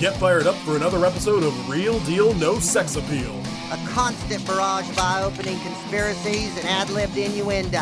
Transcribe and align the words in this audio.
Get 0.00 0.14
fired 0.16 0.46
up 0.46 0.54
for 0.56 0.76
another 0.76 1.04
episode 1.06 1.42
of 1.42 1.68
Real 1.68 1.98
Deal 2.00 2.34
No 2.34 2.58
Sex 2.58 2.96
Appeal, 2.96 3.34
A 3.72 3.78
constant 3.88 4.46
barrage 4.46 4.88
of 4.90 4.98
eye-opening 4.98 5.58
conspiracies 5.60 6.54
and 6.58 6.66
ad-libbed 6.68 7.16
innuendo. 7.16 7.80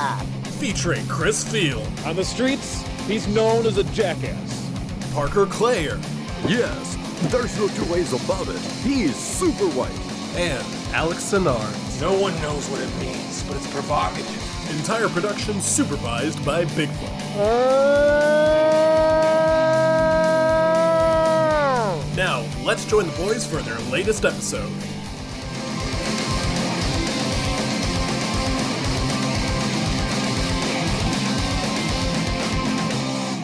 featuring 0.60 1.04
Chris 1.08 1.42
Field, 1.44 1.86
On 2.06 2.14
the 2.14 2.24
streets, 2.24 2.82
he's 3.08 3.26
known 3.26 3.66
as 3.66 3.78
a 3.78 3.84
jackass. 3.84 4.70
Parker 5.12 5.46
Clayer, 5.46 5.98
Yes, 6.46 6.96
there's 7.32 7.58
no 7.58 7.66
two 7.68 7.90
ways 7.92 8.12
about 8.12 8.46
it. 8.48 8.60
He's 8.84 9.16
super 9.16 9.66
white. 9.68 9.90
and 10.36 10.64
Alex 10.94 11.22
Sinar. 11.32 12.00
No 12.00 12.12
one 12.12 12.34
knows 12.42 12.68
what 12.68 12.80
it 12.80 12.90
means, 13.00 13.42
but 13.44 13.56
it's 13.56 13.70
provocative. 13.72 14.70
Entire 14.78 15.08
production 15.08 15.60
supervised 15.60 16.44
by 16.44 16.64
Bigfoot. 16.64 17.36
Uh, 17.38 18.53
Now, 22.16 22.46
let's 22.62 22.84
join 22.84 23.08
the 23.08 23.16
boys 23.16 23.44
for 23.44 23.56
their 23.56 23.78
latest 23.90 24.24
episode. 24.24 24.70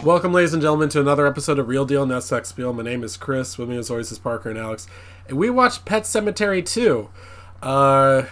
Welcome, 0.05 0.33
ladies 0.33 0.53
and 0.53 0.63
gentlemen, 0.63 0.89
to 0.91 1.01
another 1.01 1.27
episode 1.27 1.59
of 1.59 1.67
Real 1.67 1.85
Deal 1.85 2.07
No 2.07 2.21
Sex 2.21 2.53
Appeal. 2.53 2.73
My 2.73 2.85
name 2.85 3.03
is 3.03 3.17
Chris. 3.17 3.59
With 3.59 3.69
me, 3.69 3.77
as 3.77 3.91
always, 3.91 4.13
is 4.13 4.21
Parker 4.21 4.51
and 4.51 4.59
Alex. 4.59 4.87
And 5.29 5.37
we 5.37 5.51
watched 5.51 5.85
Pet 5.85 6.05
Sematary 6.05 6.65
2. 6.65 7.11
Uh, 7.61 8.23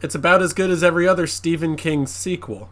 it's 0.00 0.14
about 0.14 0.40
as 0.40 0.54
good 0.54 0.70
as 0.70 0.82
every 0.82 1.06
other 1.06 1.26
Stephen 1.26 1.76
King 1.76 2.06
sequel. 2.06 2.70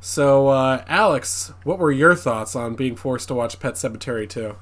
So, 0.00 0.48
uh, 0.48 0.84
Alex, 0.86 1.54
what 1.64 1.78
were 1.78 1.90
your 1.90 2.14
thoughts 2.14 2.54
on 2.54 2.74
being 2.74 2.94
forced 2.94 3.28
to 3.28 3.34
watch 3.34 3.58
Pet 3.58 3.74
Sematary 3.74 4.28
2? 4.28 4.56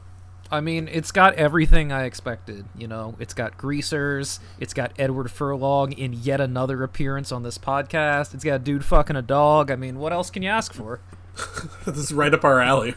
I 0.50 0.60
mean, 0.60 0.88
it's 0.92 1.10
got 1.10 1.34
everything 1.34 1.90
I 1.90 2.04
expected. 2.04 2.66
You 2.76 2.86
know, 2.86 3.16
it's 3.18 3.34
got 3.34 3.56
greasers. 3.56 4.40
It's 4.60 4.74
got 4.74 4.92
Edward 4.98 5.30
Furlong 5.30 5.92
in 5.92 6.12
yet 6.12 6.40
another 6.40 6.82
appearance 6.82 7.32
on 7.32 7.42
this 7.42 7.58
podcast. 7.58 8.34
It's 8.34 8.44
got 8.44 8.54
a 8.54 8.58
dude 8.58 8.84
fucking 8.84 9.16
a 9.16 9.22
dog. 9.22 9.70
I 9.70 9.76
mean, 9.76 9.98
what 9.98 10.12
else 10.12 10.30
can 10.30 10.42
you 10.42 10.50
ask 10.50 10.72
for? 10.72 11.00
this 11.86 11.96
is 11.96 12.12
right 12.12 12.32
up 12.32 12.44
our 12.44 12.60
alley. 12.60 12.94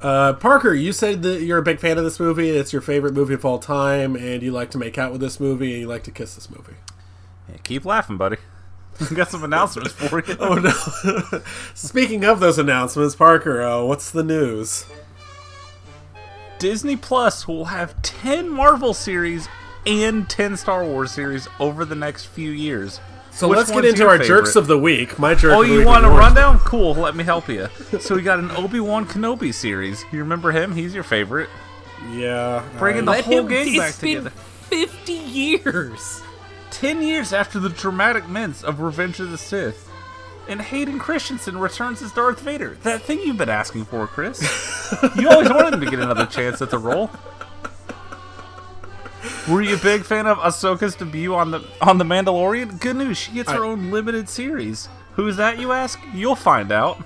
Uh, 0.00 0.34
Parker, 0.34 0.74
you 0.74 0.92
said 0.92 1.22
that 1.22 1.42
you're 1.42 1.58
a 1.58 1.62
big 1.62 1.80
fan 1.80 1.96
of 1.96 2.04
this 2.04 2.20
movie. 2.20 2.50
It's 2.50 2.72
your 2.72 2.82
favorite 2.82 3.14
movie 3.14 3.34
of 3.34 3.44
all 3.44 3.58
time, 3.58 4.14
and 4.14 4.42
you 4.42 4.52
like 4.52 4.70
to 4.72 4.78
make 4.78 4.98
out 4.98 5.12
with 5.12 5.20
this 5.20 5.40
movie, 5.40 5.72
and 5.72 5.80
you 5.80 5.88
like 5.88 6.02
to 6.04 6.10
kiss 6.10 6.34
this 6.34 6.50
movie. 6.50 6.74
Yeah, 7.48 7.56
keep 7.62 7.84
laughing, 7.84 8.18
buddy. 8.18 8.36
Got 9.14 9.30
some 9.30 9.44
announcements 9.44 9.92
for 9.92 10.22
you. 10.24 10.36
Oh 10.40 10.54
no! 10.54 11.42
Speaking 11.74 12.24
of 12.24 12.40
those 12.40 12.58
announcements, 12.58 13.14
Parker, 13.14 13.62
uh, 13.62 13.84
what's 13.84 14.10
the 14.10 14.22
news? 14.22 14.86
Disney 16.58 16.96
Plus 16.96 17.46
will 17.46 17.66
have 17.66 18.00
10 18.02 18.48
Marvel 18.48 18.94
series 18.94 19.48
and 19.86 20.28
10 20.28 20.56
Star 20.56 20.84
Wars 20.84 21.12
series 21.12 21.48
over 21.60 21.84
the 21.84 21.94
next 21.94 22.26
few 22.26 22.50
years. 22.50 23.00
So 23.30 23.48
Which 23.48 23.58
let's 23.58 23.70
get 23.70 23.84
into 23.84 24.04
our 24.06 24.12
favorite? 24.18 24.26
jerks 24.28 24.56
of 24.56 24.66
the 24.66 24.78
week. 24.78 25.18
My 25.18 25.34
jerk. 25.34 25.52
Oh, 25.52 25.60
you 25.60 25.84
want 25.84 26.06
a 26.06 26.08
rundown? 26.08 26.58
Cool, 26.60 26.94
let 26.94 27.14
me 27.14 27.22
help 27.22 27.48
you. 27.48 27.68
So 28.00 28.14
we 28.14 28.22
got 28.22 28.38
an 28.38 28.50
Obi 28.52 28.80
Wan 28.80 29.06
Kenobi 29.06 29.52
series. 29.52 30.02
You 30.10 30.20
remember 30.20 30.52
him? 30.52 30.72
He's 30.74 30.94
your 30.94 31.04
favorite. 31.04 31.50
Yeah, 32.12 32.64
Bringing 32.78 33.04
the 33.04 33.20
whole 33.22 33.42
gang 33.44 33.76
back 33.76 34.00
been 34.00 34.24
together. 34.24 34.30
50 34.30 35.12
years. 35.12 36.22
10 36.70 37.02
years 37.02 37.32
after 37.32 37.58
the 37.58 37.68
dramatic 37.68 38.28
mints 38.28 38.62
of 38.64 38.80
Revenge 38.80 39.20
of 39.20 39.30
the 39.30 39.38
Sith. 39.38 39.85
And 40.48 40.60
Hayden 40.62 40.98
Christensen 40.98 41.58
returns 41.58 42.02
as 42.02 42.12
Darth 42.12 42.40
Vader. 42.40 42.76
That 42.82 43.02
thing 43.02 43.18
you've 43.20 43.36
been 43.36 43.48
asking 43.48 43.86
for, 43.86 44.06
Chris. 44.06 44.40
you 45.16 45.28
always 45.28 45.50
wanted 45.50 45.74
him 45.74 45.80
to 45.80 45.90
get 45.90 45.98
another 45.98 46.26
chance 46.26 46.62
at 46.62 46.70
the 46.70 46.78
role. 46.78 47.10
Were 49.48 49.62
you 49.62 49.74
a 49.74 49.78
big 49.78 50.04
fan 50.04 50.26
of 50.26 50.38
Ahsoka's 50.38 50.94
debut 50.94 51.34
on 51.34 51.50
the 51.50 51.64
on 51.80 51.98
the 51.98 52.04
Mandalorian? 52.04 52.80
Good 52.80 52.96
news, 52.96 53.16
she 53.16 53.32
gets 53.32 53.50
her 53.50 53.64
I- 53.64 53.68
own 53.68 53.90
limited 53.90 54.28
series. 54.28 54.88
Who's 55.14 55.36
that, 55.36 55.58
you 55.58 55.72
ask? 55.72 55.98
You'll 56.12 56.36
find 56.36 56.70
out. 56.70 57.02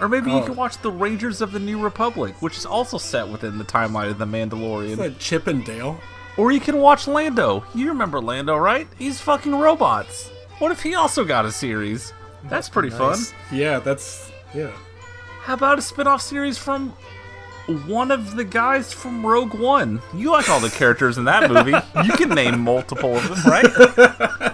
Or 0.00 0.08
maybe 0.08 0.30
you 0.30 0.38
Oh. 0.38 0.42
can 0.44 0.56
watch 0.56 0.78
The 0.82 0.90
Rangers 0.90 1.40
of 1.40 1.52
the 1.52 1.60
New 1.60 1.80
Republic, 1.80 2.34
which 2.42 2.56
is 2.58 2.66
also 2.66 2.98
set 2.98 3.28
within 3.28 3.58
the 3.58 3.64
timeline 3.64 4.10
of 4.10 4.18
the 4.18 4.24
Mandalorian. 4.26 4.90
Is 4.90 4.98
that 4.98 5.18
Chip 5.18 5.46
and 5.46 5.64
Dale? 5.64 5.98
Or 6.36 6.50
you 6.50 6.60
can 6.60 6.78
watch 6.78 7.06
Lando. 7.06 7.64
You 7.74 7.88
remember 7.88 8.20
Lando, 8.20 8.56
right? 8.56 8.88
He's 8.98 9.20
fucking 9.20 9.54
robots. 9.54 10.30
What 10.58 10.72
if 10.72 10.82
he 10.82 10.94
also 10.94 11.24
got 11.24 11.44
a 11.44 11.52
series? 11.52 12.12
That's 12.44 12.68
pretty 12.68 12.90
fun. 12.90 13.18
Yeah, 13.50 13.78
that's 13.78 14.30
yeah. 14.54 14.70
How 15.42 15.54
about 15.54 15.78
a 15.78 15.82
spin 15.82 16.06
off 16.06 16.20
series 16.22 16.58
from 16.58 16.90
one 17.86 18.10
of 18.10 18.36
the 18.36 18.44
guys 18.44 18.92
from 18.92 19.24
Rogue 19.24 19.54
One? 19.54 20.00
You 20.14 20.30
like 20.32 20.48
all 20.48 20.60
the 20.60 20.70
characters 20.70 21.18
in 21.18 21.24
that 21.24 21.50
movie. 21.50 21.72
You 22.04 22.12
can 22.12 22.28
name 22.30 22.60
multiple 22.60 23.16
of 23.16 23.28
them, 23.28 23.38
right? 23.50 24.52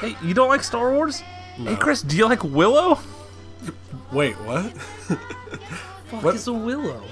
hey, 0.00 0.16
you 0.22 0.34
don't 0.34 0.48
like 0.48 0.62
Star 0.64 0.92
Wars? 0.92 1.20
Hey, 1.56 1.76
Chris, 1.76 2.02
do 2.02 2.16
you 2.16 2.26
like 2.28 2.44
Willow? 2.44 2.98
Wait, 4.12 4.34
what? 4.40 4.72
Fuck 4.76 6.22
What? 6.22 6.34
is 6.34 6.46
a 6.46 6.52
willow? 6.52 7.02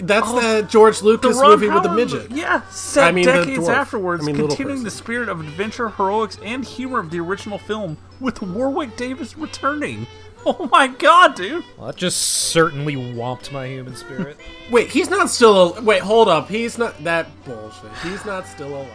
That's 0.00 0.28
oh, 0.28 0.40
the 0.40 0.62
George 0.68 1.02
Lucas 1.02 1.36
Ron 1.36 1.50
movie 1.50 1.68
with 1.68 1.82
the 1.82 1.88
Howard 1.88 2.00
midget. 2.00 2.30
movie. 2.30 2.40
Yeah, 2.40 2.62
set 2.70 3.08
I 3.08 3.12
mean 3.12 3.26
the 3.26 3.32
decades 3.32 3.68
afterwards, 3.68 4.22
I 4.22 4.26
mean 4.26 4.36
continuing 4.36 4.84
the 4.84 4.90
spirit 4.90 5.28
of 5.28 5.40
adventure, 5.40 5.88
heroics, 5.88 6.38
and 6.42 6.64
humor 6.64 7.00
of 7.00 7.10
the 7.10 7.20
original 7.20 7.58
film, 7.58 7.98
with 8.20 8.40
Warwick 8.42 8.96
Davis 8.96 9.36
returning. 9.36 10.06
Oh 10.46 10.68
my 10.70 10.86
god, 10.86 11.34
dude! 11.34 11.64
Well, 11.76 11.88
that 11.88 11.96
just 11.96 12.16
certainly 12.16 12.94
whomped 12.94 13.50
my 13.50 13.66
human 13.66 13.96
spirit. 13.96 14.38
Wait, 14.70 14.88
he's 14.88 15.10
not 15.10 15.28
still. 15.28 15.76
Al- 15.76 15.82
Wait, 15.82 16.00
hold 16.00 16.28
up. 16.28 16.48
He's 16.48 16.78
not 16.78 17.02
that 17.02 17.26
bullshit. 17.44 17.90
He's 18.04 18.24
not 18.24 18.46
still 18.46 18.68
alive. 18.68 18.88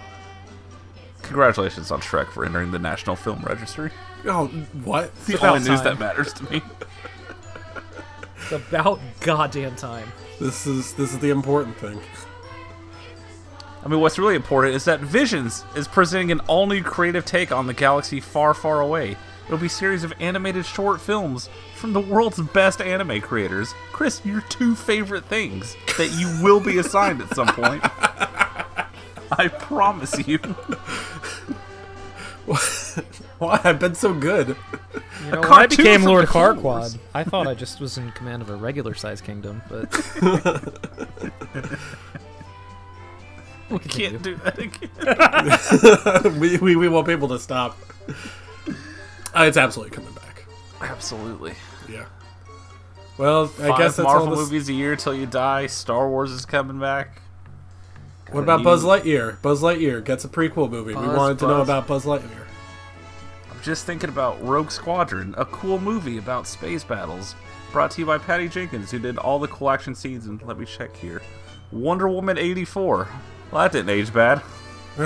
Congratulations 1.22 1.91
on 1.91 2.00
Shrek 2.00 2.28
for 2.30 2.46
entering 2.46 2.72
the 2.72 2.80
National 2.80 3.18
Film 3.18 3.44
Registry. 3.46 3.91
Oh, 4.25 4.47
what? 4.85 5.14
The 5.25 5.35
about 5.35 5.58
only 5.58 5.70
news 5.70 5.81
that 5.81 6.00
matters 6.00 6.31
to 6.34 6.50
me. 6.50 6.62
it's 8.38 8.52
about 8.53 9.02
goddamn 9.20 9.75
time. 9.75 10.12
This 10.39 10.66
is 10.67 10.94
this 10.94 11.13
is 11.13 11.19
the 11.19 11.29
important 11.29 11.77
thing. 11.77 11.99
I 13.83 13.89
mean, 13.89 13.99
what's 13.99 14.17
really 14.17 14.35
important 14.35 14.75
is 14.75 14.85
that 14.85 15.01
Visions 15.01 15.66
is 15.75 15.88
presenting 15.88 16.31
an 16.31 16.39
all 16.41 16.67
new 16.67 16.81
creative 16.81 17.25
take 17.25 17.51
on 17.51 17.67
the 17.67 17.73
galaxy 17.73 18.21
far, 18.21 18.53
far 18.53 18.79
away. 18.79 19.17
It'll 19.45 19.57
be 19.57 19.66
a 19.66 19.69
series 19.69 20.05
of 20.05 20.13
animated 20.22 20.66
short 20.66 21.01
films 21.01 21.49
from 21.75 21.91
the 21.91 21.99
world's 21.99 22.39
best 22.39 22.79
anime 22.79 23.19
creators. 23.19 23.73
Chris, 23.91 24.25
your 24.25 24.39
two 24.41 24.73
favorite 24.73 25.25
things 25.25 25.75
that 25.97 26.11
you 26.13 26.41
will 26.41 26.61
be 26.61 26.77
assigned 26.77 27.22
at 27.22 27.35
some 27.35 27.47
point. 27.47 27.83
I 29.38 29.49
promise 29.49 30.25
you. 30.25 30.39
Why? 33.39 33.59
I've 33.63 33.79
been 33.79 33.95
so 33.95 34.13
good. 34.13 34.49
You 35.25 35.31
know, 35.31 35.41
when 35.41 35.51
I 35.51 35.67
became 35.67 36.03
Lord 36.03 36.23
the 36.23 36.27
Clone 36.27 36.61
Wars. 36.61 36.95
Farquaad, 36.95 36.99
I 37.13 37.23
thought 37.23 37.47
I 37.47 37.53
just 37.53 37.79
was 37.79 37.97
in 37.97 38.11
command 38.11 38.41
of 38.41 38.49
a 38.49 38.55
regular 38.55 38.93
sized 38.93 39.23
kingdom, 39.23 39.61
but. 39.69 39.89
We 43.69 43.79
can't 43.79 44.21
do 44.21 44.35
that 44.35 44.59
again. 44.59 46.39
we, 46.39 46.57
we 46.57 46.75
we 46.75 46.87
won't 46.87 47.07
be 47.07 47.11
able 47.11 47.29
to 47.29 47.39
stop. 47.39 47.75
Uh, 49.35 49.45
it's 49.45 49.57
absolutely 49.57 49.95
coming 49.95 50.13
back. 50.13 50.45
Absolutely. 50.79 51.53
Yeah. 51.89 52.05
Well, 53.17 53.45
I 53.45 53.69
Five 53.69 53.77
guess 53.79 53.95
that's 53.95 54.05
Marvel 54.05 54.27
all. 54.27 54.35
This, 54.35 54.39
movies 54.39 54.69
a 54.69 54.73
year 54.73 54.95
till 54.95 55.15
you 55.15 55.25
die. 55.25 55.65
Star 55.67 56.07
Wars 56.07 56.31
is 56.31 56.45
coming 56.45 56.79
back. 56.79 57.22
What 58.31 58.44
about 58.44 58.59
new- 58.59 58.63
Buzz 58.66 58.84
Lightyear? 58.84 59.41
Buzz 59.41 59.61
Lightyear 59.61 60.03
gets 60.03 60.25
a 60.25 60.29
prequel 60.29 60.69
movie. 60.69 60.95
we 60.95 61.06
Buzz, 61.06 61.17
wanted 61.17 61.39
to 61.39 61.47
know 61.47 61.61
about 61.61 61.88
Buzz 61.88 62.06
Lightyear. 62.06 62.45
I'm 63.51 63.61
just 63.61 63.85
thinking 63.85 64.09
about 64.09 64.41
Rogue 64.44 64.72
Squadron, 64.72 65.34
a 65.37 65.46
cool 65.46 65.79
movie 65.79 66.17
about 66.17 66.47
space 66.47 66.84
battles, 66.84 67.35
brought 67.72 67.91
to 67.91 68.02
you 68.02 68.05
by 68.08 68.17
Patty 68.17 68.47
Jenkins, 68.47 68.91
who 68.91 68.99
did 68.99 69.17
all 69.17 69.40
the 69.40 69.47
cool 69.47 69.70
action 69.70 69.96
scenes. 69.96 70.25
And 70.28 70.41
let 70.43 70.58
me 70.58 70.66
check 70.66 70.96
here, 70.96 71.22
Wonder 71.72 72.08
Woman 72.08 72.37
'84. 72.37 73.08
Well, 73.52 73.61
that 73.64 73.72
didn't 73.72 73.90
age 73.90 74.14
bad. 74.14 74.41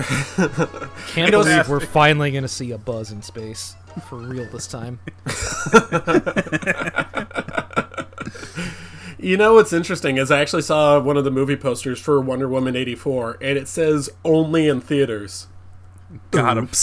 Can't 1.08 1.31
know, 1.31 1.44
believe 1.44 1.69
we're 1.69 1.80
finally 1.80 2.31
going 2.31 2.44
to 2.44 2.48
see 2.50 2.72
a 2.72 2.78
buzz 2.78 3.12
in 3.12 3.22
space. 3.22 3.75
For 4.10 4.18
real 4.18 4.46
this 4.52 4.68
time. 4.68 5.00
You 9.19 9.36
know 9.38 9.56
what's 9.56 9.74
interesting 9.74 10.18
is 10.18 10.30
I 10.30 10.40
actually 10.42 10.62
saw 10.62 11.00
one 11.00 11.18
of 11.18 11.24
the 11.24 11.31
movie 11.31 11.56
posters 11.56 12.00
for 12.00 12.22
Wonder 12.22 12.48
Woman 12.48 12.75
eighty 12.75 12.94
four, 12.96 13.38
and 13.42 13.58
it 13.58 13.68
says 13.68 14.10
only 14.24 14.68
in 14.68 14.81
theaters. 14.81 15.48
Got 16.31 16.58
him. 16.58 16.69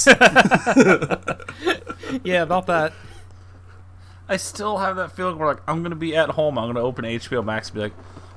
Yeah, 2.23 2.43
about 2.43 2.67
that. 2.67 2.93
I 4.29 4.37
still 4.37 4.79
have 4.79 4.97
that 4.97 5.13
feeling 5.13 5.39
where 5.39 5.49
like 5.49 5.63
I'm 5.67 5.83
gonna 5.83 5.97
be 5.97 6.15
at 6.17 6.31
home. 6.31 6.59
I'm 6.59 6.69
gonna 6.69 6.81
open 6.85 7.05
HBO 7.05 7.45
Max 7.45 7.69
and 7.69 7.75
be 7.75 7.81
like, 7.81 7.93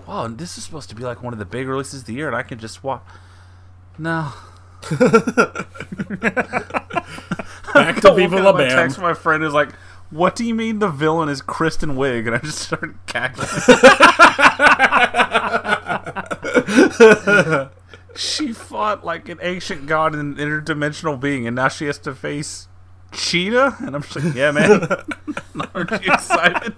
"Wow, 0.07 0.25
and 0.25 0.37
this 0.37 0.57
is 0.57 0.63
supposed 0.63 0.89
to 0.89 0.95
be 0.95 1.03
like 1.03 1.21
one 1.21 1.33
of 1.33 1.39
the 1.39 1.45
big 1.45 1.67
releases 1.67 2.01
of 2.01 2.07
the 2.07 2.13
year," 2.13 2.27
and 2.27 2.35
I 2.35 2.43
can 2.43 2.59
just 2.59 2.83
watch. 2.83 3.01
No, 3.99 4.31
Back 4.89 4.99
to 7.95 8.01
Don't 8.01 8.15
Viva 8.15 8.35
look 8.37 8.43
La 8.43 8.49
at 8.49 8.55
my 8.55 8.67
Bam. 8.67 8.77
text 8.77 8.99
my 8.99 9.13
friend 9.13 9.43
who's 9.43 9.53
like, 9.53 9.69
What 10.09 10.35
do 10.35 10.45
you 10.45 10.55
mean 10.55 10.79
the 10.79 10.87
villain 10.87 11.27
is 11.29 11.41
Kristen 11.41 11.95
Wiig? 11.95 12.27
And 12.27 12.35
I 12.35 12.39
just 12.39 12.59
started 12.59 12.95
cackling. 13.07 13.47
she 18.15 18.53
fought 18.53 19.05
like 19.05 19.27
an 19.29 19.39
ancient 19.41 19.85
god 19.85 20.15
and 20.15 20.39
an 20.39 20.47
interdimensional 20.49 21.19
being, 21.19 21.45
and 21.45 21.55
now 21.55 21.67
she 21.67 21.85
has 21.85 21.97
to 21.99 22.15
face 22.15 22.67
Cheetah? 23.11 23.75
And 23.79 23.95
I'm 23.95 24.01
just 24.01 24.15
like, 24.15 24.33
yeah, 24.35 24.51
man. 24.51 24.81
Aren't 25.75 25.91
you 25.91 26.13
excited? 26.13 26.73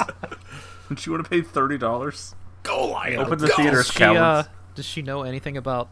Don't 0.88 1.06
you 1.06 1.12
want 1.12 1.24
to 1.24 1.30
pay 1.30 1.42
$30? 1.42 2.34
Go 2.64 2.88
Lion. 2.88 3.20
Open 3.20 3.38
the 3.40 3.48
go. 3.48 3.56
theaters, 3.56 3.92
She, 3.92 4.04
uh, 4.04 4.44
does 4.76 4.86
she 4.86 5.02
know 5.02 5.22
anything 5.24 5.56
about 5.56 5.90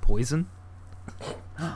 poison? 0.00 0.48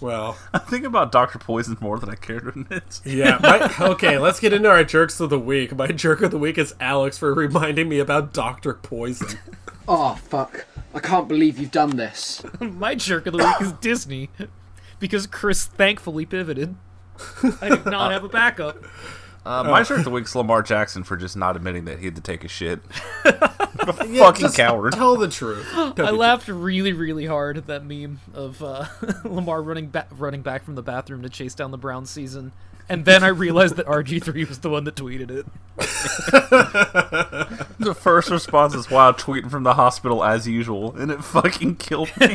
Well, 0.00 0.36
I 0.54 0.58
think 0.58 0.84
about 0.84 1.10
Dr. 1.12 1.38
Poison 1.38 1.76
more 1.80 1.98
than 1.98 2.08
I 2.10 2.14
care 2.14 2.40
to 2.40 2.48
admit. 2.48 3.00
yeah. 3.04 3.38
My, 3.42 3.74
okay, 3.90 4.18
let's 4.18 4.40
get 4.40 4.52
into 4.52 4.68
our 4.68 4.84
jerks 4.84 5.18
of 5.20 5.30
the 5.30 5.38
week. 5.38 5.74
My 5.76 5.88
jerk 5.88 6.22
of 6.22 6.30
the 6.30 6.38
week 6.38 6.58
is 6.58 6.74
Alex 6.80 7.18
for 7.18 7.34
reminding 7.34 7.88
me 7.88 7.98
about 7.98 8.32
Doctor 8.32 8.74
Poison. 8.74 9.38
Oh, 9.90 10.16
fuck. 10.16 10.66
I 10.92 10.98
can't 11.00 11.26
believe 11.28 11.58
you've 11.58 11.70
done 11.70 11.96
this. 11.96 12.42
My 12.60 12.94
jerk 12.94 13.26
of 13.26 13.32
the 13.32 13.38
week 13.38 13.58
is 13.62 13.72
Disney, 13.72 14.28
because 14.98 15.26
Chris 15.26 15.64
thankfully 15.64 16.26
pivoted. 16.26 16.74
I 17.62 17.70
did 17.70 17.86
not 17.86 18.12
have 18.12 18.22
a 18.22 18.28
backup. 18.28 18.84
Uh, 19.46 19.64
my 19.64 19.82
shirt 19.82 19.98
of 19.98 20.04
the 20.04 20.10
week's 20.10 20.34
Lamar 20.34 20.62
Jackson 20.62 21.02
for 21.04 21.16
just 21.16 21.36
not 21.36 21.56
admitting 21.56 21.86
that 21.86 21.98
he 22.00 22.04
had 22.04 22.14
to 22.16 22.20
take 22.20 22.44
a 22.44 22.48
shit. 22.48 22.80
Yeah, 24.06 24.24
fucking 24.24 24.50
coward. 24.52 24.92
Tell 24.92 25.16
the 25.16 25.28
truth. 25.28 25.66
Don't 25.74 26.00
I 26.00 26.10
be- 26.10 26.16
laughed 26.16 26.48
really, 26.48 26.92
really 26.92 27.24
hard 27.24 27.56
at 27.56 27.66
that 27.68 27.84
meme 27.86 28.20
of 28.34 28.62
uh, 28.62 28.84
Lamar 29.24 29.62
running 29.62 29.86
back, 29.86 30.08
running 30.10 30.42
back 30.42 30.64
from 30.64 30.74
the 30.74 30.82
bathroom 30.82 31.22
to 31.22 31.30
chase 31.30 31.54
down 31.54 31.70
the 31.70 31.78
Brown 31.78 32.04
season, 32.04 32.52
and 32.90 33.06
then 33.06 33.24
I 33.24 33.28
realized 33.28 33.76
that 33.76 33.86
RG 33.86 34.22
three 34.22 34.44
was 34.44 34.58
the 34.58 34.68
one 34.68 34.84
that 34.84 34.94
tweeted 34.96 35.30
it. 35.30 35.46
The 37.78 37.94
first 37.94 38.28
response 38.30 38.74
is, 38.74 38.90
wow, 38.90 39.12
tweeting 39.12 39.50
from 39.50 39.62
the 39.62 39.74
hospital 39.74 40.22
as 40.22 40.46
usual, 40.46 40.94
and 40.96 41.10
it 41.10 41.24
fucking 41.24 41.76
killed 41.76 42.10
me. 42.18 42.26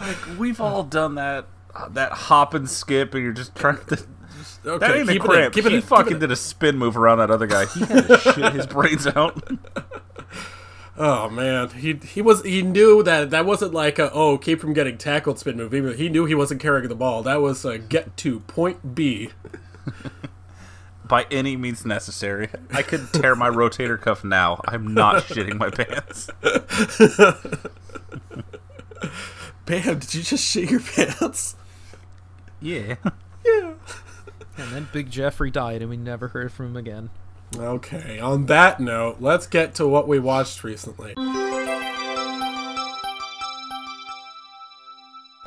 Like, 0.00 0.38
we've 0.38 0.60
all 0.60 0.82
done 0.84 1.16
that. 1.16 1.46
uh, 1.74 1.88
that 1.90 2.12
hop 2.12 2.54
and 2.54 2.68
skip, 2.68 3.14
and 3.14 3.22
you're 3.22 3.32
just 3.32 3.54
trying 3.54 3.78
to. 3.86 4.04
Okay, 4.66 4.86
That 4.86 4.96
ain't 4.96 5.08
a 5.08 5.12
keep 5.12 5.22
it 5.22 5.24
in, 5.24 5.30
cramp. 5.30 5.54
keep 5.54 5.66
it 5.66 5.72
he 5.72 5.78
keep 5.80 5.88
fucking 5.88 6.16
it 6.16 6.20
did 6.20 6.32
a 6.32 6.36
spin 6.36 6.76
move 6.78 6.96
around 6.96 7.18
that 7.18 7.30
other 7.30 7.46
guy. 7.46 7.66
He 7.66 7.80
had 7.80 8.06
to 8.08 8.18
shit 8.18 8.52
his 8.52 8.66
brains 8.66 9.06
out. 9.06 9.42
Oh 11.00 11.30
man, 11.30 11.68
he 11.70 11.92
he 11.94 12.20
was 12.20 12.42
he 12.42 12.60
knew 12.60 13.04
that 13.04 13.30
that 13.30 13.46
wasn't 13.46 13.72
like 13.72 14.00
a 14.00 14.10
oh 14.12 14.36
keep 14.36 14.58
from 14.60 14.72
getting 14.72 14.98
tackled 14.98 15.38
spin 15.38 15.56
move. 15.56 15.70
He, 15.70 15.80
he 15.94 16.08
knew 16.08 16.24
he 16.24 16.34
wasn't 16.34 16.60
carrying 16.60 16.88
the 16.88 16.96
ball. 16.96 17.22
That 17.22 17.40
was 17.40 17.64
a 17.64 17.78
get 17.78 18.16
to 18.16 18.40
point 18.40 18.96
B. 18.96 19.30
By 21.04 21.24
any 21.30 21.56
means 21.56 21.86
necessary. 21.86 22.48
I 22.72 22.82
could 22.82 23.12
tear 23.12 23.36
my 23.36 23.48
rotator 23.48 23.98
cuff 24.00 24.24
now. 24.24 24.60
I'm 24.66 24.92
not 24.92 25.22
shitting 25.22 25.56
my 25.56 25.70
pants. 25.70 26.30
Bam! 29.68 29.98
Did 29.98 30.14
you 30.14 30.22
just 30.22 30.44
shit 30.44 30.70
your 30.70 30.80
pants? 30.80 31.54
Yeah. 32.60 32.96
Yeah. 33.44 33.74
and 34.58 34.72
then 34.72 34.88
Big 34.92 35.10
Jeffrey 35.10 35.50
died, 35.50 35.80
and 35.80 35.88
we 35.88 35.96
never 35.96 36.28
heard 36.28 36.52
from 36.52 36.66
him 36.66 36.76
again. 36.76 37.08
Okay. 37.56 38.18
On 38.18 38.46
that 38.46 38.80
note, 38.80 39.18
let's 39.20 39.46
get 39.46 39.74
to 39.76 39.86
what 39.86 40.06
we 40.06 40.18
watched 40.18 40.64
recently. 40.64 41.14
I 41.16 41.70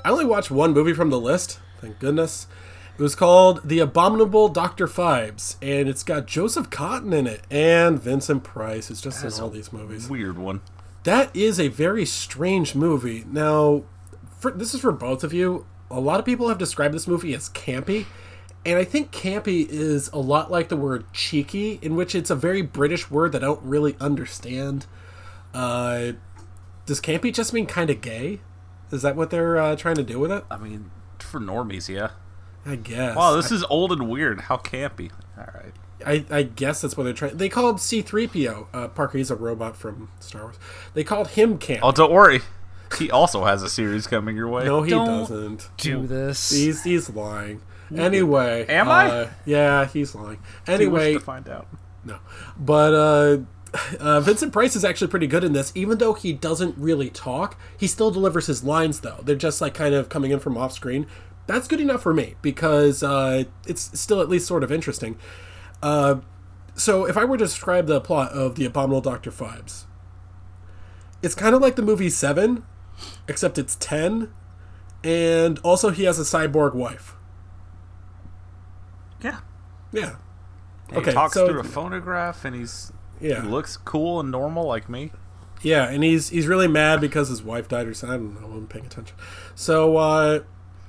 only 0.05 0.25
watched 0.25 0.49
one 0.49 0.73
movie 0.73 0.93
from 0.93 1.11
the 1.11 1.19
list. 1.19 1.59
Thank 1.79 1.99
goodness. 1.99 2.47
It 2.97 3.01
was 3.01 3.13
called 3.13 3.67
The 3.67 3.79
Abominable 3.79 4.49
Dr. 4.49 4.87
Phibes, 4.87 5.57
and 5.61 5.87
it's 5.87 6.03
got 6.03 6.25
Joseph 6.25 6.71
Cotten 6.71 7.13
in 7.13 7.27
it 7.27 7.41
and 7.51 8.01
Vincent 8.01 8.43
Price. 8.43 8.89
It's 8.89 9.01
just 9.01 9.23
in 9.23 9.43
all 9.43 9.49
these 9.49 9.71
movies. 9.71 10.09
Weird 10.09 10.39
one. 10.39 10.61
That 11.03 11.35
is 11.35 11.59
a 11.59 11.67
very 11.67 12.05
strange 12.05 12.73
movie. 12.73 13.25
Now, 13.27 13.83
for, 14.41 14.51
this 14.51 14.73
is 14.73 14.81
for 14.81 14.91
both 14.91 15.23
of 15.23 15.33
you. 15.33 15.65
A 15.89 15.99
lot 15.99 16.19
of 16.19 16.25
people 16.25 16.49
have 16.49 16.57
described 16.57 16.93
this 16.93 17.07
movie 17.07 17.33
as 17.33 17.49
campy, 17.49 18.05
and 18.65 18.77
I 18.77 18.83
think 18.83 19.11
campy 19.11 19.67
is 19.69 20.09
a 20.09 20.17
lot 20.17 20.49
like 20.51 20.69
the 20.69 20.77
word 20.77 21.05
cheeky, 21.13 21.79
in 21.81 21.95
which 21.95 22.15
it's 22.15 22.29
a 22.29 22.35
very 22.35 22.61
British 22.61 23.11
word 23.11 23.33
that 23.33 23.43
I 23.43 23.47
don't 23.47 23.63
really 23.63 23.95
understand. 23.99 24.87
Uh, 25.53 26.13
does 26.85 26.99
campy 26.99 27.33
just 27.33 27.53
mean 27.53 27.67
kind 27.67 27.89
of 27.89 28.01
gay? 28.01 28.39
Is 28.91 29.03
that 29.03 29.15
what 29.15 29.29
they're 29.29 29.57
uh, 29.57 29.75
trying 29.75 29.95
to 29.95 30.03
do 30.03 30.19
with 30.19 30.31
it? 30.31 30.43
I 30.49 30.57
mean, 30.57 30.91
for 31.19 31.39
normies, 31.39 31.87
yeah. 31.87 32.11
I 32.65 32.75
guess. 32.75 33.15
Wow, 33.15 33.35
this 33.35 33.51
is 33.51 33.63
old 33.65 33.91
and 33.91 34.09
weird. 34.09 34.41
How 34.41 34.57
campy. 34.57 35.11
All 35.37 35.47
right. 35.53 35.73
I, 36.05 36.25
I 36.29 36.43
guess 36.43 36.81
that's 36.81 36.97
what 36.97 37.03
they're 37.03 37.13
trying. 37.13 37.37
They 37.37 37.49
called 37.49 37.79
C-3PO 37.79 38.67
uh, 38.73 38.87
Parker. 38.89 39.17
He's 39.17 39.31
a 39.31 39.35
robot 39.35 39.75
from 39.77 40.09
Star 40.19 40.43
Wars. 40.43 40.55
They 40.93 41.03
called 41.03 41.29
him 41.29 41.57
campy. 41.57 41.79
Oh, 41.83 41.91
don't 41.91 42.11
worry. 42.11 42.41
He 42.97 43.09
also 43.11 43.45
has 43.45 43.63
a 43.63 43.69
series 43.69 44.07
coming 44.07 44.35
your 44.35 44.47
way. 44.47 44.65
no, 44.65 44.81
he 44.83 44.89
Don't 44.91 45.05
doesn't. 45.07 45.69
Do 45.77 46.05
this. 46.07 46.49
He's 46.49 46.83
he's 46.83 47.09
lying. 47.09 47.61
Anyway, 47.95 48.65
Am 48.69 48.87
I? 48.89 49.09
uh, 49.09 49.29
yeah, 49.45 49.85
he's 49.85 50.15
lying. 50.15 50.39
Anyway, 50.67 51.13
to 51.13 51.19
find 51.19 51.49
out. 51.49 51.67
no, 52.05 52.19
but 52.57 52.93
uh, 52.93 53.37
uh, 53.99 54.19
Vincent 54.21 54.53
Price 54.53 54.75
is 54.75 54.85
actually 54.85 55.07
pretty 55.07 55.27
good 55.27 55.43
in 55.43 55.51
this. 55.53 55.71
Even 55.75 55.97
though 55.97 56.13
he 56.13 56.31
doesn't 56.33 56.77
really 56.77 57.09
talk, 57.09 57.59
he 57.77 57.87
still 57.87 58.09
delivers 58.11 58.47
his 58.47 58.63
lines. 58.63 59.01
Though 59.01 59.19
they're 59.23 59.35
just 59.35 59.59
like 59.61 59.73
kind 59.73 59.93
of 59.93 60.07
coming 60.09 60.31
in 60.31 60.39
from 60.39 60.57
off 60.57 60.71
screen. 60.73 61.05
That's 61.47 61.67
good 61.67 61.81
enough 61.81 62.01
for 62.01 62.13
me 62.13 62.35
because 62.41 63.03
uh, 63.03 63.43
it's 63.67 63.99
still 63.99 64.21
at 64.21 64.29
least 64.29 64.47
sort 64.47 64.63
of 64.63 64.71
interesting. 64.71 65.17
Uh, 65.83 66.21
so 66.75 67.05
if 67.05 67.17
I 67.17 67.25
were 67.25 67.37
to 67.37 67.43
describe 67.45 67.87
the 67.87 67.99
plot 67.99 68.31
of 68.31 68.55
the 68.55 68.63
Abominable 68.63 69.01
Doctor 69.01 69.31
Phibes, 69.31 69.83
it's 71.21 71.35
kind 71.35 71.53
of 71.53 71.61
like 71.61 71.75
the 71.75 71.81
movie 71.81 72.09
Seven, 72.09 72.63
except 73.27 73.57
it's 73.57 73.75
ten, 73.79 74.31
and 75.03 75.59
also 75.59 75.89
he 75.89 76.03
has 76.05 76.19
a 76.19 76.23
cyborg 76.23 76.73
wife. 76.73 77.13
Yeah. 79.23 79.39
Yeah. 79.91 80.15
He 80.89 80.97
Okay, 80.97 81.11
talks 81.13 81.33
so- 81.35 81.47
through 81.47 81.59
a 81.59 81.63
phonograph 81.63 82.43
and 82.45 82.55
he's 82.55 82.91
Yeah. 83.19 83.41
he 83.43 83.47
looks 83.47 83.77
cool 83.77 84.19
and 84.19 84.31
normal 84.31 84.65
like 84.65 84.89
me. 84.89 85.11
Yeah, 85.61 85.87
and 85.89 86.03
he's 86.03 86.29
he's 86.29 86.47
really 86.47 86.67
mad 86.67 86.99
because 86.99 87.29
his 87.29 87.43
wife 87.43 87.67
died 87.67 87.85
or 87.87 87.93
something. 87.93 88.15
I 88.15 88.17
don't 88.17 88.33
know. 88.41 88.47
I 88.47 88.49
wasn't 88.49 88.69
paying 88.69 88.85
attention. 88.87 89.15
So, 89.53 89.97
uh, 89.97 90.39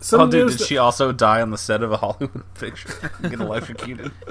some 0.00 0.20
Oh, 0.22 0.26
dude, 0.30 0.48
did 0.48 0.58
that- 0.58 0.64
she 0.66 0.78
also 0.78 1.12
die 1.12 1.42
on 1.42 1.50
the 1.50 1.58
set 1.58 1.82
of 1.82 1.92
a 1.92 1.96
Hollywood 1.98 2.42
picture? 2.54 3.10
Get 3.22 3.34
electrocuted. 3.40 4.12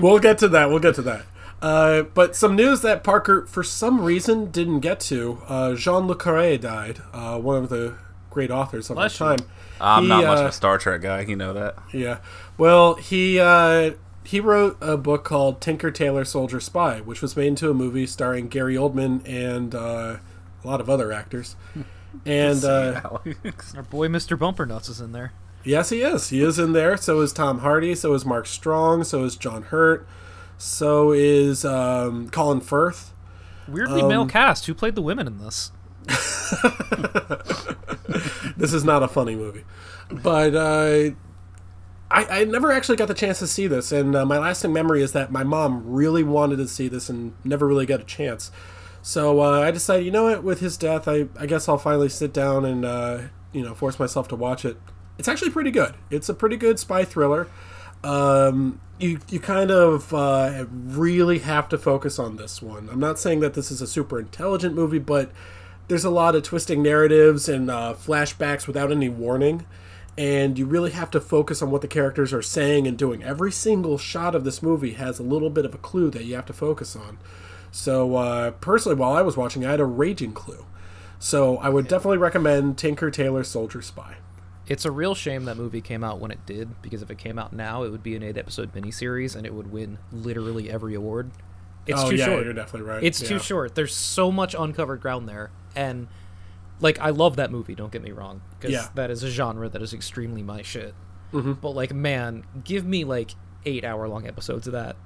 We'll 0.00 0.18
get 0.18 0.38
to 0.38 0.48
that. 0.48 0.70
We'll 0.70 0.80
get 0.80 0.96
to 0.96 1.02
that. 1.02 1.24
Uh, 1.62 2.02
but 2.02 2.36
some 2.36 2.54
news 2.56 2.82
that 2.82 3.02
Parker, 3.02 3.46
for 3.46 3.62
some 3.62 4.02
reason, 4.02 4.50
didn't 4.50 4.80
get 4.80 5.00
to. 5.00 5.40
Uh, 5.48 5.74
Jean 5.74 6.06
Le 6.06 6.14
Carré 6.16 6.60
died. 6.60 7.00
Uh, 7.12 7.38
one 7.38 7.62
of 7.62 7.70
the 7.70 7.96
great 8.30 8.50
authors 8.50 8.90
of 8.90 8.98
our 8.98 9.02
Bless 9.04 9.18
you. 9.20 9.26
time. 9.26 9.38
I'm 9.80 10.02
He, 10.04 10.08
not 10.08 10.24
much 10.24 10.38
of 10.40 10.44
uh, 10.44 10.48
a 10.48 10.52
Star 10.52 10.78
Trek 10.78 11.00
guy. 11.02 11.20
You 11.22 11.36
know 11.36 11.52
that. 11.54 11.76
Yeah. 11.92 12.18
Well, 12.58 12.94
he 12.96 13.40
uh, 13.40 13.92
he 14.24 14.40
wrote 14.40 14.76
a 14.80 14.96
book 14.96 15.24
called 15.24 15.60
Tinker 15.60 15.90
Tailor 15.90 16.24
Soldier 16.24 16.60
Spy, 16.60 17.00
which 17.00 17.22
was 17.22 17.36
made 17.36 17.46
into 17.48 17.70
a 17.70 17.74
movie 17.74 18.06
starring 18.06 18.48
Gary 18.48 18.74
Oldman 18.74 19.26
and 19.26 19.74
uh, 19.74 20.16
a 20.62 20.66
lot 20.66 20.80
of 20.80 20.88
other 20.90 21.12
actors. 21.12 21.56
And 22.24 22.64
uh, 22.64 23.00
Our 23.74 23.82
boy 23.82 24.06
Mr. 24.06 24.38
Bumpernuts 24.38 24.88
is 24.88 25.00
in 25.00 25.10
there. 25.10 25.32
yes, 25.64 25.90
he 25.90 26.02
is. 26.02 26.28
He 26.28 26.42
is 26.42 26.60
in 26.60 26.72
there. 26.72 26.96
So 26.96 27.20
is 27.22 27.32
Tom 27.32 27.58
Hardy. 27.58 27.96
So 27.96 28.14
is 28.14 28.24
Mark 28.24 28.46
Strong. 28.46 29.02
So 29.02 29.24
is 29.24 29.34
John 29.34 29.62
Hurt. 29.64 30.06
So 30.58 31.12
is 31.12 31.64
um, 31.64 32.30
Colin 32.30 32.60
Firth. 32.60 33.12
Weirdly 33.68 34.02
Um, 34.02 34.08
male 34.08 34.26
cast. 34.26 34.66
Who 34.66 34.74
played 34.74 34.94
the 34.94 35.02
women 35.02 35.26
in 35.26 35.38
this? 35.38 35.72
this 38.56 38.72
is 38.72 38.84
not 38.84 39.02
a 39.02 39.08
funny 39.08 39.34
movie, 39.34 39.64
but 40.10 40.54
uh, 40.54 41.10
I, 42.10 42.40
I 42.40 42.44
never 42.44 42.70
actually 42.70 42.96
got 42.96 43.08
the 43.08 43.14
chance 43.14 43.38
to 43.38 43.46
see 43.46 43.66
this, 43.66 43.90
and 43.90 44.14
uh, 44.14 44.26
my 44.26 44.38
lasting 44.38 44.72
memory 44.72 45.02
is 45.02 45.12
that 45.12 45.32
my 45.32 45.42
mom 45.44 45.82
really 45.86 46.22
wanted 46.22 46.56
to 46.56 46.68
see 46.68 46.88
this 46.88 47.08
and 47.08 47.32
never 47.42 47.66
really 47.66 47.86
got 47.86 48.00
a 48.00 48.04
chance. 48.04 48.50
So 49.02 49.40
uh, 49.42 49.60
I 49.60 49.70
decided, 49.70 50.04
you 50.06 50.10
know 50.10 50.24
what, 50.24 50.44
with 50.44 50.60
his 50.60 50.76
death, 50.76 51.08
I, 51.08 51.26
I 51.38 51.46
guess 51.46 51.68
I'll 51.68 51.78
finally 51.78 52.08
sit 52.08 52.32
down 52.32 52.64
and 52.64 52.84
uh, 52.84 53.20
you 53.52 53.62
know 53.62 53.74
force 53.74 53.98
myself 53.98 54.28
to 54.28 54.36
watch 54.36 54.64
it. 54.64 54.76
It's 55.18 55.28
actually 55.28 55.50
pretty 55.50 55.70
good. 55.70 55.94
It's 56.10 56.28
a 56.28 56.34
pretty 56.34 56.56
good 56.56 56.78
spy 56.78 57.04
thriller. 57.04 57.48
Um, 58.04 58.80
you 58.98 59.18
you 59.28 59.40
kind 59.40 59.70
of 59.70 60.12
uh, 60.14 60.66
really 60.70 61.40
have 61.40 61.68
to 61.70 61.78
focus 61.78 62.18
on 62.18 62.36
this 62.36 62.62
one. 62.62 62.88
I'm 62.90 63.00
not 63.00 63.18
saying 63.18 63.40
that 63.40 63.54
this 63.54 63.70
is 63.70 63.80
a 63.80 63.86
super 63.86 64.18
intelligent 64.20 64.74
movie, 64.74 64.98
but 64.98 65.32
there's 65.88 66.04
a 66.04 66.10
lot 66.10 66.34
of 66.34 66.42
twisting 66.42 66.82
narratives 66.82 67.48
and 67.48 67.70
uh, 67.70 67.94
flashbacks 67.94 68.66
without 68.66 68.92
any 68.92 69.08
warning. 69.08 69.66
And 70.16 70.56
you 70.56 70.64
really 70.66 70.92
have 70.92 71.10
to 71.10 71.20
focus 71.20 71.60
on 71.60 71.72
what 71.72 71.80
the 71.80 71.88
characters 71.88 72.32
are 72.32 72.42
saying 72.42 72.86
and 72.86 72.96
doing. 72.96 73.24
Every 73.24 73.50
single 73.50 73.98
shot 73.98 74.36
of 74.36 74.44
this 74.44 74.62
movie 74.62 74.92
has 74.92 75.18
a 75.18 75.24
little 75.24 75.50
bit 75.50 75.64
of 75.64 75.74
a 75.74 75.78
clue 75.78 76.08
that 76.10 76.24
you 76.24 76.36
have 76.36 76.46
to 76.46 76.52
focus 76.52 76.94
on. 76.94 77.18
So 77.72 78.14
uh, 78.14 78.52
personally, 78.52 78.96
while 78.96 79.12
I 79.12 79.22
was 79.22 79.36
watching, 79.36 79.66
I 79.66 79.72
had 79.72 79.80
a 79.80 79.84
raging 79.84 80.32
clue. 80.32 80.66
So 81.18 81.56
I 81.56 81.68
would 81.68 81.88
definitely 81.88 82.18
recommend 82.18 82.78
Tinker 82.78 83.10
Tailor 83.10 83.42
Soldier 83.42 83.82
Spy. 83.82 84.18
It's 84.66 84.84
a 84.84 84.90
real 84.90 85.14
shame 85.14 85.44
that 85.44 85.56
movie 85.56 85.80
came 85.82 86.02
out 86.02 86.20
when 86.20 86.30
it 86.30 86.46
did, 86.46 86.80
because 86.82 87.02
if 87.02 87.10
it 87.10 87.18
came 87.18 87.38
out 87.38 87.52
now, 87.52 87.82
it 87.82 87.90
would 87.90 88.02
be 88.02 88.16
an 88.16 88.22
eight 88.22 88.38
episode 88.38 88.72
miniseries 88.74 89.36
and 89.36 89.44
it 89.44 89.52
would 89.52 89.70
win 89.70 89.98
literally 90.12 90.70
every 90.70 90.94
award. 90.94 91.30
It's 91.86 92.00
oh 92.00 92.10
too 92.10 92.16
yeah, 92.16 92.24
short. 92.26 92.44
you're 92.44 92.54
definitely 92.54 92.88
right. 92.88 93.02
It's 93.04 93.20
Yeah. 93.20 93.28
too 93.28 93.38
short. 93.38 93.74
There's 93.74 93.94
so 93.94 94.32
much 94.32 94.54
uncovered 94.58 95.02
ground 95.02 95.28
there, 95.28 95.50
and 95.76 96.08
like 96.80 96.98
I 96.98 97.10
love 97.10 97.36
that 97.36 97.50
movie. 97.50 97.74
Don't 97.74 97.92
get 97.92 98.02
me 98.02 98.10
wrong, 98.10 98.40
because 98.58 98.72
Yeah. 98.72 98.88
that 98.94 99.10
is 99.10 99.22
a 99.22 99.28
genre 99.30 99.68
that 99.68 99.82
is 99.82 99.92
extremely 99.92 100.42
my 100.42 100.62
shit. 100.62 100.94
Mm-hmm. 101.34 101.52
But 101.54 101.70
like, 101.70 101.92
man, 101.92 102.44
give 102.64 102.86
me 102.86 103.04
like 103.04 103.32
eight 103.66 103.84
hour 103.84 104.08
long 104.08 104.26
episodes 104.26 104.66
of 104.66 104.72
that. 104.72 104.96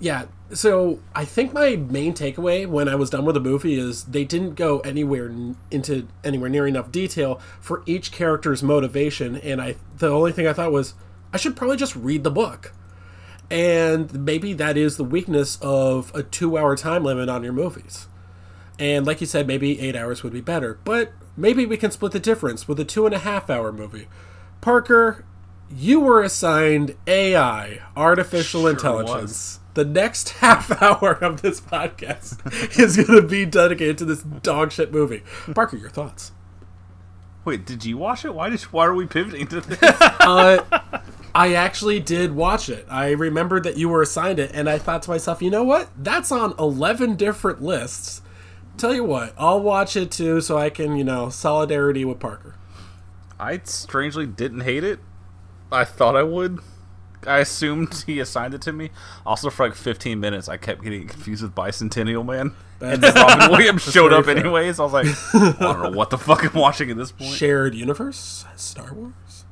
Yeah. 0.00 0.26
So 0.52 1.00
I 1.14 1.24
think 1.24 1.52
my 1.52 1.76
main 1.76 2.12
takeaway 2.12 2.66
when 2.66 2.88
I 2.88 2.94
was 2.94 3.08
done 3.08 3.24
with 3.24 3.34
the 3.34 3.40
movie 3.40 3.78
is 3.78 4.04
they 4.04 4.24
didn't 4.24 4.54
go 4.54 4.80
anywhere 4.80 5.28
n- 5.28 5.56
into 5.70 6.08
anywhere 6.24 6.50
near 6.50 6.66
enough 6.66 6.92
detail 6.92 7.40
for 7.60 7.82
each 7.86 8.12
character's 8.12 8.62
motivation, 8.62 9.36
and 9.36 9.62
I 9.62 9.76
the 9.96 10.08
only 10.08 10.32
thing 10.32 10.46
I 10.46 10.52
thought 10.52 10.72
was 10.72 10.94
I 11.32 11.36
should 11.38 11.56
probably 11.56 11.76
just 11.76 11.96
read 11.96 12.24
the 12.24 12.30
book. 12.30 12.72
And 13.50 14.24
maybe 14.24 14.54
that 14.54 14.76
is 14.76 14.96
the 14.96 15.04
weakness 15.04 15.58
of 15.60 16.10
a 16.14 16.22
two-hour 16.22 16.76
time 16.76 17.04
limit 17.04 17.28
on 17.28 17.42
your 17.42 17.52
movies. 17.52 18.06
And 18.78 19.06
like 19.06 19.20
you 19.20 19.26
said, 19.26 19.46
maybe 19.46 19.78
eight 19.80 19.94
hours 19.94 20.22
would 20.22 20.32
be 20.32 20.40
better. 20.40 20.78
But 20.84 21.12
maybe 21.36 21.66
we 21.66 21.76
can 21.76 21.90
split 21.90 22.12
the 22.12 22.20
difference 22.20 22.66
with 22.66 22.80
a 22.80 22.84
two 22.84 23.04
and 23.04 23.14
a 23.14 23.18
half 23.18 23.50
hour 23.50 23.70
movie. 23.70 24.08
Parker, 24.62 25.24
you 25.70 26.00
were 26.00 26.22
assigned 26.22 26.96
AI, 27.06 27.80
artificial 27.96 28.62
Sure 28.62 28.70
intelligence. 28.70 29.60
The 29.74 29.84
next 29.84 30.28
half 30.40 30.82
hour 30.82 31.12
of 31.12 31.42
this 31.42 31.60
podcast 31.60 32.78
is 32.78 32.96
going 32.96 33.20
to 33.20 33.26
be 33.26 33.44
dedicated 33.46 33.98
to 33.98 34.04
this 34.04 34.22
dog 34.22 34.72
shit 34.72 34.92
movie. 34.92 35.22
Parker, 35.54 35.76
your 35.76 35.90
thoughts? 35.90 36.32
Wait, 37.44 37.66
did 37.66 37.84
you 37.84 37.98
watch 37.98 38.24
it? 38.24 38.34
Why 38.34 38.50
did? 38.50 38.60
Why 38.62 38.86
are 38.86 38.94
we 38.94 39.06
pivoting 39.06 39.46
to 39.48 39.60
this? 39.60 39.78
Uh, 40.22 40.62
I 41.34 41.54
actually 41.54 41.98
did 41.98 42.36
watch 42.36 42.68
it. 42.68 42.86
I 42.88 43.10
remembered 43.10 43.64
that 43.64 43.76
you 43.76 43.88
were 43.88 44.02
assigned 44.02 44.38
it, 44.38 44.52
and 44.54 44.68
I 44.68 44.78
thought 44.78 45.02
to 45.02 45.10
myself, 45.10 45.42
you 45.42 45.50
know 45.50 45.64
what? 45.64 45.88
That's 45.96 46.30
on 46.30 46.54
11 46.58 47.16
different 47.16 47.60
lists. 47.60 48.22
Tell 48.76 48.94
you 48.94 49.02
what, 49.02 49.34
I'll 49.36 49.60
watch 49.60 49.96
it 49.96 50.10
too 50.10 50.40
so 50.40 50.56
I 50.58 50.70
can, 50.70 50.94
you 50.94 51.04
know, 51.04 51.28
solidarity 51.28 52.04
with 52.04 52.20
Parker. 52.20 52.54
I 53.40 53.60
strangely 53.64 54.26
didn't 54.26 54.60
hate 54.60 54.84
it. 54.84 55.00
I 55.72 55.84
thought 55.84 56.16
I 56.16 56.22
would. 56.22 56.60
I 57.26 57.38
assumed 57.38 58.02
he 58.06 58.20
assigned 58.20 58.54
it 58.54 58.62
to 58.62 58.72
me. 58.72 58.90
Also, 59.24 59.50
for 59.50 59.66
like 59.66 59.76
15 59.76 60.18
minutes, 60.20 60.48
I 60.48 60.56
kept 60.56 60.82
getting 60.82 61.06
confused 61.06 61.42
with 61.42 61.54
Bicentennial 61.54 62.24
Man. 62.26 62.54
And 62.80 63.02
then 63.02 63.14
Robin 63.14 63.50
Williams 63.50 63.82
showed 63.82 64.12
up 64.12 64.24
fair. 64.24 64.36
anyways. 64.36 64.80
I 64.80 64.82
was 64.84 64.92
like, 64.92 65.06
I 65.34 65.54
don't 65.72 65.82
know 65.82 65.96
what 65.96 66.10
the 66.10 66.18
fuck 66.18 66.44
I'm 66.44 66.60
watching 66.60 66.90
at 66.90 66.96
this 66.96 67.12
point. 67.12 67.32
Shared 67.34 67.74
universe? 67.74 68.44
Star 68.56 68.92
Wars? 68.92 69.44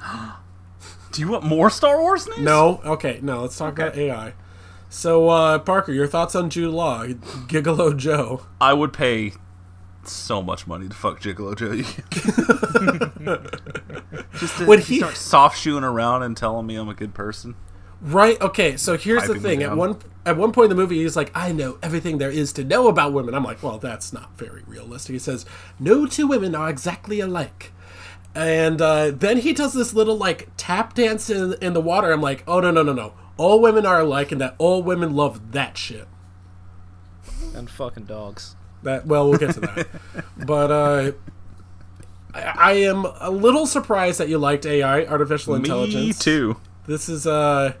Do 1.12 1.20
you 1.20 1.28
want 1.28 1.44
more 1.44 1.68
Star 1.68 2.00
Wars 2.00 2.26
news? 2.26 2.38
No? 2.38 2.80
Okay, 2.84 3.20
no, 3.22 3.42
let's 3.42 3.56
talk 3.58 3.78
about 3.78 3.96
AI. 3.96 4.32
So, 4.88 5.28
uh, 5.28 5.58
Parker, 5.58 5.92
your 5.92 6.06
thoughts 6.06 6.34
on 6.34 6.48
Jude 6.50 6.72
Law, 6.72 7.04
Gigolo 7.06 7.94
Joe? 7.96 8.46
I 8.60 8.72
would 8.72 8.92
pay 8.94 9.32
so 10.10 10.42
much 10.42 10.66
money 10.66 10.88
to 10.88 10.94
fuck 10.94 11.20
Gigolo 11.20 11.56
Joe. 11.56 11.72
Just 14.38 14.58
to 14.58 14.66
When 14.66 14.80
he- 14.80 14.98
start 14.98 15.16
soft 15.16 15.58
shoeing 15.58 15.84
around 15.84 16.22
and 16.22 16.36
telling 16.36 16.66
me 16.66 16.76
I'm 16.76 16.88
a 16.88 16.94
good 16.94 17.14
person. 17.14 17.54
Right. 18.00 18.40
Okay. 18.40 18.76
So 18.76 18.96
here's 18.96 19.26
the 19.28 19.38
thing. 19.38 19.62
At 19.62 19.76
one 19.76 19.96
at 20.26 20.36
one 20.36 20.50
point 20.52 20.70
in 20.70 20.76
the 20.76 20.82
movie, 20.82 21.00
he's 21.02 21.14
like, 21.14 21.30
"I 21.36 21.52
know 21.52 21.78
everything 21.84 22.18
there 22.18 22.30
is 22.32 22.52
to 22.54 22.64
know 22.64 22.88
about 22.88 23.12
women." 23.12 23.32
I'm 23.34 23.44
like, 23.44 23.62
"Well, 23.62 23.78
that's 23.78 24.12
not 24.12 24.36
very 24.36 24.64
realistic." 24.66 25.12
He 25.12 25.18
says, 25.20 25.46
"No 25.78 26.06
two 26.06 26.26
women 26.26 26.56
are 26.56 26.68
exactly 26.68 27.20
alike." 27.20 27.72
And 28.34 28.80
uh, 28.82 29.12
then 29.12 29.38
he 29.38 29.52
does 29.52 29.72
this 29.72 29.94
little 29.94 30.16
like 30.16 30.48
tap 30.56 30.94
dance 30.94 31.30
in, 31.30 31.54
in 31.60 31.74
the 31.74 31.80
water. 31.80 32.10
I'm 32.10 32.20
like, 32.20 32.42
"Oh 32.48 32.58
no 32.58 32.72
no 32.72 32.82
no 32.82 32.92
no! 32.92 33.12
All 33.36 33.60
women 33.60 33.86
are 33.86 34.00
alike, 34.00 34.32
and 34.32 34.40
that 34.40 34.56
all 34.58 34.82
women 34.82 35.14
love 35.14 35.52
that 35.52 35.78
shit." 35.78 36.08
And 37.54 37.70
fucking 37.70 38.06
dogs. 38.06 38.56
That 38.82 39.06
well, 39.06 39.28
we'll 39.28 39.38
get 39.38 39.54
to 39.54 39.60
that. 39.60 39.88
but 40.46 40.70
uh, 40.70 41.12
I, 42.34 42.40
I 42.40 42.72
am 42.72 43.04
a 43.20 43.30
little 43.30 43.66
surprised 43.66 44.18
that 44.20 44.28
you 44.28 44.38
liked 44.38 44.66
AI, 44.66 45.04
artificial 45.04 45.54
intelligence. 45.54 46.06
Me 46.06 46.12
too. 46.12 46.56
This 46.86 47.08
is 47.08 47.26
uh 47.26 47.74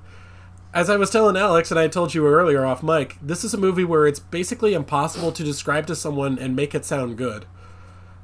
as 0.74 0.88
I 0.88 0.96
was 0.96 1.10
telling 1.10 1.36
Alex 1.36 1.70
and 1.70 1.78
I 1.78 1.88
told 1.88 2.14
you 2.14 2.26
earlier 2.26 2.64
off 2.64 2.82
mic, 2.82 3.18
this 3.20 3.44
is 3.44 3.52
a 3.52 3.58
movie 3.58 3.84
where 3.84 4.06
it's 4.06 4.20
basically 4.20 4.72
impossible 4.74 5.30
to 5.32 5.44
describe 5.44 5.86
to 5.88 5.96
someone 5.96 6.38
and 6.38 6.56
make 6.56 6.74
it 6.74 6.84
sound 6.84 7.18
good. 7.18 7.46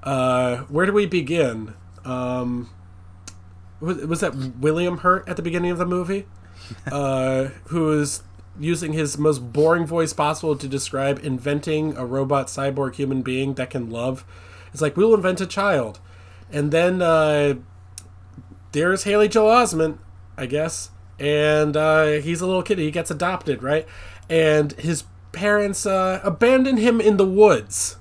Uh 0.02 0.58
where 0.68 0.86
do 0.86 0.92
we 0.92 1.06
begin? 1.06 1.74
Um 2.04 2.70
was, 3.80 3.98
was 4.06 4.20
that 4.20 4.34
William 4.34 4.98
Hurt 4.98 5.28
at 5.28 5.36
the 5.36 5.42
beginning 5.42 5.70
of 5.70 5.78
the 5.78 5.86
movie? 5.86 6.26
Uh 6.92 7.44
who 7.68 7.98
is 7.98 8.22
using 8.58 8.92
his 8.92 9.18
most 9.18 9.52
boring 9.52 9.86
voice 9.86 10.12
possible 10.12 10.56
to 10.56 10.68
describe 10.68 11.20
inventing 11.22 11.96
a 11.96 12.04
robot 12.04 12.46
cyborg 12.46 12.94
human 12.94 13.22
being 13.22 13.54
that 13.54 13.70
can 13.70 13.90
love. 13.90 14.24
It's 14.72 14.82
like 14.82 14.96
we'll 14.96 15.14
invent 15.14 15.40
a 15.40 15.46
child. 15.46 16.00
And 16.50 16.70
then 16.70 17.02
uh 17.02 17.54
there's 18.72 19.04
Haley 19.04 19.28
Joel 19.28 19.50
Osment, 19.50 19.98
I 20.36 20.46
guess, 20.46 20.90
and 21.18 21.76
uh, 21.76 22.06
he's 22.20 22.40
a 22.40 22.46
little 22.46 22.62
kid. 22.62 22.78
He 22.78 22.90
gets 22.90 23.10
adopted, 23.10 23.62
right? 23.62 23.86
And 24.28 24.72
his 24.72 25.04
parents 25.32 25.86
uh, 25.86 26.20
abandon 26.22 26.76
him 26.76 27.00
in 27.00 27.16
the 27.16 27.26
woods. 27.26 27.96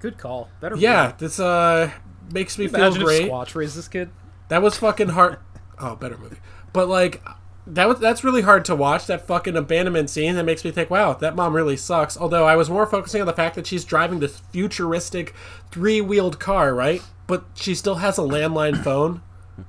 Good 0.00 0.18
call. 0.18 0.50
Better. 0.60 0.76
Yeah, 0.76 1.14
this 1.16 1.40
uh, 1.40 1.90
makes 2.32 2.58
me 2.58 2.68
feel 2.68 2.76
Imagine 2.76 3.02
if 3.02 3.06
great. 3.06 3.30
Squatch 3.30 3.54
raised 3.54 3.76
this 3.76 3.88
kid. 3.88 4.10
That 4.48 4.62
was 4.62 4.76
fucking 4.76 5.10
hard. 5.10 5.38
Oh, 5.78 5.96
better 5.96 6.18
movie. 6.18 6.36
But 6.72 6.88
like, 6.88 7.22
that 7.66 7.88
was 7.88 7.98
that's 7.98 8.22
really 8.22 8.42
hard 8.42 8.64
to 8.66 8.74
watch. 8.74 9.06
That 9.06 9.26
fucking 9.26 9.56
abandonment 9.56 10.10
scene. 10.10 10.34
That 10.34 10.44
makes 10.44 10.64
me 10.64 10.70
think, 10.70 10.90
wow, 10.90 11.14
that 11.14 11.34
mom 11.34 11.54
really 11.54 11.76
sucks. 11.76 12.16
Although 12.16 12.46
I 12.46 12.56
was 12.56 12.68
more 12.68 12.86
focusing 12.86 13.20
on 13.20 13.26
the 13.26 13.32
fact 13.32 13.54
that 13.54 13.66
she's 13.66 13.84
driving 13.84 14.20
this 14.20 14.40
futuristic 14.52 15.34
three-wheeled 15.70 16.38
car, 16.38 16.74
right? 16.74 17.02
But 17.26 17.44
she 17.54 17.74
still 17.74 17.96
has 17.96 18.18
a 18.18 18.22
landline 18.22 18.82
phone. 18.82 19.22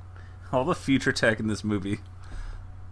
All 0.52 0.66
the 0.66 0.76
future 0.76 1.12
tech 1.12 1.40
in 1.40 1.48
this 1.48 1.64
movie. 1.64 2.00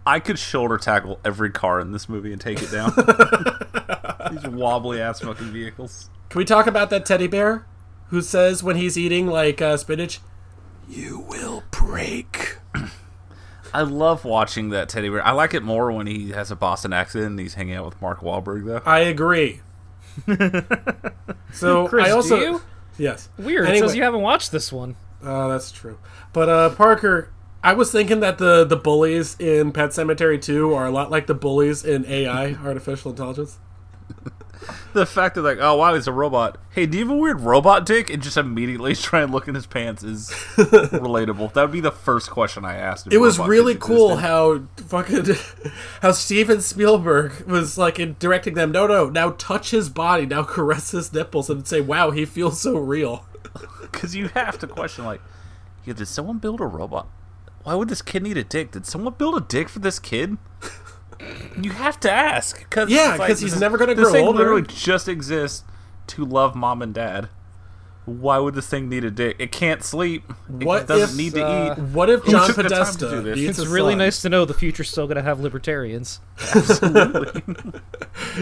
I 0.06 0.20
could 0.20 0.38
shoulder 0.38 0.76
tackle 0.76 1.18
every 1.24 1.50
car 1.50 1.80
in 1.80 1.92
this 1.92 2.08
movie 2.08 2.32
and 2.32 2.40
take 2.40 2.62
it 2.62 2.70
down. 2.70 2.92
These 4.32 4.46
wobbly 4.48 5.00
ass 5.00 5.20
fucking 5.20 5.52
vehicles. 5.52 6.10
Can 6.28 6.38
we 6.38 6.44
talk 6.44 6.66
about 6.66 6.90
that 6.90 7.06
teddy 7.06 7.26
bear 7.26 7.66
who 8.08 8.20
says 8.20 8.62
when 8.62 8.76
he's 8.76 8.98
eating 8.98 9.26
like 9.26 9.62
uh, 9.62 9.76
spinach, 9.76 10.20
"You 10.88 11.24
will 11.28 11.62
break." 11.70 12.58
I 13.74 13.82
love 13.82 14.24
watching 14.24 14.70
that 14.70 14.88
teddy 14.88 15.08
bear. 15.10 15.26
I 15.26 15.32
like 15.32 15.52
it 15.52 15.62
more 15.62 15.90
when 15.92 16.06
he 16.06 16.30
has 16.30 16.50
a 16.50 16.56
Boston 16.56 16.92
accent 16.92 17.24
and 17.26 17.38
he's 17.38 17.54
hanging 17.54 17.74
out 17.74 17.84
with 17.86 18.00
Mark 18.00 18.20
Wahlberg, 18.20 18.64
though. 18.66 18.82
I 18.86 19.00
agree. 19.00 19.60
so 21.52 21.88
Chris, 21.88 22.06
I 22.06 22.10
also 22.12 22.36
do 22.38 22.42
you? 22.44 22.62
yes 22.98 23.28
Weird. 23.36 23.64
It 23.66 23.70
Anyway, 23.70 23.86
says 23.88 23.96
you 23.96 24.02
haven't 24.04 24.20
watched 24.22 24.52
this 24.52 24.72
one. 24.72 24.96
oh, 25.22 25.48
that's 25.48 25.72
true. 25.72 25.98
But 26.32 26.48
uh, 26.48 26.70
Parker, 26.70 27.32
I 27.62 27.72
was 27.74 27.90
thinking 27.90 28.20
that 28.20 28.38
the 28.38 28.64
the 28.64 28.76
bullies 28.76 29.36
in 29.40 29.72
Pet 29.72 29.90
Sematary 29.90 30.40
2 30.40 30.72
are 30.72 30.86
a 30.86 30.90
lot 30.90 31.10
like 31.10 31.26
the 31.26 31.34
bullies 31.34 31.84
in 31.84 32.06
AI, 32.06 32.52
artificial 32.64 33.10
intelligence. 33.10 33.58
The 34.94 35.06
fact 35.06 35.34
that, 35.34 35.42
like, 35.42 35.58
oh, 35.60 35.74
wow, 35.74 35.92
he's 35.94 36.06
a 36.06 36.12
robot. 36.12 36.56
Hey, 36.70 36.86
do 36.86 36.96
you 36.96 37.04
have 37.04 37.12
a 37.12 37.16
weird 37.16 37.40
robot 37.40 37.84
dick? 37.84 38.10
And 38.10 38.22
just 38.22 38.36
immediately 38.36 38.94
try 38.94 39.22
and 39.22 39.32
look 39.32 39.48
in 39.48 39.56
his 39.56 39.66
pants 39.66 40.04
is 40.04 40.30
relatable. 40.56 41.52
That 41.52 41.62
would 41.62 41.72
be 41.72 41.80
the 41.80 41.90
first 41.90 42.30
question 42.30 42.64
I 42.64 42.76
asked. 42.76 43.12
It 43.12 43.18
was 43.18 43.40
really 43.40 43.74
cool 43.74 44.16
how 44.16 44.62
fucking 44.76 45.26
how 46.00 46.12
Steven 46.12 46.60
Spielberg 46.60 47.40
was 47.40 47.76
like 47.76 47.98
in 47.98 48.14
directing 48.20 48.54
them. 48.54 48.70
No, 48.70 48.86
no, 48.86 49.08
now 49.10 49.30
touch 49.30 49.72
his 49.72 49.88
body, 49.88 50.26
now 50.26 50.44
caress 50.44 50.92
his 50.92 51.12
nipples, 51.12 51.50
and 51.50 51.66
say, 51.66 51.80
"Wow, 51.80 52.12
he 52.12 52.24
feels 52.24 52.60
so 52.60 52.78
real." 52.78 53.24
Because 53.80 54.14
you 54.14 54.28
have 54.28 54.58
to 54.58 54.68
question, 54.68 55.04
like, 55.04 55.20
yeah, 55.84 55.94
did 55.94 56.06
someone 56.06 56.38
build 56.38 56.60
a 56.60 56.66
robot? 56.66 57.08
Why 57.64 57.74
would 57.74 57.88
this 57.88 58.02
kid 58.02 58.22
need 58.22 58.36
a 58.36 58.44
dick? 58.44 58.70
Did 58.72 58.86
someone 58.86 59.14
build 59.14 59.36
a 59.36 59.40
dick 59.40 59.68
for 59.68 59.78
this 59.80 59.98
kid? 59.98 60.36
You 61.60 61.70
have 61.70 61.98
to 62.00 62.10
ask. 62.10 62.68
Cause 62.70 62.90
Yeah, 62.90 63.10
it's 63.12 63.18
like, 63.18 63.28
'cause 63.28 63.40
he's 63.40 63.58
never 63.60 63.78
gonna 63.78 63.94
this 63.94 64.04
grow 64.04 64.12
thing 64.12 64.26
older. 64.26 64.38
literally 64.38 64.62
just 64.62 65.08
exists 65.08 65.64
to 66.08 66.24
love 66.24 66.54
mom 66.54 66.82
and 66.82 66.92
dad. 66.94 67.28
Why 68.06 68.38
would 68.38 68.54
this 68.54 68.66
thing 68.66 68.90
need 68.90 69.02
a 69.04 69.10
dick? 69.10 69.36
It 69.38 69.50
can't 69.50 69.82
sleep. 69.82 70.24
It 70.60 70.66
What 70.66 70.86
doesn't 70.86 71.10
if, 71.10 71.16
need 71.16 71.32
to 71.34 71.42
uh, 71.46 71.72
eat. 71.72 71.78
What 71.82 72.10
if 72.10 72.22
John 72.26 72.46
took 72.48 72.56
to 72.56 72.62
Podesta 72.64 73.08
do 73.08 73.22
this? 73.22 73.38
It's 73.58 73.66
really 73.66 73.92
son? 73.92 73.98
nice 73.98 74.20
to 74.20 74.28
know 74.28 74.44
the 74.44 74.52
future's 74.52 74.90
still 74.90 75.06
going 75.06 75.16
to 75.16 75.22
have 75.22 75.40
libertarians. 75.40 76.20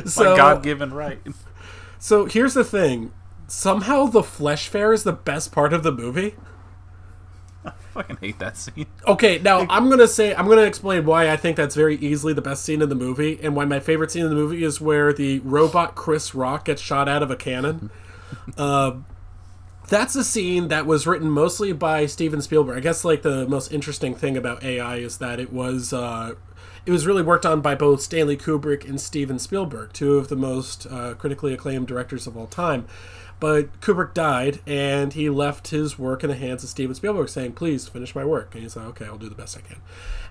So, 0.05 0.31
My 0.31 0.37
God-given 0.37 0.93
right. 0.93 1.21
so 1.99 2.25
here's 2.26 2.55
the 2.55 2.64
thing: 2.64 3.12
somehow 3.47 4.07
the 4.07 4.23
flesh 4.23 4.69
fair 4.69 4.93
is 4.93 5.05
the 5.05 5.12
best 5.12 5.52
part 5.52 5.73
of 5.73 5.83
the 5.83 5.93
movie. 5.93 6.35
fucking 7.92 8.19
hate 8.21 8.38
that 8.38 8.57
scene. 8.57 8.87
Okay, 9.07 9.38
now 9.38 9.66
I'm 9.69 9.88
gonna 9.88 10.09
say 10.09 10.35
I'm 10.35 10.49
gonna 10.49 10.62
explain 10.62 11.04
why 11.04 11.31
I 11.31 11.37
think 11.37 11.57
that's 11.57 11.75
very 11.75 11.97
easily 11.97 12.33
the 12.33 12.42
best 12.42 12.64
scene 12.64 12.83
in 12.83 12.88
the 12.88 12.95
movie, 12.95 13.38
and 13.42 13.54
why 13.54 13.64
my 13.64 13.81
favorite 13.81 14.11
scene 14.11 14.25
in 14.25 14.31
the 14.31 14.37
movie 14.37 14.64
is 14.64 14.81
where 14.81 15.12
the 15.12 15.38
robot 15.40 15.95
Chris 15.95 16.35
Rock 16.35 16.66
gets 16.66 16.83
shot 16.83 17.09
out 17.09 17.23
of 17.23 17.31
a 17.31 17.37
cannon. 17.37 17.90
uh, 18.59 18.97
that's 19.88 20.16
a 20.16 20.25
scene 20.25 20.69
that 20.69 20.87
was 20.87 21.07
written 21.07 21.28
mostly 21.28 21.73
by 21.73 22.07
Steven 22.07 22.40
Spielberg. 22.40 22.78
I 22.78 22.81
guess 22.81 23.04
like 23.04 23.23
the 23.23 23.47
most 23.47 23.73
interesting 23.73 24.14
thing 24.14 24.37
about 24.37 24.62
AI 24.62 24.97
is 24.97 25.19
that 25.19 25.38
it 25.38 25.52
was 25.52 25.92
uh, 25.92 26.35
it 26.87 26.90
was 26.90 27.07
really 27.07 27.23
worked 27.23 27.47
on 27.47 27.61
by 27.61 27.75
both 27.75 28.00
Stanley 28.00 28.37
Kubrick 28.37 28.88
and 28.88 29.00
Steven 29.00 29.38
Spielberg, 29.38 29.92
two 29.92 30.16
of 30.16 30.28
the 30.28 30.37
most 30.37 30.87
uh, 30.90 31.14
critically 31.14 31.52
acclaimed 31.52 31.87
directors 31.87 32.26
of 32.26 32.37
all 32.37 32.47
time. 32.47 32.87
But 33.42 33.80
Kubrick 33.80 34.14
died, 34.14 34.61
and 34.68 35.12
he 35.14 35.28
left 35.28 35.70
his 35.70 35.99
work 35.99 36.22
in 36.22 36.30
the 36.30 36.37
hands 36.37 36.62
of 36.62 36.70
Steven 36.70 36.94
Spielberg, 36.94 37.28
saying, 37.28 37.54
"Please 37.54 37.88
finish 37.88 38.14
my 38.14 38.25
work." 38.25 38.54
And 38.54 38.62
he 38.62 38.68
said, 38.68 38.84
"Okay, 38.84 39.04
I'll 39.04 39.18
do 39.18 39.28
the 39.28 39.34
best 39.34 39.58
I 39.58 39.62
can." 39.62 39.78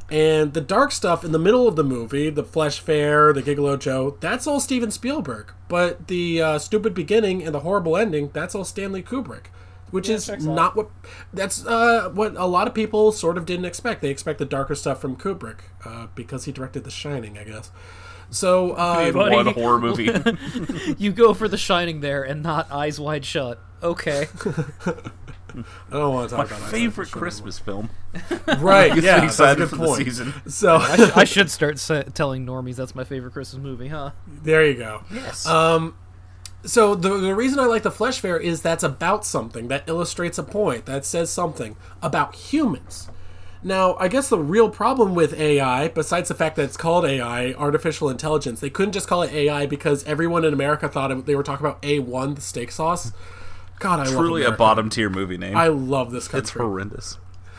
And 0.09 0.53
the 0.53 0.61
dark 0.61 0.93
stuff 0.93 1.25
in 1.25 1.33
the 1.33 1.37
middle 1.37 1.67
of 1.67 1.75
the 1.75 1.83
movie, 1.83 2.29
the 2.29 2.45
Flesh 2.45 2.79
Fair, 2.79 3.33
the 3.33 3.43
Gigolo 3.43 3.77
Joe, 3.77 4.15
that's 4.21 4.47
all 4.47 4.61
Steven 4.61 4.91
Spielberg. 4.91 5.51
But 5.67 6.07
the 6.07 6.41
uh, 6.41 6.59
stupid 6.59 6.93
beginning 6.93 7.43
and 7.43 7.53
the 7.53 7.59
horrible 7.59 7.97
ending, 7.97 8.29
that's 8.31 8.55
all 8.55 8.63
Stanley 8.63 9.03
Kubrick. 9.03 9.47
Which 9.89 10.07
is 10.07 10.29
not 10.45 10.77
what 10.77 10.87
that's 11.33 11.65
uh, 11.65 12.11
what 12.13 12.37
a 12.37 12.45
lot 12.45 12.65
of 12.65 12.73
people 12.73 13.11
sort 13.11 13.37
of 13.37 13.45
didn't 13.45 13.65
expect. 13.65 14.01
They 14.01 14.09
expect 14.09 14.39
the 14.39 14.45
darker 14.45 14.73
stuff 14.73 15.01
from 15.01 15.17
Kubrick 15.17 15.63
uh, 15.83 16.07
because 16.15 16.45
he 16.45 16.53
directed 16.53 16.85
The 16.85 16.91
Shining, 16.91 17.37
I 17.37 17.43
guess. 17.43 17.71
So 18.31 18.71
uh, 18.71 19.11
Buddy. 19.11 19.35
What 19.35 19.47
a 19.47 19.51
horror 19.51 19.79
movie. 19.79 20.09
You 20.97 21.11
go 21.11 21.33
for 21.33 21.47
The 21.47 21.57
Shining 21.57 22.01
there 22.01 22.23
and 22.23 22.41
not 22.41 22.71
Eyes 22.71 22.99
Wide 22.99 23.25
Shut. 23.25 23.59
Okay. 23.83 24.27
I 25.53 25.63
don't 25.91 26.13
want 26.13 26.29
to 26.29 26.37
My 26.37 26.43
talk 26.43 26.51
about 26.57 26.69
favorite 26.69 27.07
Eyes 27.07 27.13
Wide 27.15 27.19
Shut 27.19 27.19
Christmas 27.19 27.59
film. 27.59 27.89
Right? 28.59 28.87
Gets 28.93 29.05
yeah, 29.05 29.15
me 29.21 29.27
that's 29.27 29.39
a 29.39 29.55
good 29.55 29.69
point. 29.69 29.97
the 29.97 30.05
season. 30.05 30.33
So 30.47 30.77
I, 30.77 30.95
sh- 30.95 31.11
I 31.17 31.23
should 31.25 31.51
start 31.51 31.77
sa- 31.79 32.03
telling 32.03 32.45
normies 32.45 32.75
that's 32.75 32.95
my 32.95 33.03
favorite 33.03 33.33
Christmas 33.33 33.61
movie, 33.61 33.89
huh? 33.89 34.11
There 34.27 34.65
you 34.65 34.75
go. 34.75 35.03
Yes. 35.11 35.45
Um, 35.45 35.95
so 36.63 36.95
the 36.95 37.17
the 37.17 37.35
reason 37.35 37.59
I 37.59 37.65
like 37.65 37.83
the 37.83 37.91
Flesh 37.91 38.19
Fair 38.19 38.37
is 38.37 38.61
that's 38.61 38.83
about 38.83 39.25
something 39.25 39.67
that 39.67 39.83
illustrates 39.89 40.37
a 40.37 40.43
point 40.43 40.85
that 40.85 41.05
says 41.05 41.29
something 41.31 41.75
about 42.01 42.35
humans. 42.35 43.09
Now, 43.63 43.95
I 43.95 44.07
guess 44.07 44.27
the 44.29 44.39
real 44.39 44.69
problem 44.69 45.13
with 45.13 45.39
AI, 45.39 45.87
besides 45.89 46.29
the 46.29 46.35
fact 46.35 46.55
that 46.55 46.63
it's 46.63 46.77
called 46.77 47.05
AI, 47.05 47.53
artificial 47.53 48.09
intelligence, 48.09 48.59
they 48.59 48.71
couldn't 48.71 48.93
just 48.93 49.07
call 49.07 49.21
it 49.21 49.31
AI 49.31 49.67
because 49.67 50.03
everyone 50.05 50.43
in 50.45 50.53
America 50.53 50.89
thought 50.89 51.11
it, 51.11 51.25
they 51.27 51.35
were 51.35 51.43
talking 51.43 51.65
about 51.65 51.81
A1, 51.83 52.35
the 52.35 52.41
steak 52.41 52.71
sauce. 52.71 53.11
God, 53.79 53.99
I 53.99 54.05
love 54.05 54.13
Truly 54.13 54.43
a 54.43 54.51
bottom 54.51 54.89
tier 54.89 55.09
movie 55.09 55.37
name. 55.37 55.55
I 55.55 55.67
love 55.67 56.11
this 56.11 56.27
country. 56.27 56.39
it's 56.41 56.51
horrendous. 56.51 57.17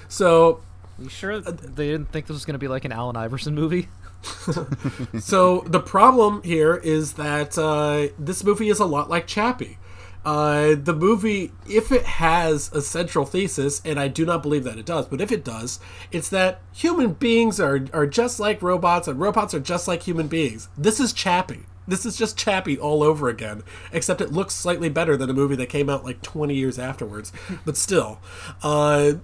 so 0.08 0.60
you 0.98 1.08
sure 1.08 1.40
they 1.40 1.88
didn't 1.88 2.12
think 2.12 2.26
this 2.26 2.34
was 2.34 2.44
going 2.44 2.54
to 2.54 2.58
be 2.58 2.68
like 2.68 2.84
an 2.84 2.92
Allen 2.92 3.16
Iverson 3.16 3.54
movie? 3.54 3.88
So 5.18 5.60
the 5.66 5.80
problem 5.80 6.42
here 6.42 6.76
is 6.76 7.14
that 7.14 7.58
uh, 7.58 8.08
this 8.18 8.44
movie 8.44 8.68
is 8.68 8.78
a 8.78 8.84
lot 8.86 9.10
like 9.10 9.26
Chappie. 9.26 9.78
Uh, 10.24 10.76
the 10.80 10.94
movie, 10.94 11.52
if 11.68 11.90
it 11.90 12.04
has 12.04 12.72
a 12.72 12.80
central 12.80 13.26
thesis, 13.26 13.82
and 13.84 13.98
I 13.98 14.08
do 14.08 14.24
not 14.24 14.42
believe 14.42 14.64
that 14.64 14.78
it 14.78 14.86
does, 14.86 15.06
but 15.06 15.20
if 15.20 15.32
it 15.32 15.44
does, 15.44 15.80
it's 16.12 16.28
that 16.28 16.60
human 16.72 17.14
beings 17.14 17.58
are, 17.58 17.86
are 17.92 18.06
just 18.06 18.38
like 18.38 18.62
robots, 18.62 19.08
and 19.08 19.18
robots 19.18 19.52
are 19.52 19.60
just 19.60 19.88
like 19.88 20.04
human 20.04 20.28
beings. 20.28 20.68
This 20.78 21.00
is 21.00 21.12
Chappie. 21.12 21.66
This 21.88 22.06
is 22.06 22.16
just 22.16 22.36
Chappie 22.38 22.78
all 22.78 23.02
over 23.02 23.28
again, 23.28 23.62
except 23.92 24.20
it 24.20 24.30
looks 24.30 24.54
slightly 24.54 24.88
better 24.88 25.16
than 25.16 25.28
a 25.28 25.34
movie 25.34 25.56
that 25.56 25.68
came 25.68 25.90
out 25.90 26.04
like 26.04 26.22
20 26.22 26.54
years 26.54 26.78
afterwards. 26.78 27.32
But 27.64 27.76
still, 27.76 28.20
uh, 28.62 29.14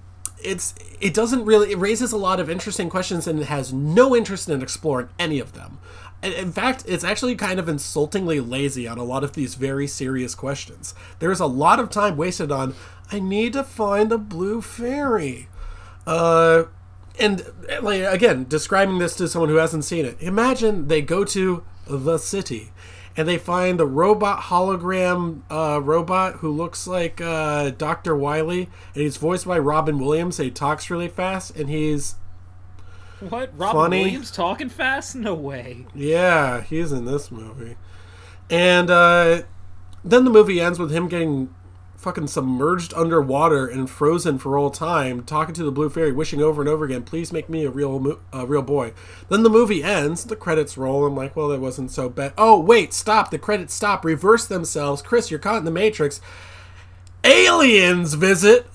it's 0.43 0.75
it 1.01 1.15
doesn't 1.15 1.45
really 1.45 1.73
it 1.73 1.79
raises 1.79 2.13
a 2.13 2.17
lot 2.17 2.39
of 2.41 2.49
interesting 2.49 2.89
questions 2.89 3.27
and 3.27 3.41
it 3.41 3.47
has 3.47 3.73
no 3.73 4.15
interest 4.15 4.49
in 4.49 4.63
exploring 4.63 5.09
any 5.19 5.39
of 5.41 5.53
them. 5.53 5.79
In 6.23 6.53
fact, 6.53 6.85
it's 6.87 7.05
actually 7.05 7.37
kind 7.37 7.61
of 7.61 7.69
insultingly 7.69 8.41
lazy 8.41 8.89
on 8.89 8.99
a 8.99 9.05
lot 9.05 9.23
of 9.23 9.35
these 9.35 9.55
very 9.55 9.87
serious 9.87 10.35
questions. 10.35 10.95
There's 11.21 11.41
a 11.41 11.47
lot 11.47 11.79
of 11.79 11.91
time 11.91 12.17
wasted 12.17 12.51
on 12.51 12.75
I 13.11 13.21
need 13.21 13.53
to 13.55 13.65
find 13.65 14.11
a 14.11 14.19
blue 14.19 14.61
fairy. 14.61 15.49
Uh 16.07 16.65
and 17.21 17.45
like 17.83 18.03
again, 18.03 18.47
describing 18.49 18.99
this 18.99 19.15
to 19.17 19.29
someone 19.29 19.49
who 19.49 19.57
hasn't 19.57 19.85
seen 19.85 20.05
it. 20.05 20.17
Imagine 20.21 20.89
they 20.89 21.03
go 21.03 21.25
to 21.25 21.65
the 21.87 22.19
city 22.19 22.73
and 23.19 23.27
they 23.27 23.37
find 23.37 23.81
the 23.81 23.87
robot 23.87 24.43
hologram 24.43 25.43
uh, 25.51 25.81
robot 25.83 26.37
who 26.37 26.51
looks 26.51 26.87
like 26.87 27.21
uh, 27.21 27.71
Dr. 27.71 28.15
Wiley, 28.15 28.69
and 28.95 29.03
he's 29.03 29.17
voiced 29.17 29.45
by 29.45 29.59
Robin 29.59 29.99
Williams. 29.99 30.37
He 30.37 30.53
talks 30.53 30.89
really 30.89 31.09
fast, 31.09 31.57
and 31.57 31.69
he's 31.69 32.15
What? 33.21 33.51
Robin 33.59 33.81
Funny. 33.83 34.03
Williams 34.05 34.31
talking 34.31 34.69
fast? 34.69 35.15
No 35.17 35.35
way. 35.35 35.87
yeah, 35.95 36.61
he's 36.63 36.93
in 36.93 37.05
this 37.05 37.31
movie. 37.31 37.77
And 38.51 38.91
uh, 38.91 39.43
then 40.05 40.25
the 40.25 40.31
movie 40.31 40.61
ends 40.61 40.79
with 40.79 40.91
him 40.93 41.09
getting 41.09 41.55
fucking 41.97 42.29
submerged 42.29 42.95
underwater 42.95 43.67
and 43.67 43.91
frozen 43.91 44.39
for 44.39 44.57
all 44.57 44.71
time, 44.71 45.25
talking 45.25 45.53
to 45.53 45.65
the 45.65 45.73
blue 45.73 45.91
fairy, 45.91 46.13
wishing 46.13 46.41
over 46.41 46.63
and 46.63 46.69
over 46.69 46.85
again, 46.85 47.03
"Please 47.03 47.33
make 47.33 47.49
me 47.49 47.65
a 47.65 47.71
real 47.71 47.99
mo- 47.99 48.21
a 48.33 48.47
real 48.47 48.63
boy." 48.63 48.93
Then 49.29 49.43
the 49.43 49.51
movie 49.51 49.83
ends, 49.83 50.25
the 50.25 50.37
credits 50.37 50.79
roll. 50.79 51.05
I'm 51.05 51.17
like, 51.17 51.35
well, 51.35 51.49
that 51.49 51.61
wasn't 51.61 51.91
so 51.91 52.09
bad. 52.09 52.33
Oh 52.39 52.59
wait, 52.61 52.95
stop! 52.95 53.31
The 53.33 53.39
credits 53.39 53.75
stop, 53.75 54.05
reverse 54.05 54.47
themselves. 54.47 55.03
Chris, 55.03 55.29
you're 55.31 55.41
caught 55.41 55.59
in 55.59 55.65
the 55.65 55.71
matrix. 55.73 56.21
Aliens 57.25 58.15
visit. 58.15 58.67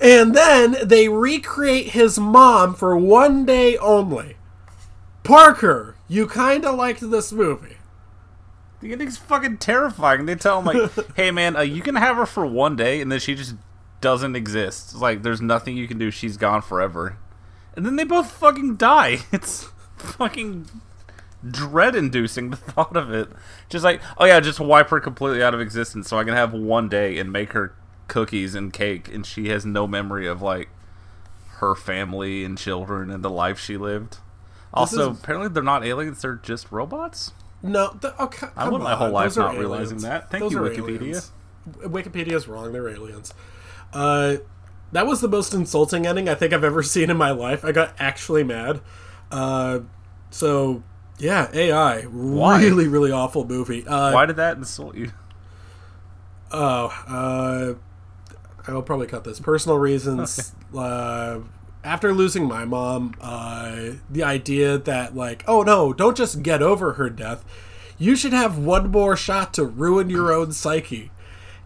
And 0.00 0.34
then 0.34 0.76
they 0.82 1.08
recreate 1.08 1.90
his 1.90 2.18
mom 2.18 2.74
for 2.74 2.96
one 2.96 3.44
day 3.44 3.76
only. 3.78 4.36
Parker, 5.24 5.96
you 6.06 6.26
kind 6.26 6.64
of 6.64 6.76
liked 6.76 7.00
this 7.10 7.32
movie. 7.32 7.76
The 8.80 8.92
ending's 8.92 9.18
fucking 9.18 9.58
terrifying. 9.58 10.26
They 10.26 10.36
tell 10.36 10.60
him 10.60 10.66
like, 10.66 10.92
"Hey 11.16 11.30
man, 11.30 11.56
uh, 11.56 11.62
you 11.62 11.82
can 11.82 11.96
have 11.96 12.16
her 12.16 12.26
for 12.26 12.46
one 12.46 12.76
day, 12.76 13.00
and 13.00 13.10
then 13.10 13.18
she 13.18 13.34
just 13.34 13.56
doesn't 14.00 14.36
exist. 14.36 14.92
It's 14.92 15.00
like 15.00 15.22
there's 15.22 15.40
nothing 15.40 15.76
you 15.76 15.88
can 15.88 15.98
do. 15.98 16.10
She's 16.10 16.36
gone 16.36 16.62
forever." 16.62 17.18
And 17.74 17.84
then 17.84 17.96
they 17.96 18.04
both 18.04 18.30
fucking 18.30 18.76
die. 18.76 19.18
It's 19.32 19.68
fucking 19.96 20.66
dread-inducing 21.48 22.50
the 22.50 22.56
thought 22.56 22.96
of 22.96 23.12
it. 23.12 23.28
Just 23.68 23.84
like, 23.84 24.00
oh 24.16 24.24
yeah, 24.24 24.40
just 24.40 24.60
wipe 24.60 24.90
her 24.90 25.00
completely 25.00 25.42
out 25.42 25.54
of 25.54 25.60
existence, 25.60 26.08
so 26.08 26.18
I 26.18 26.24
can 26.24 26.34
have 26.34 26.52
one 26.52 26.88
day 26.88 27.18
and 27.18 27.32
make 27.32 27.52
her 27.52 27.74
cookies 28.08 28.54
and 28.54 28.72
cake, 28.72 29.08
and 29.12 29.24
she 29.24 29.48
has 29.50 29.64
no 29.64 29.86
memory 29.86 30.26
of 30.26 30.42
like 30.42 30.68
her 31.58 31.74
family 31.74 32.44
and 32.44 32.56
children 32.58 33.10
and 33.10 33.22
the 33.24 33.30
life 33.30 33.58
she 33.58 33.76
lived. 33.76 34.18
Also, 34.74 35.12
is- 35.12 35.18
apparently 35.18 35.48
they're 35.48 35.62
not 35.62 35.84
aliens; 35.84 36.20
they're 36.22 36.34
just 36.36 36.70
robots. 36.72 37.32
No, 37.62 37.96
the, 38.00 38.14
oh, 38.20 38.28
co- 38.28 38.50
I 38.56 38.68
went 38.68 38.84
my 38.84 38.94
whole 38.94 39.10
life 39.10 39.36
not 39.36 39.56
realizing 39.56 39.98
that. 39.98 40.30
Thank 40.30 40.42
Those 40.42 40.52
you, 40.52 40.58
Wikipedia. 40.60 40.96
aliens. 41.00 41.32
Wikipedia's 41.80 42.46
wrong. 42.48 42.72
They're 42.72 42.88
aliens. 42.88 43.34
Uh, 43.92 44.36
that 44.92 45.06
was 45.06 45.20
the 45.20 45.28
most 45.28 45.52
insulting 45.52 46.06
ending 46.06 46.28
I 46.28 46.34
think 46.34 46.52
I've 46.52 46.62
ever 46.64 46.82
seen 46.84 47.10
in 47.10 47.16
my 47.16 47.30
life. 47.32 47.64
I 47.64 47.72
got 47.72 47.94
actually 47.98 48.44
mad. 48.44 48.80
Uh, 49.30 49.80
so 50.30 50.82
yeah, 51.18 51.50
AI, 51.52 52.02
Why? 52.02 52.62
really, 52.62 52.86
really 52.86 53.10
awful 53.10 53.44
movie. 53.44 53.84
Uh, 53.86 54.12
Why 54.12 54.24
did 54.24 54.36
that 54.36 54.56
insult 54.56 54.94
you? 54.94 55.10
Oh, 56.52 56.86
uh, 57.08 57.78
I'll 58.68 58.82
probably 58.82 59.06
cut 59.06 59.24
this. 59.24 59.40
Personal 59.40 59.78
reasons. 59.78 60.52
Uh, 60.76 61.40
after 61.82 62.12
losing 62.12 62.46
my 62.46 62.64
mom, 62.64 63.14
uh, 63.20 63.92
the 64.10 64.22
idea 64.22 64.78
that 64.78 65.16
like, 65.16 65.44
oh 65.48 65.62
no, 65.62 65.92
don't 65.92 66.16
just 66.16 66.42
get 66.42 66.62
over 66.62 66.94
her 66.94 67.08
death. 67.08 67.44
You 67.98 68.14
should 68.14 68.32
have 68.32 68.58
one 68.58 68.90
more 68.90 69.16
shot 69.16 69.54
to 69.54 69.64
ruin 69.64 70.10
your 70.10 70.32
own 70.32 70.52
psyche, 70.52 71.10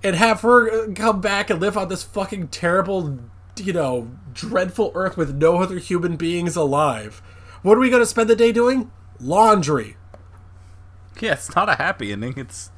and 0.03 0.17
have 0.17 0.41
her 0.43 0.93
come 0.95 1.21
back 1.21 1.51
and 1.51 1.61
live 1.61 1.77
on 1.77 1.88
this 1.88 2.03
fucking 2.03 2.49
terrible, 2.49 3.19
you 3.57 3.73
know, 3.73 4.11
dreadful 4.33 4.93
Earth 4.95 5.17
with 5.17 5.35
no 5.35 5.57
other 5.59 5.79
human 5.79 6.17
beings 6.17 6.57
alive. 6.57 7.21
What 7.62 7.77
are 7.77 7.81
we 7.81 7.91
gonna 7.91 8.07
spend 8.07 8.31
the 8.31 8.37
day 8.37 8.53
doing? 8.53 8.91
Laundry. 9.21 9.97
Yeah, 11.21 11.35
it's 11.35 11.55
not 11.55 11.69
a 11.69 11.75
happy 11.75 12.12
ending. 12.12 12.35
It's 12.37 12.71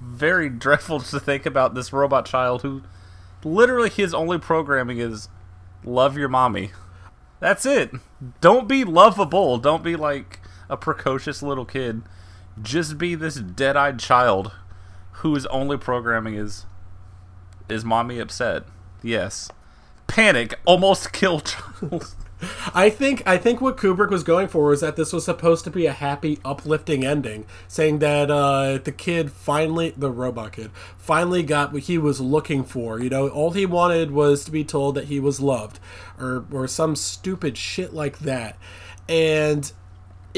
very 0.00 0.48
dreadful 0.48 1.00
to 1.00 1.20
think 1.20 1.46
about 1.46 1.74
this 1.74 1.92
robot 1.92 2.26
child 2.26 2.62
who 2.62 2.82
literally 3.44 3.90
his 3.90 4.14
only 4.14 4.38
programming 4.38 4.98
is 4.98 5.28
love 5.84 6.16
your 6.16 6.28
mommy. 6.28 6.72
That's 7.40 7.64
it. 7.64 7.92
Don't 8.40 8.68
be 8.68 8.84
lovable. 8.84 9.58
Don't 9.58 9.82
be 9.82 9.96
like 9.96 10.40
a 10.68 10.76
precocious 10.76 11.42
little 11.42 11.64
kid. 11.64 12.02
Just 12.60 12.98
be 12.98 13.14
this 13.14 13.36
dead-eyed 13.36 13.98
child 14.00 14.52
whose 15.12 15.46
only 15.46 15.76
programming 15.76 16.34
is 16.34 16.66
is 17.68 17.84
mommy 17.84 18.18
upset. 18.18 18.64
Yes. 19.02 19.50
Panic, 20.06 20.58
almost 20.64 21.12
kill 21.12 21.40
child. 21.40 22.14
I 22.74 22.90
think 22.90 23.22
I 23.26 23.36
think 23.36 23.60
what 23.60 23.76
Kubrick 23.76 24.10
was 24.10 24.22
going 24.22 24.48
for 24.48 24.66
was 24.66 24.80
that 24.80 24.96
this 24.96 25.12
was 25.12 25.24
supposed 25.24 25.64
to 25.64 25.70
be 25.70 25.86
a 25.86 25.92
happy, 25.92 26.38
uplifting 26.44 27.04
ending, 27.04 27.46
saying 27.66 27.98
that 27.98 28.30
uh, 28.30 28.78
the 28.78 28.92
kid 28.92 29.32
finally, 29.32 29.92
the 29.96 30.10
robot 30.10 30.52
kid, 30.52 30.70
finally 30.96 31.42
got 31.42 31.72
what 31.72 31.82
he 31.84 31.98
was 31.98 32.20
looking 32.20 32.64
for. 32.64 33.00
You 33.00 33.10
know, 33.10 33.28
all 33.28 33.50
he 33.50 33.66
wanted 33.66 34.10
was 34.10 34.44
to 34.44 34.50
be 34.50 34.64
told 34.64 34.94
that 34.94 35.06
he 35.06 35.18
was 35.18 35.40
loved, 35.40 35.80
or 36.18 36.44
or 36.52 36.68
some 36.68 36.94
stupid 36.94 37.56
shit 37.56 37.92
like 37.92 38.20
that. 38.20 38.56
And 39.08 39.72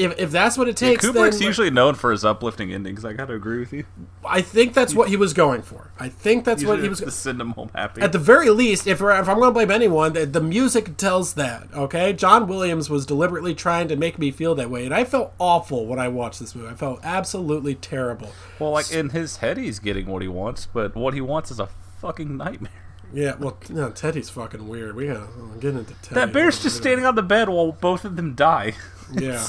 if, 0.03 0.19
if 0.19 0.31
that's 0.31 0.57
what 0.57 0.67
it 0.67 0.77
takes, 0.77 1.05
Kubrick's 1.05 1.39
then 1.39 1.47
usually 1.47 1.69
known 1.69 1.95
for 1.95 2.11
his 2.11 2.23
uplifting 2.25 2.73
endings. 2.73 3.03
I 3.05 3.13
gotta 3.13 3.33
agree 3.33 3.59
with 3.59 3.73
you. 3.73 3.85
I 4.25 4.41
think 4.41 4.73
that's 4.73 4.93
what 4.93 5.09
he 5.09 5.15
was 5.15 5.33
going 5.33 5.61
for. 5.61 5.91
I 5.99 6.09
think 6.09 6.45
that's 6.45 6.63
what 6.63 6.81
he 6.81 6.89
was. 6.89 6.99
to 6.99 7.11
send 7.11 7.39
him 7.41 7.51
home 7.51 7.71
happy. 7.73 8.01
At 8.01 8.11
the 8.11 8.19
very 8.19 8.49
least, 8.49 8.87
if, 8.87 9.01
if 9.01 9.01
I'm 9.01 9.25
going 9.25 9.49
to 9.49 9.51
blame 9.51 9.71
anyone, 9.71 10.13
the, 10.13 10.25
the 10.25 10.41
music 10.41 10.97
tells 10.97 11.33
that. 11.35 11.67
Okay, 11.73 12.13
John 12.13 12.47
Williams 12.47 12.89
was 12.89 13.05
deliberately 13.05 13.55
trying 13.55 13.87
to 13.87 13.95
make 13.95 14.19
me 14.19 14.31
feel 14.31 14.55
that 14.55 14.69
way, 14.69 14.85
and 14.85 14.93
I 14.93 15.03
felt 15.03 15.33
awful 15.39 15.85
when 15.85 15.99
I 15.99 16.07
watched 16.07 16.39
this 16.39 16.55
movie. 16.55 16.69
I 16.69 16.75
felt 16.75 16.99
absolutely 17.03 17.75
terrible. 17.75 18.31
well, 18.59 18.71
like 18.71 18.91
in 18.91 19.09
his 19.09 19.37
head, 19.37 19.57
he's 19.57 19.79
getting 19.79 20.07
what 20.07 20.21
he 20.21 20.27
wants, 20.27 20.65
but 20.65 20.95
what 20.95 21.13
he 21.13 21.21
wants 21.21 21.51
is 21.51 21.59
a 21.59 21.67
fucking 21.99 22.37
nightmare. 22.37 22.71
Yeah, 23.13 23.35
well, 23.35 23.57
no, 23.69 23.91
Teddy's 23.91 24.29
fucking 24.29 24.67
weird. 24.67 24.95
We 24.95 25.09
uh, 25.09 25.25
gotta 25.25 25.59
get 25.59 25.75
into 25.75 25.93
Teddy. 25.95 26.15
That 26.15 26.31
bear's 26.31 26.63
just 26.63 26.77
standing 26.77 27.05
on 27.05 27.15
the 27.15 27.23
bed 27.23 27.49
while 27.49 27.71
both 27.73 28.05
of 28.05 28.15
them 28.15 28.35
die. 28.35 28.73
Yeah, 29.13 29.45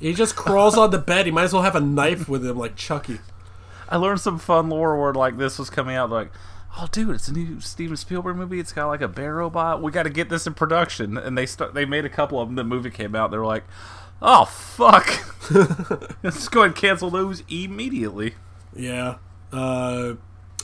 he 0.00 0.12
just 0.12 0.36
crawls 0.36 0.76
on 0.76 0.90
the 0.90 0.98
bed. 0.98 1.26
He 1.26 1.32
might 1.32 1.44
as 1.44 1.52
well 1.52 1.62
have 1.62 1.76
a 1.76 1.80
knife 1.80 2.28
with 2.28 2.44
him, 2.44 2.58
like 2.58 2.76
Chucky. 2.76 3.20
I 3.88 3.96
learned 3.96 4.20
some 4.20 4.38
fun 4.38 4.68
lore 4.68 5.00
where 5.00 5.14
like 5.14 5.38
this 5.38 5.58
was 5.58 5.70
coming 5.70 5.96
out. 5.96 6.10
Like, 6.10 6.30
oh, 6.78 6.88
dude, 6.90 7.14
it's 7.14 7.28
a 7.28 7.32
new 7.32 7.60
Steven 7.60 7.96
Spielberg 7.96 8.36
movie. 8.36 8.58
It's 8.58 8.72
got 8.72 8.88
like 8.88 9.00
a 9.00 9.08
bear 9.08 9.34
robot. 9.36 9.82
We 9.82 9.92
got 9.92 10.02
to 10.02 10.10
get 10.10 10.28
this 10.28 10.46
in 10.46 10.54
production. 10.54 11.16
And 11.16 11.36
they 11.36 11.46
start. 11.46 11.74
They 11.74 11.84
made 11.84 12.04
a 12.04 12.10
couple 12.10 12.40
of 12.40 12.48
them. 12.48 12.56
The 12.56 12.64
movie 12.64 12.90
came 12.90 13.14
out. 13.14 13.30
They 13.30 13.38
were 13.38 13.46
like, 13.46 13.64
oh 14.22 14.44
fuck, 14.44 15.06
let's 16.22 16.48
go 16.48 16.60
ahead 16.60 16.70
and 16.70 16.76
cancel 16.76 17.10
those 17.10 17.42
immediately. 17.48 18.34
Yeah. 18.74 19.16
Uh, 19.52 20.14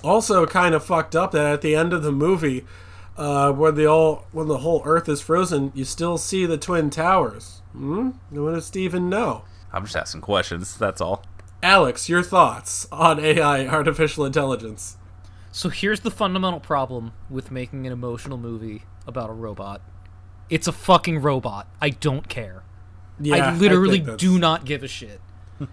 also, 0.02 0.44
kind 0.46 0.74
of 0.74 0.84
fucked 0.84 1.14
up 1.14 1.32
that 1.32 1.46
at 1.46 1.60
the 1.60 1.74
end 1.74 1.92
of 1.92 2.02
the 2.02 2.12
movie, 2.12 2.64
uh, 3.16 3.52
when 3.52 3.74
the 3.74 3.86
all 3.86 4.26
when 4.32 4.48
the 4.48 4.58
whole 4.58 4.82
Earth 4.84 5.08
is 5.08 5.20
frozen, 5.20 5.72
you 5.74 5.84
still 5.84 6.18
see 6.18 6.46
the 6.46 6.56
twin 6.58 6.90
towers. 6.90 7.62
Hmm. 7.72 8.10
What 8.30 8.54
does 8.54 8.66
Steven 8.66 9.08
know? 9.08 9.44
I'm 9.72 9.84
just 9.84 9.96
asking 9.96 10.20
questions. 10.22 10.76
That's 10.76 11.00
all. 11.00 11.24
Alex, 11.62 12.08
your 12.08 12.22
thoughts 12.22 12.86
on 12.90 13.20
AI, 13.20 13.66
artificial 13.66 14.24
intelligence? 14.24 14.96
So 15.52 15.68
here's 15.68 16.00
the 16.00 16.10
fundamental 16.10 16.60
problem 16.60 17.12
with 17.30 17.50
making 17.50 17.86
an 17.86 17.92
emotional 17.92 18.38
movie 18.38 18.82
about 19.06 19.30
a 19.30 19.34
robot. 19.34 19.80
It's 20.50 20.66
a 20.66 20.72
fucking 20.72 21.20
robot. 21.20 21.68
I 21.80 21.90
don't 21.90 22.28
care. 22.28 22.64
Yeah, 23.20 23.50
I 23.50 23.54
literally 23.54 23.98
think 23.98 24.04
that's- 24.06 24.20
do 24.20 24.38
not 24.38 24.64
give 24.64 24.82
a 24.82 24.88
shit. 24.88 25.20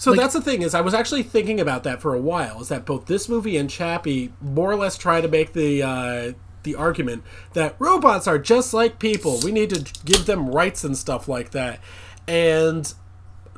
So 0.00 0.12
like- 0.12 0.20
that's 0.20 0.34
the 0.34 0.40
thing 0.40 0.62
is, 0.62 0.74
I 0.76 0.80
was 0.80 0.94
actually 0.94 1.24
thinking 1.24 1.58
about 1.58 1.82
that 1.82 2.00
for 2.00 2.14
a 2.14 2.20
while. 2.20 2.60
Is 2.60 2.68
that 2.68 2.84
both 2.86 3.06
this 3.06 3.28
movie 3.28 3.56
and 3.56 3.68
Chappie 3.68 4.32
more 4.40 4.70
or 4.70 4.76
less 4.76 4.96
try 4.96 5.20
to 5.20 5.26
make 5.26 5.54
the 5.54 5.82
uh, 5.82 6.32
the 6.72 6.78
argument 6.78 7.22
that 7.54 7.74
robots 7.78 8.26
are 8.26 8.38
just 8.38 8.74
like 8.74 8.98
people. 8.98 9.40
We 9.42 9.52
need 9.52 9.70
to 9.70 9.80
give 10.04 10.26
them 10.26 10.48
rights 10.50 10.84
and 10.84 10.96
stuff 10.96 11.28
like 11.28 11.50
that. 11.52 11.80
And 12.26 12.92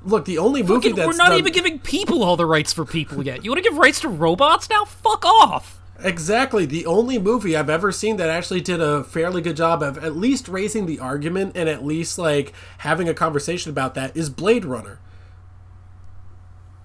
look, 0.03 0.25
the 0.25 0.39
only 0.39 0.63
movie 0.63 0.75
Fucking- 0.91 0.95
that's 0.95 1.07
we're 1.09 1.17
not 1.17 1.31
done- 1.31 1.39
even 1.39 1.53
giving 1.53 1.79
people 1.81 2.23
all 2.23 2.37
the 2.37 2.47
rights 2.47 2.73
for 2.73 2.85
people 2.85 3.25
yet. 3.25 3.45
You 3.45 3.51
want 3.51 3.63
to 3.63 3.69
give 3.69 3.79
rights 3.79 4.01
to 4.01 4.09
robots 4.09 4.71
now? 4.71 4.85
Fuck 4.85 5.25
off. 5.27 5.79
Exactly. 6.03 6.65
The 6.65 6.87
only 6.87 7.19
movie 7.19 7.55
I've 7.57 7.69
ever 7.69 7.93
seen 7.93 8.17
that 8.17 8.31
actually 8.31 8.63
did 8.63 8.81
a 8.81 9.05
fairly 9.05 9.43
good 9.43 9.57
job 9.57 9.83
of 9.83 9.99
at 10.03 10.17
least 10.17 10.49
raising 10.49 10.87
the 10.87 10.99
argument 10.99 11.53
and 11.57 11.69
at 11.69 11.85
least 11.85 12.17
like 12.19 12.55
having 12.79 13.07
a 13.09 13.13
conversation 13.13 13.71
about 13.71 13.95
that 13.97 14.17
is 14.17 14.31
Blade 14.31 14.65
Runner. 14.65 14.99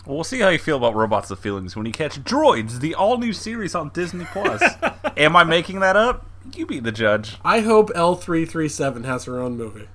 Well, 0.05 0.17
we'll 0.17 0.23
see 0.23 0.39
how 0.39 0.49
you 0.49 0.59
feel 0.59 0.77
about 0.77 0.93
Robots 0.93 1.31
of 1.31 1.39
Feelings 1.39 1.75
when 1.75 1.87
you 1.87 1.91
catch 1.91 2.23
Droids, 2.23 2.79
the 2.79 2.93
all 2.93 3.17
new 3.17 3.33
series 3.33 3.73
on 3.73 3.89
Disney 3.89 4.25
Plus. 4.25 4.61
Am 5.17 5.35
I 5.35 5.43
making 5.43 5.79
that 5.79 5.95
up? 5.95 6.27
You 6.53 6.67
be 6.67 6.79
the 6.79 6.91
judge. 6.91 7.37
I 7.43 7.61
hope 7.61 7.89
L337 7.89 9.05
has 9.05 9.25
her 9.25 9.39
own 9.39 9.57
movie. 9.57 9.87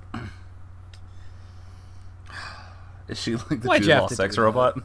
Is 3.07 3.21
she 3.21 3.37
like 3.37 3.61
the 3.61 3.69
Why'd 3.69 3.83
Jude 3.83 3.99
Law 3.99 4.07
sex 4.09 4.37
robot? 4.37 4.79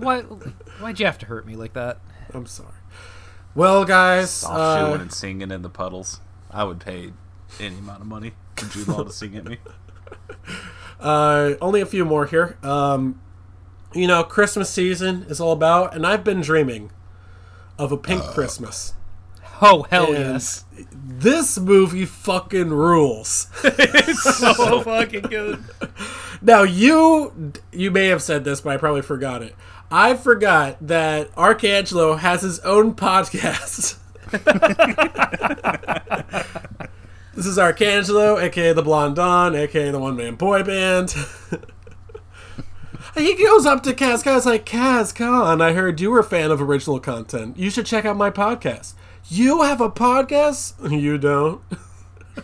Why? 0.00 0.20
Why'd 0.22 1.00
you 1.00 1.06
have 1.06 1.18
to 1.18 1.26
hurt 1.26 1.46
me 1.46 1.56
like 1.56 1.72
that? 1.72 1.98
I'm 2.34 2.46
sorry. 2.46 2.72
Well, 3.54 3.86
guys, 3.86 4.30
Soft 4.30 4.54
uh, 4.54 4.86
shoeing 4.86 5.00
and 5.00 5.12
singing 5.12 5.50
in 5.50 5.62
the 5.62 5.70
puddles. 5.70 6.20
I 6.50 6.64
would 6.64 6.80
pay 6.80 7.12
any 7.58 7.78
amount 7.78 8.02
of 8.02 8.06
money 8.06 8.32
for 8.56 8.66
Jude 8.66 8.88
Law 8.88 9.04
to 9.04 9.12
sing 9.12 9.34
at 9.36 9.44
me. 9.44 9.58
uh, 11.00 11.54
only 11.60 11.80
a 11.80 11.86
few 11.86 12.04
more 12.04 12.26
here. 12.26 12.58
Um, 12.62 13.20
you 13.98 14.06
know, 14.06 14.22
Christmas 14.22 14.70
season 14.70 15.26
is 15.28 15.40
all 15.40 15.52
about, 15.52 15.94
and 15.94 16.06
I've 16.06 16.24
been 16.24 16.40
dreaming 16.40 16.90
of 17.78 17.92
a 17.92 17.96
pink 17.96 18.22
uh, 18.22 18.32
Christmas. 18.32 18.94
Oh 19.60 19.86
hell 19.90 20.06
And 20.06 20.34
yes! 20.34 20.64
This 20.92 21.58
movie 21.58 22.04
fucking 22.04 22.70
rules. 22.70 23.48
It's 23.64 24.38
so 24.38 24.82
fucking 24.82 25.22
good. 25.22 25.64
Now 26.40 26.62
you 26.62 27.52
you 27.72 27.90
may 27.90 28.06
have 28.06 28.22
said 28.22 28.44
this, 28.44 28.60
but 28.60 28.70
I 28.70 28.76
probably 28.76 29.02
forgot 29.02 29.42
it. 29.42 29.56
I 29.90 30.14
forgot 30.14 30.76
that 30.86 31.34
Arcangelo 31.34 32.18
has 32.18 32.42
his 32.42 32.60
own 32.60 32.94
podcast. 32.94 33.96
this 37.34 37.46
is 37.46 37.58
Arcangelo, 37.58 38.40
aka 38.40 38.72
the 38.72 38.82
Blonde 38.82 39.16
Don, 39.16 39.56
aka 39.56 39.90
the 39.90 39.98
one 39.98 40.16
man 40.16 40.36
boy 40.36 40.62
band. 40.62 41.14
He 43.18 43.34
goes 43.34 43.66
up 43.66 43.82
to 43.84 43.92
Kaz 43.92 44.22
Kaan's 44.24 44.46
like, 44.46 44.64
Kaz 44.64 45.14
Kaan, 45.14 45.60
I 45.60 45.72
heard 45.72 46.00
you 46.00 46.10
were 46.10 46.20
a 46.20 46.24
fan 46.24 46.50
of 46.50 46.60
original 46.62 47.00
content. 47.00 47.56
You 47.58 47.70
should 47.70 47.86
check 47.86 48.04
out 48.04 48.16
my 48.16 48.30
podcast. 48.30 48.94
You 49.28 49.62
have 49.62 49.80
a 49.80 49.90
podcast? 49.90 50.74
You 51.00 51.18
don't. 51.18 51.60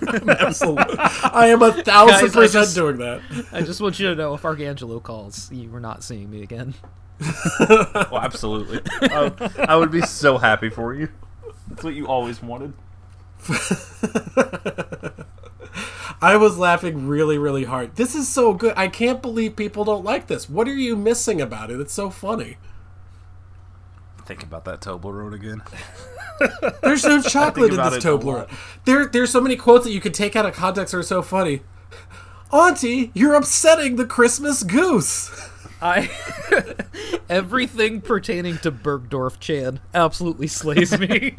Absolutely. 0.41 0.97
I 0.99 1.47
am 1.49 1.63
a 1.63 1.73
thousand 1.73 2.21
Guys, 2.27 2.33
percent 2.33 2.65
just- 2.65 2.75
doing 2.75 2.97
that. 2.99 3.21
I 3.53 3.63
just 3.63 3.81
want 3.81 3.99
you 4.01 4.09
to 4.09 4.15
know 4.17 4.35
if 4.35 4.43
Arcangelo 4.43 5.01
calls, 5.03 5.51
you 5.53 5.71
were 5.71 5.79
not 5.81 6.03
seeing 6.03 6.31
me 6.31 6.43
again. 6.43 6.75
Well, 7.21 7.29
oh, 8.11 8.19
absolutely. 8.21 8.81
I, 9.03 9.51
I 9.69 9.77
would 9.77 9.93
be 9.93 10.01
so 10.03 10.37
happy 10.37 10.69
for 10.69 10.95
you. 10.95 11.09
That's 11.69 11.85
what 11.85 11.95
you 11.95 12.09
always 12.09 12.43
wanted. 12.43 12.73
I 16.23 16.37
was 16.37 16.59
laughing 16.59 17.07
really, 17.07 17.39
really 17.39 17.65
hard. 17.65 17.97
This 17.97 18.15
is 18.15 18.29
so 18.29 18.55
good. 18.55 18.75
I 18.77 18.89
can't 18.89 19.23
believe 19.23 19.57
people 19.57 19.85
don't 19.85 20.05
like 20.05 20.27
this. 20.27 20.49
What 20.49 20.69
are 20.69 20.75
you 20.75 20.97
missing 20.97 21.41
about 21.41 21.71
it? 21.71 21.81
It's 21.81 21.93
so 21.93 22.11
funny. 22.11 22.57
Think 24.25 24.43
about 24.43 24.65
that 24.65 24.81
Toblerone 24.81 25.35
again. 25.35 25.63
There's 26.83 27.05
no 27.05 27.21
chocolate 27.23 27.71
in 27.73 27.77
this 27.77 28.05
Toblerone. 28.05 28.51
There, 28.85 29.07
there's 29.07 29.31
so 29.31 29.41
many 29.41 29.57
quotes 29.57 29.85
that 29.85 29.93
you 29.93 30.01
could 30.01 30.15
take 30.15 30.35
out 30.35 30.47
of 30.47 30.55
context 30.55 30.93
that 30.93 30.99
are 30.99 31.03
so 31.03 31.23
funny. 31.23 31.61
Auntie, 32.51 33.11
you're 33.15 33.35
upsetting 33.35 33.97
the 33.97 34.07
Christmas 34.07 34.63
goose. 34.63 35.31
I 35.83 36.11
everything 37.29 38.01
pertaining 38.01 38.59
to 38.59 38.73
Bergdorf 38.73 39.39
Chan 39.39 39.81
absolutely 39.93 40.47
slays 40.47 40.99
me. 40.99 41.37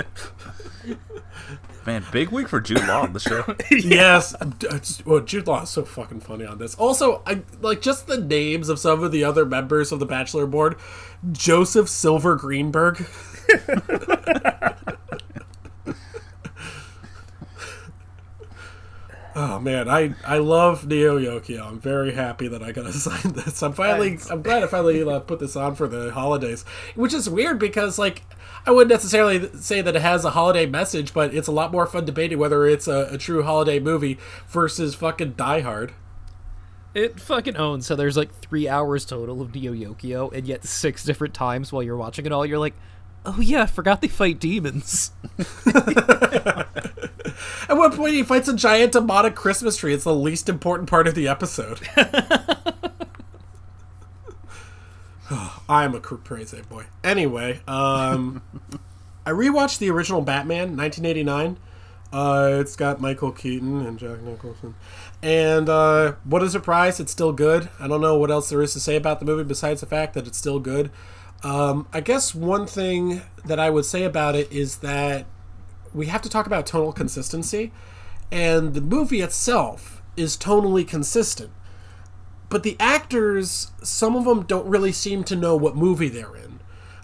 Man, 1.86 2.04
big 2.12 2.30
week 2.30 2.50
for 2.50 2.60
Jude 2.60 2.88
Law 2.88 3.02
on 3.04 3.14
the 3.14 3.20
show. 3.20 3.56
yes, 3.72 4.34
well, 5.06 5.20
Jude 5.20 5.46
Law 5.46 5.62
is 5.64 5.70
so 5.70 5.86
fucking 5.86 6.22
funny 6.22 6.44
on 6.44 6.58
this. 6.58 6.74
Also, 6.76 7.22
I 7.28 7.44
like 7.62 7.82
just 7.82 8.08
the 8.08 8.18
names 8.18 8.70
of 8.70 8.80
some 8.80 9.04
of 9.04 9.12
the 9.12 9.24
other 9.24 9.46
members 9.46 9.92
of 9.92 10.00
the 10.00 10.08
Bachelor 10.08 10.48
Board. 10.48 10.78
Joseph 11.32 11.88
Silver 11.88 12.36
Greenberg. 12.36 13.06
oh 19.36 19.60
man, 19.60 19.88
I 19.88 20.16
I 20.26 20.40
love 20.40 20.88
Neo 20.88 21.20
Yokio. 21.20 21.68
I'm 21.68 21.80
very 21.80 22.14
happy 22.14 22.48
that 22.48 22.64
I 22.64 22.72
got 22.72 22.86
assigned 22.88 23.36
this. 23.36 23.62
I'm 23.62 23.74
finally 23.74 24.18
I'm 24.32 24.42
glad 24.42 24.64
I 24.64 24.68
finally 24.68 25.04
uh, 25.08 25.20
put 25.20 25.40
this 25.40 25.56
on 25.56 25.76
for 25.76 25.88
the 25.88 26.12
holidays, 26.12 26.66
which 26.96 27.14
is 27.14 27.30
weird 27.30 27.60
because 27.60 28.00
like. 28.00 28.24
I 28.68 28.72
wouldn't 28.72 28.92
necessarily 28.92 29.48
say 29.60 29.82
that 29.82 29.96
it 29.96 30.02
has 30.02 30.26
a 30.26 30.32
holiday 30.32 30.66
message, 30.66 31.14
but 31.14 31.34
it's 31.36 31.48
a 31.48 31.52
lot 31.52 31.72
more 31.72 31.86
fun 31.86 32.06
debating 32.06 32.40
whether 32.40 32.66
it's 32.66 32.88
a, 32.88 33.10
a 33.12 33.18
true 33.18 33.44
holiday 33.44 33.80
movie 33.80 34.18
versus 34.48 34.96
fucking 34.96 35.34
Die 35.34 35.60
Hard. 35.62 35.94
It 36.96 37.20
fucking 37.20 37.58
owns. 37.58 37.86
So 37.86 37.96
there's 37.96 38.18
like 38.18 38.34
three 38.40 38.68
hours 38.68 39.06
total 39.06 39.42
of 39.42 39.54
Neo 39.54 39.74
Yokio, 39.74 40.34
and 40.34 40.48
yet 40.48 40.64
six 40.64 41.04
different 41.04 41.34
times 41.34 41.72
while 41.72 41.84
you're 41.84 41.98
watching 41.98 42.26
it 42.26 42.32
all, 42.32 42.46
you're 42.46 42.58
like, 42.58 42.74
oh 43.26 43.40
yeah, 43.40 43.64
I 43.64 43.68
forgot 43.68 44.02
they 44.02 44.08
fight 44.08 44.40
demons. 44.40 45.12
At 47.68 47.78
one 47.78 47.92
point, 47.92 48.14
he 48.14 48.24
fights 48.24 48.48
a 48.48 48.56
giant 48.56 48.94
demonic 48.94 49.36
Christmas 49.36 49.78
tree. 49.78 49.94
It's 49.94 50.06
the 50.06 50.16
least 50.16 50.48
important 50.50 50.90
part 50.90 51.08
of 51.08 51.16
the 51.16 51.28
episode. 51.28 51.82
I'm 55.68 55.96
a 55.96 56.00
cr- 56.00 56.16
crazy 56.16 56.62
boy. 56.70 56.86
Anyway, 57.04 57.62
um, 57.68 58.42
I 59.26 59.32
rewatched 59.32 59.80
the 59.80 59.90
original 59.90 60.22
Batman, 60.22 60.78
1989. 60.78 61.58
Uh, 62.14 62.60
it's 62.62 62.76
got 62.76 63.02
Michael 63.02 63.32
Keaton 63.32 63.86
and 63.86 63.98
Jack 63.98 64.22
Nicholson. 64.22 64.76
And 65.22 65.68
uh, 65.68 66.14
what 66.24 66.44
a 66.44 66.50
surprise! 66.50 67.00
It's 67.00 67.12
still 67.12 67.34
good. 67.34 67.70
I 67.80 67.88
don't 67.88 68.00
know 68.00 68.18
what 68.18 68.32
else 68.32 68.50
there 68.50 68.62
is 68.62 68.74
to 68.74 68.80
say 68.80 68.96
about 68.96 69.20
the 69.20 69.26
movie 69.26 69.44
besides 69.44 69.82
the 69.82 69.88
fact 69.88 70.14
that 70.14 70.28
it's 70.28 70.38
still 70.38 70.60
good. 70.60 70.92
Um, 71.44 71.88
I 71.92 72.02
guess 72.02 72.34
one 72.34 72.68
thing 72.68 73.22
that 73.44 73.60
I 73.60 73.70
would 73.70 73.86
say 73.86 74.04
about 74.04 74.36
it 74.36 74.52
is 74.52 74.78
that 74.78 75.26
we 75.94 76.08
have 76.08 76.22
to 76.22 76.30
talk 76.30 76.46
about 76.46 76.66
tonal 76.66 76.94
consistency, 76.94 77.72
and 78.32 78.74
the 78.74 78.82
movie 78.82 79.22
itself 79.22 80.02
is 80.16 80.38
tonally 80.38 80.88
consistent. 80.88 81.52
But 82.50 82.64
the 82.64 82.78
actors, 82.80 83.72
some 83.82 84.16
of 84.16 84.26
them 84.26 84.44
don't 84.44 84.68
really 84.68 84.92
seem 84.92 85.24
to 85.26 85.36
know 85.36 85.56
what 85.56 85.76
movie 85.76 86.10
they're 86.10 86.36
in. 86.36 86.60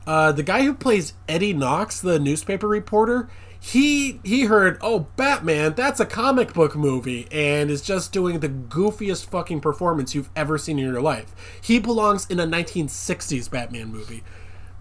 Uh, 0.05 0.31
the 0.31 0.43
guy 0.43 0.63
who 0.63 0.73
plays 0.73 1.13
Eddie 1.27 1.53
Knox, 1.53 1.99
the 1.99 2.19
newspaper 2.19 2.67
reporter, 2.67 3.29
he 3.59 4.19
he 4.23 4.45
heard, 4.45 4.79
oh, 4.81 5.07
Batman, 5.15 5.75
that's 5.75 5.99
a 5.99 6.05
comic 6.05 6.53
book 6.53 6.75
movie, 6.75 7.27
and 7.31 7.69
is 7.69 7.83
just 7.83 8.11
doing 8.11 8.39
the 8.39 8.49
goofiest 8.49 9.27
fucking 9.27 9.61
performance 9.61 10.15
you've 10.15 10.31
ever 10.35 10.57
seen 10.57 10.79
in 10.79 10.85
your 10.85 11.01
life. 11.01 11.35
He 11.61 11.77
belongs 11.77 12.25
in 12.27 12.39
a 12.39 12.47
1960s 12.47 13.49
Batman 13.49 13.91
movie. 13.91 14.23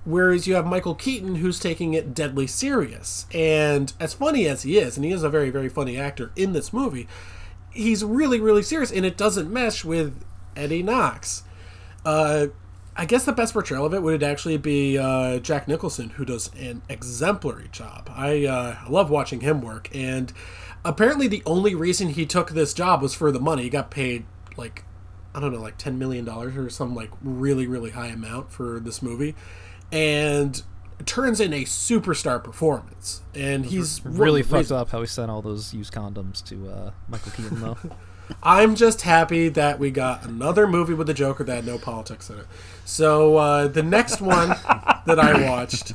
Whereas 0.04 0.46
you 0.46 0.54
have 0.54 0.64
Michael 0.64 0.94
Keaton, 0.94 1.36
who's 1.36 1.60
taking 1.60 1.92
it 1.92 2.14
deadly 2.14 2.46
serious. 2.46 3.26
And 3.34 3.92
as 4.00 4.14
funny 4.14 4.48
as 4.48 4.62
he 4.62 4.78
is, 4.78 4.96
and 4.96 5.04
he 5.04 5.12
is 5.12 5.22
a 5.22 5.28
very, 5.28 5.50
very 5.50 5.68
funny 5.68 5.98
actor 5.98 6.32
in 6.36 6.54
this 6.54 6.72
movie, 6.72 7.06
he's 7.70 8.02
really, 8.02 8.40
really 8.40 8.62
serious, 8.62 8.90
and 8.90 9.04
it 9.04 9.18
doesn't 9.18 9.52
mesh 9.52 9.84
with 9.84 10.24
Eddie 10.56 10.82
Knox. 10.82 11.42
Uh, 12.04 12.48
I 12.96 13.06
guess 13.06 13.24
the 13.24 13.32
best 13.32 13.52
portrayal 13.52 13.86
of 13.86 13.94
it 13.94 14.02
would 14.02 14.22
actually 14.22 14.58
be 14.58 14.98
uh, 14.98 15.38
Jack 15.38 15.68
Nicholson, 15.68 16.10
who 16.10 16.24
does 16.24 16.50
an 16.58 16.82
exemplary 16.88 17.68
job. 17.72 18.10
I 18.14 18.44
uh, 18.44 18.76
love 18.88 19.10
watching 19.10 19.40
him 19.40 19.62
work, 19.62 19.88
and 19.94 20.32
apparently 20.84 21.26
the 21.28 21.42
only 21.46 21.74
reason 21.74 22.10
he 22.10 22.26
took 22.26 22.50
this 22.50 22.74
job 22.74 23.00
was 23.00 23.14
for 23.14 23.30
the 23.32 23.40
money. 23.40 23.64
He 23.64 23.70
got 23.70 23.90
paid 23.90 24.26
like 24.56 24.84
I 25.34 25.40
don't 25.40 25.52
know, 25.52 25.60
like 25.60 25.78
ten 25.78 25.98
million 25.98 26.24
dollars 26.24 26.56
or 26.56 26.68
some 26.68 26.94
like 26.94 27.10
really 27.22 27.66
really 27.66 27.90
high 27.90 28.08
amount 28.08 28.50
for 28.52 28.80
this 28.80 29.00
movie, 29.02 29.34
and 29.92 30.60
turns 31.06 31.40
in 31.40 31.52
a 31.52 31.64
superstar 31.64 32.42
performance. 32.42 33.22
And 33.34 33.64
he's 33.64 34.04
Really 34.04 34.42
fucked 34.42 34.72
up 34.72 34.90
how 34.90 35.00
he 35.00 35.06
sent 35.06 35.30
all 35.30 35.42
those 35.42 35.72
used 35.72 35.92
condoms 35.92 36.44
to 36.46 36.68
uh, 36.68 36.90
Michael 37.08 37.32
Keaton 37.32 37.60
though. 37.60 37.78
I'm 38.42 38.74
just 38.74 39.02
happy 39.02 39.48
that 39.50 39.78
we 39.78 39.90
got 39.90 40.24
another 40.24 40.66
movie 40.66 40.94
with 40.94 41.06
the 41.06 41.14
Joker 41.14 41.44
that 41.44 41.54
had 41.54 41.66
no 41.66 41.78
politics 41.78 42.30
in 42.30 42.38
it. 42.38 42.46
So 42.84 43.36
uh, 43.36 43.68
the 43.68 43.82
next 43.82 44.20
one 44.20 44.48
that 45.06 45.18
I 45.18 45.48
watched 45.48 45.94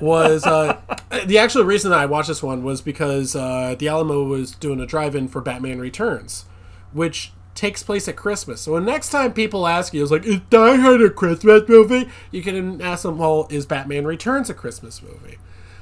was 0.00 0.44
uh, 0.44 0.80
the 1.26 1.38
actual 1.38 1.64
reason 1.64 1.90
that 1.90 2.00
I 2.00 2.06
watched 2.06 2.28
this 2.28 2.42
one 2.42 2.62
was 2.62 2.80
because 2.80 3.34
uh, 3.34 3.74
the 3.78 3.88
Alamo 3.88 4.24
was 4.24 4.52
doing 4.52 4.80
a 4.80 4.86
drive-in 4.86 5.28
for 5.28 5.40
Batman 5.40 5.78
Returns, 5.78 6.44
which 6.92 7.32
takes 7.54 7.82
place 7.82 8.06
at 8.06 8.16
Christmas. 8.16 8.60
So 8.60 8.74
the 8.74 8.80
next 8.80 9.10
time 9.10 9.32
people 9.32 9.66
ask 9.66 9.94
you, 9.94 10.02
"Is 10.02 10.10
like 10.10 10.24
is 10.24 10.40
Die 10.50 10.76
Hard 10.76 11.02
a 11.02 11.10
Christmas 11.10 11.68
movie?" 11.68 12.08
You 12.30 12.42
can 12.42 12.80
ask 12.80 13.02
them, 13.02 13.18
"Well, 13.18 13.48
is 13.50 13.66
Batman 13.66 14.06
Returns 14.06 14.50
a 14.50 14.54
Christmas 14.54 15.02
movie?" 15.02 15.38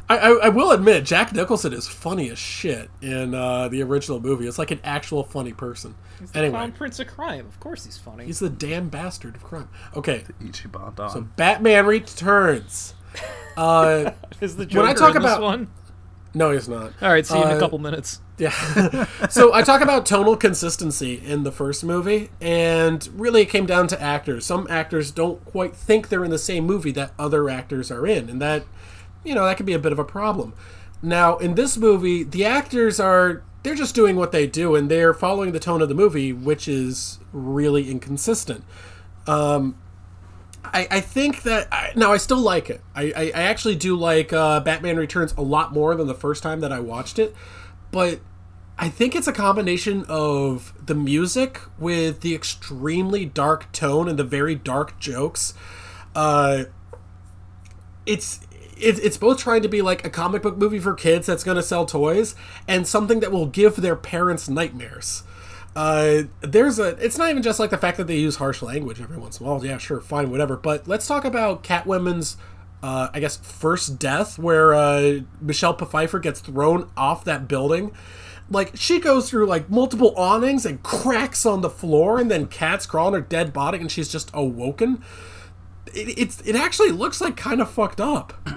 I, 0.08 0.18
I, 0.18 0.30
I 0.44 0.48
will 0.50 0.70
admit, 0.70 1.04
Jack 1.04 1.32
Nicholson 1.32 1.72
is 1.72 1.88
funny 1.88 2.28
as 2.30 2.38
shit 2.38 2.90
in 3.00 3.34
uh, 3.34 3.68
the 3.68 3.82
original 3.82 4.20
movie. 4.20 4.46
It's 4.46 4.58
like 4.58 4.70
an 4.70 4.80
actual 4.84 5.24
funny 5.24 5.52
person. 5.52 5.94
anyway, 6.34 6.50
Clown 6.50 6.72
Prince 6.72 7.00
of 7.00 7.06
Crime. 7.06 7.46
Of 7.46 7.58
course 7.60 7.84
he's 7.86 7.96
funny. 7.98 8.26
he's 8.26 8.38
the 8.38 8.50
damn 8.50 8.88
bastard 8.90 9.36
of 9.36 9.42
crime. 9.42 9.68
Okay, 9.96 10.24
Ichiban 10.42 10.94
Don. 10.94 11.10
so 11.10 11.20
Batman 11.36 11.86
Returns. 11.86 12.94
Uh, 13.56 14.10
Is 14.40 14.56
the 14.56 14.66
Joker 14.66 14.82
when 14.84 14.90
I 14.90 14.94
talk 14.98 15.14
in 15.14 15.22
this 15.22 15.30
about- 15.30 15.42
one? 15.42 15.68
no, 16.34 16.50
he's 16.50 16.68
not. 16.68 16.92
All 17.00 17.08
right, 17.12 17.24
see 17.24 17.38
you 17.38 17.44
in 17.44 17.52
Uh, 17.52 17.56
a 17.56 17.60
couple 17.60 17.78
minutes. 17.78 18.20
Yeah. 18.36 18.50
so 19.30 19.54
I 19.54 19.62
talk 19.62 19.80
about 19.80 20.04
tonal 20.04 20.36
consistency 20.36 21.22
in 21.24 21.44
the 21.44 21.52
first 21.52 21.84
movie, 21.84 22.30
and 22.40 23.08
really 23.14 23.42
it 23.42 23.50
came 23.50 23.64
down 23.66 23.86
to 23.86 24.02
actors. 24.02 24.44
Some 24.44 24.66
actors 24.68 25.12
don't 25.12 25.44
quite 25.44 25.76
think 25.76 26.08
they're 26.08 26.24
in 26.24 26.32
the 26.32 26.38
same 26.38 26.64
movie 26.66 26.90
that 26.90 27.12
other 27.16 27.48
actors 27.48 27.92
are 27.92 28.04
in, 28.08 28.28
and 28.28 28.42
that, 28.42 28.64
you 29.24 29.34
know, 29.34 29.44
that 29.44 29.56
could 29.56 29.66
be 29.66 29.72
a 29.72 29.78
bit 29.78 29.92
of 29.92 29.98
a 29.98 30.04
problem. 30.04 30.54
Now, 31.02 31.37
in 31.38 31.54
this 31.54 31.76
movie, 31.76 32.22
the 32.22 32.44
actors 32.44 32.98
are 33.00 33.42
they're 33.62 33.74
just 33.74 33.94
doing 33.94 34.16
what 34.16 34.32
they 34.32 34.46
do, 34.46 34.74
and 34.74 34.90
they're 34.90 35.14
following 35.14 35.52
the 35.52 35.60
tone 35.60 35.82
of 35.82 35.88
the 35.88 35.94
movie, 35.94 36.32
which 36.32 36.68
is 36.68 37.18
really 37.32 37.90
inconsistent. 37.90 38.64
Um, 39.26 39.76
I, 40.64 40.87
I 40.90 41.00
think 41.00 41.42
that 41.42 41.68
I, 41.72 41.92
now 41.96 42.12
I 42.12 42.18
still 42.18 42.38
like 42.38 42.68
it. 42.70 42.82
I, 42.94 43.12
I, 43.16 43.32
I 43.34 43.42
actually 43.42 43.76
do 43.76 43.96
like 43.96 44.32
uh, 44.32 44.60
Batman 44.60 44.96
Returns 44.96 45.32
a 45.37 45.42
lot 45.42 45.72
more 45.72 45.94
than 45.94 46.06
the 46.06 46.14
first 46.14 46.42
time 46.42 46.60
that 46.60 46.72
I 46.72 46.80
watched 46.80 47.18
it, 47.18 47.34
but 47.90 48.20
I 48.78 48.88
think 48.88 49.14
it's 49.14 49.28
a 49.28 49.32
combination 49.32 50.04
of 50.08 50.74
the 50.84 50.94
music 50.94 51.60
with 51.78 52.22
the 52.22 52.34
extremely 52.34 53.24
dark 53.24 53.70
tone 53.72 54.08
and 54.08 54.18
the 54.18 54.24
very 54.24 54.54
dark 54.54 54.98
jokes. 54.98 55.54
Uh, 56.14 56.64
it's 58.04 58.43
it, 58.85 58.99
it's 59.03 59.16
both 59.16 59.38
trying 59.38 59.62
to 59.62 59.68
be 59.68 59.83
like 59.83 60.07
a 60.07 60.11
comic 60.11 60.42
book 60.42 60.57
movie 60.57 60.79
for 60.79 60.94
kids 60.94 61.27
that's 61.27 61.42
going 61.42 61.57
to 61.57 61.62
sell 61.62 61.87
toys 61.87 62.35
and 62.68 62.87
something 62.87 63.20
that 63.20 63.33
will 63.33 63.47
give 63.47 63.77
their 63.77 63.97
parents 63.97 64.49
nightmares. 64.49 65.25
Uh, 65.75 66.25
there's 66.40 66.79
a. 66.79 66.90
It's 67.05 67.18
not 67.18 67.31
even 67.31 67.42
just 67.42 67.59
like 67.59 67.70
the 67.70 67.79
fact 67.79 67.97
that 67.97 68.07
they 68.07 68.16
use 68.16 68.37
harsh 68.37 68.62
language 68.62 69.01
every 69.01 69.16
once 69.16 69.40
in 69.40 69.47
a 69.47 69.49
while. 69.51 69.64
Yeah, 69.64 69.79
sure, 69.79 70.01
fine, 70.01 70.31
whatever. 70.31 70.57
But 70.57 70.87
let's 70.87 71.07
talk 71.07 71.25
about 71.25 71.64
Catwoman's, 71.64 72.37
uh, 72.83 73.09
I 73.12 73.18
guess, 73.18 73.37
first 73.38 73.99
death, 73.99 74.38
where 74.38 74.73
uh, 74.73 75.20
Michelle 75.40 75.77
Pfeiffer 75.77 76.20
gets 76.20 76.40
thrown 76.40 76.90
off 76.97 77.25
that 77.25 77.49
building. 77.49 77.92
Like 78.49 78.73
she 78.77 79.01
goes 79.01 79.29
through 79.29 79.47
like 79.47 79.68
multiple 79.68 80.14
awnings 80.16 80.64
and 80.64 80.81
cracks 80.83 81.44
on 81.44 81.62
the 81.62 81.70
floor, 81.70 82.20
and 82.20 82.31
then 82.31 82.47
cats 82.47 82.87
crawl 82.87 83.09
on 83.09 83.14
her 83.14 83.20
dead 83.20 83.53
body, 83.53 83.79
and 83.79 83.90
she's 83.90 84.09
just 84.09 84.31
awoken. 84.33 85.03
It, 85.92 86.18
it's 86.18 86.40
it 86.42 86.55
actually 86.55 86.90
looks 86.90 87.20
like 87.20 87.37
kind 87.37 87.61
of 87.61 87.68
fucked 87.68 88.01
up. 88.01 88.49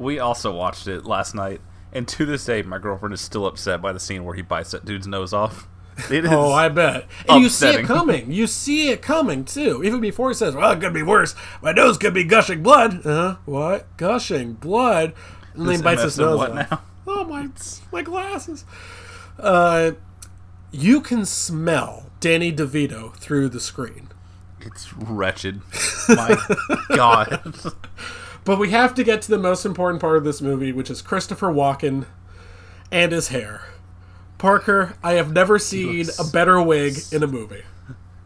We 0.00 0.18
also 0.18 0.50
watched 0.54 0.86
it 0.86 1.04
last 1.04 1.34
night, 1.34 1.60
and 1.92 2.08
to 2.08 2.24
this 2.24 2.44
day, 2.46 2.62
my 2.62 2.78
girlfriend 2.78 3.12
is 3.12 3.20
still 3.20 3.46
upset 3.46 3.82
by 3.82 3.92
the 3.92 4.00
scene 4.00 4.24
where 4.24 4.34
he 4.34 4.40
bites 4.42 4.70
that 4.70 4.84
dude's 4.84 5.06
nose 5.06 5.32
off. 5.32 5.68
It 6.10 6.24
is. 6.24 6.30
Oh, 6.32 6.50
I 6.50 6.70
bet. 6.70 7.06
And 7.28 7.42
you 7.42 7.50
see 7.50 7.68
it 7.68 7.84
coming. 7.84 8.32
You 8.32 8.46
see 8.46 8.88
it 8.88 9.02
coming 9.02 9.44
too. 9.44 9.82
Even 9.84 10.00
before 10.00 10.30
he 10.30 10.34
says, 10.34 10.54
"Well, 10.54 10.70
it 10.70 10.80
could 10.80 10.94
be 10.94 11.02
worse. 11.02 11.34
My 11.60 11.72
nose 11.72 11.98
could 11.98 12.14
be 12.14 12.24
gushing 12.24 12.62
blood." 12.62 13.04
Uh. 13.04 13.36
What? 13.44 13.94
Gushing 13.98 14.54
blood? 14.54 15.12
And 15.52 15.66
then 15.66 15.74
This 15.74 15.82
bites 15.82 16.02
his 16.02 16.18
nose 16.18 16.38
what 16.38 16.52
off. 16.52 16.70
now? 16.70 16.82
Oh 17.06 17.24
my! 17.24 17.48
My 17.92 18.00
glasses. 18.00 18.64
Uh, 19.38 19.90
you 20.70 21.02
can 21.02 21.26
smell 21.26 22.06
Danny 22.20 22.50
DeVito 22.50 23.14
through 23.16 23.50
the 23.50 23.60
screen. 23.60 24.08
It's 24.60 24.94
wretched. 24.94 25.60
My 26.08 26.34
God. 26.96 27.54
But 28.44 28.58
we 28.58 28.70
have 28.70 28.94
to 28.94 29.04
get 29.04 29.22
to 29.22 29.30
the 29.30 29.38
most 29.38 29.64
important 29.64 30.00
part 30.00 30.16
of 30.16 30.24
this 30.24 30.40
movie, 30.40 30.72
which 30.72 30.90
is 30.90 31.02
Christopher 31.02 31.48
Walken 31.48 32.06
and 32.90 33.12
his 33.12 33.28
hair. 33.28 33.62
Parker, 34.38 34.94
I 35.02 35.12
have 35.12 35.32
never 35.32 35.58
seen 35.58 36.06
a 36.18 36.24
better 36.24 36.60
wig 36.62 36.98
in 37.12 37.22
a 37.22 37.26
movie. 37.26 37.62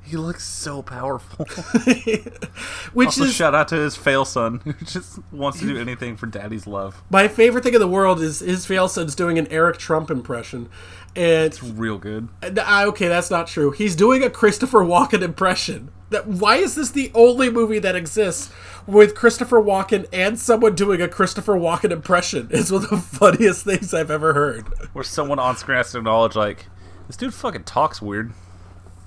He 0.07 0.18
looks 0.18 0.44
so 0.44 0.83
powerful. 0.83 1.46
Which 2.92 3.07
also, 3.07 3.24
is 3.24 3.35
shout 3.35 3.55
out 3.55 3.68
to 3.68 3.77
his 3.77 3.96
fail 3.96 4.27
son 4.27 4.61
who 4.64 4.74
just 4.85 5.18
wants 5.33 5.61
to 5.61 5.66
do 5.66 5.79
anything 5.79 6.16
for 6.16 6.27
daddy's 6.27 6.66
love. 6.66 7.03
my 7.09 7.27
favorite 7.27 7.64
thing 7.64 7.72
in 7.72 7.81
the 7.81 7.88
world 7.88 8.20
is 8.20 8.40
his 8.40 8.66
fail 8.66 8.87
son's 8.87 9.14
doing 9.14 9.38
an 9.38 9.46
Eric 9.46 9.79
Trump 9.79 10.11
impression. 10.11 10.68
And 11.16 11.46
it's 11.46 11.62
Real 11.62 11.96
good. 11.96 12.29
Ah, 12.59 12.85
okay, 12.85 13.09
that's 13.09 13.31
not 13.31 13.46
true. 13.46 13.70
He's 13.70 13.96
doing 13.96 14.22
a 14.22 14.29
Christopher 14.29 14.81
Walken 14.81 15.22
impression. 15.22 15.90
That 16.11 16.27
why 16.27 16.57
is 16.57 16.74
this 16.74 16.90
the 16.90 17.11
only 17.14 17.48
movie 17.48 17.79
that 17.79 17.96
exists 17.96 18.53
with 18.86 19.14
Christopher 19.14 19.60
Walken 19.62 20.06
and 20.12 20.38
someone 20.38 20.74
doing 20.74 21.00
a 21.00 21.08
Christopher 21.08 21.54
Walken 21.54 21.90
impression? 21.90 22.48
is 22.50 22.70
one 22.72 22.84
of 22.84 22.90
the 22.90 22.96
funniest 22.98 23.64
things 23.64 23.92
I've 23.94 24.10
ever 24.10 24.32
heard. 24.34 24.64
Where 24.92 25.04
someone 25.04 25.38
on 25.38 25.56
screen 25.56 25.76
has 25.76 25.92
to 25.92 25.98
acknowledge, 25.98 26.36
like, 26.36 26.66
this 27.06 27.16
dude 27.16 27.34
fucking 27.34 27.64
talks 27.64 28.00
weird. 28.02 28.32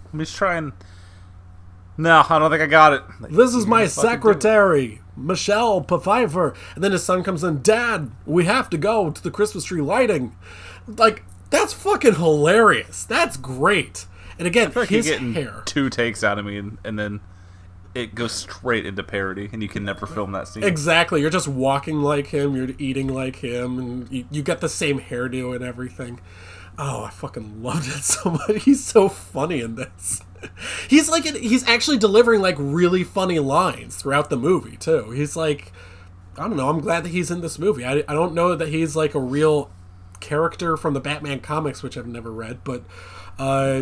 Let 0.06 0.14
me 0.14 0.26
just 0.26 0.38
try 0.38 0.56
and. 0.58 0.74
No, 2.00 2.24
I 2.30 2.38
don't 2.40 2.52
think 2.52 2.62
I 2.62 2.68
got 2.68 2.94
it. 2.94 3.02
Like, 3.20 3.32
This 3.32 3.56
is 3.56 3.66
my 3.66 3.80
gonna 3.82 3.90
fucking 3.90 4.02
do 4.04 4.08
it. 4.08 4.12
secretary, 4.12 5.02
Michelle 5.16 5.82
Pfeiffer. 5.84 6.54
And 6.76 6.84
then 6.84 6.92
his 6.92 7.04
son 7.04 7.24
comes 7.24 7.44
in, 7.44 7.64
Dad, 7.64 8.12
we 8.26 8.46
have 8.46 8.70
to 8.70 8.78
go 8.78 9.10
to 9.10 9.24
the 9.24 9.32
Christmas 9.32 9.64
tree 9.64 9.82
lighting. 9.82 10.36
Like, 10.88 11.24
that's 11.50 11.74
fucking 11.74 12.16
hilarious. 12.16 13.04
That's 13.06 13.36
great. 13.36 14.06
And 14.38 14.48
again, 14.48 14.68
I 14.68 14.72
feel 14.72 14.84
like 14.84 14.90
his 14.90 15.08
getting 15.08 15.34
hair. 15.34 15.64
two 15.66 15.90
takes 15.90 16.24
out 16.24 16.38
of 16.38 16.46
me, 16.46 16.58
and, 16.58 16.78
and 16.84 17.00
then 17.00 17.20
it 17.98 18.14
goes 18.14 18.32
straight 18.32 18.86
into 18.86 19.04
parody, 19.04 19.50
and 19.52 19.64
you 19.64 19.68
can 19.68 19.84
never 19.84 20.06
film 20.06 20.32
that 20.34 20.48
scene. 20.48 20.64
Exactly. 20.64 21.20
You're 21.22 21.32
just 21.32 21.48
walking 21.48 22.02
like 22.02 22.28
him. 22.28 22.56
You're 22.56 22.70
eating 22.78 23.08
like 23.08 23.38
him, 23.38 23.80
and 23.80 24.12
you, 24.12 24.26
you 24.30 24.44
got 24.44 24.62
the 24.62 24.70
same 24.70 25.00
hairdo 25.00 25.56
and 25.56 25.64
everything. 25.64 26.20
Oh, 26.78 27.06
I 27.06 27.10
fucking 27.10 27.64
loved 27.64 27.88
it 27.88 28.04
so 28.04 28.32
much. 28.32 28.64
He's 28.64 28.86
so 28.86 29.10
funny 29.10 29.62
in 29.62 29.76
this. 29.76 30.22
He's 30.88 31.10
like 31.10 31.26
he's 31.26 31.68
actually 31.68 31.98
delivering 31.98 32.42
like 32.42 32.56
really 32.60 33.04
funny 33.04 33.40
lines 33.40 33.96
throughout 33.96 34.30
the 34.30 34.38
movie 34.38 34.78
too. 34.78 35.10
He's 35.10 35.36
like, 35.36 35.74
I 36.38 36.44
don't 36.44 36.56
know. 36.56 36.70
I'm 36.70 36.80
glad 36.80 37.04
that 37.06 37.10
he's 37.10 37.32
in 37.32 37.42
this 37.42 37.58
movie. 37.58 37.84
I, 37.84 38.04
I 38.08 38.14
don't 38.14 38.36
know 38.36 38.56
that 38.56 38.68
he's 38.68 38.96
like 38.96 39.16
a 39.16 39.20
real 39.20 39.72
character 40.20 40.78
from 40.78 40.94
the 40.94 41.00
Batman 41.00 41.40
comics, 41.40 41.82
which 41.82 41.98
I've 41.98 42.06
never 42.06 42.32
read. 42.32 42.64
But 42.64 42.84
uh, 43.40 43.82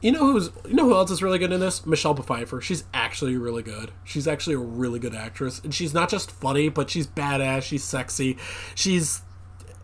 you 0.00 0.12
know 0.12 0.32
who's 0.32 0.50
you 0.66 0.74
know 0.74 0.84
who 0.84 0.94
else 0.94 1.10
is 1.10 1.22
really 1.22 1.38
good 1.38 1.52
in 1.52 1.60
this? 1.60 1.86
Michelle 1.86 2.14
Pfeiffer. 2.14 2.60
She's 2.60 2.84
actually 2.92 3.36
really 3.36 3.62
good. 3.62 3.92
She's 4.04 4.28
actually 4.28 4.54
a 4.54 4.58
really 4.58 4.98
good 4.98 5.14
actress, 5.14 5.60
and 5.62 5.74
she's 5.74 5.94
not 5.94 6.08
just 6.08 6.30
funny, 6.30 6.68
but 6.68 6.90
she's 6.90 7.06
badass. 7.06 7.62
She's 7.62 7.84
sexy. 7.84 8.36
She's 8.74 9.22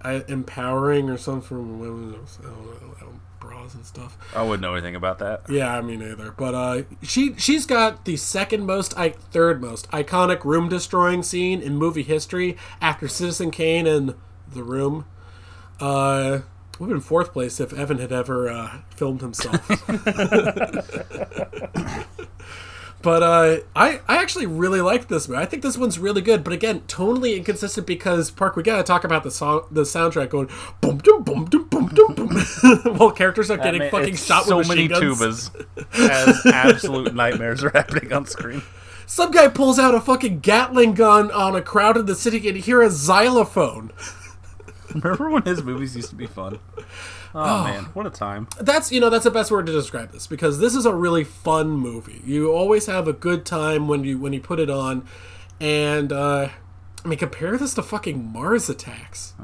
uh, 0.02 0.20
empowering 0.28 1.08
or 1.08 1.16
something 1.16 1.42
from 1.42 1.80
women. 1.80 2.20
I 2.40 2.44
don't 2.44 3.00
know, 3.00 3.20
bras 3.40 3.74
and 3.74 3.84
stuff. 3.84 4.16
I 4.34 4.42
wouldn't 4.42 4.62
know 4.62 4.74
anything 4.74 4.94
about 4.96 5.18
that. 5.20 5.42
Yeah, 5.48 5.74
I 5.74 5.80
mean 5.80 6.02
either. 6.02 6.32
But 6.32 6.54
uh, 6.54 6.82
she 7.02 7.34
she's 7.36 7.66
got 7.66 8.04
the 8.04 8.16
second 8.16 8.66
most, 8.66 8.96
I 8.96 9.10
third 9.10 9.60
most 9.60 9.90
iconic 9.90 10.44
room 10.44 10.68
destroying 10.68 11.22
scene 11.22 11.60
in 11.60 11.76
movie 11.76 12.02
history 12.02 12.56
after 12.80 13.08
Citizen 13.08 13.50
Kane 13.50 13.86
and 13.86 14.14
The 14.52 14.62
Room. 14.62 15.06
Uh, 15.80 16.40
would 16.82 16.90
have 16.90 16.96
been 16.96 17.00
fourth 17.00 17.32
place 17.32 17.60
if 17.60 17.72
Evan 17.72 17.98
had 17.98 18.12
ever 18.12 18.50
uh, 18.50 18.78
filmed 18.96 19.20
himself. 19.20 19.60
But 23.02 23.22
uh, 23.24 23.56
I 23.74 24.00
I 24.06 24.18
actually 24.18 24.46
really 24.46 24.80
like 24.80 25.08
this 25.08 25.28
movie. 25.28 25.42
I 25.42 25.44
think 25.44 25.64
this 25.64 25.76
one's 25.76 25.98
really 25.98 26.22
good. 26.22 26.44
But 26.44 26.52
again, 26.52 26.82
tonally 26.82 27.36
inconsistent 27.36 27.84
because 27.84 28.30
Park. 28.30 28.54
We 28.54 28.62
gotta 28.62 28.84
talk 28.84 29.02
about 29.02 29.24
the 29.24 29.30
song, 29.32 29.66
the 29.72 29.82
soundtrack 29.82 30.28
going 30.28 30.48
boom 30.80 30.98
boom 30.98 31.24
boom 31.24 31.46
boom 31.46 31.64
boom 31.64 31.88
boom 31.88 32.14
boom, 32.14 32.30
while 32.96 33.10
characters 33.10 33.50
are 33.50 33.56
getting 33.56 33.80
Man, 33.80 33.90
fucking 33.90 34.14
shot 34.14 34.44
so 34.44 34.58
with 34.58 34.68
machine 34.68 34.86
guns. 34.88 35.02
So 35.02 35.24
many 35.24 35.34
tubas 35.34 35.66
as 36.10 36.46
absolute 36.46 37.12
nightmares 37.14 37.64
are 37.64 37.70
happening 37.70 38.12
on 38.12 38.26
screen. 38.26 38.62
Some 39.06 39.32
guy 39.32 39.48
pulls 39.48 39.80
out 39.80 39.96
a 39.96 40.00
fucking 40.00 40.38
Gatling 40.38 40.94
gun 40.94 41.32
on 41.32 41.56
a 41.56 41.60
crowd 41.60 41.96
in 41.96 42.06
the 42.06 42.14
city 42.14 42.48
and 42.48 42.56
hear 42.56 42.82
a 42.82 42.88
xylophone. 42.88 43.90
Remember 45.02 45.30
when 45.30 45.42
his 45.42 45.62
movies 45.62 45.96
used 45.96 46.10
to 46.10 46.14
be 46.14 46.26
fun? 46.26 46.58
Oh, 47.34 47.64
man, 47.64 47.84
what 47.94 48.06
a 48.06 48.10
time! 48.10 48.48
That's 48.60 48.92
you 48.92 49.00
know 49.00 49.08
that's 49.08 49.24
the 49.24 49.30
best 49.30 49.50
word 49.50 49.66
to 49.66 49.72
describe 49.72 50.12
this 50.12 50.26
because 50.26 50.58
this 50.58 50.74
is 50.74 50.84
a 50.84 50.94
really 50.94 51.24
fun 51.24 51.70
movie. 51.70 52.20
You 52.24 52.52
always 52.52 52.86
have 52.86 53.08
a 53.08 53.12
good 53.12 53.46
time 53.46 53.88
when 53.88 54.04
you 54.04 54.18
when 54.18 54.32
you 54.32 54.40
put 54.40 54.60
it 54.60 54.68
on, 54.68 55.06
and 55.60 56.12
uh, 56.12 56.48
I 57.04 57.08
mean 57.08 57.18
compare 57.18 57.56
this 57.56 57.74
to 57.74 57.82
fucking 57.82 58.32
Mars 58.32 58.68
Attacks. 58.68 59.34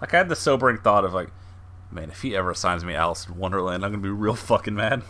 Like 0.00 0.12
I 0.14 0.18
had 0.18 0.28
the 0.28 0.36
sobering 0.36 0.78
thought 0.78 1.04
of 1.04 1.12
like, 1.12 1.28
man, 1.92 2.10
if 2.10 2.22
he 2.22 2.34
ever 2.34 2.50
assigns 2.50 2.84
me 2.84 2.94
Alice 2.94 3.28
in 3.28 3.36
Wonderland, 3.36 3.84
I'm 3.84 3.92
gonna 3.92 4.02
be 4.02 4.08
real 4.08 4.34
fucking 4.34 4.74
mad. 4.74 5.02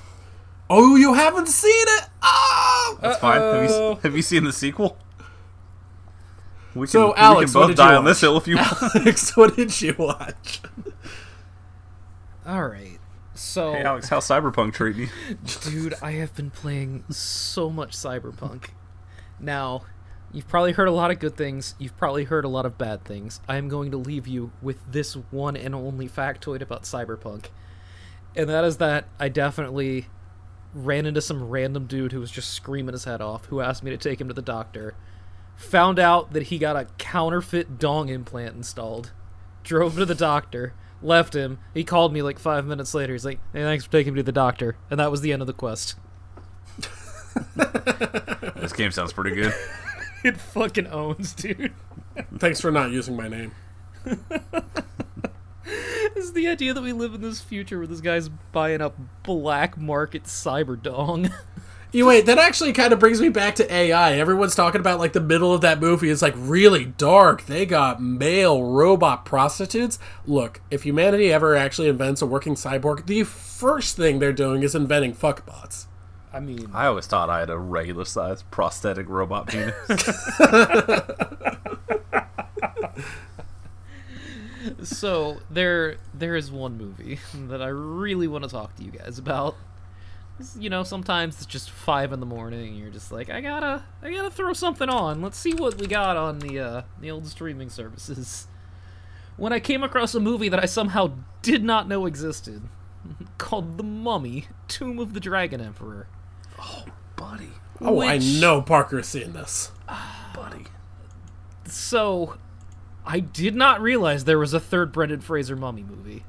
Oh, 0.68 0.96
you 0.96 1.14
haven't 1.14 1.48
seen 1.48 1.72
it? 1.88 2.04
Oh, 2.22 2.98
That's 3.00 3.18
fine. 3.18 3.40
Have 3.40 3.70
you 3.70 3.98
have 4.02 4.16
you 4.16 4.22
seen 4.22 4.44
the 4.44 4.52
sequel? 4.52 4.98
We 6.74 6.82
can, 6.82 6.86
So, 6.88 7.08
we 7.08 7.14
Alex, 7.16 7.52
can 7.52 7.60
what 7.60 7.66
both 7.68 7.76
did 7.76 7.82
you 7.82 7.88
die 7.88 7.94
on 7.96 8.04
this 8.04 8.18
watch? 8.18 8.20
hill 8.20 8.36
if 8.36 8.46
you 8.48 8.56
want. 8.56 8.82
Alex, 8.96 9.36
what 9.36 9.56
did 9.56 9.80
you 9.80 9.94
watch? 9.98 10.60
All 12.46 12.66
right. 12.68 12.98
So, 13.34 13.72
Hey, 13.72 13.82
Alex, 13.82 14.08
how's 14.08 14.28
Cyberpunk 14.28 14.74
treating 14.74 15.02
you? 15.02 15.08
dude, 15.62 15.94
I 16.02 16.12
have 16.12 16.34
been 16.34 16.50
playing 16.50 17.04
so 17.10 17.70
much 17.70 17.92
Cyberpunk. 17.92 18.70
Now, 19.38 19.82
you've 20.32 20.48
probably 20.48 20.72
heard 20.72 20.88
a 20.88 20.92
lot 20.92 21.10
of 21.10 21.18
good 21.18 21.36
things. 21.36 21.74
You've 21.78 21.96
probably 21.96 22.24
heard 22.24 22.44
a 22.44 22.48
lot 22.48 22.66
of 22.66 22.76
bad 22.76 23.04
things. 23.04 23.40
I 23.48 23.56
am 23.56 23.68
going 23.68 23.90
to 23.92 23.96
leave 23.96 24.26
you 24.26 24.52
with 24.60 24.76
this 24.90 25.14
one 25.30 25.56
and 25.56 25.74
only 25.74 26.08
factoid 26.08 26.60
about 26.60 26.82
Cyberpunk. 26.82 27.46
And 28.36 28.48
that 28.48 28.64
is 28.64 28.76
that 28.76 29.06
I 29.18 29.28
definitely 29.28 30.06
ran 30.74 31.06
into 31.06 31.20
some 31.20 31.48
random 31.48 31.86
dude 31.86 32.12
who 32.12 32.20
was 32.20 32.30
just 32.30 32.52
screaming 32.52 32.92
his 32.92 33.04
head 33.04 33.20
off, 33.20 33.46
who 33.46 33.60
asked 33.60 33.82
me 33.82 33.90
to 33.90 33.96
take 33.96 34.20
him 34.20 34.28
to 34.28 34.34
the 34.34 34.42
doctor. 34.42 34.94
Found 35.68 35.98
out 35.98 36.32
that 36.32 36.44
he 36.44 36.58
got 36.58 36.74
a 36.74 36.86
counterfeit 36.96 37.78
dong 37.78 38.08
implant 38.08 38.56
installed. 38.56 39.12
Drove 39.62 39.94
to 39.96 40.06
the 40.06 40.14
doctor, 40.14 40.72
left 41.02 41.34
him. 41.34 41.58
He 41.74 41.84
called 41.84 42.12
me 42.14 42.22
like 42.22 42.38
five 42.38 42.64
minutes 42.66 42.94
later. 42.94 43.12
He's 43.12 43.26
like, 43.26 43.38
"Hey, 43.52 43.62
thanks 43.62 43.84
for 43.84 43.92
taking 43.92 44.14
me 44.14 44.20
to 44.20 44.24
the 44.24 44.32
doctor," 44.32 44.76
and 44.90 44.98
that 44.98 45.10
was 45.10 45.20
the 45.20 45.32
end 45.32 45.42
of 45.42 45.46
the 45.46 45.52
quest. 45.52 45.96
This 48.56 48.72
game 48.74 48.90
sounds 48.90 49.12
pretty 49.12 49.34
good. 49.36 49.54
It 50.24 50.36
fucking 50.36 50.86
owns, 50.88 51.32
dude. 51.32 51.72
Thanks 52.36 52.60
for 52.60 52.70
not 52.70 52.90
using 52.90 53.16
my 53.16 53.28
name. 53.28 53.52
This 56.14 56.24
is 56.24 56.32
the 56.32 56.48
idea 56.48 56.74
that 56.74 56.82
we 56.82 56.92
live 56.92 57.14
in 57.14 57.20
this 57.22 57.40
future 57.40 57.78
where 57.78 57.86
this 57.86 58.00
guy's 58.00 58.28
buying 58.28 58.80
up 58.82 58.96
black 59.22 59.78
market 59.78 60.24
cyber 60.24 60.80
dong. 60.80 61.30
You 61.92 62.06
wait, 62.06 62.26
that 62.26 62.38
actually 62.38 62.72
kind 62.72 62.92
of 62.92 63.00
brings 63.00 63.20
me 63.20 63.30
back 63.30 63.56
to 63.56 63.72
AI. 63.72 64.12
Everyone's 64.12 64.54
talking 64.54 64.80
about 64.80 65.00
like 65.00 65.12
the 65.12 65.20
middle 65.20 65.52
of 65.52 65.60
that 65.62 65.80
movie 65.80 66.08
is 66.08 66.22
like 66.22 66.34
really 66.36 66.84
dark. 66.84 67.46
They 67.46 67.66
got 67.66 68.00
male 68.00 68.62
robot 68.62 69.24
prostitutes. 69.24 69.98
Look, 70.24 70.60
if 70.70 70.84
humanity 70.84 71.32
ever 71.32 71.56
actually 71.56 71.88
invents 71.88 72.22
a 72.22 72.26
working 72.26 72.54
cyborg, 72.54 73.06
the 73.06 73.24
first 73.24 73.96
thing 73.96 74.20
they're 74.20 74.32
doing 74.32 74.62
is 74.62 74.76
inventing 74.76 75.14
fuckbots. 75.14 75.86
I 76.32 76.38
mean, 76.38 76.70
I 76.72 76.86
always 76.86 77.06
thought 77.06 77.28
I 77.28 77.40
had 77.40 77.50
a 77.50 77.58
regular 77.58 78.04
sized 78.04 78.48
prosthetic 78.52 79.08
robot 79.08 79.48
penis. 79.48 79.74
so 84.88 85.38
there 85.50 85.96
there 86.14 86.36
is 86.36 86.52
one 86.52 86.78
movie 86.78 87.18
that 87.48 87.60
I 87.60 87.66
really 87.68 88.28
want 88.28 88.44
to 88.44 88.50
talk 88.50 88.76
to 88.76 88.84
you 88.84 88.92
guys 88.92 89.18
about. 89.18 89.56
This- 90.40 90.56
You 90.58 90.68
know, 90.70 90.82
sometimes 90.82 91.36
it's 91.36 91.46
just 91.46 91.70
five 91.70 92.12
in 92.12 92.20
the 92.20 92.26
morning 92.26 92.66
and 92.68 92.78
you're 92.78 92.90
just 92.90 93.12
like, 93.12 93.30
I 93.30 93.40
gotta 93.40 93.84
I 94.02 94.10
gotta 94.10 94.30
throw 94.30 94.52
something 94.52 94.88
on. 94.88 95.22
Let's 95.22 95.38
see 95.38 95.54
what 95.54 95.78
we 95.78 95.86
got 95.86 96.16
on 96.16 96.38
the 96.40 96.58
uh 96.58 96.82
the 97.00 97.10
old 97.10 97.26
streaming 97.28 97.70
services. 97.70 98.46
When 99.36 99.54
I 99.54 99.60
came 99.60 99.82
across 99.82 100.14
a 100.14 100.20
movie 100.20 100.50
that 100.50 100.62
I 100.62 100.66
somehow 100.66 101.12
did 101.40 101.64
not 101.64 101.88
know 101.88 102.04
existed, 102.04 102.60
called 103.38 103.78
The 103.78 103.82
Mummy, 103.82 104.48
Tomb 104.68 104.98
of 104.98 105.14
the 105.14 105.20
Dragon 105.20 105.62
Emperor. 105.62 106.08
Oh, 106.58 106.84
buddy, 107.16 107.48
Oh, 107.80 108.00
I 108.00 108.16
Which- 108.16 108.38
know 108.38 108.60
Parker's 108.60 109.06
seen 109.08 109.32
this. 109.32 109.70
buddy. 110.34 110.64
So, 111.64 112.36
I 113.06 113.20
did 113.20 113.54
not 113.54 113.80
realize 113.80 114.24
there 114.24 114.38
was 114.38 114.52
a 114.52 114.60
third 114.60 114.92
Brendan 114.92 115.20
Fraser 115.20 115.56
mummy 115.56 115.84
movie. 115.84 116.24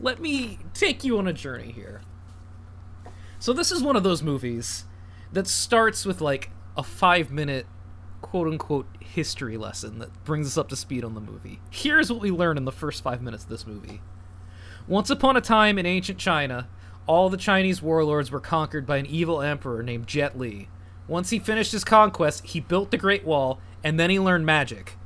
Let 0.00 0.18
me 0.20 0.58
take 0.72 1.04
you 1.04 1.18
on 1.18 1.26
a 1.26 1.32
journey 1.34 1.70
here. 1.72 2.00
So, 3.44 3.52
this 3.52 3.70
is 3.70 3.82
one 3.82 3.94
of 3.94 4.02
those 4.02 4.22
movies 4.22 4.86
that 5.30 5.46
starts 5.46 6.06
with 6.06 6.22
like 6.22 6.48
a 6.78 6.82
five 6.82 7.30
minute 7.30 7.66
quote 8.22 8.48
unquote 8.48 8.86
history 9.00 9.58
lesson 9.58 9.98
that 9.98 10.24
brings 10.24 10.46
us 10.46 10.56
up 10.56 10.70
to 10.70 10.76
speed 10.76 11.04
on 11.04 11.12
the 11.12 11.20
movie. 11.20 11.60
Here's 11.68 12.10
what 12.10 12.22
we 12.22 12.30
learn 12.30 12.56
in 12.56 12.64
the 12.64 12.72
first 12.72 13.02
five 13.02 13.20
minutes 13.20 13.44
of 13.44 13.50
this 13.50 13.66
movie. 13.66 14.00
Once 14.88 15.10
upon 15.10 15.36
a 15.36 15.42
time 15.42 15.76
in 15.76 15.84
ancient 15.84 16.18
China, 16.18 16.70
all 17.06 17.28
the 17.28 17.36
Chinese 17.36 17.82
warlords 17.82 18.30
were 18.30 18.40
conquered 18.40 18.86
by 18.86 18.96
an 18.96 19.04
evil 19.04 19.42
emperor 19.42 19.82
named 19.82 20.06
Jet 20.06 20.38
Li. 20.38 20.70
Once 21.06 21.28
he 21.28 21.38
finished 21.38 21.72
his 21.72 21.84
conquest, 21.84 22.46
he 22.46 22.60
built 22.60 22.90
the 22.90 22.96
Great 22.96 23.26
Wall, 23.26 23.60
and 23.82 24.00
then 24.00 24.08
he 24.08 24.18
learned 24.18 24.46
magic. 24.46 24.96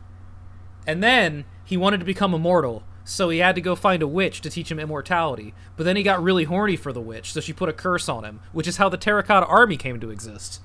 And 0.87 1.03
then 1.03 1.44
he 1.64 1.77
wanted 1.77 1.98
to 1.98 2.07
become 2.07 2.33
immortal, 2.35 2.85
so 3.09 3.31
he 3.31 3.38
had 3.38 3.55
to 3.55 3.61
go 3.61 3.75
find 3.75 4.03
a 4.03 4.07
witch 4.07 4.40
to 4.42 4.51
teach 4.51 4.71
him 4.71 4.79
immortality. 4.79 5.55
But 5.77 5.85
then 5.85 5.97
he 5.97 6.03
got 6.03 6.23
really 6.23 6.44
horny 6.44 6.77
for 6.77 6.92
the 6.92 7.01
witch, 7.01 7.33
so 7.33 7.40
she 7.40 7.53
put 7.53 7.68
a 7.68 7.73
curse 7.73 8.09
on 8.09 8.25
him, 8.25 8.40
which 8.53 8.68
is 8.68 8.77
how 8.77 8.88
the 8.88 8.99
Terracotta 8.99 9.47
Army 9.47 9.77
came 9.77 9.99
to 10.01 10.11
exist. 10.11 10.61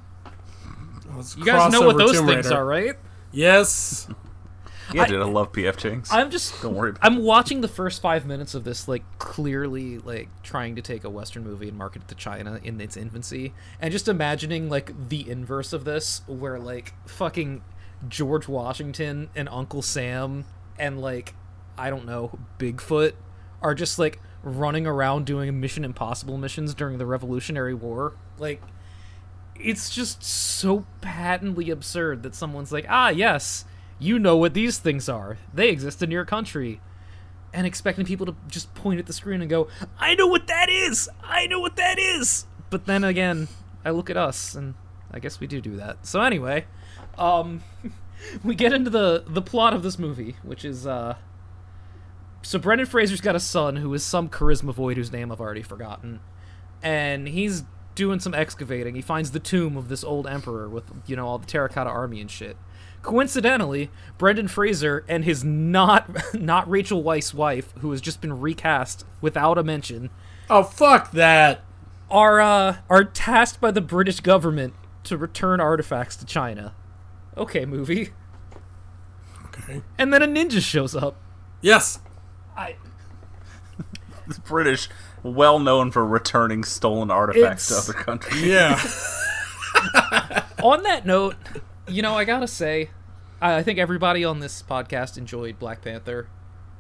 You 1.38 1.46
guys 1.46 1.72
know 1.72 1.82
what 1.82 1.98
those 1.98 2.18
Tomb 2.18 2.28
things 2.28 2.46
Raider. 2.46 2.58
are, 2.58 2.66
right? 2.66 2.96
Yes. 3.32 4.08
Yeah, 4.94 5.06
dude, 5.06 5.22
I 5.22 5.26
love 5.26 5.54
PF 5.54 5.78
Chang's. 5.78 6.12
I'm 6.12 6.30
just 6.30 6.62
Don't 6.62 6.76
worry. 6.76 6.90
About 6.90 7.06
I'm 7.06 7.24
watching 7.24 7.62
the 7.62 7.68
first 7.68 8.02
five 8.02 8.26
minutes 8.26 8.54
of 8.54 8.64
this, 8.66 8.88
like 8.88 9.04
clearly 9.18 10.00
like 10.00 10.28
trying 10.44 10.76
to 10.76 10.82
take 10.82 11.06
a 11.06 11.10
Western 11.10 11.44
movie 11.44 11.70
and 11.70 11.78
market 11.78 12.02
it 12.02 12.08
to 12.10 12.16
China 12.16 12.60
in 12.64 12.82
its 12.82 12.98
infancy, 12.98 13.54
and 13.80 13.92
just 13.92 14.08
imagining 14.08 14.70
like 14.70 15.10
the 15.10 15.30
inverse 15.30 15.72
of 15.72 15.86
this, 15.86 16.22
where 16.28 16.60
like 16.60 16.94
fucking 17.08 17.64
George 18.10 18.48
Washington 18.48 19.30
and 19.36 19.48
Uncle 19.50 19.82
Sam 19.82 20.46
and 20.78 21.00
like 21.00 21.34
I 21.78 21.90
don't 21.90 22.06
know 22.06 22.38
Bigfoot 22.60 23.14
are 23.62 23.74
just 23.74 23.98
like 23.98 24.20
running 24.44 24.86
around 24.86 25.26
doing 25.26 25.60
Mission 25.60 25.86
Impossible 25.86 26.38
missions 26.38 26.74
during 26.74 26.98
the 26.98 27.06
Revolutionary 27.06 27.74
War, 27.74 28.14
like. 28.38 28.62
It's 29.56 29.92
just 29.92 30.24
so 30.24 30.84
patently 31.00 31.70
absurd 31.70 32.24
that 32.24 32.34
someone's 32.34 32.72
like, 32.72 32.86
ah, 32.90 33.10
yes, 33.10 33.66
you 34.00 34.20
know 34.20 34.36
what 34.36 34.54
these 34.54 34.78
things 34.78 35.08
are. 35.08 35.38
They 35.54 35.70
exist 35.70 36.02
in 36.02 36.12
your 36.12 36.26
country. 36.26 36.82
And 37.54 37.68
expecting 37.68 38.06
people 38.06 38.26
to 38.26 38.36
just 38.48 38.74
point 38.74 39.00
at 39.00 39.06
the 39.06 39.14
screen 39.14 39.42
and 39.42 39.50
go, 39.50 39.68
I 40.00 40.16
know 40.16 40.28
what 40.28 40.48
that 40.48 40.70
is! 40.70 41.08
I 41.24 41.46
know 41.46 41.60
what 41.60 41.76
that 41.76 42.00
is! 42.00 42.48
But 42.72 42.86
then 42.88 43.04
again, 43.04 43.48
I 43.86 43.92
look 43.92 44.10
at 44.10 44.18
us, 44.18 44.56
and 44.56 44.74
I 45.12 45.20
guess 45.20 45.40
we 45.40 45.46
do 45.46 45.62
do 45.62 45.76
that. 45.76 46.08
So 46.08 46.22
anyway, 46.22 46.66
um, 47.18 47.62
we 48.44 48.56
get 48.56 48.74
into 48.74 48.90
the, 48.90 49.24
the 49.28 49.42
plot 49.42 49.74
of 49.74 49.84
this 49.84 50.00
movie, 50.00 50.36
which 50.42 50.66
is, 50.66 50.88
uh, 50.88 51.16
so 52.44 52.60
Brendan 52.60 52.86
Fraser's 52.86 53.22
got 53.22 53.36
a 53.36 53.40
son 53.40 53.78
who 53.78 53.92
is 53.94 54.04
some 54.04 54.30
charisma 54.30 54.74
void 54.74 54.98
whose 54.98 55.12
name 55.12 55.32
I've 55.32 55.42
already 55.42 55.64
forgotten. 55.64 56.20
And 56.84 57.28
he's 57.28 57.64
doing 57.96 58.20
some 58.20 58.34
excavating. 58.34 58.96
He 58.96 59.02
finds 59.02 59.32
the 59.32 59.40
tomb 59.40 59.78
of 59.78 59.88
this 59.90 60.04
old 60.04 60.28
emperor 60.28 60.68
with, 60.70 60.84
you 61.08 61.16
know, 61.16 61.26
all 61.28 61.38
the 61.38 61.46
terracotta 61.48 61.90
army 61.90 62.20
and 62.22 62.30
shit. 62.30 62.58
Coincidentally, 63.02 63.90
Brendan 64.18 64.48
Fraser 64.48 65.04
and 65.08 65.26
his 65.26 65.44
not 65.44 66.10
not 66.34 66.70
Rachel 66.70 67.04
Weisz 67.04 67.34
wife, 67.34 67.74
who 67.80 67.92
has 67.92 68.02
just 68.02 68.22
been 68.22 68.40
recast 68.40 69.06
without 69.22 69.58
a 69.58 69.64
mention, 69.64 70.10
Oh 70.50 70.64
fuck 70.64 71.12
that. 71.12 71.62
are 72.10 72.40
uh, 72.40 72.78
are 72.90 73.04
tasked 73.04 73.60
by 73.60 73.72
the 73.72 73.82
British 73.82 74.20
government 74.20 74.74
to 75.06 75.18
return 75.18 75.60
artifacts 75.60 76.16
to 76.18 76.26
China. 76.26 76.74
Okay, 77.36 77.66
movie. 77.66 78.12
Okay. 79.48 79.82
And 79.98 80.14
then 80.14 80.22
a 80.22 80.28
ninja 80.28 80.62
shows 80.62 80.96
up. 80.96 81.16
Yes. 81.62 82.00
I 82.56 82.76
The 84.28 84.40
British, 84.42 84.90
well 85.22 85.60
known 85.60 85.92
for 85.92 86.06
returning 86.06 86.64
stolen 86.64 87.12
artifacts 87.12 87.70
It's- 87.70 87.86
to 87.86 87.92
other 87.92 88.00
countries. 88.04 88.42
Yeah. 88.46 88.80
on 90.64 90.84
that 90.84 91.06
note, 91.06 91.36
you 91.88 92.02
know, 92.02 92.16
I 92.16 92.24
gotta 92.26 92.48
say, 92.48 92.90
I, 93.42 93.58
I 93.58 93.64
think 93.64 93.80
everybody 93.80 94.24
on 94.24 94.40
this 94.40 94.62
podcast 94.64 95.18
enjoyed 95.18 95.60
Black 95.60 95.82
Panther. 95.82 96.28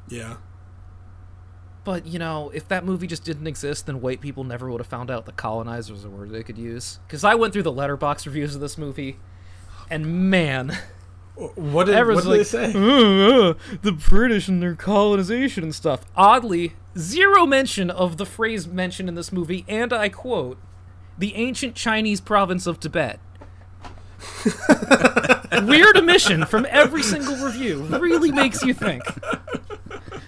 yeah. 0.08 0.36
But 1.84 2.06
you 2.06 2.18
know, 2.18 2.50
if 2.54 2.66
that 2.70 2.86
movie 2.86 3.08
just 3.08 3.26
didn't 3.26 3.46
exist, 3.46 3.88
then 3.88 4.00
white 4.00 4.22
people 4.22 4.46
never 4.46 4.72
would 4.72 4.80
have 4.80 4.88
found 4.88 5.12
out 5.12 5.26
the 5.26 5.34
colonizers 5.34 5.92
was 5.92 6.06
a 6.06 6.10
word 6.10 6.32
they 6.32 6.42
could 6.44 6.58
use. 6.58 7.00
Because 7.06 7.26
I 7.26 7.36
went 7.36 7.52
through 7.52 7.64
the 7.64 7.74
Letterboxd 7.74 8.26
reviews 8.26 8.56
of 8.56 8.62
this 8.62 8.78
movie, 8.78 9.20
and 9.90 10.30
man, 10.32 10.78
What 11.36 11.86
did, 11.86 11.96
what 12.08 12.16
did 12.16 12.26
like, 12.26 12.38
they 12.40 12.44
say? 12.44 12.74
"Uh, 12.76 13.50
uh, 13.50 13.54
the 13.82 13.92
British 13.92 14.48
and 14.48 14.62
their 14.62 14.76
colonization 14.76 15.64
and 15.64 15.74
stuff. 15.74 16.06
Oddly, 16.16 16.74
zero 16.98 17.46
mention 17.48 17.90
of 17.90 18.18
the 18.18 18.26
phrase 18.26 18.68
mentioned 18.68 19.10
in 19.10 19.16
this 19.16 19.32
movie, 19.32 19.66
and 19.68 19.92
I 19.92 20.10
quote, 20.10 20.60
"the 21.18 21.36
ancient 21.36 21.76
Chinese 21.76 22.22
province 22.22 22.68
of 22.68 22.80
Tibet." 22.80 23.20
Weird 25.64 25.98
omission 25.98 26.46
from 26.46 26.68
every 26.70 27.04
single 27.04 27.36
review. 27.38 27.84
Really 27.84 28.32
makes 28.32 28.64
you 28.64 28.74
think. 28.74 29.04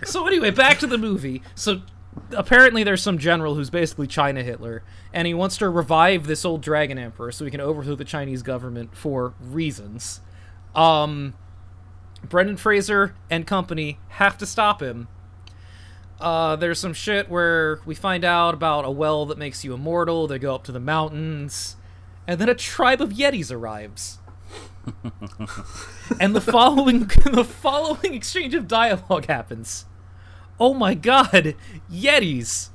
So 0.06 0.28
anyway, 0.28 0.52
back 0.52 0.80
to 0.80 0.88
the 0.88 0.98
movie. 0.98 1.42
So 1.56 1.82
apparently 2.32 2.84
there's 2.84 3.02
some 3.02 3.18
general 3.18 3.56
who's 3.56 3.70
basically 3.70 4.08
China 4.08 4.44
Hitler, 4.44 4.84
and 5.14 5.28
he 5.28 5.34
wants 5.34 5.58
to 5.58 5.70
revive 5.70 6.28
this 6.28 6.46
old 6.46 6.62
dragon 6.62 6.98
emperor 6.98 7.32
so 7.32 7.46
he 7.46 7.52
can 7.52 7.62
overthrow 7.62 7.96
the 7.96 8.06
Chinese 8.06 8.42
government 8.44 8.96
for 8.96 9.34
reasons. 9.40 10.22
Um 10.76 11.34
Brendan 12.28 12.58
Fraser 12.58 13.16
and 13.30 13.46
company 13.46 14.00
have 14.10 14.38
to 14.40 14.46
stop 14.46 14.82
him. 14.82 15.08
Uh, 16.20 16.56
there's 16.56 16.80
some 16.80 16.94
shit 16.94 17.30
where 17.30 17.80
we 17.86 17.94
find 17.94 18.24
out 18.24 18.54
about 18.54 18.86
a 18.86 18.92
well 18.92 19.26
that 19.26 19.38
makes 19.38 19.64
you 19.64 19.74
immortal. 19.74 20.28
They 20.28 20.40
go 20.40 20.56
up 20.56 20.64
to 20.66 20.72
the 20.72 20.80
mountains, 20.80 21.76
and 22.28 22.40
then 22.40 22.50
a 22.50 22.56
tribe 22.56 23.02
of 23.02 23.12
Yetis 23.12 23.52
arrives. 23.52 24.20
and 26.20 26.36
the 26.36 26.42
following 26.42 27.00
the 27.32 27.44
following 27.44 28.14
exchange 28.14 28.54
of 28.54 28.68
dialogue 28.68 29.26
happens. 29.26 29.86
Oh 30.60 30.74
my 30.74 30.94
god, 30.94 31.56
Yetis 31.92 32.70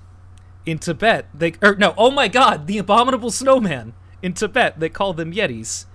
in 0.67 0.79
Tibet. 0.79 1.29
They 1.33 1.55
or 1.63 1.75
no, 1.77 1.95
oh 1.97 2.11
my 2.11 2.29
god, 2.29 2.67
the 2.67 2.79
abominable 2.79 3.31
snowman 3.31 3.95
in 4.23 4.35
Tibet. 4.35 4.79
They 4.79 4.91
call 4.91 5.15
them 5.15 5.33
Yetis. 5.33 5.87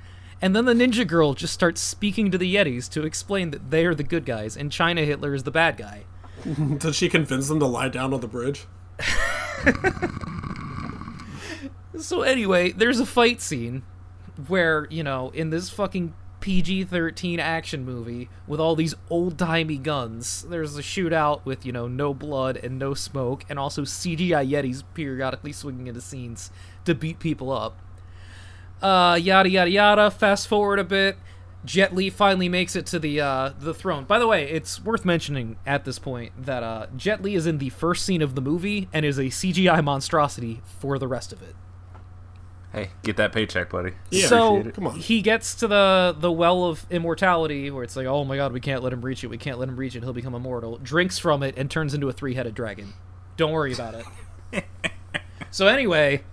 And 0.42 0.56
then 0.56 0.66
the 0.66 0.74
ninja 0.74 1.08
girl 1.08 1.34
just 1.34 1.54
starts 1.54 1.82
speaking 1.82 2.30
to 2.32 2.38
the 2.38 2.56
Yetis 2.56 2.90
to 2.92 3.04
explain 3.06 3.52
that 3.52 3.72
they 3.72 3.86
are 3.86 3.96
the 3.96 4.04
good 4.04 4.26
guys 4.26 4.56
and 4.58 4.72
China 4.72 5.04
Hitler 5.04 5.34
is 5.34 5.44
the 5.44 5.52
bad 5.52 5.78
guy. 5.78 6.04
Did 6.78 6.94
she 6.94 7.10
convince 7.10 7.48
them 7.48 7.60
to 7.60 7.66
lie 7.66 7.90
down 7.90 8.14
on 8.14 8.20
the 8.20 8.28
bridge? 8.28 8.66
So 12.00 12.24
anyway, 12.24 12.72
there's 12.72 13.00
a 13.00 13.06
fight 13.06 13.42
scene 13.42 13.84
where, 14.48 14.88
you 14.90 15.02
know, 15.02 15.30
in 15.30 15.50
this 15.50 15.70
fucking 15.70 16.14
PG-13 16.42 17.40
action 17.40 17.86
movie 17.86 18.30
with 18.48 18.60
all 18.60 18.76
these 18.76 18.94
old-timey 19.10 19.78
guns, 19.78 20.44
there's 20.50 20.78
a 20.78 20.82
shootout 20.82 21.44
with, 21.46 21.66
you 21.66 21.72
know, 21.72 21.88
no 21.88 22.14
blood 22.14 22.58
and 22.58 22.78
no 22.78 22.94
smoke 22.94 23.46
and 23.48 23.58
also 23.58 23.84
CGI 23.84 24.48
Yetis 24.50 24.84
periodically 24.94 25.54
swinging 25.54 25.88
into 25.88 26.02
scenes 26.02 26.52
to 26.84 26.94
beat 26.94 27.20
people 27.20 27.52
up. 27.52 27.80
Uh 28.86 29.16
yada 29.16 29.50
yada 29.50 29.72
yada, 29.72 30.12
fast 30.12 30.48
forward 30.48 30.78
a 30.78 30.84
bit, 30.84 31.18
Jet 31.66 31.96
Li 31.96 32.10
finally 32.10 32.48
makes 32.48 32.76
it 32.76 32.86
to 32.88 33.00
the 33.00 33.20
uh, 33.20 33.52
the 33.60 33.74
throne. 33.74 34.06
By 34.06 34.20
the 34.20 34.28
way, 34.28 34.50
it's 34.50 34.84
worth 34.84 35.04
mentioning 35.04 35.58
at 35.66 35.86
this 35.86 35.98
point 36.00 36.34
that 36.46 36.62
uh, 36.62 36.88
Jet 36.96 37.24
Li 37.24 37.36
is 37.36 37.48
in 37.48 37.58
the 37.58 37.70
first 37.70 38.06
scene 38.06 38.22
of 38.22 38.36
the 38.36 38.42
movie 38.42 38.88
and 38.94 39.06
is 39.06 39.18
a 39.18 39.26
CGI 39.26 39.84
monstrosity 39.84 40.62
for 40.80 41.00
the 41.00 41.08
rest 41.08 41.34
of 41.34 41.42
it. 41.42 41.56
Hey, 42.72 42.90
get 43.04 43.18
that 43.18 43.32
paycheck, 43.32 43.70
buddy. 43.70 43.94
Yeah, 44.12 44.28
so. 44.28 44.64
Come 44.72 44.88
on. 44.88 45.00
he 45.00 45.22
gets 45.22 45.56
to 45.56 45.68
the 45.68 46.16
the 46.18 46.32
well 46.32 46.66
of 46.66 46.86
immortality 46.92 47.72
where 47.72 47.84
it's 47.84 47.96
like, 47.96 48.06
oh 48.06 48.24
my 48.24 48.36
god, 48.36 48.52
we 48.52 48.60
can't 48.60 48.84
let 48.84 48.94
him 48.94 49.02
reach 49.02 49.24
it. 49.24 49.28
We 49.28 49.38
can't 49.38 49.58
let 49.58 49.68
him 49.68 49.78
reach 49.78 49.96
it. 49.96 50.04
He'll 50.04 50.14
become 50.14 50.36
immortal. 50.36 50.78
Drinks 50.78 51.18
from 51.18 51.42
it 51.42 51.56
and 51.58 51.72
turns 51.72 51.94
into 51.94 52.08
a 52.08 52.14
three 52.14 52.36
headed 52.36 52.54
dragon. 52.54 52.94
Don't 53.38 53.52
worry 53.52 53.74
about 53.74 53.96
it. 54.54 54.66
so 55.52 55.68
anyway, 55.68 56.24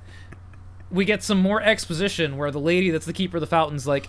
we 0.93 1.05
get 1.05 1.22
some 1.22 1.38
more 1.38 1.62
exposition 1.62 2.36
where 2.36 2.51
the 2.51 2.61
lady 2.61 2.90
that's 2.90 3.07
the 3.07 3.12
keeper 3.12 3.38
of 3.38 3.40
the 3.40 3.47
fountain's 3.47 3.86
like, 3.86 4.09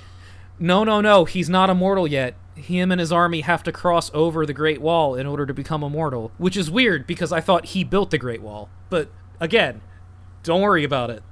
no, 0.60 0.84
no, 0.84 1.02
no, 1.02 1.26
he's 1.26 1.50
not 1.50 1.70
immortal 1.70 2.08
yet. 2.08 2.36
Him 2.56 2.92
and 2.92 3.00
his 3.00 3.12
army 3.12 3.42
have 3.42 3.64
to 3.64 3.72
cross 3.72 4.12
over 4.14 4.46
the 4.46 4.54
Great 4.54 4.82
Wall 4.82 5.16
in 5.16 5.26
order 5.26 5.46
to 5.46 5.54
become 5.54 5.84
immortal, 5.84 6.32
which 6.38 6.56
is 6.56 6.70
weird 6.70 7.08
because 7.08 7.32
I 7.32 7.42
thought 7.42 7.68
he 7.68 7.84
built 7.84 8.12
the 8.12 8.18
Great 8.18 8.42
Wall. 8.42 8.70
But 8.90 9.10
again, 9.40 9.82
don't 10.44 10.62
worry 10.62 10.84
about 10.84 11.10
it. 11.10 11.24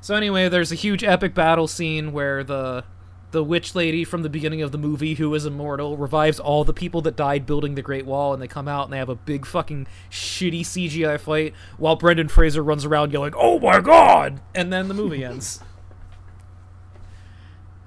So 0.00 0.14
anyway, 0.14 0.48
there's 0.48 0.72
a 0.72 0.76
huge 0.76 1.04
epic 1.04 1.34
battle 1.34 1.68
scene 1.68 2.12
where 2.12 2.42
the 2.42 2.84
the 3.30 3.44
witch 3.44 3.74
lady 3.74 4.04
from 4.04 4.22
the 4.22 4.28
beginning 4.30 4.62
of 4.62 4.72
the 4.72 4.78
movie 4.78 5.14
who 5.14 5.34
is 5.34 5.44
immortal 5.44 5.96
revives 5.98 6.40
all 6.40 6.64
the 6.64 6.72
people 6.72 7.02
that 7.02 7.14
died 7.14 7.44
building 7.44 7.74
the 7.74 7.82
Great 7.82 8.06
Wall 8.06 8.32
and 8.32 8.40
they 8.42 8.48
come 8.48 8.66
out 8.68 8.84
and 8.84 8.92
they 8.92 8.96
have 8.98 9.10
a 9.10 9.14
big 9.14 9.44
fucking 9.44 9.86
shitty 10.10 10.60
CGI 10.62 11.20
fight 11.20 11.52
while 11.76 11.94
Brendan 11.96 12.28
Fraser 12.28 12.62
runs 12.62 12.84
around 12.86 13.12
yelling, 13.12 13.34
"Oh 13.36 13.58
my 13.58 13.80
god!" 13.80 14.40
and 14.54 14.72
then 14.72 14.88
the 14.88 14.94
movie 14.94 15.24
ends. 15.24 15.60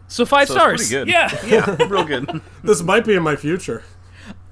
So 0.08 0.26
5 0.26 0.48
So 0.50 0.54
stars. 0.56 0.90
pretty 0.90 0.90
good. 0.92 1.08
Yeah. 1.08 1.30
Yeah, 1.46 1.76
real 1.88 2.04
good. 2.04 2.42
This 2.64 2.84
might 2.84 3.06
be 3.06 3.14
in 3.16 3.24
my 3.24 3.38
future. 3.38 3.84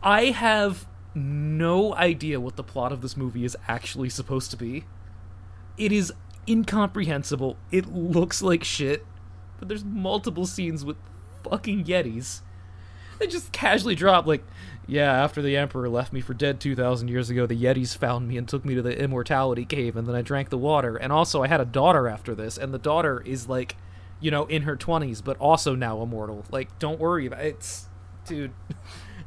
I 0.01 0.27
have 0.27 0.87
no 1.13 1.93
idea 1.95 2.39
what 2.39 2.55
the 2.55 2.63
plot 2.63 2.93
of 2.93 3.01
this 3.01 3.17
movie 3.17 3.43
is 3.43 3.57
actually 3.67 4.07
supposed 4.09 4.51
to 4.51 4.57
be. 4.57 4.85
It 5.77 5.91
is 5.91 6.13
incomprehensible. 6.47 7.57
It 7.71 7.93
looks 7.93 8.41
like 8.41 8.63
shit, 8.63 9.05
but 9.59 9.67
there's 9.67 9.85
multiple 9.85 10.45
scenes 10.45 10.83
with 10.83 10.97
fucking 11.43 11.85
Yetis. 11.85 12.41
They 13.19 13.27
just 13.27 13.51
casually 13.51 13.95
drop 13.95 14.25
like, 14.25 14.43
yeah, 14.87 15.11
after 15.11 15.41
the 15.41 15.57
Emperor 15.57 15.89
left 15.89 16.13
me 16.13 16.21
for 16.21 16.33
dead 16.33 16.59
2,000 16.59 17.09
years 17.09 17.29
ago, 17.29 17.45
the 17.45 17.61
Yetis 17.61 17.95
found 17.95 18.27
me 18.27 18.37
and 18.37 18.47
took 18.47 18.65
me 18.65 18.73
to 18.75 18.81
the 18.81 18.97
Immortality 18.97 19.65
Cave, 19.65 19.95
and 19.95 20.07
then 20.07 20.15
I 20.15 20.21
drank 20.21 20.49
the 20.49 20.57
water. 20.57 20.95
And 20.95 21.11
also, 21.11 21.43
I 21.43 21.47
had 21.47 21.61
a 21.61 21.65
daughter 21.65 22.07
after 22.07 22.33
this, 22.33 22.57
and 22.57 22.73
the 22.73 22.79
daughter 22.79 23.21
is 23.25 23.47
like, 23.47 23.75
you 24.19 24.31
know, 24.31 24.45
in 24.45 24.63
her 24.63 24.75
20s, 24.75 25.23
but 25.23 25.37
also 25.37 25.75
now 25.75 26.01
immortal. 26.01 26.43
Like, 26.49 26.79
don't 26.79 26.99
worry 26.99 27.27
about 27.27 27.41
it. 27.41 27.55
It's. 27.55 27.87
Dude. 28.25 28.51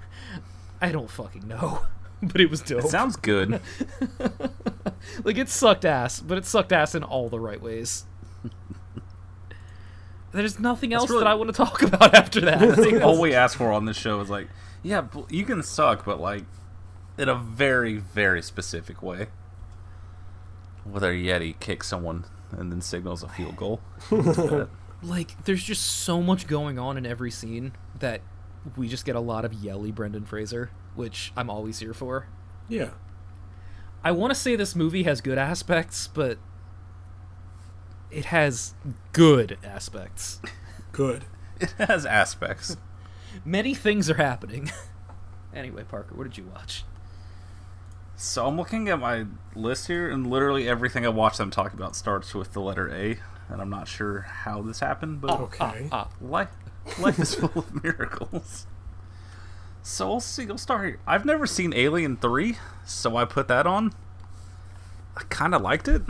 I 0.80 0.90
don't 0.90 1.10
fucking 1.10 1.46
know. 1.46 1.82
But 2.24 2.40
it 2.40 2.48
was 2.50 2.60
dope. 2.60 2.84
It 2.84 2.88
sounds 2.88 3.16
good. 3.16 3.60
like 5.24 5.36
it 5.36 5.48
sucked 5.48 5.84
ass, 5.84 6.20
but 6.20 6.38
it 6.38 6.46
sucked 6.46 6.70
ass 6.70 6.94
in 6.94 7.02
all 7.02 7.28
the 7.28 7.40
right 7.40 7.60
ways. 7.60 8.04
There's 10.32 10.58
nothing 10.58 10.92
else 10.92 11.10
really- 11.10 11.24
that 11.24 11.30
I 11.30 11.34
want 11.34 11.48
to 11.48 11.56
talk 11.56 11.82
about 11.82 12.14
after 12.14 12.40
that. 12.42 12.62
I 12.62 12.74
think 12.74 13.02
All 13.02 13.20
we 13.20 13.34
ask 13.34 13.56
for 13.56 13.72
on 13.72 13.84
this 13.84 13.96
show 13.96 14.20
is 14.20 14.30
like, 14.30 14.48
yeah, 14.82 15.06
you 15.28 15.44
can 15.44 15.62
suck, 15.62 16.04
but 16.04 16.20
like, 16.20 16.44
in 17.18 17.28
a 17.28 17.34
very, 17.34 17.96
very 17.98 18.42
specific 18.42 19.02
way. 19.02 19.26
Whether 20.84 21.10
a 21.12 21.14
Yeti 21.14 21.58
kicks 21.60 21.86
someone 21.86 22.24
and 22.50 22.72
then 22.72 22.80
signals 22.80 23.22
a 23.22 23.28
field 23.28 23.56
goal. 23.56 23.80
like 25.02 25.44
there's 25.44 25.62
just 25.62 25.84
so 25.84 26.20
much 26.20 26.46
going 26.46 26.78
on 26.78 26.96
in 26.96 27.06
every 27.06 27.30
scene 27.30 27.72
that 28.00 28.20
we 28.76 28.88
just 28.88 29.04
get 29.04 29.14
a 29.16 29.20
lot 29.20 29.44
of 29.44 29.52
yelly 29.52 29.92
Brendan 29.92 30.24
Fraser, 30.24 30.70
which 30.94 31.32
I'm 31.36 31.48
always 31.50 31.78
here 31.78 31.94
for. 31.94 32.26
Yeah. 32.68 32.90
I 34.04 34.10
want 34.10 34.32
to 34.32 34.38
say 34.38 34.56
this 34.56 34.74
movie 34.74 35.04
has 35.04 35.20
good 35.20 35.38
aspects, 35.38 36.08
but 36.08 36.38
it 38.12 38.26
has 38.26 38.74
good 39.12 39.58
aspects. 39.64 40.40
Good. 40.92 41.24
it 41.60 41.72
has 41.78 42.04
aspects. 42.04 42.76
Many 43.44 43.74
things 43.74 44.10
are 44.10 44.16
happening. 44.16 44.70
anyway, 45.54 45.84
Parker, 45.84 46.14
what 46.14 46.24
did 46.24 46.36
you 46.36 46.44
watch? 46.44 46.84
So 48.14 48.46
I'm 48.46 48.56
looking 48.56 48.88
at 48.88 49.00
my 49.00 49.26
list 49.54 49.86
here, 49.86 50.10
and 50.10 50.28
literally 50.28 50.68
everything 50.68 51.04
I 51.04 51.08
watch 51.08 51.38
them 51.38 51.50
talk 51.50 51.72
about 51.72 51.96
starts 51.96 52.34
with 52.34 52.52
the 52.52 52.60
letter 52.60 52.88
A, 52.94 53.18
and 53.48 53.60
I'm 53.60 53.70
not 53.70 53.88
sure 53.88 54.20
how 54.20 54.62
this 54.62 54.80
happened, 54.80 55.20
but 55.20 55.40
Okay. 55.40 55.88
Ah, 55.90 56.08
life, 56.20 56.50
life 56.98 57.18
is 57.18 57.34
full 57.34 57.52
of 57.56 57.82
miracles. 57.82 58.66
So 59.82 60.08
we'll 60.08 60.20
see. 60.20 60.46
We'll 60.46 60.58
start 60.58 60.86
here. 60.86 61.00
I've 61.06 61.24
never 61.24 61.46
seen 61.46 61.72
Alien 61.74 62.16
Three, 62.16 62.58
so 62.84 63.16
I 63.16 63.24
put 63.24 63.48
that 63.48 63.66
on. 63.66 63.92
I 65.16 65.22
kind 65.28 65.54
of 65.54 65.62
liked 65.62 65.88
it. 65.88 66.02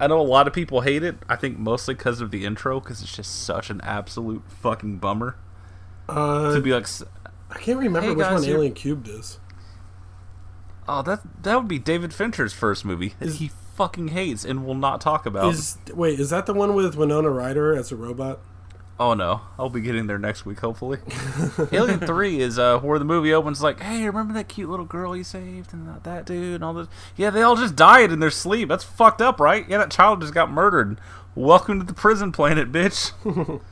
I 0.00 0.06
know 0.06 0.20
a 0.20 0.22
lot 0.22 0.46
of 0.48 0.52
people 0.54 0.80
hate 0.80 1.02
it. 1.02 1.16
I 1.28 1.36
think 1.36 1.58
mostly 1.58 1.94
because 1.94 2.20
of 2.20 2.30
the 2.30 2.44
intro, 2.44 2.80
because 2.80 3.02
it's 3.02 3.14
just 3.14 3.44
such 3.44 3.68
an 3.70 3.80
absolute 3.82 4.42
fucking 4.48 4.96
bummer. 4.98 5.36
Uh, 6.08 6.54
to 6.54 6.60
be 6.60 6.72
like, 6.72 6.86
I 7.50 7.58
can't 7.58 7.78
remember 7.78 8.08
Hey, 8.08 8.14
which 8.14 8.18
guys, 8.26 8.32
one 8.34 8.42
you're- 8.44 8.54
Alien 8.56 8.72
Cubed 8.74 9.06
is. 9.08 9.38
oh, 10.88 11.02
that 11.02 11.20
that 11.42 11.56
would 11.56 11.68
be 11.68 11.78
David 11.78 12.12
Fincher's 12.12 12.52
first 12.52 12.84
movie 12.84 13.14
that 13.20 13.34
he 13.34 13.50
fucking 13.76 14.08
hates 14.08 14.44
and 14.44 14.64
will 14.66 14.74
not 14.74 15.00
talk 15.00 15.24
about. 15.26 15.52
Is 15.54 15.78
wait, 15.94 16.18
is 16.18 16.30
that 16.30 16.46
the 16.46 16.54
one 16.54 16.74
with 16.74 16.96
Winona 16.96 17.30
Ryder 17.30 17.76
as 17.76 17.92
a 17.92 17.96
robot? 17.96 18.40
Oh 19.00 19.14
no, 19.14 19.40
I'll 19.58 19.70
be 19.70 19.80
getting 19.80 20.08
there 20.08 20.18
next 20.18 20.44
week, 20.44 20.60
hopefully. 20.60 20.98
Alien 21.72 22.00
Three 22.00 22.38
is 22.38 22.58
uh, 22.58 22.78
where 22.80 22.98
the 22.98 23.04
movie 23.06 23.32
opens 23.32 23.62
like, 23.62 23.80
hey, 23.80 24.04
remember 24.04 24.34
that 24.34 24.48
cute 24.48 24.68
little 24.68 24.84
girl 24.84 25.16
you 25.16 25.24
saved 25.24 25.72
and 25.72 25.88
that, 25.88 26.04
that 26.04 26.26
dude 26.26 26.56
and 26.56 26.62
all 26.62 26.74
this? 26.74 26.86
Yeah, 27.16 27.30
they 27.30 27.40
all 27.40 27.56
just 27.56 27.74
died 27.74 28.12
in 28.12 28.20
their 28.20 28.30
sleep. 28.30 28.68
That's 28.68 28.84
fucked 28.84 29.22
up, 29.22 29.40
right? 29.40 29.66
Yeah, 29.66 29.78
that 29.78 29.90
child 29.90 30.20
just 30.20 30.34
got 30.34 30.50
murdered. 30.50 31.00
Welcome 31.34 31.80
to 31.80 31.86
the 31.86 31.94
prison 31.94 32.30
planet, 32.30 32.70
bitch. 32.70 33.12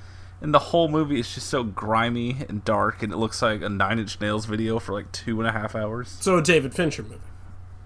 and 0.40 0.54
the 0.54 0.58
whole 0.58 0.88
movie 0.88 1.20
is 1.20 1.34
just 1.34 1.48
so 1.48 1.62
grimy 1.62 2.38
and 2.48 2.64
dark, 2.64 3.02
and 3.02 3.12
it 3.12 3.18
looks 3.18 3.42
like 3.42 3.60
a 3.60 3.68
Nine 3.68 3.98
Inch 3.98 4.18
Nails 4.22 4.46
video 4.46 4.78
for 4.78 4.94
like 4.94 5.12
two 5.12 5.38
and 5.42 5.46
a 5.46 5.52
half 5.52 5.74
hours. 5.74 6.16
So 6.20 6.38
a 6.38 6.42
David 6.42 6.72
Fincher 6.72 7.02
movie. 7.02 7.20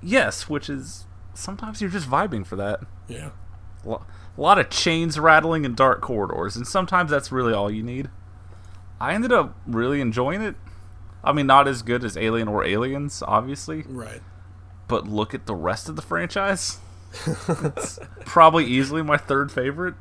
Yes, 0.00 0.48
which 0.48 0.70
is 0.70 1.06
sometimes 1.34 1.80
you're 1.80 1.90
just 1.90 2.08
vibing 2.08 2.46
for 2.46 2.54
that. 2.54 2.82
Yeah. 3.08 3.30
Lo- 3.84 4.06
a 4.36 4.40
lot 4.40 4.58
of 4.58 4.70
chains 4.70 5.18
rattling 5.18 5.64
and 5.66 5.76
dark 5.76 6.00
corridors, 6.00 6.56
and 6.56 6.66
sometimes 6.66 7.10
that's 7.10 7.30
really 7.32 7.52
all 7.52 7.70
you 7.70 7.82
need. 7.82 8.08
I 9.00 9.14
ended 9.14 9.32
up 9.32 9.56
really 9.66 10.00
enjoying 10.00 10.42
it. 10.42 10.54
I 11.24 11.32
mean, 11.32 11.46
not 11.46 11.68
as 11.68 11.82
good 11.82 12.02
as 12.04 12.16
Alien 12.16 12.48
or 12.48 12.64
Aliens, 12.64 13.22
obviously, 13.26 13.84
Right. 13.88 14.22
but 14.88 15.06
look 15.06 15.34
at 15.34 15.46
the 15.46 15.54
rest 15.54 15.88
of 15.88 15.96
the 15.96 16.02
franchise. 16.02 16.78
it's 17.48 17.98
probably 18.24 18.64
easily 18.64 19.02
my 19.02 19.16
third 19.16 19.52
favorite. 19.52 19.94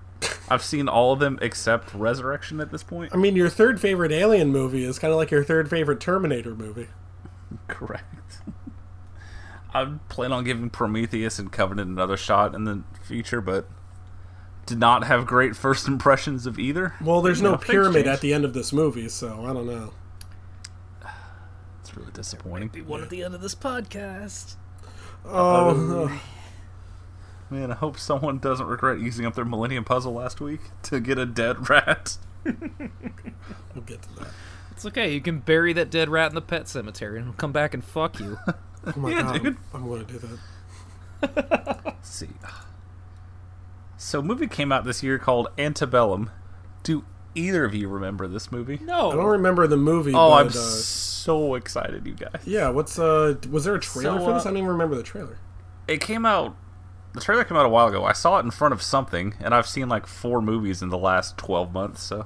I've 0.50 0.64
seen 0.64 0.88
all 0.88 1.14
of 1.14 1.20
them 1.20 1.38
except 1.42 1.94
Resurrection 1.94 2.60
at 2.62 2.72
this 2.72 2.84
point. 2.84 3.12
I 3.14 3.18
mean, 3.18 3.36
your 3.36 3.50
third 3.50 3.80
favorite 3.82 4.12
Alien 4.12 4.50
movie 4.52 4.84
is 4.84 5.00
kind 5.00 5.12
of 5.12 5.18
like 5.18 5.32
your 5.32 5.44
third 5.44 5.70
favorite 5.70 6.00
Terminator 6.00 6.56
movie. 6.56 6.88
Correct. 7.68 8.40
I 9.74 9.94
plan 10.10 10.32
on 10.32 10.44
giving 10.44 10.70
Prometheus 10.70 11.40
and 11.40 11.52
Covenant 11.52 11.90
another 11.90 12.18
shot 12.18 12.54
in 12.54 12.66
the 12.66 12.84
future, 13.04 13.42
but 13.42 13.68
did 14.72 14.80
not 14.80 15.04
have 15.04 15.26
great 15.26 15.54
first 15.54 15.86
impressions 15.86 16.46
of 16.46 16.58
either. 16.58 16.94
Well, 17.02 17.22
there's 17.22 17.42
You 17.42 17.50
no 17.50 17.58
pyramid 17.58 18.08
at 18.08 18.22
the 18.22 18.34
end 18.34 18.46
of 18.46 18.54
this 18.54 18.72
movie, 18.72 19.10
so 19.10 19.44
I 19.46 19.52
don't 19.52 19.68
know. 19.68 19.92
It's 21.82 21.96
really 21.98 22.12
disappointing. 22.14 22.70
Be 22.70 22.82
one 22.82 23.04
at 23.04 23.10
the 23.10 23.22
end 23.22 23.36
of 23.36 23.42
this 23.42 23.54
podcast. 23.54 24.56
Oh, 25.26 26.10
oh 26.10 26.22
Man, 27.50 27.70
I 27.70 27.76
hope 27.76 28.00
someone 28.00 28.40
doesn't 28.40 28.66
regret 28.66 29.02
using 29.02 29.26
up 29.26 29.36
their 29.36 29.44
Millennium 29.44 29.84
Puzzle 29.84 30.14
last 30.14 30.40
week 30.40 30.62
to 30.84 31.02
get 31.02 31.18
a 31.18 31.26
dead 31.26 31.70
rat. 31.70 32.16
we'll 32.46 33.84
get 33.86 34.02
to 34.04 34.16
that. 34.20 34.30
It's 34.72 34.86
okay. 34.86 35.14
You 35.14 35.20
can 35.20 35.40
bury 35.40 35.74
that 35.74 35.92
dead 35.92 36.08
rat 36.08 36.32
in 36.32 36.36
the 36.36 36.42
pet 36.42 36.70
cemetery, 36.70 37.18
and 37.18 37.26
we'll 37.28 37.36
come 37.36 37.52
back 37.52 37.74
and 37.74 37.84
fuck 37.84 38.22
you. 38.22 38.38
Oh 38.48 38.94
my 38.96 39.12
Yeah, 39.12 39.22
god, 39.22 39.44
dude. 39.44 39.58
I'm 39.74 39.86
going 39.86 40.06
to 40.06 40.14
do 40.14 40.20
that. 40.20 41.82
Let's 41.86 42.10
see. 42.10 42.30
So, 44.04 44.20
a 44.20 44.24
movie 44.24 44.48
came 44.48 44.72
out 44.72 44.84
this 44.84 45.04
year 45.04 45.20
called 45.20 45.50
Antebellum. 45.60 46.32
Do 46.82 47.06
either 47.36 47.66
of 47.66 47.76
you 47.76 47.88
remember 47.88 48.28
this 48.28 48.52
movie? 48.52 48.80
No, 48.82 49.12
I 49.12 49.16
don't 49.16 49.26
remember 49.28 49.68
the 49.68 49.78
movie. 49.78 50.12
Oh, 50.16 50.32
but, 50.32 50.38
I'm 50.42 50.48
uh, 50.48 50.50
so 50.50 51.54
excited, 51.54 52.08
you 52.08 52.16
guys. 52.16 52.42
yeah. 52.44 52.70
What's 52.70 52.98
uh? 52.98 53.36
Was 53.52 53.66
there 53.66 53.76
a 53.76 53.80
trailer 53.80 54.18
So, 54.18 54.26
for 54.26 54.34
this? 54.34 54.44
uh, 54.44 54.50
I 54.50 54.52
don't 54.52 54.58
even 54.58 54.70
remember 54.70 54.96
the 54.96 55.04
trailer. 55.04 55.38
It 55.88 56.02
came 56.02 56.26
out. 56.26 56.56
The 57.14 57.22
trailer 57.22 57.44
came 57.44 57.56
out 57.58 57.66
a 57.68 57.70
while 57.70 57.90
ago. 57.90 58.04
I 58.04 58.14
saw 58.14 58.40
it 58.40 58.44
in 58.44 58.50
front 58.50 58.74
of 58.74 58.82
something, 58.82 59.36
and 59.40 59.54
I've 59.54 59.68
seen 59.68 59.88
like 59.88 60.08
four 60.08 60.42
movies 60.42 60.82
in 60.82 60.90
the 60.90 60.98
last 60.98 61.38
12 61.38 61.72
months, 61.72 62.02
so. 62.02 62.26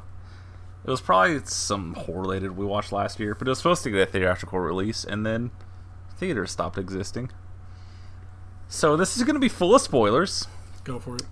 It 0.86 0.89
was 0.89 1.01
probably 1.01 1.41
some 1.43 1.95
horror 1.95 2.21
related 2.21 2.55
we 2.55 2.65
watched 2.65 2.93
last 2.93 3.19
year, 3.19 3.36
but 3.36 3.47
it 3.47 3.51
was 3.51 3.57
supposed 3.57 3.84
to 3.84 3.89
get 3.89 4.07
a 4.07 4.11
theatrical 4.11 4.59
release, 4.59 5.03
and 5.03 5.26
then 5.26 5.51
theaters 6.17 6.51
stopped 6.51 6.78
existing. 6.78 7.32
So 8.69 8.95
this 8.95 9.17
is 9.17 9.23
going 9.23 9.34
to 9.34 9.41
be 9.41 9.49
full 9.49 9.76
of 9.76 9.82
spoilers. 9.82 10.47
Go 10.86 10.99
for 10.99 11.15
it. 11.17 11.23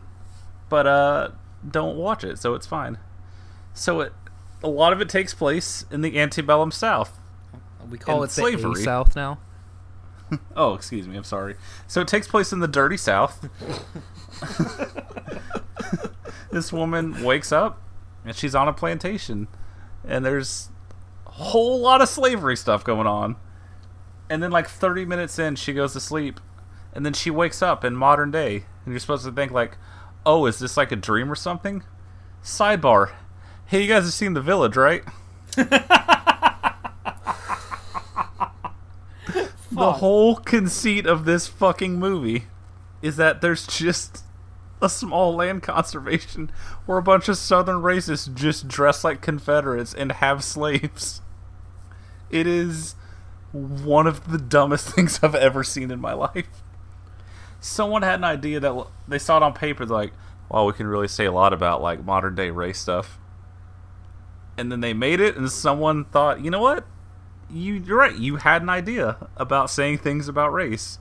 But 0.74 0.88
uh 0.88 1.30
don't 1.70 1.96
watch 1.96 2.24
it 2.24 2.40
so 2.40 2.56
it's 2.56 2.66
fine. 2.66 2.98
So 3.76 4.02
it 4.02 4.14
a 4.64 4.68
lot 4.68 4.92
of 4.92 5.02
it 5.02 5.08
takes 5.08 5.32
place 5.32 5.86
in 5.92 6.02
the 6.02 6.20
antebellum 6.20 6.72
south. 6.72 7.20
We 7.88 8.00
call 8.00 8.24
it 8.24 8.32
slavery. 8.32 8.82
South 8.84 9.16
now. 9.16 9.38
oh 10.56 10.74
excuse 10.74 11.08
me 11.08 11.16
i'm 11.16 11.24
sorry. 11.24 11.58
So 11.86 12.02
it 12.02 12.08
takes 12.08 12.28
place 12.28 12.52
in 12.52 12.60
the 12.60 12.68
dirty 12.68 12.98
south. 12.98 13.48
This 16.52 16.74
woman 16.74 17.24
wakes 17.24 17.52
up 17.52 17.82
and 18.26 18.36
she's 18.36 18.54
on 18.56 18.68
a 18.68 18.74
plantation 18.74 19.48
and 20.08 20.24
there's 20.24 20.70
a 21.26 21.32
whole 21.32 21.80
lot 21.80 22.02
of 22.02 22.10
slavery 22.10 22.56
stuff 22.56 22.84
going 22.84 23.08
on. 23.08 23.36
And 24.28 24.42
then 24.42 24.50
like 24.50 24.68
30 24.68 25.06
minutes 25.06 25.38
in 25.38 25.56
she 25.56 25.74
goes 25.74 25.94
to 25.94 26.00
sleep 26.00 26.40
and 26.94 27.06
then 27.06 27.14
she 27.14 27.30
wakes 27.30 27.62
up 27.62 27.84
in 27.84 27.96
modern 27.96 28.32
day 28.32 28.66
and 28.86 28.94
you're 28.94 29.00
supposed 29.00 29.26
to 29.26 29.32
think 29.32 29.52
like 29.52 29.78
oh 30.26 30.46
is 30.46 30.60
this 30.60 30.78
like 30.78 30.92
a 30.92 30.96
dream 30.96 31.32
or 31.32 31.36
something? 31.36 31.84
Sidebar. 32.44 33.14
Hey 33.66 33.82
you 33.82 33.88
guys 33.88 34.04
have 34.04 34.14
seen 34.14 34.34
the 34.34 34.42
village 34.42 34.76
right? 34.76 35.04
The 39.74 39.94
whole 39.94 40.36
conceit 40.36 41.08
of 41.08 41.26
this 41.26 41.48
fucking 41.48 41.98
movie 41.98 42.46
is 43.02 43.18
that 43.18 43.42
there's 43.42 43.66
just 43.66 44.24
a 44.82 44.88
small 44.88 45.36
land 45.36 45.64
conservation 45.64 46.52
where 46.86 47.00
a 47.00 47.04
bunch 47.04 47.28
of 47.28 47.38
southern 47.38 47.78
racists 47.78 48.32
just 48.34 48.68
dress 48.68 49.04
like 49.04 49.22
confederates 49.22 49.94
and 49.94 50.12
have 50.12 50.44
slaves. 50.44 51.22
It 52.30 52.46
is 52.46 52.94
one 53.52 54.06
of 54.06 54.32
the 54.32 54.38
dumbest 54.38 54.90
things 54.96 55.20
i've 55.22 55.36
ever 55.36 55.64
seen 55.64 55.92
in 55.92 56.00
my 56.00 56.14
life 56.14 56.63
someone 57.64 58.02
had 58.02 58.16
an 58.16 58.26
idea 58.26 58.60
that 58.60 58.88
they 59.08 59.18
saw 59.18 59.38
it 59.38 59.44
on 59.44 59.54
paper 59.54 59.86
like 59.86 60.12
well 60.50 60.66
we 60.66 60.74
can 60.74 60.86
really 60.86 61.08
say 61.08 61.26
a 61.26 61.32
lot 61.32 61.54
about 61.54 61.82
like 61.82 62.04
modern 62.04 62.36
day 62.36 62.50
race 62.50 62.80
stuff. 62.80 63.18
And 64.58 64.72
then 64.72 64.82
they 64.82 64.94
made 64.94 65.20
it 65.20 65.36
and 65.36 65.50
someone 65.50 66.06
thought 66.06 66.42
you 66.42 66.52
know 66.52 66.62
what? 66.62 66.86
You 67.50 67.74
you're 67.74 67.98
right 67.98 68.16
you 68.16 68.36
had 68.36 68.62
an 68.62 68.70
idea 68.70 69.30
about 69.38 69.70
saying 69.70 70.00
things 70.00 70.28
about 70.28 70.52
race. 70.52 71.00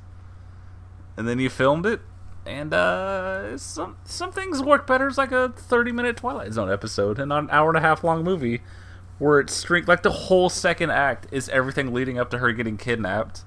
And 1.17 1.29
then 1.29 1.39
you 1.39 1.51
filmed 1.51 1.85
it 1.85 2.01
and 2.47 2.73
uh 2.75 3.57
some 3.59 3.97
some 4.05 4.33
things 4.33 4.63
work 4.63 4.87
better 4.87 5.07
as 5.07 5.19
like 5.19 5.33
a 5.33 5.53
30 5.57 5.93
minute 5.93 6.17
twilight 6.17 6.53
zone 6.53 6.71
episode 6.71 7.19
and 7.19 7.29
not 7.29 7.45
an 7.45 7.51
hour 7.51 7.69
and 7.69 7.79
a 7.79 7.81
half 7.81 8.03
long 8.03 8.25
movie 8.25 8.63
where 9.19 9.39
it's 9.39 9.53
string 9.53 9.85
like 9.87 10.03
the 10.03 10.11
whole 10.11 10.49
second 10.49 10.91
act 10.91 11.27
is 11.31 11.49
everything 11.51 11.93
leading 11.93 12.19
up 12.19 12.31
to 12.31 12.39
her 12.39 12.53
getting 12.53 12.77
kidnapped 12.77 13.45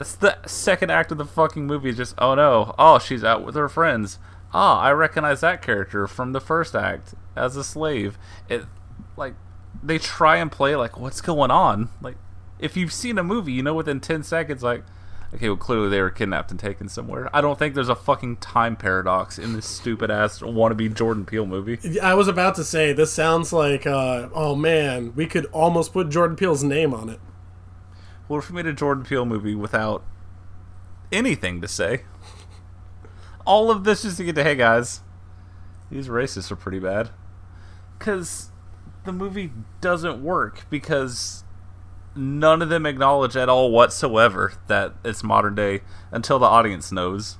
that's 0.00 0.14
the 0.14 0.38
second 0.46 0.90
act 0.90 1.12
of 1.12 1.18
the 1.18 1.26
fucking 1.26 1.66
movie 1.66 1.90
is 1.90 1.96
just 1.98 2.14
oh 2.16 2.34
no 2.34 2.74
oh 2.78 2.98
she's 2.98 3.22
out 3.22 3.44
with 3.44 3.54
her 3.54 3.68
friends. 3.68 4.18
Ah 4.54 4.80
i 4.80 4.90
recognize 4.92 5.42
that 5.42 5.60
character 5.60 6.06
from 6.06 6.32
the 6.32 6.40
first 6.40 6.74
act 6.74 7.14
as 7.36 7.54
a 7.54 7.62
slave. 7.62 8.18
It 8.48 8.64
like 9.18 9.34
they 9.82 9.98
try 9.98 10.38
and 10.38 10.50
play 10.50 10.74
like 10.74 10.98
what's 10.98 11.20
going 11.20 11.50
on? 11.50 11.90
Like 12.00 12.16
if 12.58 12.78
you've 12.78 12.94
seen 12.94 13.18
a 13.18 13.22
movie 13.22 13.52
you 13.52 13.62
know 13.62 13.74
within 13.74 14.00
10 14.00 14.22
seconds 14.22 14.62
like 14.62 14.84
okay 15.34 15.48
well 15.50 15.56
clearly 15.58 15.90
they 15.90 16.00
were 16.00 16.08
kidnapped 16.08 16.50
and 16.50 16.58
taken 16.58 16.88
somewhere. 16.88 17.28
I 17.36 17.42
don't 17.42 17.58
think 17.58 17.74
there's 17.74 17.90
a 17.90 17.94
fucking 17.94 18.38
time 18.38 18.76
paradox 18.76 19.38
in 19.38 19.52
this 19.52 19.66
stupid 19.66 20.10
ass 20.10 20.38
wannabe 20.40 20.94
jordan 20.94 21.26
peele 21.26 21.44
movie. 21.44 22.00
I 22.00 22.14
was 22.14 22.26
about 22.26 22.54
to 22.54 22.64
say 22.64 22.94
this 22.94 23.12
sounds 23.12 23.52
like 23.52 23.86
uh, 23.86 24.30
oh 24.32 24.56
man, 24.56 25.12
we 25.14 25.26
could 25.26 25.44
almost 25.52 25.92
put 25.92 26.08
Jordan 26.08 26.36
Peele's 26.36 26.64
name 26.64 26.94
on 26.94 27.10
it. 27.10 27.20
What 28.30 28.38
if 28.38 28.50
we 28.50 28.56
made 28.56 28.66
a 28.66 28.72
jordan 28.72 29.04
peele 29.04 29.26
movie 29.26 29.54
without 29.54 30.04
anything 31.12 31.60
to 31.60 31.68
say 31.68 32.02
all 33.44 33.70
of 33.70 33.84
this 33.84 34.02
just 34.02 34.16
to 34.16 34.24
get 34.24 34.34
to 34.34 34.44
hey 34.44 34.54
guys 34.54 35.00
these 35.90 36.08
racists 36.08 36.50
are 36.50 36.56
pretty 36.56 36.78
bad 36.78 37.10
because 37.98 38.50
the 39.04 39.12
movie 39.12 39.52
doesn't 39.80 40.22
work 40.22 40.64
because 40.70 41.44
none 42.14 42.62
of 42.62 42.68
them 42.68 42.86
acknowledge 42.86 43.36
at 43.36 43.48
all 43.48 43.70
whatsoever 43.70 44.54
that 44.66 44.94
it's 45.04 45.22
modern 45.22 45.54
day 45.54 45.80
until 46.10 46.38
the 46.38 46.46
audience 46.46 46.90
knows. 46.90 47.38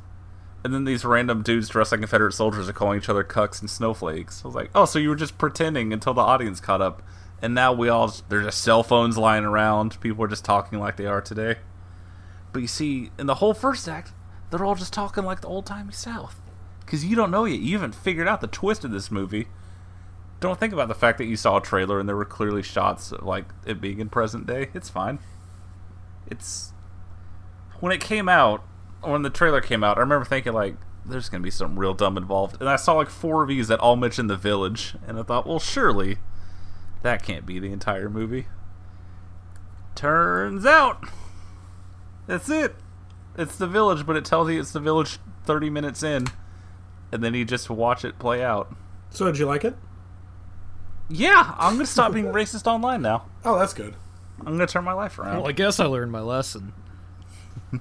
And 0.62 0.74
then 0.74 0.84
these 0.84 1.05
random 1.05 1.43
dudes 1.43 1.68
dressed 1.68 1.93
like 1.93 2.01
Confederate 2.01 2.32
soldiers 2.32 2.68
are 2.68 2.74
calling 2.74 2.99
each 2.99 3.09
other 3.09 3.24
cucks 3.24 3.61
and 3.61 3.70
snowflakes. 3.70 4.43
I 4.45 4.49
was 4.49 4.55
like, 4.55 4.70
oh, 4.74 4.84
so 4.84 4.99
you 4.99 5.09
were 5.09 5.16
just 5.16 5.38
pretending 5.38 5.93
until 5.93 6.12
the 6.12 6.20
audience 6.20 6.61
caught 6.61 6.82
up. 6.82 7.03
And 7.43 7.55
now 7.55 7.72
we 7.72 7.88
all, 7.88 8.14
there's 8.28 8.47
just 8.47 8.62
cell 8.62 8.82
phones 8.82 9.16
lying 9.16 9.45
around. 9.45 10.01
People 10.01 10.24
are 10.24 10.28
just 10.28 10.45
talking 10.45 10.78
like 10.78 10.97
they 10.97 11.07
are 11.07 11.20
today. 11.20 11.57
But 12.53 12.61
you 12.61 12.68
see, 12.68 13.11
in 13.18 13.26
the 13.26 13.36
whole 13.36 13.55
first 13.55 13.88
act, 13.88 14.12
they're 14.51 14.64
all 14.64 14.74
just 14.74 14.93
talking 14.93 15.24
like 15.24 15.41
the 15.41 15.49
old 15.49 15.66
timey 15.66 15.93
South. 15.93 16.41
Because 16.80 17.05
you 17.05 17.16
don't 17.16 17.30
know 17.30 17.45
yet. 17.45 17.61
You 17.61 17.76
haven't 17.76 17.95
figured 17.95 18.28
out 18.28 18.41
the 18.41 18.47
twist 18.47 18.84
of 18.84 18.91
this 18.91 19.11
movie 19.11 19.47
don't 20.41 20.59
think 20.59 20.72
about 20.72 20.88
the 20.88 20.95
fact 20.95 21.18
that 21.18 21.26
you 21.26 21.36
saw 21.36 21.59
a 21.59 21.61
trailer 21.61 22.01
and 22.01 22.09
there 22.09 22.16
were 22.16 22.24
clearly 22.24 22.62
shots 22.62 23.12
of 23.12 23.22
like 23.22 23.45
it 23.66 23.80
being 23.80 24.01
in 24.01 24.09
present 24.09 24.47
day. 24.47 24.70
It's 24.74 24.88
fine. 24.88 25.18
It's 26.26 26.72
when 27.80 27.93
it 27.93 28.01
came 28.01 28.28
out, 28.28 28.64
when 29.03 29.22
the 29.22 29.30
trailer 29.30 29.61
came 29.61 29.84
out, 29.84 29.99
I 29.99 30.01
remember 30.01 30.24
thinking 30.24 30.55
like 30.55 30.76
there's 31.05 31.28
gonna 31.28 31.43
be 31.43 31.51
something 31.51 31.78
real 31.78 31.95
dumb 31.95 32.16
involved. 32.16 32.57
And 32.61 32.68
I 32.68 32.76
saw 32.76 32.95
like 32.95 33.11
four 33.11 33.43
reviews 33.43 33.68
that 33.68 33.80
all 33.80 33.97
mentioned 33.97 34.30
the 34.30 34.36
village, 34.36 34.97
and 35.07 35.18
I 35.18 35.22
thought, 35.22 35.47
well 35.47 35.61
surely 35.61 36.18
That 37.03 37.23
can't 37.23 37.47
be 37.47 37.59
the 37.59 37.73
entire 37.73 38.11
movie. 38.11 38.47
Turns 39.95 40.65
out, 40.67 41.05
that's 42.27 42.49
it. 42.49 42.75
It's 43.37 43.57
the 43.57 43.67
village, 43.67 44.07
but 44.07 44.17
it 44.17 44.25
tells 44.25 44.51
you 44.51 44.61
it's 44.61 44.73
the 44.73 44.81
village 44.81 45.19
30 45.45 45.71
minutes 45.71 46.03
in, 46.03 46.27
and 47.13 47.23
then 47.25 47.35
you 47.35 47.45
just 47.45 47.71
watch 47.71 48.05
it 48.05 48.19
play 48.19 48.43
out. 48.43 48.75
So 49.11 49.27
did 49.27 49.39
you 49.39 49.47
like 49.47 49.65
it? 49.65 49.77
Yeah, 51.09 51.55
I'm 51.59 51.75
gonna 51.75 51.87
stop 51.87 52.13
being 52.13 52.27
racist 52.27 52.67
online 52.67 53.03
now. 53.03 53.27
Oh, 53.45 53.59
that's 53.59 53.73
good. 53.73 53.95
I'm 54.41 54.53
gonna 54.53 54.67
turn 54.67 54.85
my 54.85 54.93
life 54.93 55.19
around. 55.19 55.39
Well, 55.39 55.49
I 55.49 55.53
guess 55.53 55.81
I 55.81 55.87
learned 55.87 56.13
my 56.13 56.21
lesson. 56.21 56.73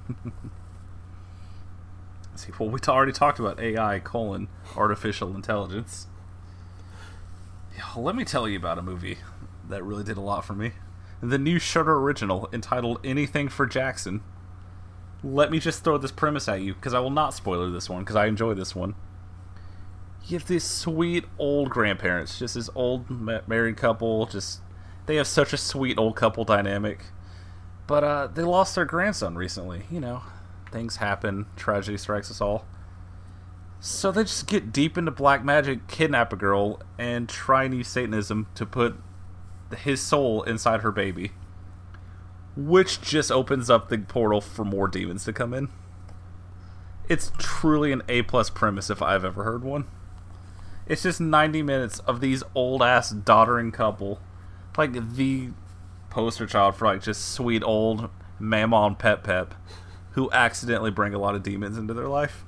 See, 2.34 2.50
well, 2.58 2.70
we 2.70 2.80
t- 2.80 2.90
already 2.90 3.12
talked 3.12 3.38
about 3.38 3.60
AI 3.60 3.98
colon 4.00 4.48
artificial 4.76 5.34
intelligence. 5.34 6.06
Let 7.96 8.14
me 8.14 8.24
tell 8.24 8.48
you 8.48 8.56
about 8.56 8.78
a 8.78 8.82
movie 8.82 9.18
that 9.68 9.84
really 9.84 10.04
did 10.04 10.16
a 10.16 10.20
lot 10.20 10.44
for 10.44 10.54
me. 10.54 10.72
The 11.22 11.38
new 11.38 11.58
Shudder 11.58 11.96
original 11.96 12.48
entitled 12.52 13.00
"Anything 13.04 13.48
for 13.48 13.66
Jackson." 13.66 14.22
Let 15.22 15.50
me 15.50 15.58
just 15.60 15.84
throw 15.84 15.98
this 15.98 16.12
premise 16.12 16.48
at 16.48 16.62
you 16.62 16.74
because 16.74 16.94
I 16.94 17.00
will 17.00 17.10
not 17.10 17.34
spoiler 17.34 17.70
this 17.70 17.90
one 17.90 18.02
because 18.02 18.16
I 18.16 18.26
enjoy 18.26 18.54
this 18.54 18.74
one. 18.74 18.94
You 20.26 20.38
have 20.38 20.48
these 20.48 20.64
sweet 20.64 21.26
old 21.38 21.70
grandparents, 21.70 22.38
just 22.38 22.54
this 22.54 22.70
old 22.74 23.10
ma- 23.10 23.40
married 23.46 23.76
couple. 23.76 24.26
Just 24.26 24.60
they 25.06 25.16
have 25.16 25.26
such 25.26 25.52
a 25.52 25.58
sweet 25.58 25.98
old 25.98 26.16
couple 26.16 26.44
dynamic, 26.44 27.06
but 27.86 28.04
uh, 28.04 28.26
they 28.28 28.42
lost 28.42 28.74
their 28.74 28.84
grandson 28.84 29.36
recently. 29.36 29.82
You 29.90 30.00
know, 30.00 30.22
things 30.72 30.96
happen, 30.96 31.46
tragedy 31.56 31.98
strikes 31.98 32.30
us 32.30 32.40
all. 32.40 32.64
So 33.82 34.12
they 34.12 34.24
just 34.24 34.46
get 34.46 34.72
deep 34.72 34.98
into 34.98 35.10
black 35.10 35.42
magic, 35.42 35.88
kidnap 35.88 36.34
a 36.34 36.36
girl, 36.36 36.80
and 36.98 37.26
try 37.26 37.64
and 37.64 37.74
use 37.74 37.88
Satanism 37.88 38.46
to 38.54 38.66
put 38.66 38.96
his 39.78 40.02
soul 40.02 40.42
inside 40.42 40.82
her 40.82 40.92
baby. 40.92 41.32
Which 42.54 43.00
just 43.00 43.32
opens 43.32 43.70
up 43.70 43.88
the 43.88 43.96
portal 43.96 44.42
for 44.42 44.66
more 44.66 44.86
demons 44.86 45.24
to 45.24 45.32
come 45.32 45.54
in. 45.54 45.70
It's 47.08 47.32
truly 47.38 47.90
an 47.90 48.02
A 48.06 48.20
plus 48.22 48.50
premise 48.50 48.90
if 48.90 49.00
I've 49.00 49.24
ever 49.24 49.44
heard 49.44 49.64
one. 49.64 49.86
It's 50.86 51.04
just 51.04 51.20
90 51.20 51.62
minutes 51.62 52.00
of 52.00 52.20
these 52.20 52.42
old 52.54 52.82
ass 52.82 53.10
doddering 53.10 53.72
couple. 53.72 54.20
Like 54.76 55.14
the 55.14 55.50
poster 56.10 56.46
child 56.46 56.74
for 56.74 56.84
like 56.84 57.02
just 57.02 57.32
sweet 57.32 57.62
old 57.62 58.10
mama 58.38 58.82
and 58.82 58.98
pep 58.98 59.24
pep 59.24 59.54
who 60.12 60.30
accidentally 60.32 60.90
bring 60.90 61.14
a 61.14 61.18
lot 61.18 61.34
of 61.34 61.42
demons 61.42 61.78
into 61.78 61.94
their 61.94 62.08
life. 62.08 62.44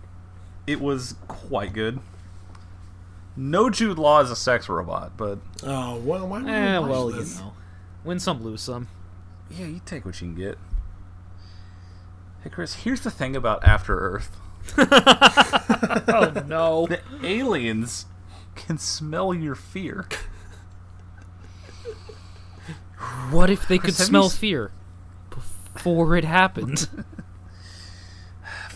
It 0.66 0.80
was 0.80 1.14
quite 1.28 1.72
good. 1.72 2.00
No 3.36 3.70
Jude 3.70 3.98
Law 3.98 4.20
is 4.20 4.30
a 4.30 4.36
sex 4.36 4.68
robot, 4.68 5.16
but 5.16 5.38
Oh, 5.64 5.96
well, 5.98 6.28
why 6.28 6.40
would 6.42 6.48
Eh, 6.50 6.78
watch 6.78 6.90
well, 6.90 7.10
you 7.10 7.24
know. 7.24 7.52
Win 8.04 8.18
some, 8.20 8.42
lose 8.44 8.60
some. 8.60 8.88
yeah, 9.50 9.66
you 9.66 9.80
take 9.84 10.04
what 10.04 10.20
you 10.20 10.28
can 10.28 10.34
get. 10.36 10.58
Hey 12.42 12.50
Chris, 12.50 12.74
here's 12.74 13.00
the 13.00 13.10
thing 13.10 13.34
about 13.36 13.64
After 13.64 13.98
Earth. 13.98 14.36
Oh, 16.08 16.42
no. 16.46 16.86
The 16.86 17.00
aliens 17.24 18.06
can 18.54 18.78
smell 18.78 19.32
your 19.34 19.54
fear. 19.54 20.06
What 23.30 23.50
if 23.50 23.66
they 23.66 23.78
could 23.78 23.90
have 23.90 23.98
you 23.98 24.04
smell 24.04 24.28
fear 24.28 24.70
before 25.30 26.16
it 26.16 26.24
happened? 26.24 26.88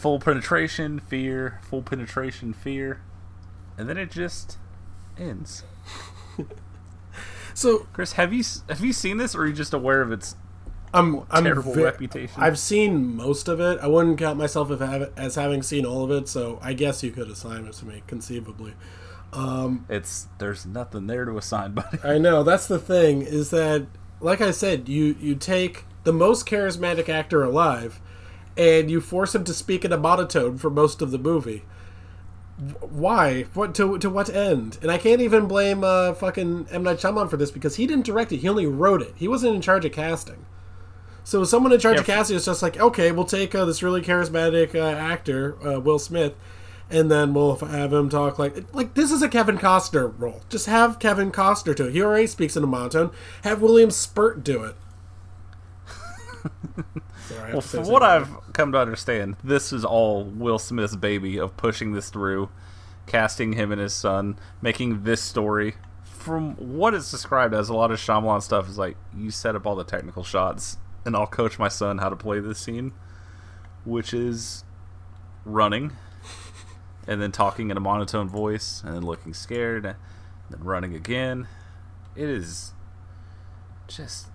Full 0.06 0.20
penetration, 0.20 1.00
fear, 1.00 1.58
full 1.68 1.82
penetration, 1.82 2.52
fear. 2.52 3.00
And 3.76 3.88
then 3.88 3.98
it 3.98 4.08
just 4.12 4.56
ends. 5.18 5.64
So 7.54 7.88
Chris, 7.92 8.12
have 8.12 8.32
you 8.32 8.44
have 8.68 8.84
you 8.84 8.92
seen 8.92 9.16
this 9.16 9.34
or 9.34 9.40
are 9.40 9.46
you 9.46 9.52
just 9.52 9.72
aware 9.74 10.02
of 10.02 10.12
its 10.12 10.36
I'm 10.94 11.22
I'm 11.30 11.42
terrible 11.42 11.72
ve- 11.72 11.82
reputation? 11.82 12.40
I've 12.40 12.58
seen 12.58 13.16
most 13.16 13.48
of 13.48 13.58
it. 13.60 13.80
I 13.80 13.88
wouldn't 13.88 14.18
count 14.18 14.38
myself 14.38 14.70
as 15.16 15.34
having 15.34 15.62
seen 15.62 15.84
all 15.84 16.04
of 16.04 16.10
it. 16.12 16.28
So 16.28 16.60
I 16.62 16.72
guess 16.74 17.02
you 17.02 17.10
could 17.10 17.28
assign 17.28 17.64
it 17.64 17.72
to 17.72 17.86
me 17.86 18.02
conceivably. 18.06 18.74
Um, 19.32 19.86
It's 19.88 20.28
there's 20.38 20.66
nothing 20.66 21.08
there 21.08 21.24
to 21.24 21.36
assign, 21.36 21.72
buddy. 21.74 21.98
I 22.04 22.18
know 22.18 22.44
that's 22.44 22.68
the 22.68 22.78
thing 22.78 23.22
is 23.22 23.50
that, 23.50 23.86
like 24.20 24.40
I 24.40 24.52
said, 24.52 24.88
you 24.88 25.16
you 25.18 25.34
take 25.34 25.84
the 26.04 26.12
most 26.12 26.46
charismatic 26.46 27.08
actor 27.08 27.42
alive, 27.42 28.00
and 28.56 28.90
you 28.90 29.00
force 29.00 29.34
him 29.34 29.44
to 29.44 29.54
speak 29.54 29.84
in 29.84 29.92
a 29.92 29.98
monotone 29.98 30.58
for 30.58 30.70
most 30.70 31.02
of 31.02 31.10
the 31.10 31.18
movie. 31.18 31.64
Why? 32.80 33.42
What 33.52 33.74
to 33.74 33.98
to 33.98 34.08
what 34.08 34.30
end? 34.30 34.78
And 34.80 34.90
I 34.90 34.96
can't 34.96 35.20
even 35.20 35.46
blame 35.46 35.84
uh, 35.84 36.14
fucking 36.14 36.68
M 36.70 36.82
Night 36.82 36.98
Shyamalan 36.98 37.28
for 37.28 37.36
this 37.36 37.50
because 37.50 37.76
he 37.76 37.86
didn't 37.86 38.06
direct 38.06 38.32
it. 38.32 38.38
He 38.38 38.48
only 38.48 38.66
wrote 38.66 39.02
it. 39.02 39.12
He 39.16 39.28
wasn't 39.28 39.54
in 39.54 39.60
charge 39.60 39.84
of 39.84 39.92
casting. 39.92 40.46
So 41.24 41.44
someone 41.44 41.72
in 41.72 41.80
charge 41.80 41.98
Yeah, 41.98 42.02
of 42.02 42.06
casting 42.06 42.36
is 42.36 42.46
just 42.46 42.62
like, 42.62 42.78
okay, 42.78 43.12
we'll 43.12 43.24
take 43.26 43.54
uh, 43.54 43.64
this 43.66 43.82
really 43.82 44.02
charismatic 44.02 44.74
uh, 44.74 44.80
actor, 44.84 45.56
uh, 45.66 45.80
Will 45.80 45.98
Smith, 45.98 46.34
and 46.90 47.10
then 47.10 47.34
we'll 47.34 47.56
have 47.56 47.92
him 47.92 48.08
talk 48.08 48.38
like 48.38 48.74
like 48.74 48.94
this 48.94 49.12
is 49.12 49.22
a 49.22 49.28
Kevin 49.28 49.58
Costner 49.58 50.14
role. 50.18 50.42
Just 50.48 50.66
have 50.66 50.98
Kevin 51.00 51.32
Costner 51.32 51.76
do 51.76 51.86
it. 51.88 51.92
He 51.92 52.02
already 52.02 52.26
speaks 52.28 52.56
in 52.56 52.64
a 52.64 52.68
monotone. 52.68 53.10
Have 53.44 53.62
William 53.62 53.90
Spurt 53.90 54.44
do 54.44 54.64
it. 54.64 54.76
Sorry, 57.28 57.52
Well, 57.52 57.60
from 57.60 57.84
what. 57.84 58.02
I've 58.02 58.28
come 58.52 58.72
to 58.72 58.78
understand, 58.78 59.36
this 59.42 59.72
is 59.72 59.84
all 59.84 60.24
Will 60.24 60.58
Smith's 60.58 60.96
baby 60.96 61.38
of 61.38 61.56
pushing 61.56 61.92
this 61.92 62.10
through, 62.10 62.50
casting 63.06 63.54
him 63.54 63.72
and 63.72 63.80
his 63.80 63.94
son, 63.94 64.38
making 64.62 65.02
this 65.02 65.20
story. 65.20 65.74
From 66.04 66.54
what 66.56 66.94
it's 66.94 67.10
described 67.10 67.54
as, 67.54 67.68
a 67.68 67.74
lot 67.74 67.90
of 67.90 67.98
Shyamalan 67.98 68.42
stuff 68.42 68.68
is 68.68 68.78
like, 68.78 68.96
you 69.16 69.30
set 69.30 69.56
up 69.56 69.66
all 69.66 69.76
the 69.76 69.84
technical 69.84 70.24
shots, 70.24 70.78
and 71.04 71.16
I'll 71.16 71.26
coach 71.26 71.58
my 71.58 71.68
son 71.68 71.98
how 71.98 72.08
to 72.08 72.16
play 72.16 72.40
this 72.40 72.58
scene, 72.58 72.92
which 73.84 74.12
is 74.14 74.64
running, 75.44 75.92
and 77.06 77.20
then 77.20 77.32
talking 77.32 77.70
in 77.70 77.76
a 77.76 77.80
monotone 77.80 78.28
voice, 78.28 78.82
and 78.84 78.94
then 78.94 79.02
looking 79.02 79.34
scared, 79.34 79.84
and 79.84 79.96
then 80.50 80.64
running 80.64 80.94
again. 80.94 81.48
It 82.14 82.28
is 82.28 82.72
just 83.88 84.28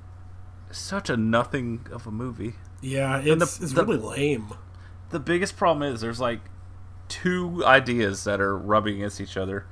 such 0.71 1.09
a 1.09 1.17
nothing 1.17 1.87
of 1.91 2.07
a 2.07 2.11
movie 2.11 2.55
yeah, 2.81 3.19
the- 3.19 3.33
it's, 3.33 3.61
it's 3.61 3.73
the- 3.73 3.85
really 3.85 3.97
lame. 3.99 4.47
the 5.09 5.19
biggest 5.19 5.55
problem 5.57 5.83
is 5.93 6.01
there's 6.01 6.19
like 6.19 6.41
two 7.09 7.63
ideas 7.65 8.23
that 8.23 8.39
are 8.41 8.57
rubbing 8.57 8.95
against 8.97 9.19
each 9.21 9.37
other. 9.37 9.65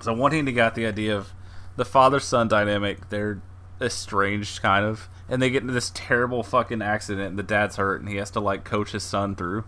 So 0.00 0.12
one 0.12 0.32
hand, 0.32 0.48
you 0.48 0.54
got 0.54 0.74
the 0.74 0.86
idea 0.86 1.16
of 1.16 1.32
the 1.76 1.84
father-son 1.84 2.48
dynamic. 2.48 3.08
They're 3.08 3.40
estranged, 3.80 4.60
kind 4.62 4.84
of, 4.84 5.08
and 5.28 5.40
they 5.40 5.50
get 5.50 5.62
into 5.62 5.72
this 5.72 5.92
terrible 5.94 6.42
fucking 6.42 6.82
accident. 6.82 7.28
And 7.30 7.38
the 7.38 7.42
dad's 7.44 7.76
hurt, 7.76 8.00
and 8.00 8.08
he 8.08 8.16
has 8.16 8.30
to 8.32 8.40
like 8.40 8.64
coach 8.64 8.90
his 8.92 9.04
son 9.04 9.36
through. 9.36 9.64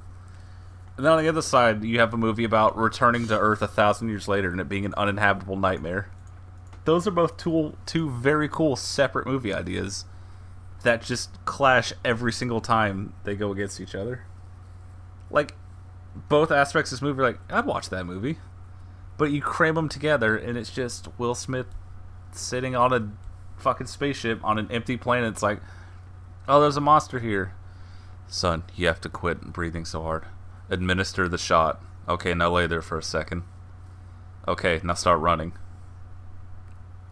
And 0.96 1.04
then 1.04 1.12
on 1.12 1.22
the 1.22 1.28
other 1.28 1.42
side, 1.42 1.82
you 1.84 1.98
have 2.00 2.14
a 2.14 2.16
movie 2.16 2.44
about 2.44 2.76
returning 2.76 3.26
to 3.28 3.38
Earth 3.38 3.62
a 3.62 3.66
thousand 3.68 4.08
years 4.08 4.28
later 4.28 4.50
and 4.50 4.60
it 4.60 4.68
being 4.68 4.84
an 4.84 4.94
uninhabitable 4.96 5.56
nightmare. 5.56 6.08
Those 6.84 7.06
are 7.08 7.10
both 7.12 7.36
two 7.36 7.76
two 7.86 8.10
very 8.10 8.48
cool 8.48 8.76
separate 8.76 9.26
movie 9.26 9.52
ideas 9.52 10.04
that 10.84 11.02
just 11.02 11.44
clash 11.44 11.92
every 12.04 12.32
single 12.32 12.60
time 12.60 13.14
they 13.24 13.34
go 13.34 13.50
against 13.50 13.80
each 13.80 13.94
other. 13.94 14.24
Like 15.30 15.54
both 16.14 16.50
aspects 16.50 16.92
of 16.92 16.96
this 16.96 17.02
movie, 17.02 17.22
like 17.22 17.38
I'd 17.50 17.66
watch 17.66 17.88
that 17.90 18.04
movie, 18.04 18.38
but 19.18 19.32
you 19.32 19.42
cram 19.42 19.74
them 19.74 19.88
together 19.88 20.36
and 20.36 20.56
it's 20.56 20.70
just 20.70 21.08
Will 21.18 21.34
Smith 21.34 21.66
sitting 22.32 22.76
on 22.76 22.92
a 22.92 23.10
fucking 23.60 23.86
spaceship 23.86 24.44
on 24.44 24.58
an 24.58 24.70
empty 24.70 24.96
planet. 24.96 25.32
It's 25.32 25.42
like, 25.42 25.60
oh, 26.46 26.60
there's 26.60 26.76
a 26.76 26.82
monster 26.82 27.18
here, 27.18 27.54
son. 28.28 28.62
You 28.76 28.86
have 28.86 29.00
to 29.02 29.08
quit 29.08 29.40
breathing 29.40 29.84
so 29.84 30.02
hard. 30.02 30.26
Administer 30.70 31.28
the 31.28 31.38
shot. 31.38 31.82
Okay, 32.08 32.34
now 32.34 32.50
lay 32.50 32.66
there 32.66 32.82
for 32.82 32.98
a 32.98 33.02
second. 33.02 33.42
Okay, 34.46 34.80
now 34.84 34.94
start 34.94 35.20
running. 35.20 35.54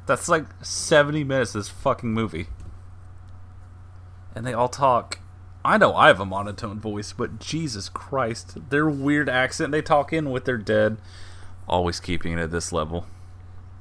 That's 0.05 0.29
like 0.29 0.45
70 0.63 1.25
minutes 1.25 1.55
of 1.55 1.61
this 1.61 1.69
fucking 1.71 2.13
movie 2.13 2.49
and 4.35 4.47
they 4.47 4.53
all 4.53 4.69
talk. 4.69 5.19
I 5.65 5.79
know 5.79 5.95
I 5.95 6.09
have 6.09 6.21
a 6.21 6.25
monotone 6.25 6.81
voice, 6.81 7.13
but 7.13 7.39
Jesus 7.39 7.89
Christ, 7.89 8.71
their 8.71 8.89
weird 8.89 9.29
accent 9.29 9.71
they 9.71 9.83
talk 9.83 10.13
in 10.13 10.31
with 10.31 10.45
their 10.45 10.59
dead, 10.59 10.97
always 11.69 12.01
keeping 12.01 12.33
it 12.33 12.41
at 12.41 12.51
this 12.51 12.73
level. 12.73 13.07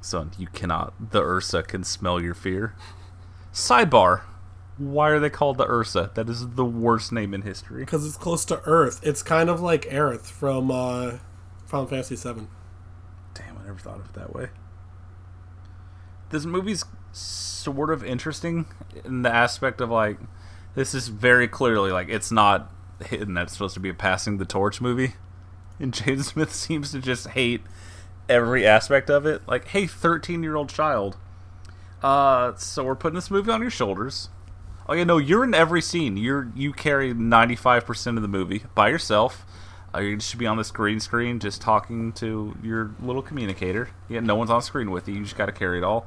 Son, 0.00 0.32
you 0.38 0.46
cannot. 0.48 1.10
The 1.12 1.22
Ursa 1.22 1.62
can 1.62 1.84
smell 1.84 2.20
your 2.20 2.34
fear. 2.34 2.74
Sidebar. 3.52 4.22
Why 4.78 5.10
are 5.10 5.20
they 5.20 5.30
called 5.30 5.58
the 5.58 5.68
Ursa? 5.68 6.10
That 6.14 6.28
is 6.28 6.50
the 6.50 6.64
worst 6.64 7.12
name 7.12 7.34
in 7.34 7.42
history. 7.42 7.84
because 7.84 8.06
it's 8.06 8.16
close 8.16 8.44
to 8.46 8.60
Earth. 8.64 9.00
It's 9.02 9.22
kind 9.22 9.48
of 9.48 9.60
like 9.60 9.82
Aerith 9.82 10.26
from 10.26 10.70
uh, 10.70 11.18
Final 11.66 11.86
Fantasy 11.86 12.16
VII. 12.16 12.46
Damn, 13.34 13.58
I 13.58 13.66
never 13.66 13.78
thought 13.78 14.00
of 14.00 14.06
it 14.06 14.14
that 14.14 14.34
way. 14.34 14.48
This 16.30 16.44
movie's 16.44 16.84
sort 17.12 17.90
of 17.90 18.02
interesting 18.02 18.66
in 19.04 19.22
the 19.22 19.32
aspect 19.32 19.80
of 19.80 19.90
like, 19.90 20.18
this 20.74 20.94
is 20.94 21.08
very 21.08 21.48
clearly 21.48 21.90
like 21.92 22.08
it's 22.08 22.30
not 22.32 22.70
hidden 23.04 23.34
that 23.34 23.44
it's 23.44 23.52
supposed 23.54 23.74
to 23.74 23.80
be 23.80 23.88
a 23.88 23.94
passing 23.94 24.38
the 24.38 24.44
torch 24.44 24.80
movie. 24.80 25.14
And 25.80 25.92
Jaden 25.92 26.24
Smith 26.32 26.52
seems 26.54 26.92
to 26.92 27.00
just 27.00 27.28
hate 27.28 27.62
every 28.28 28.66
aspect 28.66 29.10
of 29.10 29.26
it. 29.26 29.42
Like, 29.48 29.68
hey, 29.68 29.86
13 29.86 30.42
year 30.42 30.54
old 30.56 30.68
child, 30.68 31.16
Uh, 32.02 32.54
so 32.56 32.84
we're 32.84 32.94
putting 32.94 33.14
this 33.16 33.30
movie 33.30 33.50
on 33.50 33.60
your 33.60 33.70
shoulders. 33.70 34.28
Oh 34.88 34.94
yeah, 34.94 35.04
no, 35.04 35.18
you're 35.18 35.44
in 35.44 35.54
every 35.54 35.80
scene. 35.80 36.16
You're 36.16 36.50
you 36.56 36.72
carry 36.72 37.14
ninety 37.14 37.54
five 37.54 37.86
percent 37.86 38.18
of 38.18 38.22
the 38.22 38.28
movie 38.28 38.64
by 38.74 38.88
yourself. 38.88 39.46
Uh, 39.94 40.00
you 40.00 40.18
should 40.20 40.38
be 40.38 40.46
on 40.46 40.56
this 40.56 40.70
green 40.72 40.98
screen, 40.98 41.38
just 41.38 41.60
talking 41.62 42.12
to 42.14 42.56
your 42.62 42.90
little 43.00 43.22
communicator. 43.22 43.90
Yeah, 44.08 44.20
no 44.20 44.34
one's 44.34 44.50
on 44.50 44.60
screen 44.62 44.90
with 44.90 45.06
you. 45.06 45.14
You 45.14 45.22
just 45.22 45.36
got 45.36 45.46
to 45.46 45.52
carry 45.52 45.78
it 45.78 45.84
all. 45.84 46.06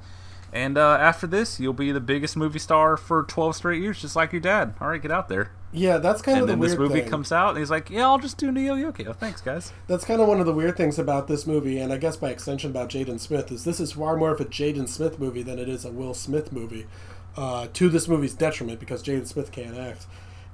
And 0.56 0.78
uh, 0.78 0.97
after 1.01 1.28
this, 1.28 1.60
you'll 1.60 1.74
be 1.74 1.91
the 1.91 1.99
biggest 1.99 2.38
movie 2.38 2.60
star 2.60 2.95
for 2.95 3.24
twelve 3.24 3.58
straight 3.58 3.82
years, 3.82 4.01
just 4.01 4.16
like 4.16 4.32
your 4.32 4.39
dad. 4.39 4.74
All 4.80 4.88
right, 4.88 5.01
get 5.01 5.12
out 5.12 5.28
there. 5.28 5.51
Yeah, 5.74 5.97
that's 5.97 6.22
kind 6.22 6.38
And 6.39 6.43
of 6.43 6.47
the 6.47 6.53
weird 6.53 6.53
then 6.53 6.60
weird 6.60 6.72
this 6.72 6.80
movie 6.95 7.01
thing. 7.01 7.10
comes 7.10 7.32
out, 7.34 7.49
and 7.49 7.58
he's 7.60 7.70
like, 7.70 7.89
"Yeah, 7.89 8.06
I'll 8.08 8.20
just 8.20 8.38
do 8.38 8.49
Neo 8.53 8.76
Yokio. 8.76 9.14
Thanks, 9.14 9.41
guys." 9.41 9.74
That's 9.88 10.06
kind 10.06 10.22
of 10.22 10.30
one 10.30 10.39
of 10.39 10.45
the 10.45 10.53
weird 10.53 10.78
things 10.78 10.97
about 10.97 11.28
this 11.28 11.45
movie, 11.45 11.78
and 11.78 11.91
I 11.91 11.97
guess 11.97 12.16
by 12.16 12.30
extension 12.30 12.72
about 12.72 12.88
Jaden 12.89 13.20
Smith, 13.20 13.51
is 13.51 13.66
this 13.66 13.82
is 13.82 13.91
far 13.91 14.16
more 14.16 14.32
of 14.32 14.39
a 14.39 14.45
Jaden 14.45 14.88
Smith 14.88 15.20
movie 15.20 15.43
than 15.43 15.60
it 15.60 15.68
is 15.68 15.84
a 15.84 15.91
Will 15.91 16.14
Smith 16.14 16.53
movie. 16.53 16.88
Uh, 17.36 17.68
to 17.74 17.89
this 17.89 18.08
movie's 18.08 18.34
detriment 18.34 18.80
because 18.80 19.03
Jaden 19.03 19.28
Smith 19.28 19.51
can't 19.51 19.78
act, 19.78 20.06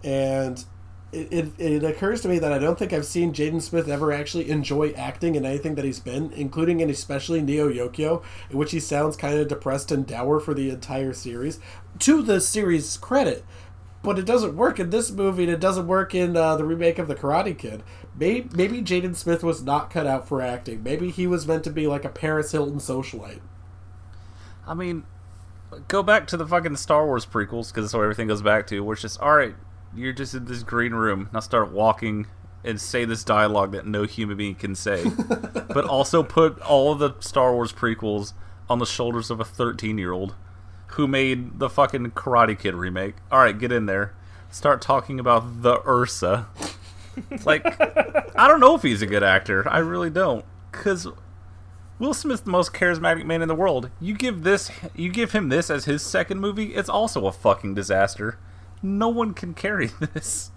and 0.04 0.66
it, 1.12 1.32
it, 1.32 1.60
it 1.60 1.84
occurs 1.84 2.22
to 2.22 2.30
me 2.30 2.40
that 2.40 2.54
I 2.54 2.58
don't 2.58 2.80
think 2.80 2.94
I've 2.94 3.06
seen 3.06 3.34
Jaden 3.34 3.62
Smith 3.62 3.90
ever 3.90 4.12
actually 4.12 4.50
enjoy 4.50 4.92
acting 4.92 5.36
in 5.36 5.46
anything 5.46 5.76
that 5.76 5.86
he's 5.86 6.00
been, 6.00 6.32
including 6.34 6.82
and 6.82 6.90
especially 6.90 7.42
Neo 7.42 7.70
Yokio, 7.70 8.24
in 8.50 8.58
which 8.58 8.72
he 8.72 8.80
sounds 8.80 9.18
kind 9.18 9.38
of 9.38 9.48
depressed 9.48 9.92
and 9.92 10.08
dour 10.08 10.40
for 10.40 10.54
the 10.54 10.70
entire 10.70 11.14
series. 11.14 11.60
To 12.00 12.22
the 12.22 12.40
series' 12.40 12.98
credit, 12.98 13.44
but 14.04 14.18
it 14.18 14.26
doesn't 14.26 14.56
work 14.56 14.80
in 14.80 14.90
this 14.90 15.12
movie, 15.12 15.44
and 15.44 15.52
it 15.52 15.60
doesn't 15.60 15.88
work 15.88 16.16
in 16.16 16.36
uh, 16.36 16.56
the 16.56 16.66
remake 16.66 16.98
of 16.98 17.08
The 17.08 17.16
Karate 17.16 17.58
Kid. 17.58 17.84
Maybe, 18.18 18.50
maybe 18.54 18.82
Jaden 18.82 19.16
Smith 19.16 19.44
was 19.44 19.62
not 19.62 19.90
cut 19.90 20.08
out 20.08 20.28
for 20.28 20.42
acting. 20.42 20.82
Maybe 20.82 21.12
he 21.12 21.28
was 21.28 21.48
meant 21.48 21.64
to 21.66 21.70
be 21.72 21.88
like 21.88 22.06
a 22.06 22.10
Paris 22.10 22.52
Hilton 22.52 22.80
socialite. 22.80 23.42
I 24.66 24.74
mean, 24.74 25.04
go 25.88 26.02
back 26.04 26.28
to 26.28 26.38
the 26.38 26.48
fucking 26.48 26.78
Star 26.78 27.06
Wars 27.06 27.26
prequels 27.26 27.70
because 27.70 27.86
that's 27.86 27.94
what 27.94 28.04
everything 28.04 28.28
goes 28.28 28.42
back 28.42 28.68
to. 28.68 28.80
Where 28.82 28.94
it's 28.94 29.02
just, 29.02 29.20
all 29.20 29.36
right, 29.36 29.56
you're 29.96 30.14
just 30.14 30.34
in 30.34 30.46
this 30.46 30.64
green 30.64 30.94
room. 30.94 31.30
Now 31.34 31.40
start 31.40 31.72
walking 31.72 32.28
and 32.64 32.80
say 32.80 33.06
this 33.06 33.24
dialogue 33.24 33.72
that 33.72 33.88
no 33.88 34.04
human 34.04 34.38
being 34.38 34.56
can 34.56 34.76
say, 34.76 35.06
but 35.74 35.86
also 35.86 36.24
put 36.24 36.60
all 36.62 36.92
of 36.92 37.00
the 37.00 37.16
Star 37.20 37.54
Wars 37.54 37.74
prequels 37.74 38.34
on 38.70 38.80
the 38.80 38.86
shoulders 38.86 39.30
of 39.30 39.40
a 39.40 39.46
13 39.46 39.98
year 39.98 40.12
old 40.12 40.36
who 40.92 41.08
made 41.08 41.60
the 41.60 41.70
fucking 41.70 42.12
Karate 42.12 42.58
Kid 42.58 42.76
remake. 42.76 43.16
All 43.32 43.40
right, 43.40 43.58
get 43.58 43.72
in 43.72 43.86
there. 43.86 44.14
Start 44.50 44.82
talking 44.82 45.20
about 45.20 45.62
the 45.62 45.82
Ursa. 45.88 46.48
like, 47.46 47.66
I 48.38 48.48
don't 48.48 48.60
know 48.60 48.76
if 48.76 48.82
he's 48.82 49.02
a 49.02 49.08
good 49.08 49.24
actor. 49.24 49.68
I 49.70 49.80
really 49.80 50.10
don't. 50.10 50.44
Because 50.72 51.08
Will 52.00 52.14
Smith's 52.14 52.42
the 52.42 52.50
most 52.50 52.74
charismatic 52.74 53.26
man 53.26 53.42
in 53.42 53.48
the 53.48 53.56
world. 53.56 53.90
You 54.00 54.16
give 54.16 54.44
this, 54.44 54.72
you 54.96 55.10
give 55.10 55.32
him 55.32 55.50
this 55.50 55.70
as 55.70 55.86
his 55.86 56.02
second 56.02 56.40
movie, 56.40 56.76
it's 56.76 56.90
also 56.90 57.26
a 57.26 57.32
fucking 57.32 57.74
disaster. 57.74 58.38
No 58.82 59.10
one 59.10 59.34
can 59.34 59.54
carry 59.54 59.88
this. 60.14 60.52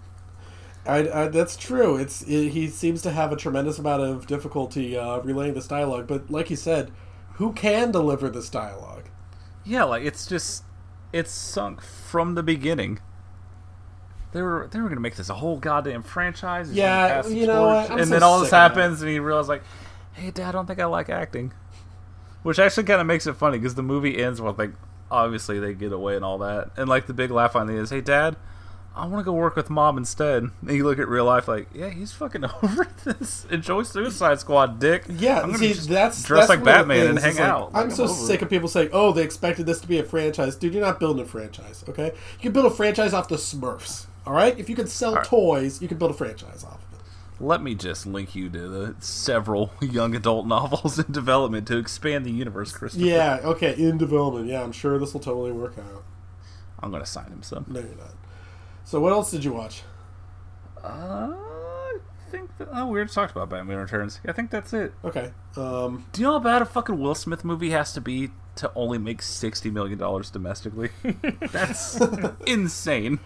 I, 0.85 1.09
I, 1.09 1.27
that's 1.29 1.55
true. 1.57 1.95
It's 1.97 2.21
it, 2.23 2.49
he 2.49 2.67
seems 2.67 3.01
to 3.03 3.11
have 3.11 3.31
a 3.31 3.35
tremendous 3.35 3.79
amount 3.79 4.03
of 4.03 4.27
difficulty 4.27 4.95
uh, 4.97 5.19
relaying 5.19 5.55
this 5.55 5.67
dialogue. 5.67 6.07
But 6.07 6.29
like 6.29 6.49
you 6.49 6.55
said, 6.55 6.91
who 7.33 7.53
can 7.53 7.91
deliver 7.91 8.29
this 8.29 8.49
dialogue? 8.49 9.09
Yeah, 9.63 9.83
like 9.83 10.03
it's 10.03 10.27
just, 10.27 10.63
it's 11.11 11.31
sunk 11.31 11.81
from 11.81 12.35
the 12.35 12.43
beginning. 12.43 12.99
They 14.31 14.41
were 14.41 14.67
they 14.69 14.79
were 14.79 14.89
gonna 14.89 15.01
make 15.01 15.15
this 15.15 15.29
a 15.29 15.33
whole 15.33 15.57
goddamn 15.57 16.03
franchise. 16.03 16.71
Yeah, 16.71 17.25
you 17.25 17.47
know 17.47 17.67
what? 17.67 17.89
And 17.89 18.03
so 18.03 18.13
then 18.13 18.21
all 18.21 18.39
this 18.39 18.49
sick 18.49 18.57
of 18.57 18.73
that. 18.73 18.77
happens, 18.77 19.01
and 19.01 19.09
he 19.09 19.17
realizes 19.17 19.49
like, 19.49 19.63
"Hey, 20.13 20.29
Dad, 20.29 20.49
I 20.49 20.51
don't 20.51 20.65
think 20.65 20.79
I 20.79 20.85
like 20.85 21.09
acting," 21.09 21.53
which 22.43 22.59
actually 22.59 22.83
kind 22.83 22.99
of 22.99 23.07
makes 23.07 23.25
it 23.27 23.33
funny 23.33 23.57
because 23.57 23.75
the 23.75 23.83
movie 23.83 24.21
ends 24.21 24.41
with 24.41 24.59
like, 24.59 24.71
obviously 25.11 25.59
they 25.59 25.73
get 25.73 25.91
away 25.91 26.15
and 26.15 26.25
all 26.25 26.37
that, 26.39 26.71
and 26.77 26.87
like 26.89 27.07
the 27.07 27.13
big 27.13 27.31
laugh 27.31 27.55
on 27.55 27.67
the 27.67 27.73
is, 27.75 27.89
"Hey, 27.89 28.01
Dad." 28.01 28.35
I 28.97 29.07
want 29.07 29.19
to 29.19 29.25
go 29.25 29.33
work 29.33 29.57
with 29.57 29.69
mom 29.69 29.97
instead. 29.97 30.43
And 30.61 30.71
you 30.71 30.85
look 30.85 30.99
at 30.99 31.09
real 31.09 31.25
life 31.25 31.49
like, 31.49 31.67
yeah, 31.73 31.89
he's 31.89 32.13
fucking 32.13 32.45
over 32.63 32.87
this. 33.03 33.45
Enjoy 33.51 33.83
Suicide 33.83 34.39
Squad, 34.39 34.79
dick. 34.79 35.03
Yeah, 35.09 35.41
I'm 35.41 35.51
gonna 35.51 35.57
see, 35.57 35.73
that's 35.73 36.23
dress 36.23 36.47
that's 36.47 36.49
like 36.49 36.59
one 36.65 36.69
of 36.69 36.87
the 36.87 36.93
Batman 36.93 37.07
and 37.07 37.19
hang 37.19 37.35
like, 37.35 37.43
out. 37.43 37.71
I'm 37.73 37.87
Like, 37.89 37.95
so 37.97 38.07
sick 38.07 38.41
it. 38.41 38.43
of 38.45 38.49
people 38.49 38.69
saying, 38.69 38.89
"Oh, 38.93 39.11
they 39.11 39.23
expected 39.23 39.65
this 39.65 39.81
to 39.81 39.87
be 39.89 39.99
a 39.99 40.03
franchise." 40.05 40.55
Dude, 40.55 40.73
you're 40.73 40.81
not 40.81 41.01
building 41.01 41.21
a 41.23 41.27
franchise, 41.27 41.83
okay? 41.89 42.13
You 42.37 42.39
can 42.39 42.51
build 42.53 42.67
a 42.67 42.69
franchise 42.69 43.13
off 43.13 43.27
the 43.27 43.35
Smurfs, 43.35 44.05
all 44.25 44.31
right? 44.31 44.57
If 44.57 44.69
you 44.69 44.77
can 44.77 44.87
sell 44.87 45.21
toys, 45.23 45.81
you 45.81 45.89
can 45.89 45.97
build 45.97 46.11
a 46.11 46.15
franchise 46.15 46.63
off. 46.63 46.79
Let 47.39 47.61
me 47.61 47.75
just 47.75 48.05
link 48.05 48.33
you 48.35 48.49
to 48.49 48.67
the 48.67 48.95
several 48.99 49.73
young 49.81 50.15
adult 50.15 50.47
novels 50.47 50.97
in 50.99 51.11
development 51.11 51.67
to 51.67 51.77
expand 51.77 52.25
the 52.25 52.31
universe, 52.31 52.71
Christopher. 52.71 53.05
Yeah, 53.05 53.39
okay, 53.43 53.75
in 53.77 53.97
development. 53.97 54.47
Yeah, 54.47 54.63
I'm 54.63 54.71
sure 54.71 54.97
this 54.99 55.13
will 55.13 55.19
totally 55.21 55.51
work 55.51 55.77
out. 55.77 56.03
I'm 56.79 56.91
gonna 56.91 57.05
sign 57.05 57.27
him 57.27 57.43
some. 57.43 57.65
No, 57.67 57.79
you're 57.79 57.89
not. 57.95 58.13
So, 58.83 58.99
what 58.99 59.11
else 59.11 59.31
did 59.31 59.43
you 59.43 59.51
watch? 59.53 59.83
Uh, 60.83 61.31
I 61.33 61.97
think 62.29 62.55
that, 62.57 62.67
oh, 62.71 62.85
we 62.87 62.97
already 62.99 63.11
talked 63.11 63.31
about 63.31 63.49
Batman 63.49 63.77
Returns. 63.77 64.19
I 64.27 64.31
think 64.31 64.51
that's 64.51 64.71
it. 64.73 64.93
Okay. 65.03 65.31
Um, 65.57 66.05
Do 66.11 66.21
you 66.21 66.27
know 66.27 66.33
how 66.33 66.39
bad 66.39 66.61
a 66.61 66.65
fucking 66.65 66.99
Will 66.99 67.15
Smith 67.15 67.43
movie 67.43 67.71
has 67.71 67.91
to 67.93 68.01
be 68.01 68.29
to 68.57 68.71
only 68.75 68.97
make 68.97 69.21
sixty 69.21 69.69
million 69.71 69.97
dollars 69.97 70.29
domestically? 70.29 70.89
That's 71.51 71.99
insane. 72.45 73.19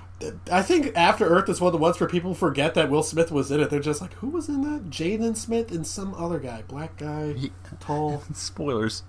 I 0.51 0.61
think 0.61 0.91
After 0.95 1.26
Earth 1.26 1.47
is 1.47 1.61
one 1.61 1.70
of 1.70 1.74
the 1.74 1.78
ones 1.78 1.99
where 1.99 2.09
people 2.09 2.34
forget 2.34 2.74
that 2.74 2.89
Will 2.89 3.03
Smith 3.03 3.32
was 3.32 3.51
in 3.51 3.59
it. 3.61 3.70
They're 3.70 3.80
just 3.80 4.01
like, 4.01 4.13
who 4.15 4.30
was 4.30 4.49
in 4.49 4.61
that? 4.61 4.89
Jaden 4.89 5.38
Smith 5.38 5.72
and 5.72 5.88
some 5.88 6.13
other 6.15 6.39
guy, 6.39 6.63
black 6.67 6.97
guy, 6.97 7.36
tall. 7.80 8.24
Spoilers. 8.34 9.03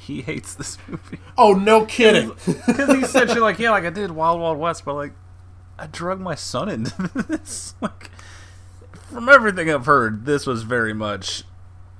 He 0.00 0.20
hates 0.20 0.54
this 0.54 0.76
movie 0.86 1.18
Oh, 1.38 1.54
no 1.54 1.86
kidding. 1.86 2.28
because 2.66 2.92
he 2.94 3.04
said 3.04 3.30
shit 3.30 3.40
like, 3.40 3.58
"Yeah, 3.58 3.70
like 3.70 3.84
I 3.84 3.90
did 3.90 4.10
Wild 4.10 4.38
Wild 4.38 4.58
West, 4.58 4.84
but 4.84 4.94
like 4.94 5.12
I 5.78 5.86
drug 5.86 6.20
my 6.20 6.34
son 6.34 6.68
into 6.68 7.10
this." 7.28 7.74
Like, 7.80 8.10
from 9.10 9.30
everything 9.30 9.70
I've 9.70 9.86
heard, 9.86 10.26
this 10.26 10.46
was 10.46 10.62
very 10.62 10.92
much 10.92 11.44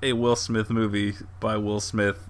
a 0.02 0.12
Will 0.12 0.36
Smith 0.36 0.68
movie 0.68 1.14
by 1.40 1.56
Will 1.56 1.80
Smith 1.80 2.28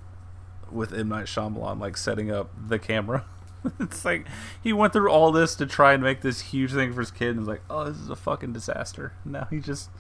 with 0.71 0.93
M 0.93 1.09
Night 1.09 1.27
Shyamalan, 1.27 1.81
like 1.81 1.97
setting 1.97 2.31
up 2.31 2.51
the 2.69 2.79
camera. 2.79 3.25
it's 3.81 4.05
like 4.05 4.27
he 4.63 4.73
went 4.73 4.93
through 4.93 5.11
all 5.11 5.33
this 5.33 5.55
to 5.57 5.67
try 5.67 5.93
and 5.95 6.03
make 6.03 6.21
this 6.21 6.41
huge 6.41 6.73
thing 6.73 6.93
for 6.93 7.01
his 7.01 7.11
kid, 7.11 7.31
and 7.31 7.41
was 7.41 7.49
like, 7.49 7.63
"Oh, 7.71 7.85
this 7.85 7.97
is 7.99 8.11
a 8.11 8.17
fucking 8.17 8.53
disaster." 8.53 9.13
Now 9.25 9.47
he 9.51 9.61
just 9.61 9.91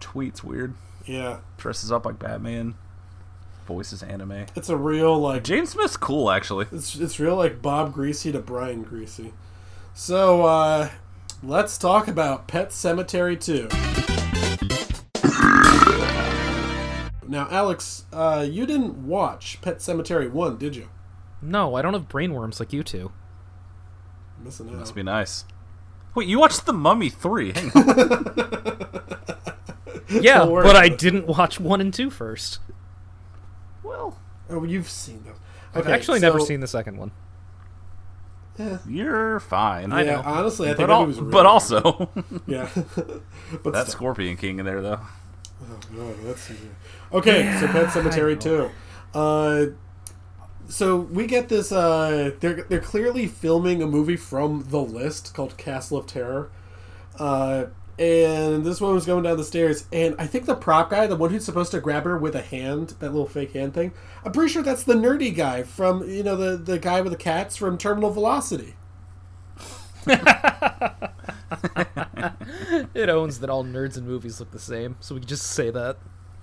tweets 0.00 0.42
weird, 0.42 0.74
yeah, 1.04 1.38
dresses 1.56 1.92
up 1.92 2.06
like 2.06 2.18
Batman, 2.18 2.74
voices 3.66 4.02
anime. 4.02 4.46
it's 4.54 4.68
a 4.68 4.76
real 4.76 5.18
like 5.18 5.44
James 5.44 5.70
Smith's 5.70 5.96
cool, 5.96 6.30
actually. 6.30 6.66
It's 6.72 6.94
it's 6.96 7.20
real 7.20 7.36
like 7.36 7.62
Bob 7.62 7.94
Griese 7.94 8.32
to 8.32 8.38
Brian 8.40 8.84
Griese. 8.84 9.32
So 9.94 10.44
uh 10.44 10.90
let's 11.42 11.78
talk 11.78 12.08
about 12.08 12.48
Pet 12.48 12.70
Sematary 12.70 13.38
2. 13.40 13.68
Now, 17.28 17.46
Alex, 17.48 18.06
uh, 18.12 18.44
you 18.48 18.66
didn't 18.66 19.06
watch 19.06 19.60
Pet 19.62 19.78
Sematary 19.78 20.28
1, 20.28 20.58
did 20.58 20.74
you? 20.74 20.88
No, 21.42 21.74
I 21.74 21.82
don't 21.82 21.92
have 21.94 22.08
brainworms 22.08 22.60
like 22.60 22.72
you 22.72 22.82
two. 22.82 23.12
Missing 24.42 24.68
out. 24.70 24.74
Must 24.76 24.94
be 24.94 25.02
nice. 25.02 25.44
Wait, 26.14 26.28
you 26.28 26.38
watched 26.38 26.66
The 26.66 26.72
Mummy 26.72 27.08
3. 27.10 27.52
Yeah, 30.12 30.38
Don't 30.38 30.64
but 30.64 30.74
I 30.74 30.88
didn't 30.88 31.28
watch 31.28 31.60
one 31.60 31.80
and 31.80 31.94
two 31.94 32.10
first. 32.10 32.58
well, 33.84 34.18
Oh, 34.48 34.64
you've 34.64 34.88
seen 34.90 35.22
those. 35.24 35.36
I've 35.72 35.82
Okay, 35.82 35.92
actually 35.92 36.18
never 36.18 36.40
seen 36.40 36.58
the 36.58 36.66
second 36.66 36.96
one. 36.96 37.12
you're 38.88 39.38
fine. 39.38 39.92
I 39.92 40.02
know. 40.02 40.20
honestly, 40.24 40.66
I 40.68 40.74
think 40.74 40.78
But, 40.78 40.86
that 40.88 40.92
al- 40.92 41.00
movie's 41.06 41.20
really 41.20 41.30
but 41.30 41.46
also, 41.46 42.10
yeah. 42.48 42.68
but 43.62 43.72
that 43.72 43.86
still- 43.86 43.98
Scorpion 43.98 44.36
King 44.36 44.58
in 44.58 44.66
there, 44.66 44.82
though. 44.82 44.98
No, 45.92 46.12
that's 46.24 46.50
okay. 47.12 47.56
so 47.60 47.68
Pet 47.68 47.86
Sematary 47.88 48.40
two. 48.40 48.68
Uh, 49.14 49.66
so 50.70 50.96
we 50.96 51.26
get 51.26 51.48
this. 51.48 51.72
Uh, 51.72 52.32
they're 52.40 52.62
they're 52.68 52.80
clearly 52.80 53.26
filming 53.26 53.82
a 53.82 53.86
movie 53.86 54.16
from 54.16 54.66
the 54.68 54.80
list 54.80 55.34
called 55.34 55.56
Castle 55.56 55.98
of 55.98 56.06
Terror. 56.06 56.50
Uh, 57.18 57.66
and 57.98 58.64
this 58.64 58.80
one 58.80 58.94
was 58.94 59.04
going 59.04 59.24
down 59.24 59.36
the 59.36 59.44
stairs, 59.44 59.84
and 59.92 60.14
I 60.18 60.26
think 60.26 60.46
the 60.46 60.54
prop 60.54 60.88
guy, 60.88 61.06
the 61.06 61.16
one 61.16 61.28
who's 61.30 61.44
supposed 61.44 61.70
to 61.72 61.80
grab 61.80 62.04
her 62.04 62.16
with 62.16 62.34
a 62.34 62.40
hand, 62.40 62.94
that 63.00 63.10
little 63.10 63.26
fake 63.26 63.52
hand 63.52 63.74
thing, 63.74 63.92
I'm 64.24 64.32
pretty 64.32 64.50
sure 64.50 64.62
that's 64.62 64.84
the 64.84 64.94
nerdy 64.94 65.34
guy 65.34 65.64
from 65.64 66.08
you 66.08 66.22
know 66.22 66.36
the 66.36 66.56
the 66.56 66.78
guy 66.78 67.02
with 67.02 67.12
the 67.12 67.18
cats 67.18 67.56
from 67.56 67.76
Terminal 67.76 68.10
Velocity. 68.10 68.76
It 72.94 73.08
owns 73.08 73.40
that 73.40 73.50
all 73.50 73.64
nerds 73.64 73.96
in 73.96 74.06
movies 74.06 74.40
look 74.40 74.50
the 74.50 74.58
same, 74.58 74.96
so 75.00 75.14
we 75.14 75.20
can 75.20 75.28
just 75.28 75.46
say 75.46 75.70
that. 75.70 75.96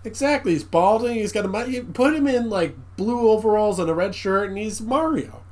Exactly. 0.07 0.53
He's 0.53 0.63
balding. 0.63 1.15
He's 1.15 1.33
got 1.33 1.45
a 1.45 1.69
you 1.69 1.83
put 1.83 2.15
him 2.15 2.27
in 2.27 2.49
like 2.49 2.75
blue 2.95 3.29
overalls 3.29 3.77
and 3.77 3.89
a 3.89 3.93
red 3.93 4.15
shirt, 4.15 4.47
and 4.49 4.57
he's 4.57 4.79
Mario. 4.81 5.43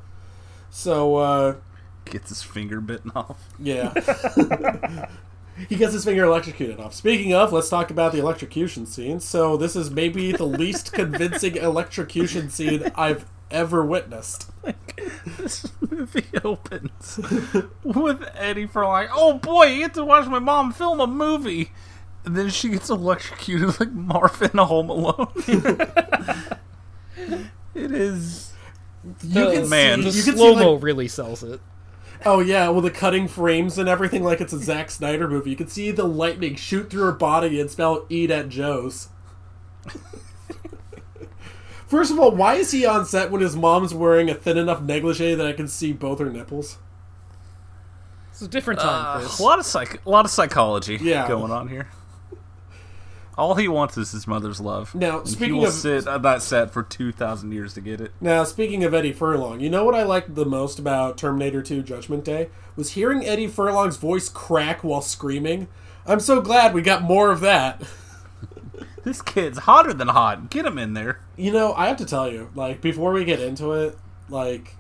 So 0.70 1.18
uh, 1.18 1.56
Gets 2.06 2.30
his 2.30 2.42
finger 2.42 2.80
bitten 2.80 3.12
off. 3.16 3.50
yeah, 3.60 3.94
he 5.70 5.76
gets 5.76 5.92
his 5.94 6.06
finger 6.06 6.24
electrocuted 6.24 6.80
off. 6.80 6.94
Speaking 6.94 7.34
of, 7.34 7.52
let's 7.52 7.68
talk 7.70 7.90
about 7.92 8.14
the 8.14 8.20
electrocution 8.20 8.86
scene. 8.86 9.20
So 9.20 9.58
this 9.58 9.76
is 9.76 9.92
maybe 9.92 10.32
the 10.32 10.46
least 10.46 10.94
convincing 10.94 11.58
electrocution 11.58 12.50
scene 12.50 12.92
I've 12.96 13.26
ever 13.52 13.86
witnessed. 13.86 14.52
This 15.38 15.66
movie 15.82 16.26
opens 16.44 17.20
with 17.84 18.24
Eddie 18.36 18.68
for 18.68 18.86
like, 18.86 19.10
Oh 19.14 19.34
boy, 19.38 19.66
you 19.66 19.80
get 19.80 19.94
to 19.96 20.06
watch 20.06 20.28
my 20.28 20.40
mom 20.40 20.72
film 20.72 21.00
a 21.02 21.08
movie. 21.08 21.72
And 22.26 22.36
then 22.36 22.50
she 22.50 22.70
gets 22.70 22.90
electrocuted 22.90 23.80
like 23.80 23.92
Marvin 23.92 24.50
in 24.54 24.58
Home 24.60 24.90
Alone. 24.90 25.28
it 27.76 27.92
is. 27.92 28.52
You 29.24 29.46
can 29.52 29.70
man. 29.70 30.02
The 30.02 30.12
see, 30.12 30.18
you 30.20 30.24
can 30.26 30.38
slow 30.38 30.56
mo 30.56 30.74
like, 30.74 30.84
really 30.84 31.08
sells 31.08 31.44
it. 31.44 31.62
oh 32.26 32.40
yeah, 32.40 32.68
well 32.70 32.82
the 32.82 32.90
cutting 32.90 33.28
frames 33.28 33.78
and 33.78 33.88
everything 33.88 34.24
like 34.24 34.42
it's 34.42 34.54
a 34.54 34.58
Zack 34.60 34.90
Snyder 34.90 35.28
movie. 35.28 35.52
You 35.52 35.56
can 35.56 35.68
see 35.68 35.92
the 35.92 36.06
lightning 36.06 36.56
shoot 36.56 36.90
through 36.90 37.04
her 37.04 37.12
body 37.12 37.60
and 37.62 37.70
spell 37.70 38.06
"Eat 38.10 38.32
at 38.32 38.50
Joe's." 38.50 39.10
First 41.88 42.12
of 42.12 42.20
all, 42.20 42.32
why 42.32 42.56
is 42.56 42.72
he 42.72 42.86
on 42.86 43.06
set 43.06 43.30
when 43.30 43.42
his 43.42 43.56
mom's 43.56 43.94
wearing 43.94 44.28
a 44.30 44.34
thin 44.34 44.58
enough 44.58 44.82
negligee 44.82 45.36
that 45.36 45.46
I 45.46 45.54
can 45.54 45.68
see 45.68 45.94
both 45.94 46.18
her 46.20 46.32
nipples? 46.32 46.80
It's 48.32 48.42
a 48.42 48.48
different 48.48 48.80
time, 48.80 49.20
Chris. 49.20 49.40
A 49.40 49.44
lot 49.44 49.60
of 49.60 49.66
psych, 49.66 50.04
a 50.06 50.10
lot 50.10 50.26
of 50.26 50.32
psychology 50.32 50.98
Yeah. 51.00 51.28
going 51.28 51.52
on 51.52 51.68
here. 51.70 51.88
All 53.38 53.56
he 53.56 53.68
wants 53.68 53.98
is 53.98 54.12
his 54.12 54.28
mother's 54.28 54.62
love. 54.62 54.96
Now, 54.96 55.20
And 55.20 55.28
speaking 55.30 55.56
he 55.56 55.60
will 55.60 55.68
of- 55.68 55.74
sit 55.74 56.08
on 56.08 56.22
that 56.22 56.42
set 56.42 56.72
for 56.72 56.84
two 56.84 57.12
thousand 57.12 57.52
years 57.52 57.74
to 57.74 57.82
get 57.82 58.00
it. 58.02 58.12
Now, 58.22 58.44
speaking 58.44 58.84
of 58.84 58.94
Eddie 58.94 59.12
Furlong, 59.14 59.60
you 59.60 59.70
know 59.70 59.84
what 59.84 59.96
I 59.96 60.04
liked 60.04 60.36
the 60.36 60.46
most 60.46 60.80
about 60.80 61.18
Terminator 61.18 61.62
2 61.62 61.84
Judgment 61.84 62.24
Day? 62.24 62.50
Was 62.76 62.92
hearing 62.92 63.26
Eddie 63.26 63.48
Furlong's 63.48 63.98
voice 63.98 64.30
crack 64.30 64.84
while 64.84 65.02
screaming. 65.02 65.68
I'm 66.06 66.20
so 66.20 66.40
glad 66.42 66.74
we 66.74 66.82
got 66.82 67.02
more 67.04 67.30
of 67.32 67.42
that. 67.42 67.82
This 69.04 69.22
kid's 69.22 69.60
hotter 69.60 69.94
than 69.94 70.08
hot. 70.08 70.50
Get 70.50 70.66
him 70.66 70.80
in 70.80 70.94
there. 70.96 71.20
You 71.38 71.52
know, 71.52 71.76
I 71.76 71.86
have 71.90 71.98
to 71.98 72.06
tell 72.08 72.28
you, 72.32 72.50
like, 72.56 72.82
before 72.82 73.12
we 73.14 73.24
get 73.24 73.40
into 73.40 73.72
it, 73.74 73.96
like, 74.30 74.76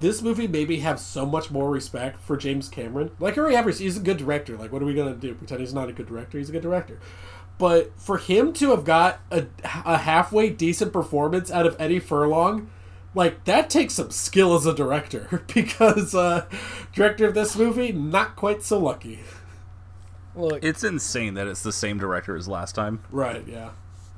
this 0.00 0.20
movie 0.20 0.46
made 0.46 0.68
me 0.68 0.80
have 0.80 1.00
so 1.00 1.24
much 1.24 1.50
more 1.50 1.70
respect 1.70 2.20
for 2.22 2.36
James 2.36 2.68
Cameron. 2.68 3.10
Like, 3.18 3.38
already 3.38 3.56
he's 3.82 3.96
a 3.96 4.00
good 4.00 4.18
director. 4.18 4.58
Like, 4.58 4.70
what 4.70 4.82
are 4.82 4.84
we 4.84 4.92
going 4.92 5.14
to 5.14 5.18
do? 5.18 5.34
Pretend 5.34 5.62
he's 5.62 5.72
not 5.72 5.88
a 5.88 5.92
good 5.94 6.08
director? 6.08 6.36
He's 6.36 6.50
a 6.50 6.52
good 6.52 6.60
director. 6.62 6.98
But 7.60 7.92
for 8.00 8.16
him 8.16 8.54
to 8.54 8.70
have 8.70 8.84
got 8.84 9.20
a, 9.30 9.44
a 9.84 9.98
halfway 9.98 10.48
decent 10.48 10.94
performance 10.94 11.50
out 11.50 11.66
of 11.66 11.76
Eddie 11.78 11.98
Furlong, 12.00 12.70
like, 13.14 13.44
that 13.44 13.68
takes 13.68 13.94
some 13.94 14.10
skill 14.10 14.54
as 14.54 14.64
a 14.64 14.74
director. 14.74 15.44
Because, 15.54 16.14
uh, 16.14 16.46
director 16.94 17.26
of 17.26 17.34
this 17.34 17.56
movie, 17.56 17.92
not 17.92 18.34
quite 18.34 18.62
so 18.62 18.78
lucky. 18.78 19.18
Look, 20.34 20.64
It's 20.64 20.82
insane 20.82 21.34
that 21.34 21.46
it's 21.48 21.62
the 21.62 21.72
same 21.72 21.98
director 21.98 22.34
as 22.34 22.48
last 22.48 22.74
time. 22.74 23.02
Right, 23.10 23.46
yeah. 23.46 23.72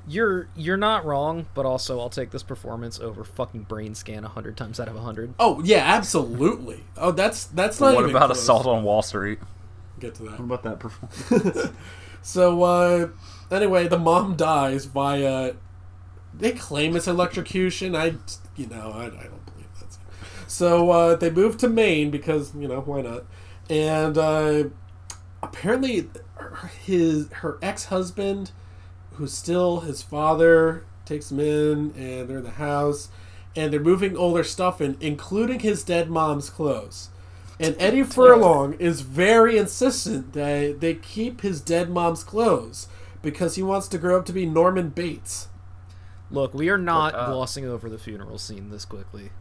you're 0.07 0.47
you're 0.55 0.77
not 0.77 1.03
wrong, 1.03 1.47
but 1.53 1.65
also 1.65 1.99
I'll 1.99 2.09
take 2.09 2.31
this 2.31 2.43
performance 2.43 2.99
over 2.99 3.25
fucking 3.25 3.65
Brainscan 3.65 4.23
hundred 4.23 4.55
times 4.55 4.79
out 4.79 4.87
of 4.87 4.95
hundred. 4.95 5.33
Oh, 5.37 5.61
yeah, 5.65 5.79
absolutely. 5.83 6.85
Oh, 6.95 7.11
that's, 7.11 7.43
that's 7.45 7.81
not 7.81 7.95
what 7.95 8.03
even 8.03 8.15
about 8.15 8.27
close. 8.27 8.41
Assault 8.41 8.67
on 8.67 8.83
Wall 8.83 9.01
Street? 9.01 9.39
Get 9.99 10.15
to 10.15 10.23
that. 10.23 10.39
What 10.39 10.39
about 10.39 10.63
that 10.63 10.79
performance? 10.79 11.71
So, 12.25 12.63
uh, 12.63 13.09
anyway, 13.55 13.87
the 13.87 13.99
mom 13.99 14.35
dies 14.35 14.85
via. 14.85 15.53
They 16.33 16.51
claim 16.51 16.95
it's 16.95 17.07
electrocution. 17.07 17.95
I, 17.95 18.15
you 18.55 18.67
know, 18.67 18.91
I, 18.93 19.05
I 19.05 19.09
don't 19.09 19.45
believe 19.45 19.79
that. 19.79 19.97
So, 20.47 20.89
uh, 20.89 21.15
they 21.15 21.29
move 21.29 21.57
to 21.57 21.69
Maine 21.69 22.09
because, 22.09 22.55
you 22.55 22.67
know, 22.67 22.81
why 22.81 23.01
not? 23.01 23.25
And, 23.69 24.17
uh, 24.17 24.63
apparently, 25.41 26.09
his, 26.83 27.29
her 27.33 27.57
ex 27.61 27.85
husband, 27.85 28.51
who's 29.13 29.33
still 29.33 29.81
his 29.81 30.01
father, 30.01 30.85
takes 31.05 31.31
him 31.31 31.39
in, 31.39 31.93
and 31.97 32.27
they're 32.27 32.37
in 32.39 32.43
the 32.43 32.51
house, 32.51 33.09
and 33.55 33.71
they're 33.71 33.79
moving 33.79 34.15
all 34.15 34.33
their 34.33 34.43
stuff 34.43 34.81
in, 34.81 34.97
including 34.99 35.59
his 35.59 35.83
dead 35.83 36.09
mom's 36.09 36.49
clothes. 36.49 37.09
And 37.59 37.75
Eddie 37.79 38.03
Furlong 38.03 38.73
is 38.73 39.01
very 39.01 39.57
insistent 39.57 40.33
that 40.33 40.79
they 40.79 40.95
keep 40.95 41.41
his 41.41 41.61
dead 41.61 41.89
mom's 41.89 42.23
clothes 42.23 42.87
because 43.23 43.55
he 43.55 43.63
wants 43.63 43.87
to 43.87 43.97
grow 43.97 44.17
up 44.19 44.25
to 44.27 44.33
be 44.33 44.45
Norman 44.45 44.89
Bates. 44.89 45.47
Look, 46.29 46.53
we 46.53 46.69
are 46.69 46.77
not 46.77 47.15
uh, 47.15 47.25
glossing 47.31 47.65
over 47.65 47.89
the 47.89 47.97
funeral 47.97 48.37
scene 48.37 48.69
this 48.69 48.85
quickly. 48.85 49.31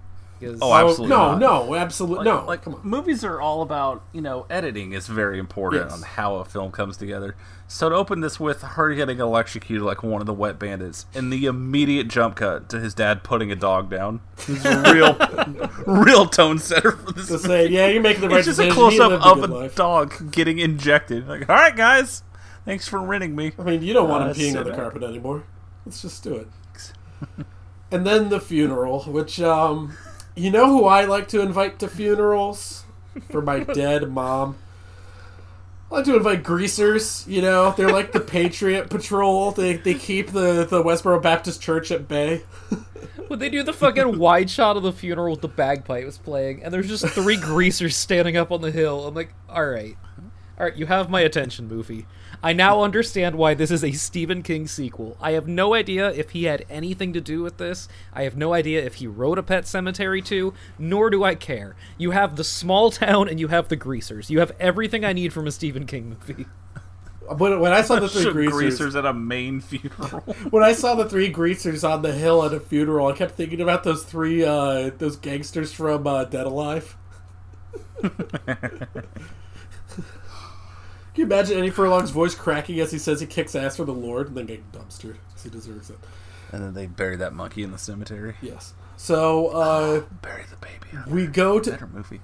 'Cause- 0.41 0.59
Oh, 0.61 0.75
absolutely 0.75 1.07
no, 1.17 1.37
not. 1.37 1.39
no, 1.39 1.75
absolutely 1.77 2.25
no. 2.25 2.45
like 2.45 2.63
come 2.65 2.75
on. 2.75 2.81
movies 2.83 3.25
are 3.25 3.41
all 3.41 3.63
about 3.63 4.03
you 4.13 4.21
know 4.21 4.45
editing 4.51 4.91
is 4.93 5.07
very 5.07 5.39
important 5.39 5.85
Yes. 5.85 5.93
on 5.93 6.03
how 6.03 6.35
a 6.37 6.45
film 6.45 6.73
comes 6.73 6.97
together 6.97 7.37
so 7.69 7.89
to 7.89 7.95
open 7.95 8.23
this 8.23 8.41
with 8.41 8.61
her 8.63 8.93
getting 8.93 9.21
electrocuted 9.21 9.85
like 9.87 10.03
one 10.03 10.21
of 10.21 10.27
the 10.27 10.33
wet 10.35 10.59
bandits 10.59 11.07
and 11.15 11.33
the 11.33 11.45
immediate 11.47 12.09
jump 12.09 12.35
cut 12.35 12.69
to 12.71 12.81
his 12.81 12.93
dad 12.93 13.23
putting 13.23 13.53
a 13.53 13.55
dog 13.55 13.89
down 13.89 14.21
is 14.49 14.65
a 14.67 14.83
real 14.93 15.17
real 15.87 16.27
tone 16.27 16.59
setter 16.59 16.91
for 16.91 17.13
this 17.13 17.29
To 17.29 17.35
movie. 17.35 17.47
say, 17.47 17.69
yeah, 17.69 17.87
you're 17.87 18.03
making 18.03 18.23
the 18.23 18.29
right 18.29 18.39
it's 18.39 18.49
just 18.49 18.59
a 18.59 18.69
close 18.73 18.99
up 18.99 19.13
of 19.13 19.41
good 19.43 19.49
a 19.51 19.55
life. 19.55 19.75
dog 19.77 20.33
getting 20.33 20.59
injected 20.59 21.29
like 21.29 21.49
all 21.49 21.55
right 21.55 21.77
guys 21.77 22.25
thanks 22.65 22.89
for 22.89 23.01
renting 23.01 23.35
me 23.35 23.53
I 23.59 23.63
mean, 23.63 23.83
you 23.83 23.93
don't 23.93 24.09
want 24.09 24.25
Uh, 24.25 24.27
him 24.29 24.35
peeing 24.35 24.59
on 24.59 24.65
the 24.65 24.75
carpet 24.75 25.03
anymore. 25.03 25.45
Let's 25.85 26.03
just 26.03 26.23
do 26.23 26.37
it. 26.37 26.49
and 27.91 28.07
then 28.07 28.29
the 28.29 28.41
funeral, 28.41 29.03
which, 29.05 29.41
um, 29.41 29.97
you 30.35 30.51
know 30.51 30.67
who 30.67 30.85
I 30.85 31.05
like 31.05 31.29
to 31.29 31.41
invite 31.41 31.79
to 31.81 31.89
funerals 31.89 32.85
for 33.31 33.43
my 33.43 33.61
dead 33.75 34.11
mom? 34.11 34.57
I 35.91 35.97
like 35.97 36.05
to 36.07 36.17
invite 36.17 36.43
greasers, 36.43 37.27
you 37.29 37.43
know, 37.43 37.75
they're 37.77 37.93
like 37.93 38.13
the 38.13 38.21
Patriot 38.37 38.89
Patrol. 38.89 39.51
They, 39.53 39.75
they 39.77 39.93
keep 39.95 40.29
the, 40.29 40.65
the 40.65 40.83
Westboro 40.83 41.21
Baptist 41.21 41.61
Church 41.61 41.91
at 41.91 42.09
bay. 42.09 42.43
When 43.29 43.39
they 43.39 43.51
do 43.51 43.63
the 43.63 43.75
fucking 43.75 44.19
wide 44.19 44.49
shot 44.49 44.77
of 44.79 44.83
the 44.83 44.93
funeral 44.93 45.33
with 45.33 45.43
the 45.43 45.49
bagpipes 45.49 46.17
playing, 46.19 46.63
and 46.65 46.73
there's 46.73 46.89
just 46.89 47.07
three 47.09 47.37
greasers 47.37 47.95
standing 47.95 48.37
up 48.39 48.51
on 48.51 48.63
the 48.63 48.71
hill. 48.71 49.07
I'm 49.07 49.15
like, 49.15 49.35
all 49.51 49.67
right, 49.67 49.97
all 50.59 50.65
right, 50.65 50.77
you 50.77 50.87
have 50.87 51.11
my 51.11 51.21
attention, 51.21 51.69
movie. 51.69 52.07
I 52.45 52.53
now 52.53 52.83
understand 52.83 53.37
why 53.37 53.55
this 53.55 53.71
is 53.71 53.85
a 53.85 53.93
Stephen 53.93 54.43
King 54.43 54.67
sequel. 54.67 55.17
I 55.21 55.33
have 55.33 55.47
no 55.47 55.75
idea 55.75 56.11
if 56.11 56.31
he 56.31 56.45
had 56.45 56.67
anything 56.69 57.13
to 57.13 57.21
do 57.21 57.41
with 57.41 57.59
this. 57.59 57.89
I 58.13 58.25
have 58.25 58.37
no 58.37 58.53
idea 58.53 58.85
if 58.85 58.95
he 58.95 59.07
wrote 59.07 59.39
a 59.39 59.45
Pet 59.45 59.65
Sematary 59.65 60.25
2, 60.25 60.53
nor 60.77 61.09
do 61.09 61.23
I 61.23 61.37
care. 61.37 61.77
You 61.99 62.11
have 62.11 62.35
the 62.35 62.43
small 62.43 62.91
town 62.91 63.29
and 63.29 63.39
you 63.39 63.49
have 63.49 63.69
the 63.69 63.77
greasers. 63.77 64.29
You 64.29 64.41
have 64.41 64.57
everything 64.59 65.05
I 65.05 65.13
need 65.13 65.33
from 65.33 65.47
a 65.47 65.53
Stephen 65.53 65.87
King 65.87 66.17
movie. 66.27 66.47
When, 67.39 67.61
when 67.61 67.73
I 67.73 67.83
saw 67.83 68.01
the 68.01 68.09
three 68.09 68.33
greasers, 68.33 68.53
greasers 68.53 68.97
at 68.97 69.07
a 69.07 69.13
Maine 69.13 69.61
funeral 69.61 70.21
when 70.51 70.65
I 70.65 70.73
saw 70.73 70.97
the 70.97 71.09
three 71.09 71.29
greasers 71.29 71.85
on 71.85 72.03
the 72.03 72.13
hill 72.13 72.45
at 72.45 72.53
a 72.53 72.59
funeral, 72.59 73.07
I 73.07 73.13
kept 73.13 73.37
thinking 73.37 73.61
about 73.61 73.85
those 73.85 74.03
three 74.03 74.45
uh, 74.45 74.91
those 74.99 75.17
gangsters 75.17 75.73
from 75.73 76.05
uh, 76.07 76.25
Dead 76.25 76.47
Alive. 76.47 76.97
Can 81.15 81.21
you 81.21 81.25
imagine 81.27 81.59
Eddie 81.59 81.71
Furlong's 81.71 82.11
voice 82.11 82.35
cracking 82.35 82.81
as 82.81 82.91
he 82.91 82.99
says 82.99 83.21
he 83.21 83.27
kicks 83.27 83.55
ass 83.55 83.77
for 83.77 83.85
the 83.85 83.93
Lord 83.93 84.29
and 84.29 84.37
then 84.37 84.47
getting 84.47 84.65
dumpstered? 84.73 85.17
'Cause 85.35 85.43
he 85.45 85.51
deserves 85.51 85.91
it. 85.91 85.99
and 86.53 86.63
then 86.63 86.75
they 86.75 86.87
bury 86.87 87.17
that 87.17 87.33
monkey 87.35 87.63
in 87.63 87.71
the 87.71 87.79
cemetery 87.79 88.35
Yes. 88.43 88.75
So 88.97 89.49
uh, 89.49 90.03
bury 90.23 90.45
the 90.51 90.57
baby 90.57 91.03
we 91.07 91.27
go 91.27 91.59
to 91.61 91.71
better 91.71 91.87
movie 91.87 92.21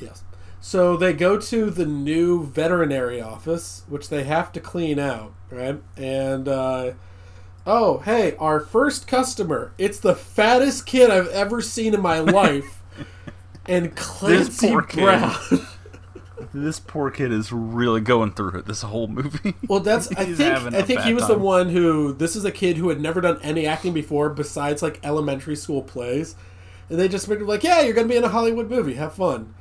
yes. 0.00 0.22
So 0.60 0.96
they 0.96 1.12
go 1.12 1.38
to 1.38 1.70
the 1.70 1.86
new 1.86 2.44
veterinary 2.44 3.20
office, 3.20 3.82
which 3.88 4.08
they 4.08 4.24
have 4.24 4.50
to 4.52 4.60
clean 4.60 4.98
out, 4.98 5.32
right? 5.50 5.80
And 5.96 6.48
uh, 6.48 6.92
oh, 7.64 7.98
hey, 7.98 8.34
our 8.40 8.58
first 8.58 9.06
customer. 9.06 9.72
It's 9.78 10.00
the 10.00 10.16
fattest 10.16 10.84
kid 10.86 11.10
I've 11.10 11.28
ever 11.28 11.60
seen 11.62 11.94
in 11.94 12.00
my 12.00 12.18
life, 12.18 12.82
and 13.66 13.94
Clancy. 13.94 14.74
Brown. 14.94 15.36
This 16.54 16.80
poor 16.80 17.10
kid 17.10 17.30
is 17.32 17.52
really 17.52 18.00
going 18.00 18.32
through 18.32 18.58
it 18.58 18.66
this 18.66 18.82
whole 18.82 19.06
movie. 19.06 19.54
Well, 19.68 19.80
that's 19.80 20.10
I 20.16 20.24
think 20.24 20.74
I 20.74 20.82
think 20.82 21.00
he 21.02 21.12
was 21.14 21.28
the 21.28 21.38
one 21.38 21.68
who 21.68 22.12
this 22.14 22.36
is 22.36 22.44
a 22.44 22.50
kid 22.50 22.76
who 22.76 22.88
had 22.88 23.00
never 23.00 23.20
done 23.20 23.38
any 23.42 23.66
acting 23.66 23.92
before 23.92 24.30
besides 24.30 24.82
like 24.82 24.98
elementary 25.04 25.56
school 25.56 25.82
plays, 25.82 26.36
and 26.88 26.98
they 26.98 27.08
just 27.08 27.28
made 27.28 27.40
him 27.40 27.46
like, 27.46 27.62
yeah, 27.62 27.82
you're 27.82 27.92
gonna 27.94 28.08
be 28.08 28.16
in 28.16 28.24
a 28.24 28.28
Hollywood 28.28 28.70
movie, 28.70 28.94
have 28.94 29.14
fun. 29.14 29.54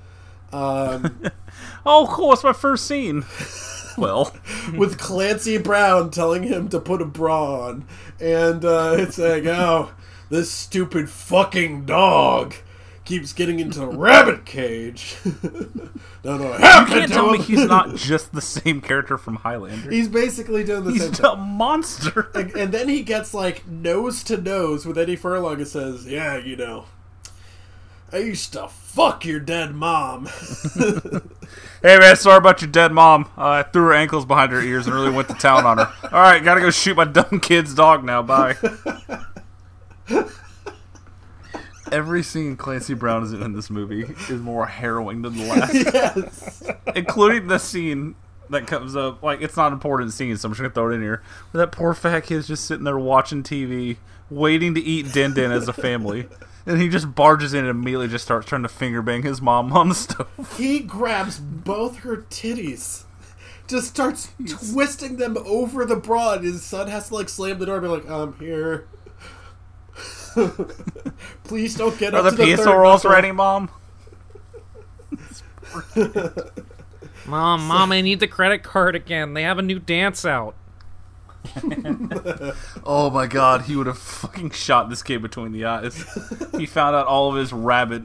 Um, 0.54 1.22
oh, 1.86 2.08
cool! 2.10 2.32
It's 2.34 2.44
my 2.44 2.54
first 2.54 2.88
scene. 2.88 3.26
well, 3.98 4.34
with 4.78 4.98
Clancy 4.98 5.58
Brown 5.58 6.10
telling 6.10 6.44
him 6.44 6.70
to 6.70 6.80
put 6.80 7.02
a 7.02 7.06
bra 7.06 7.68
on, 7.68 7.86
and 8.20 8.64
uh, 8.64 8.96
it's 8.98 9.18
like, 9.18 9.46
oh, 9.46 9.92
this 10.30 10.50
stupid 10.52 11.10
fucking 11.10 11.86
dog 11.86 12.54
keeps 13.08 13.32
getting 13.32 13.62
into 13.62 13.80
the 13.80 13.88
rabbit 13.88 14.46
cage. 14.46 15.16
no, 16.26 16.38
no, 16.38 16.52
you 16.52 16.60
can't 16.60 17.10
tell 17.12 17.32
me 17.32 17.40
he's 17.40 17.64
not 17.64 17.96
just 17.96 18.34
the 18.34 18.42
same 18.42 18.82
character 18.82 19.18
from 19.18 19.38
Highlander. 19.38 19.90
He's 19.90 20.10
basically 20.10 20.66
doing 20.66 20.84
the 20.84 21.00
same 21.00 21.10
He's 21.10 21.20
a 21.22 21.36
monster. 21.38 22.32
And, 22.38 22.52
and 22.52 22.74
then 22.74 22.90
he 22.90 23.04
gets 23.04 23.34
like 23.34 23.66
nose 23.66 24.24
to 24.26 24.38
nose 24.38 24.86
with 24.86 24.98
Eddie 24.98 25.16
Furlong 25.16 25.56
and 25.56 25.68
says, 25.68 26.06
"Yeah, 26.06 26.38
you 26.38 26.56
know, 26.56 26.86
I 28.12 28.18
used 28.18 28.54
to 28.54 28.68
fuck 28.68 29.26
your 29.26 29.40
dead 29.40 29.74
mom." 29.74 30.28
Hey 31.82 31.98
man, 31.98 32.16
sorry 32.18 32.38
about 32.38 32.62
your 32.62 32.70
dead 32.70 32.92
mom. 32.92 33.30
Uh, 33.38 33.50
I 33.50 33.64
threw 33.64 33.84
her 33.86 33.94
ankles 33.94 34.26
behind 34.26 34.52
her 34.52 34.62
ears 34.62 34.86
and 34.86 34.96
really 34.96 35.12
went 35.12 35.30
to 35.30 35.34
town 35.36 35.66
on 35.66 35.78
her. 35.78 35.92
All 36.04 36.22
right, 36.22 36.44
gotta 36.44 36.60
go 36.60 36.70
shoot 36.70 36.98
my 36.98 37.06
dumb 37.06 37.40
kid's 37.40 37.74
dog 37.74 38.04
now. 38.04 38.22
Bye. 38.22 38.56
Every 41.92 42.24
scene 42.24 42.58
Clancy 42.58 42.94
Brown 42.94 43.24
is 43.24 43.34
in 43.34 43.42
in 43.42 43.54
this 43.54 43.70
movie 43.70 44.04
is 44.30 44.42
more 44.42 44.66
harrowing 44.66 45.22
than 45.22 45.38
the 45.38 45.46
last, 45.46 45.74
yes. 45.94 46.64
including 46.96 47.48
the 47.48 47.58
scene 47.58 48.16
that 48.50 48.68
comes 48.68 48.96
up. 48.96 49.24
Like 49.24 49.42
it's 49.42 49.58
not 49.58 49.68
an 49.68 49.74
important 49.74 50.14
scene, 50.14 50.36
so 50.38 50.48
I'm 50.48 50.54
just 50.54 50.62
gonna 50.62 50.74
throw 50.74 50.92
it 50.92 50.96
in 50.96 51.02
here. 51.02 51.22
Where 51.52 51.66
that 51.66 51.72
poor 51.72 51.94
fat 51.94 52.22
kid's 52.22 52.48
just 52.48 52.66
sitting 52.66 52.84
there 52.84 52.98
watching 52.98 53.44
TV, 53.44 53.98
waiting 54.30 54.74
to 54.76 54.82
eat 54.82 55.14
din 55.14 55.34
din 55.34 55.52
as 55.52 55.68
a 55.68 55.74
family, 55.74 56.28
and 56.66 56.82
he 56.82 56.90
just 56.90 57.16
barges 57.16 57.54
in 57.54 57.62
and 57.62 57.70
immediately 57.70 58.08
just 58.08 58.26
starts 58.26 58.48
trying 58.48 58.64
to 58.64 58.70
finger 58.70 59.02
bang 59.02 59.24
his 59.24 59.42
mom 59.42 59.72
on 59.74 59.90
the 59.90 59.96
stove. 59.96 60.28
He 60.58 60.80
grabs 60.80 61.40
both 61.40 61.98
her 62.00 62.18
titties. 62.30 63.04
Just 63.68 63.88
starts 63.88 64.32
twisting 64.48 65.18
them 65.18 65.38
over 65.46 65.84
the 65.84 65.98
bra, 65.98 66.34
and 66.34 66.46
his 66.46 66.64
son 66.64 66.88
has 66.88 67.10
to 67.10 67.16
like 67.16 67.28
slam 67.28 67.60
the 67.60 67.66
door 67.66 67.78
and 67.78 67.84
be 67.84 67.90
like, 67.90 68.10
"I'm 68.10 68.34
here." 68.40 68.88
Please 71.44 71.76
don't 71.76 71.98
get 71.98 72.14
Are 72.14 72.18
up 72.18 72.26
the 72.26 72.32
to 72.32 72.38
the 72.38 72.44
pizza 72.44 72.64
third 72.66 72.78
rolls 72.78 73.04
knuckle." 73.04 73.16
ready, 73.16 73.32
mom? 73.32 73.70
Mom, 77.26 77.68
mom, 77.68 77.92
I 77.92 78.00
need 78.00 78.22
the 78.22 78.28
credit 78.28 78.64
card 78.64 78.96
again. 78.96 79.34
They 79.34 79.44
have 79.44 79.58
a 79.60 79.62
new 79.62 79.80
dance 79.80 80.26
out. 80.26 80.56
Oh 82.86 83.10
my 83.10 83.28
god, 83.28 83.64
he 83.64 83.76
would 83.76 83.88
have 83.88 83.98
fucking 83.98 84.52
shot 84.52 84.90
this 84.90 85.04
kid 85.04 85.22
between 85.22 85.52
the 85.52 85.66
eyes. 85.66 86.06
he 86.58 86.66
found 86.66 86.96
out 86.96 87.06
all 87.08 87.30
of 87.30 87.36
his 87.36 87.52
rabbit 87.52 88.04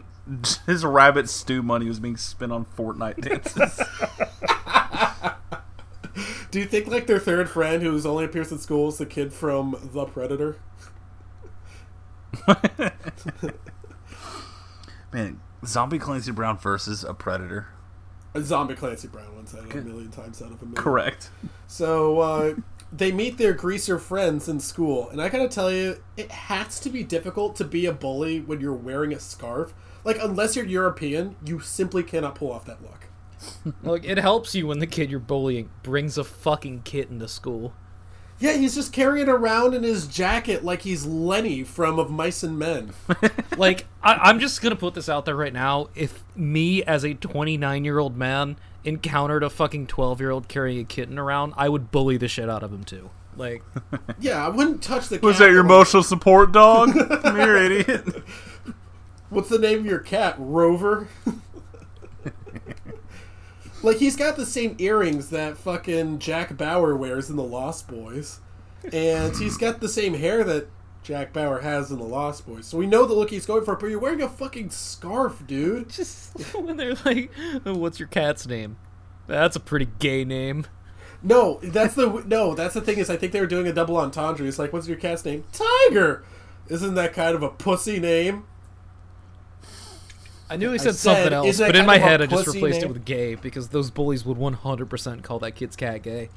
his 0.66 0.84
rabbit 0.84 1.28
stew 1.28 1.62
money 1.62 1.86
was 1.86 1.98
being 2.00 2.16
spent 2.16 2.52
on 2.52 2.64
Fortnite 2.64 3.20
dances. 3.20 3.80
Do 6.50 6.58
you 6.60 6.66
think 6.66 6.86
like 6.88 7.06
their 7.06 7.18
third 7.18 7.48
friend, 7.48 7.82
who's 7.82 8.04
only 8.04 8.24
appears 8.24 8.52
in 8.52 8.58
school, 8.58 8.88
is 8.88 8.98
the 8.98 9.06
kid 9.06 9.32
from 9.32 9.76
The 9.92 10.04
Predator? 10.04 10.56
Man, 15.12 15.40
Zombie 15.64 15.98
Clancy 15.98 16.32
Brown 16.32 16.58
versus 16.58 17.04
a 17.04 17.14
Predator. 17.14 17.68
A 18.34 18.40
zombie 18.40 18.74
Clancy 18.74 19.08
Brown 19.08 19.34
one 19.34 19.46
said 19.46 19.64
it 19.64 19.74
a 19.74 19.82
million 19.82 20.10
times 20.10 20.40
out 20.40 20.52
of 20.52 20.62
a 20.62 20.64
million. 20.64 20.74
Correct. 20.74 21.30
So 21.66 22.20
uh, 22.20 22.54
they 22.90 23.12
meet 23.12 23.36
their 23.36 23.52
greaser 23.52 23.98
friends 23.98 24.48
in 24.48 24.58
school, 24.60 25.10
and 25.10 25.20
I 25.20 25.28
gotta 25.28 25.48
tell 25.48 25.70
you, 25.70 26.02
it 26.16 26.30
has 26.30 26.80
to 26.80 26.90
be 26.90 27.02
difficult 27.02 27.56
to 27.56 27.64
be 27.64 27.84
a 27.86 27.92
bully 27.92 28.40
when 28.40 28.60
you're 28.60 28.72
wearing 28.72 29.12
a 29.12 29.20
scarf. 29.20 29.74
Like, 30.04 30.18
unless 30.20 30.56
you're 30.56 30.64
European, 30.64 31.36
you 31.44 31.60
simply 31.60 32.02
cannot 32.02 32.34
pull 32.34 32.50
off 32.50 32.64
that 32.64 32.82
look. 32.82 33.08
Look, 33.82 34.04
it 34.04 34.18
helps 34.18 34.54
you 34.54 34.66
when 34.66 34.78
the 34.78 34.86
kid 34.86 35.10
you're 35.10 35.20
bullying 35.20 35.70
brings 35.82 36.16
a 36.16 36.24
fucking 36.24 36.82
kitten 36.82 37.18
to 37.18 37.28
school. 37.28 37.74
Yeah, 38.42 38.54
he's 38.54 38.74
just 38.74 38.92
carrying 38.92 39.28
around 39.28 39.72
in 39.72 39.84
his 39.84 40.08
jacket 40.08 40.64
like 40.64 40.82
he's 40.82 41.06
Lenny 41.06 41.62
from 41.62 42.00
Of 42.00 42.10
Mice 42.10 42.42
and 42.42 42.58
Men. 42.58 42.90
Like, 43.56 43.86
I, 44.02 44.14
I'm 44.14 44.40
just 44.40 44.60
gonna 44.62 44.74
put 44.74 44.94
this 44.94 45.08
out 45.08 45.26
there 45.26 45.36
right 45.36 45.52
now. 45.52 45.88
If 45.94 46.24
me, 46.34 46.82
as 46.82 47.04
a 47.04 47.14
29 47.14 47.84
year 47.84 48.00
old 48.00 48.16
man, 48.16 48.56
encountered 48.82 49.44
a 49.44 49.50
fucking 49.50 49.86
12 49.86 50.20
year 50.20 50.30
old 50.30 50.48
carrying 50.48 50.80
a 50.80 50.84
kitten 50.84 51.18
around, 51.20 51.54
I 51.56 51.68
would 51.68 51.92
bully 51.92 52.16
the 52.16 52.26
shit 52.26 52.50
out 52.50 52.64
of 52.64 52.72
him 52.72 52.82
too. 52.82 53.10
Like, 53.36 53.62
Yeah, 54.18 54.44
I 54.44 54.48
wouldn't 54.48 54.82
touch 54.82 55.08
the. 55.08 55.20
Was 55.20 55.36
cat, 55.36 55.46
that 55.46 55.52
your 55.52 55.62
like, 55.62 55.70
emotional 55.70 56.02
support 56.02 56.50
dog? 56.50 56.92
Come 57.22 57.36
here, 57.36 57.56
idiot. 57.56 58.24
What's 59.30 59.50
the 59.50 59.58
name 59.58 59.80
of 59.80 59.86
your 59.86 60.00
cat? 60.00 60.34
Rover. 60.38 61.06
Like 63.82 63.98
he's 63.98 64.16
got 64.16 64.36
the 64.36 64.46
same 64.46 64.76
earrings 64.78 65.30
that 65.30 65.56
fucking 65.56 66.18
Jack 66.18 66.56
Bauer 66.56 66.96
wears 66.96 67.30
in 67.30 67.36
the 67.36 67.42
Lost 67.42 67.88
Boys, 67.88 68.40
and 68.92 69.36
he's 69.36 69.56
got 69.56 69.80
the 69.80 69.88
same 69.88 70.14
hair 70.14 70.44
that 70.44 70.68
Jack 71.02 71.32
Bauer 71.32 71.60
has 71.60 71.90
in 71.90 71.98
the 71.98 72.04
Lost 72.04 72.46
Boys. 72.46 72.66
So 72.66 72.78
we 72.78 72.86
know 72.86 73.06
the 73.06 73.14
look 73.14 73.30
he's 73.30 73.46
going 73.46 73.64
for. 73.64 73.76
But 73.76 73.86
you're 73.86 73.98
wearing 73.98 74.22
a 74.22 74.28
fucking 74.28 74.70
scarf, 74.70 75.42
dude. 75.46 75.90
just 75.90 76.54
when 76.54 76.76
they're 76.76 76.94
like, 77.04 77.30
oh, 77.66 77.74
"What's 77.74 77.98
your 77.98 78.08
cat's 78.08 78.46
name?" 78.46 78.76
That's 79.26 79.56
a 79.56 79.60
pretty 79.60 79.88
gay 79.98 80.24
name. 80.24 80.66
No, 81.22 81.60
that's 81.62 81.94
the 81.94 82.24
no. 82.26 82.54
That's 82.54 82.74
the 82.74 82.80
thing 82.80 82.98
is, 82.98 83.10
I 83.10 83.16
think 83.16 83.32
they 83.32 83.40
were 83.40 83.46
doing 83.46 83.66
a 83.66 83.72
double 83.72 83.96
entendre. 83.96 84.46
It's 84.46 84.58
like, 84.58 84.72
what's 84.72 84.88
your 84.88 84.96
cat's 84.96 85.24
name? 85.24 85.44
Tiger. 85.52 86.24
Isn't 86.68 86.94
that 86.94 87.12
kind 87.12 87.34
of 87.34 87.42
a 87.42 87.48
pussy 87.48 88.00
name? 88.00 88.44
I 90.52 90.56
knew 90.56 90.70
he 90.70 90.78
said, 90.78 90.94
said, 90.94 91.14
something 91.14 91.32
else, 91.32 91.58
but 91.58 91.74
in 91.74 91.86
my 91.86 91.98
head 91.98 92.20
I 92.20 92.26
just 92.26 92.46
replaced 92.46 92.80
name? 92.80 92.90
it 92.90 92.92
with 92.92 93.04
gay 93.04 93.34
because 93.36 93.68
those 93.68 93.90
bullies 93.90 94.24
would 94.26 94.36
100% 94.36 95.22
call 95.22 95.38
that 95.38 95.52
kid's 95.52 95.76
cat 95.76 96.02
gay. 96.02 96.28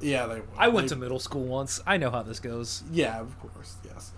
Yeah, 0.00 0.26
they. 0.26 0.42
I 0.56 0.68
went 0.68 0.88
they- 0.88 0.94
to 0.94 1.00
middle 1.00 1.18
school 1.18 1.44
once. 1.44 1.80
I 1.86 1.96
know 1.98 2.10
how 2.10 2.22
this 2.22 2.40
goes. 2.40 2.82
Yeah, 2.90 3.20
of 3.20 3.38
course. 3.40 3.76
Yes. 3.84 4.12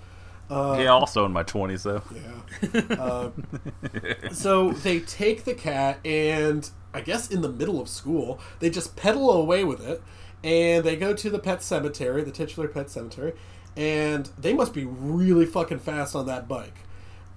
yeah, 0.51 0.87
also 0.87 1.25
in 1.25 1.33
my 1.33 1.43
20s, 1.43 1.83
though. 1.83 2.03
Yeah. 2.15 2.97
Uh, 2.97 4.31
so 4.33 4.71
they 4.73 5.01
take 5.01 5.45
the 5.45 5.55
cat, 5.55 5.99
and 6.07 6.71
I 6.93 7.01
guess 7.01 7.29
in 7.31 7.43
the 7.43 7.49
middle 7.49 7.81
of 7.81 7.89
school, 7.89 8.39
they 8.61 8.71
just 8.71 8.95
pedal 8.95 9.33
away 9.33 9.65
with 9.65 9.85
it, 9.85 10.01
and 10.45 10.85
they 10.85 10.97
go 10.97 11.13
to 11.13 11.29
the 11.29 11.39
pet 11.39 11.63
cemetery, 11.63 12.23
the 12.23 12.31
titular 12.31 12.69
pet 12.69 12.89
cemetery, 12.89 13.33
and 13.77 14.31
they 14.39 14.53
must 14.55 14.73
be 14.75 14.85
really 14.85 15.47
fucking 15.47 15.81
fast 15.81 16.15
on 16.15 16.27
that 16.27 16.47
bike. 16.47 16.77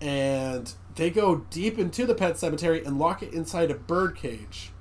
And 0.02 0.72
they 0.96 1.10
go 1.10 1.46
deep 1.50 1.78
into 1.80 2.06
the 2.06 2.14
pet 2.16 2.38
cemetery 2.38 2.84
and 2.86 3.00
lock 3.00 3.24
it 3.24 3.34
inside 3.34 3.72
a 3.72 3.76
bird 3.76 4.16
cage 4.16 4.72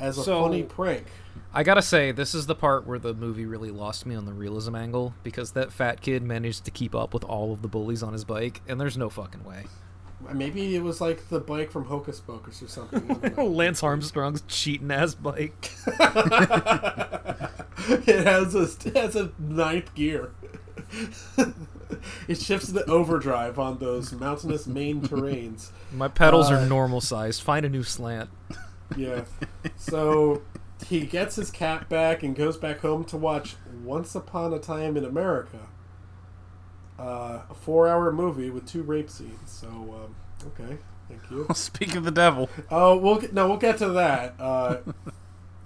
as 0.00 0.18
a 0.18 0.22
So- 0.24 0.42
funny 0.42 0.62
prank. 0.62 1.06
I 1.54 1.62
gotta 1.64 1.82
say, 1.82 2.12
this 2.12 2.34
is 2.34 2.46
the 2.46 2.54
part 2.54 2.86
where 2.86 2.98
the 2.98 3.12
movie 3.12 3.44
really 3.44 3.70
lost 3.70 4.06
me 4.06 4.14
on 4.14 4.24
the 4.24 4.32
realism 4.32 4.74
angle 4.74 5.12
because 5.22 5.52
that 5.52 5.70
fat 5.70 6.00
kid 6.00 6.22
managed 6.22 6.64
to 6.64 6.70
keep 6.70 6.94
up 6.94 7.12
with 7.12 7.24
all 7.24 7.52
of 7.52 7.60
the 7.60 7.68
bullies 7.68 8.02
on 8.02 8.14
his 8.14 8.24
bike, 8.24 8.62
and 8.66 8.80
there's 8.80 8.96
no 8.96 9.10
fucking 9.10 9.44
way. 9.44 9.64
Maybe 10.32 10.74
it 10.76 10.82
was 10.82 11.00
like 11.02 11.28
the 11.28 11.40
bike 11.40 11.70
from 11.70 11.84
Hocus 11.86 12.20
Pocus 12.20 12.62
or 12.62 12.68
something. 12.68 13.02
I 13.10 13.14
don't 13.28 13.36
know. 13.36 13.46
Lance 13.46 13.82
Armstrong's 13.82 14.42
cheating 14.48 14.90
ass 14.90 15.14
bike. 15.14 15.70
it 18.06 18.24
has 18.26 18.54
a 18.54 18.62
it 18.88 18.96
has 18.96 19.16
a 19.16 19.30
ninth 19.38 19.94
gear. 19.94 20.30
it 22.28 22.40
shifts 22.40 22.68
into 22.68 22.88
overdrive 22.90 23.58
on 23.58 23.78
those 23.78 24.12
mountainous 24.12 24.66
Maine 24.66 25.00
terrains. 25.02 25.70
My 25.92 26.08
pedals 26.08 26.50
Uh, 26.50 26.54
are 26.54 26.66
normal 26.66 27.00
sized. 27.00 27.42
Find 27.42 27.64
a 27.66 27.68
new 27.68 27.82
slant. 27.82 28.30
Yeah. 28.96 29.22
So 29.76 30.42
he 30.86 31.00
gets 31.06 31.36
his 31.36 31.50
cat 31.50 31.88
back 31.88 32.22
and 32.22 32.34
goes 32.36 32.56
back 32.56 32.80
home 32.80 33.04
to 33.06 33.16
watch 33.16 33.56
Once 33.84 34.14
Upon 34.14 34.52
a 34.52 34.58
Time 34.58 34.96
in 34.96 35.04
America. 35.04 35.58
Uh, 36.98 37.40
a 37.50 37.54
four-hour 37.54 38.12
movie 38.12 38.50
with 38.50 38.66
two 38.66 38.82
rape 38.82 39.10
scenes. 39.10 39.38
So 39.50 39.66
um, 39.68 40.14
okay, 40.48 40.78
thank 41.08 41.22
you. 41.30 41.46
Speak 41.54 41.94
of 41.96 42.04
the 42.04 42.10
devil. 42.10 42.48
Oh, 42.70 42.96
we'll 42.96 43.18
get, 43.18 43.32
no, 43.32 43.48
we'll 43.48 43.56
get 43.56 43.78
to 43.78 43.88
that. 43.90 44.34
Uh, 44.38 44.78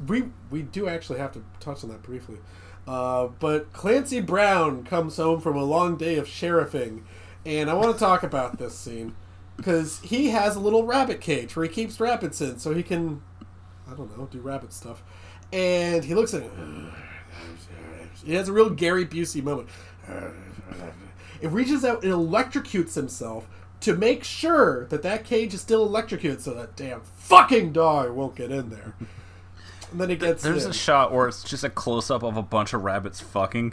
we 0.07 0.25
we 0.51 0.63
do 0.63 0.89
actually 0.89 1.19
have 1.19 1.33
to 1.33 1.43
touch 1.61 1.83
on 1.83 1.91
that 1.91 2.03
briefly. 2.03 2.37
Uh, 2.87 3.29
but 3.41 3.73
Clancy 3.73 4.21
Brown 4.21 4.85
comes 4.85 5.17
home 5.17 5.41
from 5.41 5.57
a 5.57 5.65
long 5.65 5.97
day 5.97 6.17
of 6.17 6.27
sheriffing, 6.27 7.03
and 7.45 7.69
I 7.69 7.75
want 7.75 7.93
to 7.93 7.99
talk 7.99 8.23
about 8.23 8.59
this 8.59 8.77
scene 8.79 9.15
because 9.57 10.01
he 10.01 10.29
has 10.29 10.55
a 10.55 10.61
little 10.61 10.85
rabbit 10.85 11.21
cage 11.21 11.57
where 11.57 11.65
he 11.65 11.73
keeps 11.73 11.99
rabbits 11.99 12.41
in, 12.41 12.59
so 12.59 12.75
he 12.75 12.83
can, 12.83 13.23
I 13.91 13.95
don't 13.95 14.17
know, 14.17 14.27
do 14.31 14.41
rabbit 14.41 14.73
stuff. 14.73 15.03
And 15.53 16.05
he 16.05 16.15
looks 16.15 16.35
at 16.35 16.43
it. 16.43 16.53
He 18.25 18.35
has 18.35 18.49
a 18.49 18.53
real 18.53 18.71
Gary 18.71 19.07
Busey 19.07 19.43
moment. 19.43 19.69
It 21.41 21.49
reaches 21.49 21.85
out 21.85 22.03
and 22.03 22.13
electrocutes 22.13 22.95
himself 22.95 23.49
to 23.81 23.95
make 23.95 24.25
sure 24.25 24.87
that 24.87 25.03
that 25.03 25.25
cage 25.25 25.55
is 25.55 25.61
still 25.61 25.85
electrocuted, 25.85 26.41
so 26.41 26.55
that 26.55 26.77
damn 26.77 27.03
fucking 27.03 27.73
dog 27.73 28.11
won't 28.13 28.35
get 28.35 28.51
in 28.51 28.71
there. 28.71 28.95
And 29.97 30.01
then 30.03 30.11
he 30.11 30.17
gets 30.17 30.43
There's 30.43 30.67
in. 30.67 30.73
a 30.73 30.75
shot 30.75 31.11
where 31.11 31.27
it's 31.27 31.43
just 31.43 31.65
a 31.65 31.71
close 31.71 32.11
up 32.11 32.23
of 32.23 32.37
a 32.37 32.43
bunch 32.43 32.75
of 32.75 32.83
rabbits 32.85 33.19
fucking, 33.19 33.73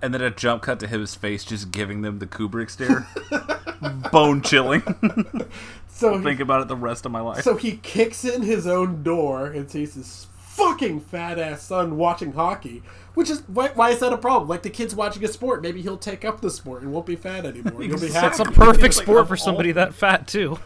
and 0.00 0.14
then 0.14 0.20
a 0.22 0.30
jump 0.30 0.62
cut 0.62 0.78
to 0.78 0.86
his 0.86 1.16
face 1.16 1.42
just 1.44 1.72
giving 1.72 2.02
them 2.02 2.20
the 2.20 2.26
Kubrick 2.28 2.70
stare. 2.70 3.04
Bone 4.12 4.42
chilling. 4.42 4.82
so 5.88 6.18
he, 6.18 6.22
Think 6.24 6.38
about 6.38 6.62
it 6.62 6.68
the 6.68 6.76
rest 6.76 7.04
of 7.04 7.10
my 7.10 7.20
life. 7.20 7.42
so 7.42 7.56
he 7.56 7.78
kicks 7.78 8.24
in 8.24 8.42
his 8.42 8.64
own 8.64 9.02
door 9.02 9.46
and 9.46 9.68
sees 9.68 9.94
his 9.94 10.28
fucking 10.38 11.00
fat 11.00 11.40
ass 11.40 11.62
son 11.62 11.96
watching 11.96 12.32
hockey. 12.34 12.84
Which 13.14 13.28
is 13.28 13.40
why, 13.48 13.70
why 13.74 13.90
is 13.90 13.98
that 13.98 14.12
a 14.12 14.18
problem? 14.18 14.48
Like 14.48 14.62
the 14.62 14.70
kid's 14.70 14.94
watching 14.94 15.24
a 15.24 15.28
sport, 15.28 15.62
maybe 15.62 15.82
he'll 15.82 15.98
take 15.98 16.24
up 16.24 16.42
the 16.42 16.50
sport 16.50 16.82
and 16.82 16.92
won't 16.92 17.06
be 17.06 17.16
fat 17.16 17.44
anymore. 17.44 17.82
He'll 17.82 17.98
be 17.98 18.08
happy. 18.12 18.28
It's 18.28 18.38
a 18.38 18.44
perfect 18.44 18.94
sport 18.94 19.22
of 19.22 19.28
for 19.28 19.34
all- 19.34 19.44
somebody 19.44 19.72
that 19.72 19.94
fat 19.94 20.28
too. 20.28 20.60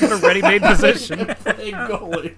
Got 0.00 0.12
a 0.12 0.16
ready-made 0.16 0.62
position. 0.62 1.18
playing 1.26 1.74
goalie. 1.74 2.36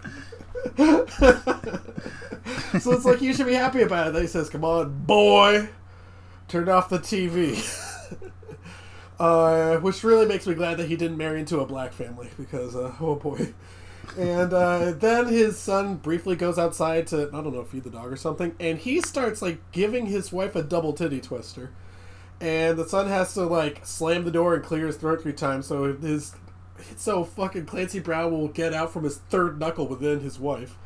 so 2.80 2.92
it's 2.92 3.04
like 3.04 3.22
you 3.22 3.34
should 3.34 3.46
be 3.46 3.54
happy 3.54 3.82
about 3.82 4.08
it. 4.08 4.12
Then 4.12 4.22
he 4.22 4.28
says, 4.28 4.48
"Come 4.48 4.64
on, 4.64 5.04
boy, 5.04 5.68
turn 6.48 6.68
off 6.68 6.88
the 6.88 6.98
TV." 6.98 7.56
uh, 9.20 9.76
which 9.78 10.02
really 10.04 10.26
makes 10.26 10.46
me 10.46 10.54
glad 10.54 10.76
that 10.78 10.88
he 10.88 10.96
didn't 10.96 11.16
marry 11.16 11.40
into 11.40 11.60
a 11.60 11.66
black 11.66 11.92
family 11.92 12.28
because, 12.36 12.76
uh, 12.76 12.94
oh 13.00 13.16
boy. 13.16 13.52
And 14.16 14.52
uh, 14.52 14.92
then 14.92 15.26
his 15.26 15.58
son 15.58 15.96
briefly 15.96 16.36
goes 16.36 16.58
outside 16.58 17.08
to 17.08 17.28
I 17.28 17.42
don't 17.42 17.52
know 17.52 17.64
feed 17.64 17.84
the 17.84 17.90
dog 17.90 18.12
or 18.12 18.16
something, 18.16 18.54
and 18.60 18.78
he 18.78 19.00
starts 19.00 19.42
like 19.42 19.58
giving 19.72 20.06
his 20.06 20.32
wife 20.32 20.54
a 20.54 20.62
double 20.62 20.92
titty 20.92 21.20
twister. 21.20 21.72
And 22.40 22.78
the 22.78 22.86
son 22.86 23.08
has 23.08 23.34
to 23.34 23.44
like 23.44 23.84
slam 23.84 24.24
the 24.24 24.30
door 24.30 24.54
and 24.54 24.62
clear 24.62 24.86
his 24.86 24.96
throat 24.96 25.22
three 25.22 25.32
times, 25.32 25.66
so 25.66 25.96
his 25.96 26.36
so 26.97 27.24
fucking 27.24 27.66
Clancy 27.66 28.01
Brown 28.01 28.33
will 28.33 28.49
get 28.49 28.72
out 28.72 28.93
from 28.93 29.05
his 29.05 29.18
third 29.18 29.59
knuckle 29.59 29.87
within 29.87 30.20
his 30.20 30.39
wife. 30.39 30.77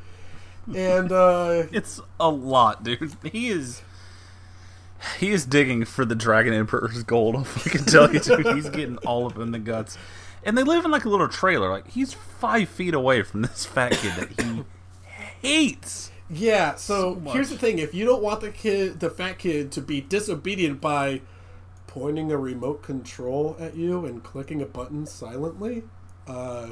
And 0.74 1.12
uh 1.12 1.64
It's 1.72 2.01
a 2.18 2.30
lot, 2.30 2.82
dude. 2.82 3.16
He 3.24 3.49
is. 3.49 3.82
He 5.18 5.30
is 5.30 5.47
digging 5.47 5.86
for 5.86 6.05
the 6.05 6.14
Dragon 6.14 6.53
Emperor's 6.53 7.03
gold. 7.03 7.36
I 7.36 7.68
can 7.68 7.84
tell 7.84 8.12
you, 8.12 8.20
dude. 8.20 8.47
He's 8.55 8.68
getting 8.68 8.99
all 8.99 9.26
up 9.26 9.38
in 9.38 9.51
the 9.51 9.59
guts. 9.59 9.97
And 10.45 10.57
they 10.57 10.62
live 10.62 10.84
in 10.84 10.91
like 10.91 11.05
a 11.05 11.09
little 11.09 11.28
trailer. 11.28 11.70
Like 11.70 11.88
he's 11.88 12.12
five 12.12 12.68
feet 12.68 12.95
away 12.95 13.22
from 13.22 13.43
this 13.43 13.64
fat 13.64 13.93
kid 13.93 14.12
that 14.16 14.41
he 14.41 14.64
hates. 15.41 16.11
Yeah, 16.32 16.76
so, 16.76 17.20
So 17.24 17.32
here's 17.32 17.51
the 17.51 17.59
thing: 17.59 17.78
if 17.78 17.93
you 17.93 18.05
don't 18.05 18.22
want 18.22 18.41
the 18.41 18.51
kid, 18.51 19.01
the 19.01 19.11
fat 19.11 19.38
kid, 19.38 19.72
to 19.72 19.80
be 19.80 20.01
disobedient 20.01 20.80
by 20.80 21.22
pointing 21.91 22.30
a 22.30 22.38
remote 22.38 22.84
control 22.84 23.57
at 23.59 23.74
you 23.74 24.07
and 24.07 24.22
clicking 24.22 24.62
a 24.62 24.66
button 24.66 25.05
silently, 25.07 25.82
uh, 26.28 26.68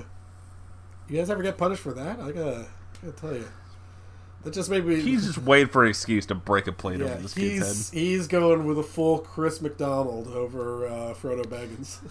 you 1.09 1.19
guys 1.19 1.29
ever 1.29 1.43
get 1.43 1.59
punished 1.59 1.83
for 1.83 1.93
that? 1.93 2.21
I 2.21 2.31
gotta, 2.31 2.67
I 3.03 3.07
gotta 3.07 3.21
tell 3.21 3.35
you, 3.35 3.49
that 4.45 4.55
just 4.55 4.71
made 4.71 4.85
me. 4.87 5.01
He's 5.01 5.27
just 5.27 5.39
waiting 5.39 5.67
for 5.67 5.83
an 5.83 5.91
excuse 5.91 6.25
to 6.27 6.37
break 6.37 6.69
a 6.69 6.73
plate 6.73 7.01
yeah, 7.01 7.07
over 7.07 7.23
this 7.23 7.35
kid's 7.35 7.53
he's 7.53 7.91
head. 7.91 7.99
he's 7.99 8.29
going 8.29 8.65
with 8.65 8.79
a 8.79 8.85
full 8.85 9.19
Chris 9.19 9.61
McDonald 9.61 10.29
over 10.29 10.87
uh, 10.87 11.15
Frodo 11.15 11.45
Baggins. 11.45 11.99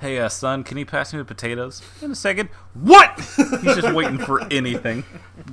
Hey, 0.00 0.18
uh, 0.18 0.28
son, 0.28 0.64
can 0.64 0.78
you 0.78 0.84
pass 0.84 1.12
me 1.12 1.20
the 1.20 1.24
potatoes 1.24 1.80
in 2.02 2.10
a 2.10 2.16
second? 2.16 2.48
What? 2.74 3.20
He's 3.36 3.76
just 3.76 3.94
waiting 3.94 4.18
for 4.18 4.42
anything. 4.50 5.04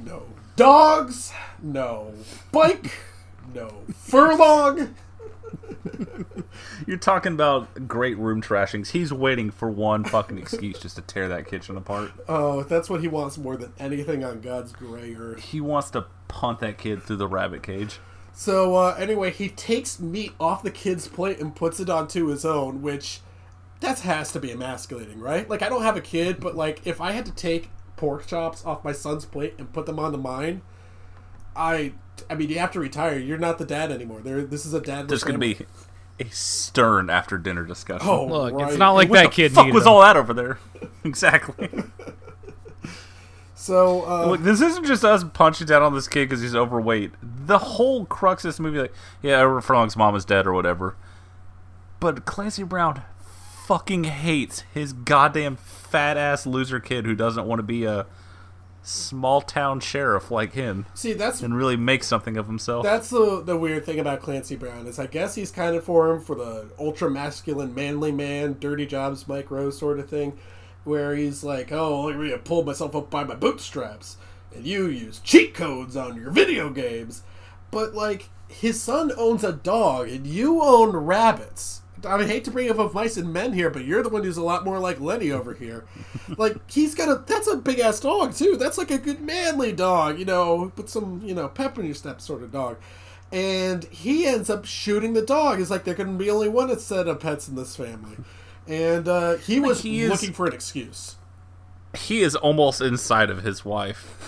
no 0.04 0.24
dogs, 0.56 1.32
no 1.62 2.16
bike, 2.52 2.92
no 3.54 3.84
furlong. 3.94 4.96
You're 6.88 6.98
talking 6.98 7.34
about 7.34 7.88
great 7.88 8.18
room 8.18 8.42
trashings. 8.42 8.90
He's 8.92 9.14
waiting 9.14 9.52
for 9.52 9.70
one 9.70 10.04
fucking 10.04 10.38
excuse 10.38 10.80
just 10.80 10.96
to 10.96 11.02
tear 11.02 11.28
that 11.30 11.48
kitchen 11.48 11.78
apart. 11.78 12.12
Oh, 12.28 12.64
that's 12.64 12.90
what 12.90 13.02
he 13.02 13.08
wants 13.08 13.38
more 13.38 13.58
than 13.58 13.74
anything 13.80 14.24
on 14.24 14.42
God's 14.42 14.72
gray 14.72 15.16
earth. 15.16 15.44
He 15.44 15.62
wants 15.62 15.90
to 15.92 16.06
punt 16.28 16.60
that 16.60 16.78
kid 16.78 17.04
through 17.04 17.18
the 17.18 17.28
rabbit 17.28 17.64
cage. 17.64 18.00
So 18.34 18.76
uh, 18.76 18.96
anyway, 18.98 19.32
he 19.32 19.50
takes 19.50 20.00
meat 20.00 20.34
off 20.40 20.64
the 20.64 20.72
kid's 20.72 21.08
plate 21.08 21.40
and 21.40 21.56
puts 21.56 21.80
it 21.80 21.90
onto 21.90 22.28
his 22.28 22.46
own, 22.46 22.82
which 22.82 23.22
that 23.82 24.00
has 24.00 24.32
to 24.34 24.40
be 24.40 24.52
emasculating, 24.52 25.20
right? 25.20 25.50
Like 25.50 25.62
I 25.62 25.70
don't 25.70 25.84
have 25.84 25.98
a 25.98 26.02
kid, 26.02 26.40
but 26.40 26.56
like 26.56 26.86
if 26.86 27.02
I 27.02 27.12
had 27.12 27.26
to 27.26 27.32
take 27.34 27.70
pork 27.96 28.28
chops 28.28 28.66
off 28.66 28.84
my 28.84 28.94
son's 28.94 29.26
plate 29.26 29.56
and 29.58 29.72
put 29.74 29.86
them 29.86 30.00
onto 30.00 30.18
mine, 30.18 30.62
I 31.56 31.94
I 32.30 32.36
mean 32.36 32.50
you 32.50 32.60
have 32.60 32.72
to 32.72 32.80
retire. 32.80 33.18
You're 33.18 33.38
not 33.38 33.58
the 33.58 33.66
dad 33.66 33.92
anymore. 33.92 34.22
There, 34.22 34.42
this 34.44 34.66
is 34.66 34.74
a 34.74 34.82
dad. 34.82 35.08
There's 35.08 35.24
going 35.24 35.40
to 35.40 35.40
be 35.40 35.66
a 36.20 36.26
stern 36.30 37.10
after 37.10 37.38
dinner 37.38 37.64
discussion. 37.64 38.08
Oh, 38.08 38.26
Look, 38.26 38.54
right. 38.54 38.70
it's 38.70 38.78
not 38.78 38.92
like 38.92 39.10
that 39.12 39.24
the 39.24 39.30
kid 39.30 39.52
fuck 39.54 39.66
needed 39.66 39.76
was 39.76 39.84
him. 39.86 39.90
all 39.94 40.02
that 40.02 40.18
over 40.18 40.34
there? 40.34 40.60
exactly. 41.04 41.70
So 43.56 44.06
uh, 44.06 44.26
Look, 44.26 44.42
this 44.42 44.62
isn't 44.62 44.86
just 44.86 45.04
us 45.04 45.24
punching 45.34 45.68
down 45.68 45.82
on 45.84 45.94
this 45.94 46.08
kid 46.08 46.30
because 46.30 46.42
he's 46.42 46.56
overweight. 46.56 47.12
The 47.22 47.58
whole 47.58 48.06
crux 48.06 48.46
of 48.46 48.50
this 48.50 48.60
movie, 48.60 48.80
like, 48.80 48.94
yeah, 49.22 49.42
Edward 49.42 49.62
Furlong's 49.62 49.98
mom 49.98 50.16
is 50.16 50.24
dead 50.26 50.48
or 50.48 50.54
whatever. 50.54 50.96
But 52.00 52.26
Clancy 52.26 52.64
Brown 52.64 53.02
fucking 53.66 54.06
hates 54.06 54.62
his 54.74 54.94
goddamn 54.94 55.58
fat 55.58 56.16
ass 56.18 56.46
loser 56.48 56.80
kid 56.80 57.06
who 57.06 57.16
doesn't 57.16 57.46
want 57.46 57.60
to 57.60 57.64
be 57.64 57.84
a 57.84 58.06
small 58.82 59.42
town 59.42 59.80
sheriff 59.80 60.32
like 60.32 60.54
him 60.54 60.86
see 60.94 61.14
that's 61.14 61.42
and 61.42 61.56
really 61.56 61.76
make 61.76 62.04
something 62.04 62.38
of 62.38 62.48
himself. 62.48 62.84
That's 62.84 63.10
the 63.10 63.42
the 63.44 63.58
weird 63.58 63.86
thing 63.86 64.00
about 64.00 64.22
Clancy 64.22 64.56
Brown 64.56 64.88
is 64.88 65.00
I 65.00 65.08
guess 65.08 65.36
he's 65.36 65.52
kind 65.52 65.76
of 65.76 65.84
for 65.84 66.12
him 66.12 66.22
for 66.22 66.36
the 66.36 66.70
ultra 66.80 67.10
masculine 67.10 67.76
manly 67.76 68.12
man, 68.12 68.58
dirty 68.60 68.86
jobs 68.86 69.28
Mike 69.28 69.52
Rowe's 69.52 69.78
sort 69.78 70.00
of 70.00 70.10
thing, 70.10 70.38
where 70.84 71.16
he's 71.16 71.44
like, 71.44 71.72
oh, 71.72 72.06
look 72.06 72.16
at 72.16 72.20
me, 72.20 72.34
I 72.34 72.38
pulled 72.38 72.66
myself 72.66 72.96
up 72.96 73.10
by 73.10 73.24
my 73.24 73.36
bootstraps, 73.36 74.18
and 74.56 74.66
you 74.66 74.88
use 74.88 75.20
cheat 75.20 75.54
codes 75.54 75.96
on 75.96 76.16
your 76.16 76.32
video 76.32 76.70
games, 76.70 77.24
but 77.72 77.94
like 77.94 78.30
his 78.48 78.82
son 78.82 79.12
owns 79.18 79.44
a 79.44 79.54
dog 79.54 80.10
and 80.10 80.26
you 80.26 80.62
own 80.62 80.96
rabbits. 80.96 81.82
I 82.06 82.26
hate 82.26 82.44
to 82.46 82.52
bring 82.52 82.70
up 82.70 82.80
of 82.80 82.94
mice 82.94 83.18
and 83.18 83.32
men 83.34 83.54
here, 83.54 83.70
but 83.70 83.86
you're 83.86 84.04
the 84.04 84.10
one 84.10 84.24
who's 84.24 84.38
a 84.38 84.44
lot 84.44 84.64
more 84.66 84.80
like 84.80 85.00
Lenny 85.00 85.32
over 85.32 85.54
here. 85.54 85.86
like 86.38 86.56
he's 86.72 86.96
got 86.96 87.10
a 87.10 87.24
that's 87.26 87.48
a 87.48 87.58
big 87.58 87.80
ass 87.80 88.00
dog 88.00 88.34
too. 88.34 88.56
That's 88.58 88.78
like 88.78 88.92
a 88.92 88.98
good 88.98 89.22
manly 89.22 89.72
dog, 89.72 90.20
you 90.20 90.26
know, 90.26 90.72
with 90.76 90.90
some 90.90 91.22
you 91.24 91.34
know 91.34 91.48
pep 91.48 91.78
in 91.78 91.86
your 91.86 91.96
step 91.96 92.22
sort 92.22 92.44
of 92.44 92.52
dog. 92.52 92.78
And 93.32 93.84
he 93.86 94.26
ends 94.26 94.50
up 94.50 94.66
shooting 94.66 95.14
the 95.14 95.22
dog. 95.22 95.62
It's 95.62 95.70
like 95.70 95.84
there 95.84 95.94
can 95.94 96.18
be 96.18 96.30
only 96.32 96.50
one 96.50 96.78
set 96.80 97.08
of 97.08 97.20
pets 97.20 97.48
in 97.48 97.56
this 97.56 97.76
family, 97.76 98.18
and 98.68 99.08
uh, 99.08 99.38
he 99.38 99.60
was 99.60 99.82
he 99.82 100.02
is- 100.02 100.10
looking 100.10 100.34
for 100.34 100.48
an 100.48 100.54
excuse. 100.54 101.16
he 101.98 102.22
is 102.22 102.36
almost 102.36 102.82
inside 102.82 103.30
of 103.30 103.44
his 103.44 103.64
wife, 103.64 104.28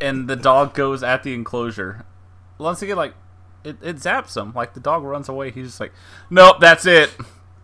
and 0.00 0.28
the 0.28 0.36
dog 0.36 0.72
goes 0.74 1.02
at 1.02 1.22
the 1.24 1.34
enclosure. 1.34 2.04
Once 2.58 2.80
again, 2.82 2.96
like 2.96 3.14
it, 3.68 3.76
it 3.82 3.96
zaps 3.96 4.36
him. 4.36 4.52
Like 4.54 4.74
the 4.74 4.80
dog 4.80 5.02
runs 5.02 5.28
away. 5.28 5.50
He's 5.50 5.66
just 5.66 5.80
like, 5.80 5.92
nope, 6.30 6.56
that's 6.60 6.86
it. 6.86 7.10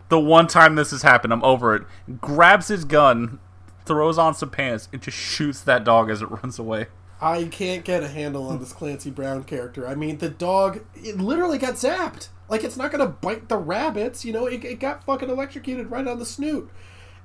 The 0.09 0.19
one 0.19 0.47
time 0.47 0.75
this 0.75 0.91
has 0.91 1.01
happened, 1.01 1.33
I'm 1.33 1.43
over 1.43 1.75
it. 1.75 1.83
Grabs 2.21 2.67
his 2.67 2.85
gun, 2.85 3.39
throws 3.85 4.17
on 4.17 4.35
some 4.35 4.51
pants, 4.51 4.87
and 4.93 5.01
just 5.01 5.17
shoots 5.17 5.61
that 5.61 5.83
dog 5.83 6.09
as 6.09 6.21
it 6.21 6.29
runs 6.43 6.59
away. 6.59 6.87
I 7.21 7.45
can't 7.45 7.83
get 7.85 8.03
a 8.03 8.07
handle 8.07 8.47
on 8.47 8.59
this 8.59 8.73
Clancy 8.73 9.09
Brown 9.09 9.43
character. 9.45 9.87
I 9.87 9.95
mean, 9.95 10.17
the 10.17 10.29
dog 10.29 10.85
it 10.95 11.17
literally 11.17 11.57
got 11.57 11.75
zapped. 11.75 12.27
Like 12.49 12.63
it's 12.63 12.77
not 12.77 12.91
gonna 12.91 13.07
bite 13.07 13.49
the 13.49 13.57
rabbits, 13.57 14.23
you 14.25 14.33
know. 14.33 14.45
It, 14.45 14.63
it 14.63 14.79
got 14.79 15.05
fucking 15.05 15.29
electrocuted 15.29 15.89
right 15.89 16.07
on 16.07 16.19
the 16.19 16.25
snoot. 16.25 16.69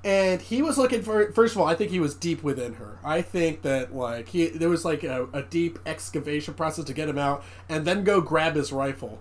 And 0.03 0.41
he 0.41 0.61
was 0.61 0.77
looking 0.77 1.03
for. 1.03 1.31
First 1.31 1.55
of 1.55 1.61
all, 1.61 1.67
I 1.67 1.75
think 1.75 1.91
he 1.91 1.99
was 1.99 2.15
deep 2.15 2.41
within 2.41 2.75
her. 2.75 2.97
I 3.03 3.21
think 3.21 3.61
that 3.61 3.95
like 3.95 4.29
he 4.29 4.47
there 4.47 4.69
was 4.69 4.83
like 4.83 5.03
a, 5.03 5.27
a 5.31 5.43
deep 5.43 5.77
excavation 5.85 6.55
process 6.55 6.85
to 6.85 6.93
get 6.93 7.07
him 7.07 7.19
out, 7.19 7.43
and 7.69 7.85
then 7.85 8.03
go 8.03 8.19
grab 8.19 8.55
his 8.55 8.71
rifle, 8.71 9.19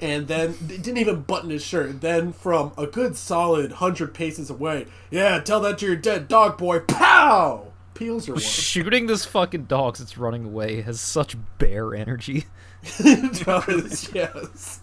and 0.00 0.26
then 0.26 0.56
didn't 0.66 0.96
even 0.96 1.22
button 1.22 1.50
his 1.50 1.64
shirt. 1.64 2.00
Then 2.00 2.32
from 2.32 2.72
a 2.76 2.86
good 2.88 3.16
solid 3.16 3.72
hundred 3.72 4.14
paces 4.14 4.50
away, 4.50 4.86
yeah, 5.12 5.38
tell 5.40 5.60
that 5.60 5.78
to 5.78 5.86
your 5.86 5.96
dead 5.96 6.26
dog 6.26 6.58
boy. 6.58 6.80
Pow! 6.80 7.72
Peels 7.94 8.26
her 8.26 8.34
one. 8.34 8.42
Shooting 8.42 9.06
this 9.06 9.24
fucking 9.24 9.66
dog 9.66 9.96
that's 9.96 10.18
running 10.18 10.44
away 10.44 10.80
has 10.82 11.00
such 11.00 11.36
bear 11.58 11.94
energy. 11.94 12.46
it 12.98 13.44
does, 13.44 14.12
yes. 14.12 14.80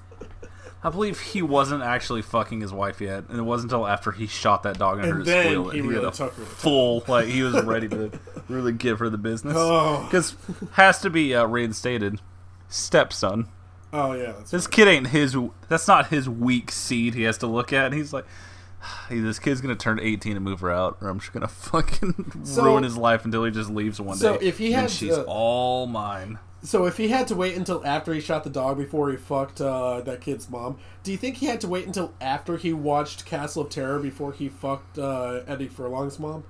I 0.83 0.89
believe 0.89 1.19
he 1.19 1.41
wasn't 1.41 1.81
actually 1.81 2.21
fucking 2.21 2.59
his 2.61 2.73
wife 2.73 2.99
yet, 2.99 3.23
and 3.29 3.39
it 3.39 3.43
wasn't 3.43 3.71
until 3.71 3.87
after 3.87 4.11
he 4.11 4.27
shot 4.27 4.63
that 4.63 4.77
dog 4.77 4.99
and, 4.99 5.07
And 5.07 5.21
it 5.21 5.25
then 5.25 5.45
squeal 5.45 5.69
he 5.69 5.81
he, 5.81 5.87
really 5.87 6.11
took 6.11 6.33
her 6.33 6.43
full 6.43 7.03
like 7.07 7.27
he 7.27 7.41
was 7.41 7.63
ready 7.63 7.87
to 7.89 8.11
really 8.49 8.73
give 8.73 8.99
her 8.99 9.09
the 9.09 9.17
business. 9.17 9.55
Oh. 9.57 10.03
Because 10.05 10.35
has 10.73 10.99
to 11.01 11.09
be 11.09 11.33
uh, 11.33 11.45
reinstated. 11.45 12.19
Stepson. 12.67 13.47
Oh 13.93 14.13
yeah, 14.13 14.31
that's 14.33 14.51
This 14.51 14.67
kid 14.67 14.87
ain't 14.87 15.07
his. 15.07 15.37
That's 15.69 15.87
not 15.87 16.07
his 16.07 16.27
weak 16.27 16.71
seed. 16.71 17.13
He 17.13 17.23
has 17.23 17.37
to 17.39 17.47
look 17.47 17.71
at. 17.71 17.85
And 17.85 17.93
he's 17.93 18.11
like, 18.11 18.25
hey, 19.09 19.19
this 19.19 19.39
kid's 19.39 19.61
gonna 19.61 19.75
turn 19.75 19.99
18 19.99 20.35
and 20.35 20.43
move 20.43 20.59
her 20.61 20.71
out, 20.71 20.97
or 20.99 21.09
I'm 21.09 21.19
just 21.19 21.31
gonna 21.31 21.47
fucking 21.47 22.41
So- 22.43 22.63
ruin 22.65 22.83
his 22.83 22.97
life 22.97 23.23
until 23.25 23.43
he 23.45 23.51
just 23.51 23.69
leaves 23.69 24.01
one 24.01 24.17
So 24.17 24.37
day. 24.37 24.47
if 24.47 24.57
he 24.57 24.73
and 24.73 24.81
had, 24.81 24.91
she's 24.91 25.13
uh, 25.13 25.23
all 25.27 25.85
mine. 25.87 26.39
So 26.63 26.85
if 26.85 26.95
he 26.95 27.09
had 27.09 27.27
to 27.27 27.35
wait 27.35 27.57
until 27.57 27.85
after 27.85 28.13
he 28.13 28.21
shot 28.21 28.45
the 28.45 28.49
dog 28.49 28.77
before 28.77 29.11
he 29.11 29.17
fucked 29.17 29.59
uh, 29.59 29.99
that 30.01 30.21
kid's 30.21 30.49
mom, 30.49 30.77
do 31.03 31.11
you 31.11 31.17
think 31.17 31.37
he 31.37 31.47
had 31.47 31.59
to 31.61 31.67
wait 31.67 31.85
until 31.85 32.13
after 32.21 32.55
he 32.55 32.71
watched 32.71 33.25
Castle 33.25 33.63
of 33.63 33.69
Terror 33.69 33.99
before 33.99 34.31
he 34.31 34.47
fucked 34.47 34.97
uh, 34.97 35.41
Eddie 35.45 35.67
Furlong's 35.67 36.19
mom? 36.19 36.45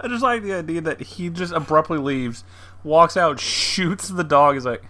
I 0.00 0.08
just 0.08 0.22
like 0.22 0.42
the 0.42 0.54
idea 0.54 0.80
that 0.80 1.02
he 1.02 1.28
just 1.28 1.52
abruptly 1.52 1.98
leaves, 1.98 2.44
walks 2.82 3.16
out, 3.16 3.38
shoots 3.38 4.08
the 4.08 4.24
dog. 4.24 4.56
Is 4.56 4.64
like, 4.64 4.84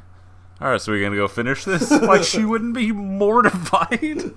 all 0.60 0.70
right, 0.70 0.80
so 0.80 0.92
we're 0.92 1.02
gonna 1.02 1.16
go 1.16 1.26
finish 1.26 1.64
this. 1.64 1.90
like 2.02 2.22
she 2.22 2.44
wouldn't 2.44 2.74
be 2.74 2.92
mortified. 2.92 4.00
and 4.00 4.34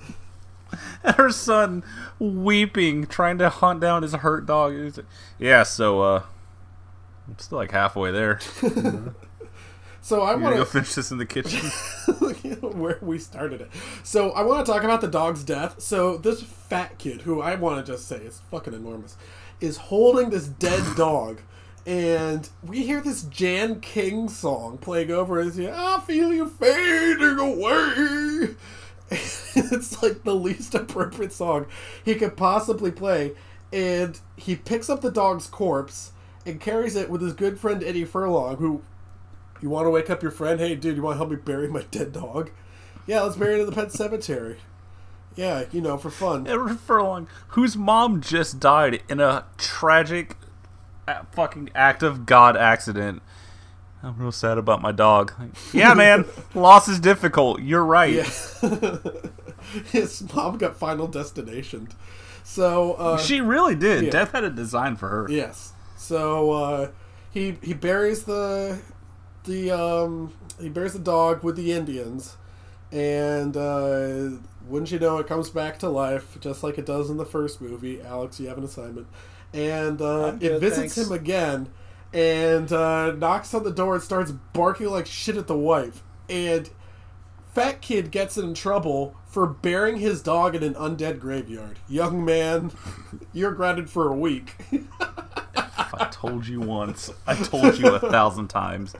her 1.18 1.30
son 1.30 1.84
weeping, 2.18 3.06
trying 3.06 3.38
to 3.38 3.50
hunt 3.50 3.80
down 3.80 4.02
his 4.02 4.14
hurt 4.14 4.48
dog. 4.48 4.74
Like, 4.74 5.06
yeah, 5.38 5.62
so 5.64 6.02
uh, 6.02 6.24
I'm 7.32 7.40
still 7.40 7.58
like 7.58 7.72
halfway 7.72 8.12
there. 8.12 8.40
So 10.03 10.24
I 10.24 10.34
want 10.34 10.56
go 10.56 10.64
to 10.64 10.66
finish 10.66 10.95
this 10.95 11.12
in 11.12 11.20
the 11.20 11.28
kitchen. 11.28 11.70
where 12.62 12.98
we 13.02 13.20
started 13.20 13.62
it. 13.62 13.70
So 14.03 14.32
I 14.32 14.41
want 14.41 14.66
to 14.66 14.72
talk 14.72 14.84
about 14.84 14.99
the 15.02 15.08
dog's 15.08 15.44
death. 15.44 15.80
So 15.80 16.18
this 16.18 16.41
fat 16.41 16.98
kid, 16.98 17.22
who 17.22 17.40
I 17.40 17.53
want 17.53 17.86
to 17.86 17.91
just 17.91 18.08
say 18.08 18.18
is 18.18 18.41
fucking 18.49 18.74
enormous, 18.74 19.16
is 19.60 19.78
holding 19.78 20.32
this 20.32 20.48
dead 20.48 20.84
dog. 20.98 21.41
And 21.86 22.49
we 22.64 22.84
hear 22.84 22.99
this 22.99 23.22
Jan 23.24 23.80
King 23.80 24.28
song 24.28 24.80
playing 24.80 25.12
over 25.12 25.40
us. 25.40 25.60
I 25.60 25.99
feel 25.99 26.34
you 26.34 26.48
fading 26.49 27.38
away. 27.38 28.56
it's 29.12 30.02
like 30.02 30.24
the 30.24 30.34
least 30.34 30.74
appropriate 30.74 31.34
song 31.34 31.68
he 32.03 32.16
could 32.16 32.36
possibly 32.36 32.90
play. 32.90 33.34
And 33.72 34.20
he 34.36 34.56
picks 34.56 34.90
up 34.90 35.02
the 35.02 35.12
dog's 35.12 35.45
corpse 35.45 36.12
and 36.46 36.60
carries 36.60 36.96
it 36.96 37.10
with 37.10 37.22
his 37.22 37.34
good 37.34 37.60
friend 37.60 37.84
Eddie 37.84 38.06
Furlong, 38.06 38.58
who 38.58 38.82
you 39.62 39.70
want 39.70 39.86
to 39.86 39.90
wake 39.90 40.10
up 40.10 40.22
your 40.22 40.32
friend? 40.32 40.60
Hey, 40.60 40.76
dude, 40.76 40.96
you 40.96 41.02
want 41.02 41.16
to 41.16 41.18
help 41.18 41.30
me 41.30 41.36
bury 41.36 41.68
my 41.68 41.84
dead 41.92 42.12
dog? 42.12 42.52
Yeah, 43.08 43.22
let's 43.22 43.36
bury 43.36 43.56
it 43.56 43.62
in 43.62 43.66
the 43.66 43.72
pet 43.72 43.92
cemetery. 43.92 44.58
Yeah, 45.36 45.66
you 45.72 45.82
know, 45.82 45.98
for 45.98 46.10
fun. 46.10 46.48
Edward 46.50 46.80
Furlong, 46.80 47.28
whose 47.50 47.78
mom 47.78 48.22
just 48.22 48.60
died 48.60 49.02
in 49.10 49.20
a 49.20 49.46
tragic 49.58 50.36
fucking 51.32 51.70
act 51.76 52.04
of 52.04 52.26
God 52.26 52.58
accident. 52.58 53.22
I'm 54.04 54.18
real 54.18 54.32
sad 54.32 54.58
about 54.58 54.82
my 54.82 54.92
dog. 54.92 55.34
Like, 55.40 55.52
yeah, 55.74 55.94
man, 55.94 56.26
loss 56.56 56.88
is 56.88 57.00
difficult. 57.00 57.62
You're 57.62 57.86
right. 57.86 58.14
Yeah. 58.14 58.30
His 59.92 60.34
mom 60.34 60.58
got 60.58 60.76
Final 60.76 61.08
Destination. 61.08 61.90
So 62.44 62.94
uh, 62.94 63.18
She 63.18 63.42
really 63.42 63.76
did. 63.76 64.06
Yeah. 64.06 64.10
Death 64.10 64.32
had 64.32 64.44
a 64.44 64.50
design 64.50 64.96
for 64.96 65.08
her. 65.08 65.28
Yes. 65.30 65.74
So 66.02 66.52
uh, 66.52 66.91
he 67.30 67.57
he 67.61 67.76
buries 67.76 68.23
the 68.23 68.80
the 69.44 69.69
um 69.69 70.34
he 70.60 70.68
buries 70.68 70.94
the 70.94 70.99
dog 70.99 71.44
with 71.44 71.56
the 71.56 71.72
Indians, 71.72 72.38
and 72.91 73.56
uh, 73.56 74.32
wouldn't 74.68 74.91
you 74.91 74.98
know, 74.98 75.19
it 75.19 75.28
comes 75.28 75.52
back 75.52 75.78
to 75.80 75.90
life 75.90 76.40
just 76.41 76.64
like 76.64 76.80
it 76.80 76.88
does 76.88 77.11
in 77.11 77.18
the 77.18 77.26
first 77.26 77.61
movie. 77.61 78.02
Alex, 78.02 78.40
you 78.40 78.48
have 78.48 78.57
an 78.57 78.64
assignment, 78.64 79.06
and 79.53 80.02
uh, 80.02 80.30
I'm 80.30 80.41
it 80.41 80.60
visits 80.60 80.95
thanks. 80.95 80.98
him 80.98 81.11
again, 81.11 81.69
and 82.11 82.73
uh, 82.73 83.11
knocks 83.11 83.53
on 83.53 83.64
the 83.64 83.72
door 83.72 83.94
and 83.94 84.03
starts 84.03 84.32
barking 84.32 84.88
like 84.88 85.06
shit 85.06 85.38
at 85.38 85.48
the 85.48 85.57
wife, 85.57 86.03
and. 86.28 86.69
Fat 87.53 87.82
kid 87.82 88.11
gets 88.11 88.38
in 88.38 88.53
trouble 88.53 89.14
for 89.26 89.45
burying 89.45 89.98
his 89.98 90.22
dog 90.22 90.56
in 90.56 90.64
an 90.64 90.73
undead 90.73 91.19
graveyard. 91.19 91.80
Young 91.90 92.23
man, 92.23 92.72
you're 93.34 93.52
grounded 93.52 93.90
for 93.90 94.07
a 94.07 94.15
week. 94.15 94.56
I 95.94 96.08
told 96.12 96.48
you 96.48 96.60
once. 96.60 97.12
I 97.28 97.36
told 97.36 97.78
you 97.78 97.88
a 97.94 97.99
thousand 97.99 98.48
times. 98.49 98.94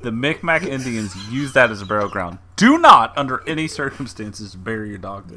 The 0.00 0.12
Micmac 0.12 0.62
Indians 0.62 1.16
use 1.30 1.52
that 1.54 1.70
as 1.70 1.82
a 1.82 1.86
burial 1.86 2.08
ground. 2.08 2.38
Do 2.54 2.78
not, 2.78 3.16
under 3.16 3.42
any 3.48 3.66
circumstances, 3.66 4.54
bury 4.54 4.90
your 4.90 4.98
dog. 4.98 5.32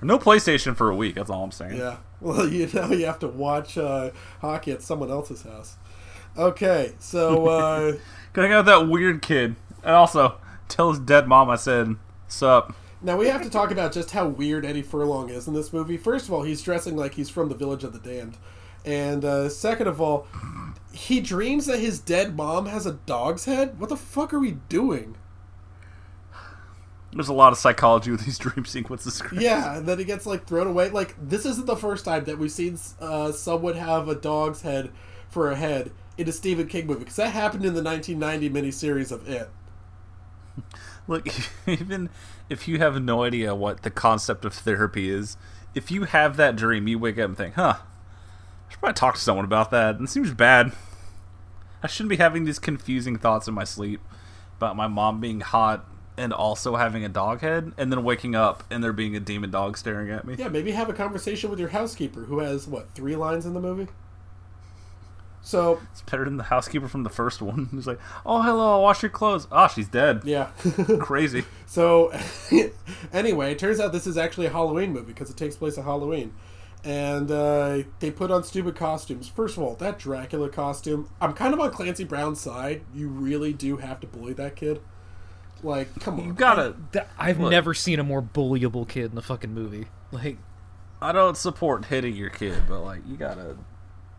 No 0.00 0.18
PlayStation 0.18 0.74
for 0.74 0.90
a 0.90 0.96
week. 0.96 1.14
That's 1.14 1.30
all 1.30 1.44
I'm 1.44 1.52
saying. 1.52 1.76
Yeah. 1.76 1.98
Well, 2.20 2.48
you 2.52 2.68
know, 2.72 2.90
you 2.90 3.06
have 3.06 3.18
to 3.20 3.28
watch 3.28 3.78
uh, 3.78 4.10
hockey 4.40 4.72
at 4.72 4.82
someone 4.82 5.10
else's 5.10 5.42
house. 5.42 5.76
Okay, 6.36 6.92
so 6.98 7.46
uh, 7.46 7.96
Gonna 8.32 8.48
hang 8.48 8.54
out 8.54 8.60
with 8.60 8.66
that 8.66 8.88
weird 8.88 9.20
kid, 9.20 9.54
and 9.82 9.94
also 9.94 10.38
tell 10.68 10.90
his 10.90 10.98
dead 10.98 11.28
mom 11.28 11.50
I 11.50 11.56
said, 11.56 11.96
"Sup." 12.26 12.74
now 13.02 13.16
we 13.16 13.26
have 13.26 13.42
to 13.42 13.50
talk 13.50 13.70
about 13.70 13.92
just 13.92 14.12
how 14.12 14.26
weird 14.26 14.64
Eddie 14.64 14.82
Furlong 14.82 15.28
is 15.28 15.48
in 15.48 15.54
this 15.54 15.72
movie. 15.72 15.96
First 15.96 16.26
of 16.26 16.32
all, 16.32 16.42
he's 16.42 16.62
dressing 16.62 16.96
like 16.96 17.14
he's 17.14 17.28
from 17.28 17.48
the 17.48 17.54
Village 17.54 17.84
of 17.84 17.92
the 17.92 17.98
Damned, 17.98 18.38
and 18.84 19.24
uh, 19.24 19.48
second 19.48 19.86
of 19.86 20.00
all, 20.00 20.26
he 20.92 21.20
dreams 21.20 21.66
that 21.66 21.78
his 21.78 21.98
dead 21.98 22.36
mom 22.36 22.66
has 22.66 22.86
a 22.86 22.92
dog's 22.92 23.44
head. 23.44 23.78
What 23.78 23.88
the 23.88 23.96
fuck 23.96 24.32
are 24.34 24.38
we 24.38 24.52
doing? 24.68 25.16
There's 27.12 27.28
a 27.28 27.34
lot 27.34 27.52
of 27.52 27.58
psychology 27.58 28.10
with 28.10 28.24
these 28.24 28.38
dream 28.38 28.64
sequences. 28.64 29.20
Chris. 29.20 29.42
Yeah, 29.42 29.76
and 29.76 29.86
then 29.86 29.98
he 29.98 30.04
gets 30.04 30.26
like 30.26 30.46
thrown 30.46 30.66
away. 30.66 30.90
Like 30.90 31.14
this 31.20 31.44
isn't 31.44 31.66
the 31.66 31.76
first 31.76 32.04
time 32.04 32.24
that 32.24 32.38
we've 32.38 32.50
seen 32.50 32.78
uh, 33.00 33.32
someone 33.32 33.74
have 33.74 34.08
a 34.08 34.14
dog's 34.14 34.62
head 34.62 34.90
for 35.28 35.50
a 35.50 35.56
head 35.56 35.92
in 36.18 36.28
a 36.28 36.32
Stephen 36.32 36.66
King 36.66 36.86
movie 36.86 37.00
because 37.00 37.16
that 37.16 37.30
happened 37.30 37.64
in 37.64 37.74
the 37.74 37.82
1990 37.82 38.50
miniseries 38.50 39.12
of 39.12 39.28
It. 39.28 39.50
Look, 41.08 41.28
even 41.66 42.10
if 42.48 42.68
you 42.68 42.78
have 42.78 43.02
no 43.02 43.24
idea 43.24 43.54
what 43.54 43.82
the 43.82 43.90
concept 43.90 44.44
of 44.44 44.54
therapy 44.54 45.10
is, 45.10 45.36
if 45.74 45.90
you 45.90 46.04
have 46.04 46.36
that 46.36 46.56
dream, 46.56 46.86
you 46.86 46.98
wake 46.98 47.18
up 47.18 47.28
and 47.28 47.36
think, 47.36 47.54
"Huh, 47.54 47.76
probably 48.82 48.94
talk 48.94 49.14
to 49.14 49.20
someone 49.20 49.44
about 49.44 49.70
that." 49.70 49.96
And 49.96 50.08
it 50.08 50.10
seems 50.10 50.32
bad. 50.32 50.72
I 51.82 51.86
shouldn't 51.86 52.10
be 52.10 52.16
having 52.16 52.44
these 52.44 52.58
confusing 52.58 53.16
thoughts 53.16 53.48
in 53.48 53.54
my 53.54 53.64
sleep 53.64 54.00
about 54.58 54.76
my 54.76 54.86
mom 54.86 55.20
being 55.20 55.40
hot 55.40 55.84
and 56.16 56.32
also 56.32 56.76
having 56.76 57.04
a 57.04 57.08
dog 57.08 57.40
head, 57.40 57.72
and 57.78 57.90
then 57.90 58.04
waking 58.04 58.34
up 58.34 58.62
and 58.70 58.84
there 58.84 58.92
being 58.92 59.16
a 59.16 59.20
demon 59.20 59.50
dog 59.50 59.78
staring 59.78 60.10
at 60.10 60.26
me. 60.26 60.34
Yeah, 60.38 60.48
maybe 60.48 60.70
have 60.72 60.88
a 60.88 60.92
conversation 60.92 61.48
with 61.50 61.58
your 61.58 61.70
housekeeper 61.70 62.20
who 62.24 62.40
has 62.40 62.68
what 62.68 62.94
three 62.94 63.16
lines 63.16 63.46
in 63.46 63.54
the 63.54 63.60
movie. 63.60 63.88
So 65.44 65.80
It's 65.90 66.02
better 66.02 66.24
than 66.24 66.36
the 66.36 66.44
housekeeper 66.44 66.86
from 66.86 67.02
the 67.02 67.10
first 67.10 67.42
one. 67.42 67.66
Who's 67.72 67.86
like, 67.86 67.98
"Oh, 68.24 68.42
hello, 68.42 68.74
I'll 68.74 68.82
wash 68.82 69.02
your 69.02 69.10
clothes." 69.10 69.48
Ah, 69.50 69.66
she's 69.66 69.88
dead. 69.88 70.20
yeah. 70.24 70.50
Crazy. 71.00 71.44
So, 71.66 72.12
anyway, 73.12 73.52
it 73.52 73.58
turns 73.58 73.80
out 73.80 73.92
this 73.92 74.06
is 74.06 74.16
actually 74.16 74.46
a 74.46 74.50
Halloween 74.50 74.92
movie 74.92 75.06
because 75.06 75.30
it 75.30 75.36
takes 75.36 75.56
place 75.56 75.76
at 75.78 75.84
Halloween. 75.84 76.32
And 76.84 77.30
uh, 77.30 77.82
they 78.00 78.10
put 78.10 78.30
on 78.32 78.42
stupid 78.42 78.74
costumes. 78.74 79.28
First 79.28 79.56
of 79.56 79.62
all, 79.62 79.74
that 79.76 79.98
Dracula 80.00 80.48
costume, 80.48 81.08
I'm 81.20 81.32
kind 81.32 81.54
of 81.54 81.60
on 81.60 81.70
Clancy 81.70 82.02
Brown's 82.04 82.40
side. 82.40 82.82
You 82.92 83.08
really 83.08 83.52
do 83.52 83.76
have 83.76 84.00
to 84.00 84.06
bully 84.08 84.32
that 84.32 84.56
kid. 84.56 84.80
Like, 85.62 85.94
come 86.00 86.18
on. 86.18 86.26
You 86.26 86.32
gotta. 86.32 86.74
Th- 86.92 87.04
I've 87.16 87.38
Look. 87.38 87.52
never 87.52 87.72
seen 87.72 88.00
a 88.00 88.02
more 88.04 88.20
bullyable 88.20 88.88
kid 88.88 89.06
in 89.10 89.14
the 89.14 89.22
fucking 89.22 89.54
movie. 89.54 89.86
Like, 90.10 90.38
I 91.00 91.12
don't 91.12 91.36
support 91.36 91.84
hitting 91.84 92.16
your 92.16 92.30
kid, 92.30 92.64
but 92.68 92.80
like 92.80 93.02
you 93.06 93.16
gotta, 93.16 93.56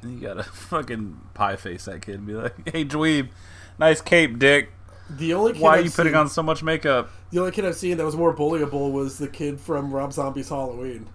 you 0.01 0.19
gotta 0.21 0.43
fucking 0.69 1.19
pie 1.33 1.57
face 1.57 1.83
that 1.85 2.01
kid 2.01 2.15
and 2.15 2.27
be 2.27 2.33
like, 2.33 2.69
"Hey, 2.71 2.85
dweeb, 2.85 3.29
nice 3.77 3.99
cape, 3.99 4.39
dick. 4.39 4.71
The 5.09 5.33
only 5.33 5.51
kid 5.51 5.61
Why 5.61 5.75
are 5.75 5.77
I've 5.79 5.85
you 5.85 5.91
putting 5.91 6.13
seen- 6.13 6.19
on 6.19 6.29
so 6.29 6.41
much 6.43 6.63
makeup?" 6.63 7.09
The 7.31 7.39
only 7.39 7.51
kid 7.51 7.65
I've 7.65 7.75
seen 7.75 7.97
that 7.97 8.05
was 8.05 8.15
more 8.15 8.33
bullyable 8.33 8.93
was 8.93 9.17
the 9.17 9.27
kid 9.27 9.59
from 9.59 9.93
Rob 9.93 10.13
Zombie's 10.13 10.47
Halloween. 10.47 11.09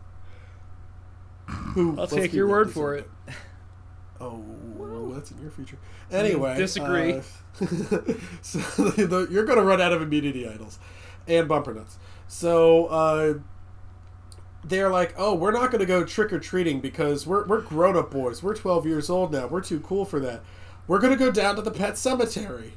Who? 1.49 1.91
I'll 1.91 1.97
let's 1.97 2.15
take 2.15 2.33
your 2.33 2.47
word 2.47 2.69
is 2.69 2.75
for 2.75 2.95
a- 2.95 2.99
it. 2.99 3.11
Oh, 4.21 4.45
well, 4.77 5.09
that's 5.11 5.31
in 5.31 5.41
your 5.41 5.51
future. 5.51 5.79
Anyway, 6.11 6.57
disagree. 6.57 7.15
uh, 7.15 7.23
so 8.43 8.59
the, 8.91 9.29
you're 9.31 9.45
going 9.45 9.59
to 9.59 9.65
run 9.65 9.81
out 9.81 9.93
of 9.93 10.03
immunity 10.03 10.49
idols 10.49 10.79
and 11.27 11.49
bumper 11.49 11.73
nuts. 11.73 11.99
So 12.27 12.87
uh, 12.87 13.35
they're 14.65 14.91
like, 14.91 15.15
"Oh, 15.17 15.35
we're 15.35 15.53
not 15.53 15.71
going 15.71 15.81
to 15.81 15.87
go 15.87 16.05
trick 16.05 16.33
or 16.33 16.41
treating 16.41 16.81
because 16.81 17.27
we're 17.27 17.47
we're 17.47 17.63
grown 17.63 17.97
up 17.97 18.11
boys. 18.11 18.43
We're 18.43 18.55
12 18.55 18.87
years 18.87 19.09
old 19.09 19.33
now. 19.33 19.47
We're 19.47 19.63
too 19.63 19.81
cool 19.81 20.05
for 20.05 20.21
that. 20.21 20.43
We're 20.87 20.99
going 20.99 21.17
to 21.17 21.19
go 21.19 21.31
down 21.31 21.57
to 21.57 21.63
the 21.63 21.71
pet 21.71 21.97
cemetery." 21.97 22.75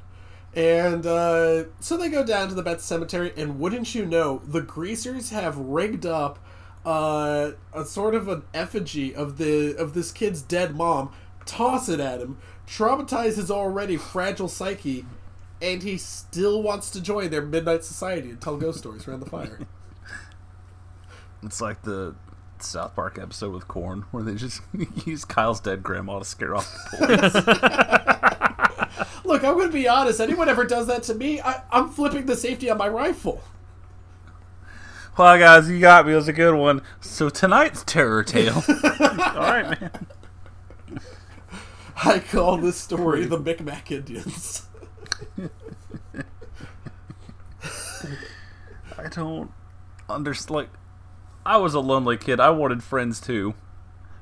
And 0.54 1.06
uh, 1.06 1.64
so 1.80 1.96
they 1.96 2.10
go 2.10 2.26
down 2.26 2.50
to 2.50 2.56
the 2.56 2.64
pet 2.64 2.82
cemetery, 2.82 3.32
and 3.38 3.58
wouldn't 3.60 3.96
you 3.96 4.06
know, 4.06 4.42
the 4.46 4.62
greasers 4.62 5.30
have 5.30 5.58
rigged 5.58 6.06
up 6.06 6.40
uh, 6.86 7.52
a 7.74 7.86
sort 7.86 8.16
of 8.16 8.28
an 8.28 8.44
effigy 8.54 9.14
of 9.14 9.38
the 9.38 9.76
of 9.78 9.94
this 9.94 10.12
kid's 10.12 10.42
dead 10.42 10.76
mom, 10.76 11.12
toss 11.46 11.90
it 11.90 12.00
at 12.00 12.22
him, 12.22 12.38
traumatize 12.68 13.36
his 13.36 13.52
already 13.52 13.98
fragile 13.98 14.48
psyche, 14.48 15.06
and 15.62 15.84
he 15.84 15.98
still 15.98 16.62
wants 16.64 16.90
to 16.92 17.02
join 17.02 17.30
their 17.30 17.42
midnight 17.42 17.84
society 17.84 18.30
and 18.30 18.42
tell 18.42 18.58
ghost 18.58 18.80
stories 18.80 19.08
around 19.08 19.20
the 19.20 19.30
fire. 19.30 19.60
It's 21.44 21.60
like 21.60 21.82
the 21.82 22.14
South 22.60 22.96
Park 22.96 23.18
episode 23.20 23.54
with 23.54 23.68
Korn, 23.68 24.06
where 24.12 24.24
they 24.24 24.36
just 24.36 24.62
use 25.06 25.26
Kyle's 25.26 25.60
dead 25.60 25.82
grandma 25.84 26.20
to 26.20 26.26
scare 26.26 26.56
off 26.56 26.72
the 26.92 26.98
police. 26.98 27.34
Look, 29.26 29.44
I'm 29.44 29.54
going 29.56 29.68
to 29.68 29.74
be 29.74 29.88
honest. 29.88 30.20
Anyone 30.20 30.50
ever 30.50 30.66
does 30.66 30.88
that 30.88 31.04
to 31.04 31.16
me, 31.16 31.42
I, 31.42 31.62
I'm 31.72 31.90
flipping 31.90 32.26
the 32.26 32.36
safety 32.36 32.70
on 32.70 32.78
my 32.78 32.88
rifle. 32.88 33.42
Well, 35.18 35.38
guys, 35.38 35.70
you 35.70 35.80
got 35.80 36.06
me. 36.06 36.14
It 36.14 36.16
was 36.16 36.28
a 36.28 36.34
good 36.34 36.56
one. 36.56 36.82
So 37.00 37.30
tonight's 37.30 37.84
terror 37.84 38.24
tale. 38.24 38.64
All 38.68 39.36
right, 39.36 39.80
man. 39.82 40.08
I 42.04 42.20
call 42.20 42.58
this 42.58 42.78
story 42.78 43.26
the 43.26 43.40
Micmac 43.40 43.92
Indians. 43.92 44.66
I 48.98 49.08
don't 49.10 49.52
understand. 50.10 50.56
Like, 50.56 50.70
I 51.46 51.58
was 51.58 51.74
a 51.74 51.80
lonely 51.80 52.18
kid. 52.18 52.40
I 52.40 52.50
wanted 52.50 52.84
friends 52.84 53.20
too. 53.20 53.54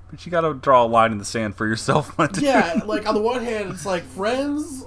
But 0.09 0.25
you 0.25 0.31
gotta 0.31 0.53
draw 0.55 0.83
a 0.83 0.87
line 0.87 1.11
in 1.11 1.19
the 1.19 1.25
sand 1.25 1.55
for 1.55 1.67
yourself, 1.67 2.17
my 2.17 2.27
dude. 2.27 2.43
yeah, 2.43 2.81
like 2.85 3.07
on 3.07 3.13
the 3.13 3.21
one 3.21 3.43
hand, 3.43 3.71
it's 3.71 3.85
like 3.85 4.03
friends 4.03 4.83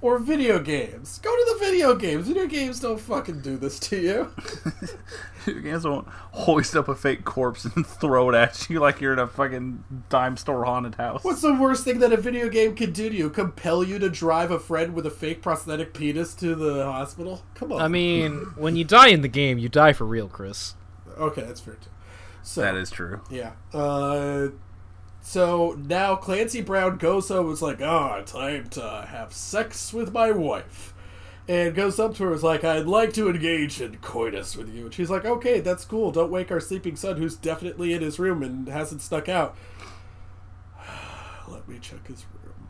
or 0.00 0.18
video 0.18 0.58
games. 0.60 1.18
Go 1.18 1.30
to 1.34 1.52
the 1.52 1.64
video 1.64 1.94
games. 1.94 2.28
Video 2.28 2.46
games 2.46 2.80
don't 2.80 3.00
fucking 3.00 3.40
do 3.40 3.56
this 3.56 3.80
to 3.80 3.96
you. 3.96 4.32
video 5.44 5.62
games 5.62 5.84
won't 5.84 6.08
hoist 6.08 6.76
up 6.76 6.88
a 6.88 6.94
fake 6.94 7.24
corpse 7.24 7.64
and 7.64 7.86
throw 8.00 8.30
it 8.30 8.34
at 8.34 8.68
you 8.70 8.78
like 8.78 9.00
you're 9.00 9.12
in 9.12 9.18
a 9.18 9.26
fucking 9.26 9.82
dime 10.08 10.36
store 10.36 10.64
haunted 10.64 10.94
house. 10.94 11.24
What's 11.24 11.42
the 11.42 11.54
worst 11.54 11.84
thing 11.84 11.98
that 12.00 12.12
a 12.12 12.16
video 12.16 12.48
game 12.48 12.74
can 12.76 12.92
do 12.92 13.08
to 13.08 13.14
you? 13.16 13.30
Compel 13.30 13.82
you 13.82 13.98
to 13.98 14.08
drive 14.08 14.50
a 14.50 14.58
friend 14.58 14.94
with 14.94 15.06
a 15.06 15.10
fake 15.10 15.42
prosthetic 15.42 15.94
penis 15.94 16.34
to 16.36 16.54
the 16.54 16.84
hospital? 16.84 17.42
Come 17.54 17.72
on. 17.72 17.80
I 17.80 17.88
mean, 17.88 18.52
when 18.56 18.76
you 18.76 18.84
die 18.84 19.08
in 19.08 19.22
the 19.22 19.28
game, 19.28 19.58
you 19.58 19.68
die 19.68 19.92
for 19.92 20.04
real, 20.04 20.28
Chris. 20.28 20.74
okay, 21.18 21.42
that's 21.42 21.60
fair 21.60 21.74
too. 21.74 21.90
So 22.42 22.62
That 22.62 22.76
is 22.76 22.90
true. 22.90 23.20
Yeah. 23.30 23.52
Uh, 23.74 24.48
so 25.28 25.78
now 25.86 26.16
Clancy 26.16 26.62
Brown 26.62 26.96
goes 26.96 27.28
home 27.28 27.48
and 27.48 27.52
is 27.52 27.60
like, 27.60 27.82
ah, 27.82 28.22
time 28.22 28.66
to 28.70 29.06
have 29.10 29.34
sex 29.34 29.92
with 29.92 30.10
my 30.10 30.30
wife. 30.30 30.94
And 31.46 31.74
goes 31.74 31.98
up 32.00 32.14
to 32.14 32.22
her 32.22 32.28
and 32.30 32.36
is 32.36 32.42
like, 32.42 32.64
I'd 32.64 32.86
like 32.86 33.12
to 33.12 33.28
engage 33.28 33.78
in 33.82 33.98
coitus 33.98 34.56
with 34.56 34.74
you. 34.74 34.86
And 34.86 34.94
she's 34.94 35.10
like, 35.10 35.26
okay, 35.26 35.60
that's 35.60 35.84
cool. 35.84 36.12
Don't 36.12 36.30
wake 36.30 36.50
our 36.50 36.60
sleeping 36.60 36.96
son 36.96 37.18
who's 37.18 37.36
definitely 37.36 37.92
in 37.92 38.00
his 38.00 38.18
room 38.18 38.42
and 38.42 38.68
hasn't 38.68 39.02
snuck 39.02 39.28
out. 39.28 39.54
Let 41.46 41.68
me 41.68 41.78
check 41.78 42.06
his 42.06 42.24
room. 42.42 42.68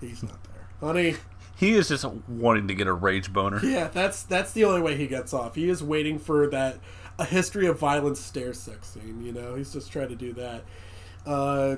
He's 0.00 0.22
not 0.22 0.44
there. 0.44 0.68
Honey, 0.80 1.16
He 1.56 1.72
is 1.72 1.88
just 1.88 2.04
wanting 2.04 2.68
to 2.68 2.74
get 2.74 2.86
a 2.86 2.92
rage 2.92 3.32
boner. 3.32 3.58
Yeah, 3.64 3.88
that's 3.88 4.22
that's 4.22 4.52
the 4.52 4.64
only 4.64 4.80
way 4.80 4.96
he 4.96 5.08
gets 5.08 5.34
off. 5.34 5.56
He 5.56 5.68
is 5.68 5.82
waiting 5.82 6.20
for 6.20 6.46
that 6.50 6.78
a 7.18 7.24
history 7.24 7.66
of 7.66 7.80
violence 7.80 8.20
stare 8.20 8.52
sex 8.52 8.90
scene. 8.90 9.24
You 9.24 9.32
know, 9.32 9.56
he's 9.56 9.72
just 9.72 9.90
trying 9.90 10.08
to 10.08 10.16
do 10.16 10.32
that. 10.34 10.62
Uh, 11.26 11.76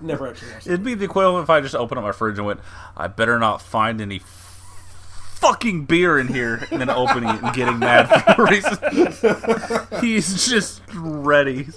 never 0.00 0.28
actually 0.28 0.52
watched 0.52 0.66
it. 0.66 0.70
It'd 0.72 0.84
be 0.84 0.94
the 0.94 1.04
equivalent 1.04 1.44
if 1.44 1.50
I 1.50 1.60
just 1.60 1.74
opened 1.74 1.98
up 1.98 2.04
my 2.04 2.12
fridge 2.12 2.38
and 2.38 2.46
went, 2.46 2.60
I 2.96 3.06
better 3.08 3.38
not 3.38 3.62
find 3.62 4.00
any 4.00 4.20
fucking 4.20 5.84
beer 5.84 6.18
in 6.18 6.28
here, 6.28 6.66
and 6.70 6.80
then 6.80 6.88
opening 6.88 7.28
it 7.28 7.42
and 7.42 7.54
getting 7.54 7.78
mad 7.78 8.08
for 8.08 8.34
no 8.38 8.44
reason. 8.46 10.00
He's 10.00 10.48
just 10.48 10.80
ready. 10.94 11.68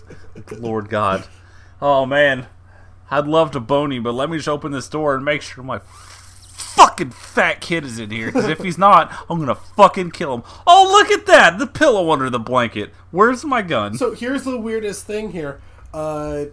Lord 0.58 0.90
God. 0.90 1.28
Oh 1.82 2.06
man. 2.06 2.48
I'd 3.10 3.28
love 3.28 3.52
to 3.52 3.60
bone 3.60 3.92
you, 3.92 4.02
but 4.02 4.14
let 4.14 4.30
me 4.30 4.38
just 4.38 4.50
open 4.50 4.72
this 4.72 4.90
door 4.90 5.16
and 5.16 5.24
make 5.24 5.42
sure 5.42 5.64
my 5.64 5.80
fucking 5.80 7.12
fat 7.12 7.62
kid 7.62 7.86
is 7.86 8.00
in 8.00 8.12
here. 8.12 8.28
Because 8.28 8.50
if 8.50 8.60
he's 8.60 8.78
not, 8.78 9.12
I'm 9.30 9.40
gonna 9.40 9.56
fucking 9.56 10.12
kill 10.12 10.34
him. 10.36 10.44
Oh, 10.66 10.88
look 10.92 11.10
at 11.12 11.26
that! 11.28 11.58
The 11.58 11.68
pillow 11.68 12.12
under 12.12 12.30
the 12.30 12.40
blanket. 12.40 12.94
Where's 13.12 13.46
my 13.46 13.62
gun? 13.62 13.98
So 13.98 14.14
here's 14.14 14.44
the 14.44 14.60
weirdest 14.60 15.06
thing 15.06 15.32
here. 15.32 15.62
Uh, 15.94 16.46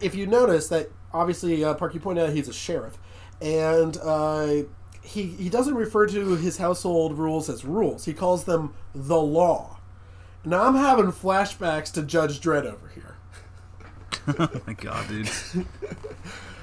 if 0.00 0.14
you 0.14 0.26
notice 0.26 0.68
that, 0.68 0.90
obviously, 1.12 1.64
uh, 1.64 1.74
Park, 1.74 1.94
you 1.94 2.00
pointed 2.00 2.24
out 2.28 2.32
he's 2.34 2.48
a 2.48 2.52
sheriff, 2.52 2.98
and 3.40 3.96
uh, 4.02 4.62
he 5.02 5.22
he 5.24 5.48
doesn't 5.48 5.74
refer 5.74 6.06
to 6.06 6.36
his 6.36 6.58
household 6.58 7.16
rules 7.18 7.48
as 7.48 7.64
rules. 7.64 8.04
He 8.04 8.12
calls 8.12 8.44
them 8.44 8.74
the 8.94 9.20
law. 9.20 9.78
Now 10.44 10.64
I'm 10.64 10.74
having 10.76 11.06
flashbacks 11.12 11.92
to 11.94 12.02
Judge 12.02 12.40
Dredd 12.40 12.64
over 12.66 12.88
here. 12.94 13.16
oh 14.38 14.60
my 14.66 14.72
god, 14.74 15.08
dude. 15.08 15.30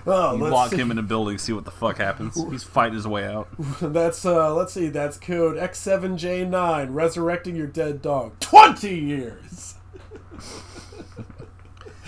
Oh, 0.05 0.35
You 0.35 0.49
lock 0.49 0.71
see. 0.71 0.75
him 0.75 0.91
in 0.91 0.97
a 0.97 1.01
building, 1.01 1.37
see 1.37 1.53
what 1.53 1.63
the 1.63 1.71
fuck 1.71 1.95
happens. 1.97 2.35
He's 2.51 2.61
fighting 2.65 2.95
his 2.95 3.07
way 3.07 3.23
out. 3.25 3.47
That's 3.81 4.25
uh, 4.25 4.53
let's 4.53 4.73
see. 4.73 4.89
That's 4.89 5.15
code 5.15 5.55
X7J9. 5.55 6.87
Resurrecting 6.93 7.55
your 7.55 7.67
dead 7.67 8.01
dog. 8.01 8.37
Twenty 8.41 8.99
years. 8.99 9.75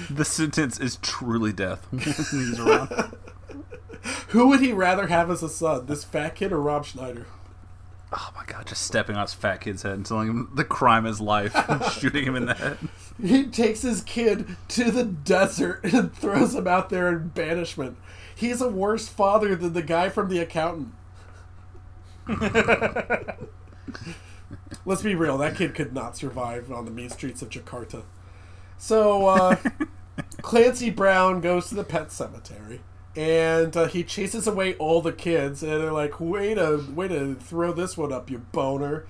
The 0.09 0.25
sentence 0.25 0.79
is 0.79 0.97
truly 0.97 1.53
death. 1.53 1.87
when 1.91 2.01
he's 2.01 2.59
around. 2.59 3.15
Who 4.29 4.47
would 4.49 4.59
he 4.59 4.71
rather 4.73 5.07
have 5.07 5.31
as 5.31 5.41
a 5.41 5.49
son, 5.49 5.85
this 5.85 6.03
fat 6.03 6.35
kid 6.35 6.51
or 6.51 6.61
Rob 6.61 6.85
Schneider? 6.85 7.25
Oh 8.11 8.29
my 8.35 8.45
god, 8.45 8.67
just 8.67 8.83
stepping 8.83 9.15
on 9.15 9.23
his 9.23 9.33
fat 9.33 9.61
kid's 9.61 9.81
head 9.83 9.93
and 9.93 10.05
telling 10.05 10.27
him 10.29 10.51
the 10.53 10.63
crime 10.63 11.05
is 11.05 11.19
life 11.19 11.53
and 11.69 11.83
shooting 11.91 12.23
him 12.23 12.35
in 12.35 12.45
the 12.45 12.53
head. 12.53 12.77
He 13.21 13.45
takes 13.45 13.81
his 13.81 14.01
kid 14.01 14.55
to 14.69 14.91
the 14.91 15.03
desert 15.05 15.83
and 15.83 16.13
throws 16.13 16.53
him 16.53 16.67
out 16.67 16.89
there 16.89 17.09
in 17.09 17.29
banishment. 17.29 17.97
He's 18.35 18.61
a 18.61 18.69
worse 18.69 19.07
father 19.07 19.55
than 19.55 19.73
the 19.73 19.81
guy 19.81 20.09
from 20.09 20.29
The 20.29 20.39
Accountant. 20.39 20.93
Let's 24.85 25.01
be 25.01 25.15
real, 25.15 25.37
that 25.39 25.55
kid 25.55 25.73
could 25.73 25.93
not 25.93 26.15
survive 26.17 26.71
on 26.71 26.85
the 26.85 26.91
mean 26.91 27.09
streets 27.09 27.41
of 27.41 27.49
Jakarta. 27.49 28.03
So, 28.77 29.27
uh, 29.27 29.55
Clancy 30.41 30.89
Brown 30.89 31.41
goes 31.41 31.69
to 31.69 31.75
the 31.75 31.83
pet 31.83 32.11
cemetery. 32.11 32.81
And 33.15 33.75
uh, 33.77 33.87
he 33.87 34.03
chases 34.03 34.45
away 34.45 34.75
all 34.75 35.01
the 35.01 35.13
kids, 35.13 35.63
and 35.63 35.71
they're 35.71 35.93
like, 35.93 36.19
"Way 36.19 36.53
to, 36.53 36.83
way 36.93 37.07
to 37.07 37.35
throw 37.35 37.71
this 37.71 37.95
one 37.97 38.11
up, 38.11 38.29
you 38.29 38.39
boner!" 38.51 39.05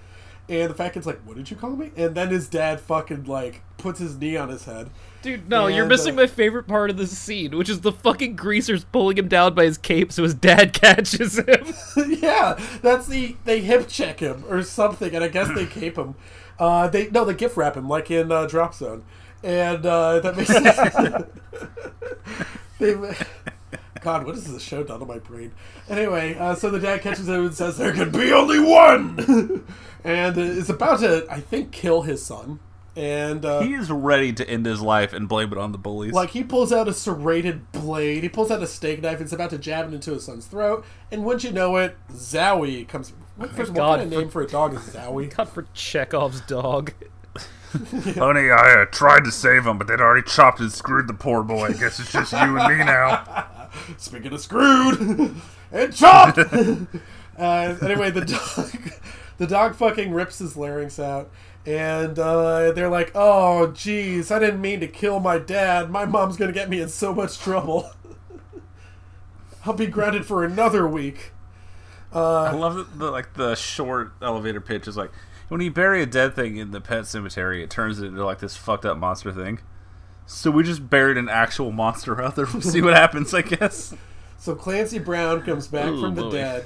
And 0.47 0.69
the 0.69 0.75
fat 0.75 0.93
kid's 0.93 1.07
like, 1.07 1.19
"What 1.25 1.37
did 1.37 1.49
you 1.49 1.57
call 1.57 1.71
me?" 1.71 1.91
And 1.95 2.13
then 2.13 2.29
his 2.29 2.47
dad 2.47 2.79
fucking 2.79 3.23
like 3.23 3.63
puts 3.77 3.99
his 3.99 4.17
knee 4.17 4.37
on 4.37 4.49
his 4.49 4.65
head. 4.65 4.91
Dude, 5.23 5.49
no, 5.49 5.65
you're 5.65 5.87
missing 5.87 6.13
uh, 6.13 6.21
my 6.21 6.27
favorite 6.27 6.67
part 6.67 6.91
of 6.91 6.97
this 6.97 7.17
scene, 7.17 7.57
which 7.57 7.67
is 7.67 7.81
the 7.81 7.91
fucking 7.91 8.35
greasers 8.35 8.83
pulling 8.83 9.17
him 9.17 9.27
down 9.27 9.55
by 9.55 9.65
his 9.65 9.79
cape 9.79 10.11
so 10.11 10.21
his 10.21 10.35
dad 10.35 10.73
catches 10.79 11.39
him. 11.39 11.73
yeah, 12.21 12.59
that's 12.83 13.07
the 13.07 13.35
they 13.43 13.61
hip 13.61 13.87
check 13.87 14.19
him 14.19 14.43
or 14.47 14.61
something, 14.61 15.15
and 15.15 15.23
I 15.23 15.29
guess 15.29 15.51
they 15.55 15.65
cape 15.65 15.97
him. 15.97 16.13
Uh, 16.59 16.87
they 16.87 17.09
no, 17.09 17.25
they 17.25 17.33
gift 17.33 17.57
wrap 17.57 17.75
him 17.75 17.89
like 17.89 18.11
in 18.11 18.31
uh, 18.31 18.45
Drop 18.45 18.75
Zone, 18.75 19.03
and 19.43 19.85
uh, 19.85 20.19
that 20.19 20.35
makes 20.37 20.49
sense. 20.49 21.25
they, 22.79 22.93
God, 24.01 24.25
what 24.25 24.35
is 24.35 24.51
this 24.51 24.61
show 24.61 24.83
done 24.83 24.99
to 24.99 25.05
my 25.05 25.19
brain? 25.19 25.51
Anyway, 25.89 26.35
uh, 26.35 26.55
so 26.55 26.69
the 26.69 26.79
dad 26.79 27.01
catches 27.01 27.27
him 27.27 27.45
and 27.45 27.53
says 27.53 27.77
there 27.77 27.93
can 27.93 28.11
be 28.11 28.31
only 28.31 28.59
one, 28.59 29.65
and 30.03 30.37
uh, 30.37 30.41
is 30.41 30.69
about 30.69 30.99
to, 30.99 31.25
I 31.29 31.39
think, 31.39 31.71
kill 31.71 32.03
his 32.03 32.23
son. 32.23 32.59
And 32.97 33.43
uh, 33.43 33.59
He 33.61 33.73
is 33.73 33.91
ready 33.91 34.31
to 34.31 34.49
end 34.49 34.65
his 34.65 34.79
life 34.79 35.11
and 35.11 35.27
blame 35.27 35.51
it 35.51 35.57
on 35.57 35.73
the 35.73 35.77
bullies. 35.77 36.13
like 36.13 36.29
he 36.29 36.43
pulls 36.45 36.71
out 36.71 36.87
a 36.87 36.93
serrated 36.93 37.69
blade, 37.73 38.23
he 38.23 38.29
pulls 38.29 38.49
out 38.51 38.63
a 38.63 38.67
steak 38.67 39.01
knife, 39.01 39.17
and 39.17 39.25
is 39.25 39.33
about 39.33 39.49
to 39.49 39.57
jab 39.57 39.87
it 39.89 39.93
into 39.93 40.13
his 40.13 40.23
son's 40.23 40.45
throat. 40.45 40.85
And 41.11 41.25
once 41.25 41.43
you 41.43 41.51
know 41.51 41.75
it, 41.77 41.97
Zowie 42.13 42.87
comes. 42.87 43.11
What, 43.35 43.49
first, 43.51 43.71
what 43.71 43.75
God, 43.75 43.99
kind 43.99 44.13
of 44.13 44.17
name 44.19 44.29
for 44.29 44.43
a 44.43 44.47
dog 44.47 44.75
is 44.75 44.79
Zowie? 44.93 45.29
Cut 45.29 45.49
for 45.49 45.65
Chekhov's 45.73 46.39
dog. 46.41 46.93
Honey, 48.15 48.49
I 48.49 48.81
uh, 48.81 48.85
tried 48.85 49.25
to 49.25 49.31
save 49.31 49.65
him, 49.65 49.77
but 49.77 49.87
they'd 49.87 49.99
already 49.99 50.27
chopped 50.27 50.59
and 50.59 50.71
screwed 50.71 51.07
the 51.07 51.13
poor 51.13 51.43
boy. 51.43 51.65
I 51.67 51.73
guess 51.73 51.99
it's 51.99 52.11
just 52.11 52.31
you 52.31 52.57
and 52.57 52.77
me 52.77 52.83
now. 52.85 53.47
Speaking 53.97 54.31
of 54.33 54.39
screwed 54.39 54.99
and 55.71 55.93
chopped. 55.93 56.37
uh, 56.37 56.85
anyway, 57.37 58.11
the 58.11 58.25
dog, 58.25 58.93
the 59.37 59.47
dog 59.47 59.75
fucking 59.75 60.11
rips 60.13 60.39
his 60.39 60.55
larynx 60.55 60.99
out, 60.99 61.29
and 61.65 62.17
uh, 62.17 62.71
they're 62.71 62.89
like, 62.89 63.11
"Oh, 63.13 63.67
geez, 63.71 64.31
I 64.31 64.39
didn't 64.39 64.61
mean 64.61 64.79
to 64.79 64.87
kill 64.87 65.19
my 65.19 65.37
dad. 65.37 65.89
My 65.89 66.05
mom's 66.05 66.37
gonna 66.37 66.53
get 66.53 66.69
me 66.69 66.79
in 66.79 66.89
so 66.89 67.13
much 67.13 67.39
trouble. 67.39 67.91
I'll 69.65 69.73
be 69.73 69.87
grounded 69.87 70.25
for 70.25 70.43
another 70.43 70.87
week." 70.87 71.31
I 72.13 72.51
love 72.51 72.75
the, 72.75 72.83
the 72.83 73.11
like 73.11 73.33
the 73.33 73.55
short 73.55 74.13
elevator 74.21 74.61
pitch 74.61 74.87
is 74.87 74.95
like 74.95 75.11
when 75.49 75.61
you 75.61 75.71
bury 75.71 76.01
a 76.01 76.05
dead 76.05 76.35
thing 76.35 76.57
in 76.57 76.71
the 76.71 76.81
pet 76.81 77.05
cemetery, 77.07 77.63
it 77.63 77.69
turns 77.69 77.99
into 77.99 78.23
like 78.25 78.39
this 78.39 78.55
fucked 78.57 78.85
up 78.85 78.97
monster 78.97 79.31
thing. 79.31 79.59
So 80.25 80.49
we 80.49 80.63
just 80.63 80.89
buried 80.89 81.17
an 81.17 81.29
actual 81.29 81.71
monster 81.71 82.21
out 82.21 82.35
there. 82.35 82.45
We'll 82.53 82.61
see 82.61 82.81
what 82.81 82.93
happens, 82.95 83.33
I 83.33 83.41
guess. 83.43 83.93
So 84.37 84.55
Clancy 84.55 84.99
Brown 84.99 85.41
comes 85.43 85.67
back 85.67 85.87
Ooh, 85.87 86.01
from 86.01 86.15
the 86.15 86.23
boy. 86.23 86.31
dead, 86.31 86.65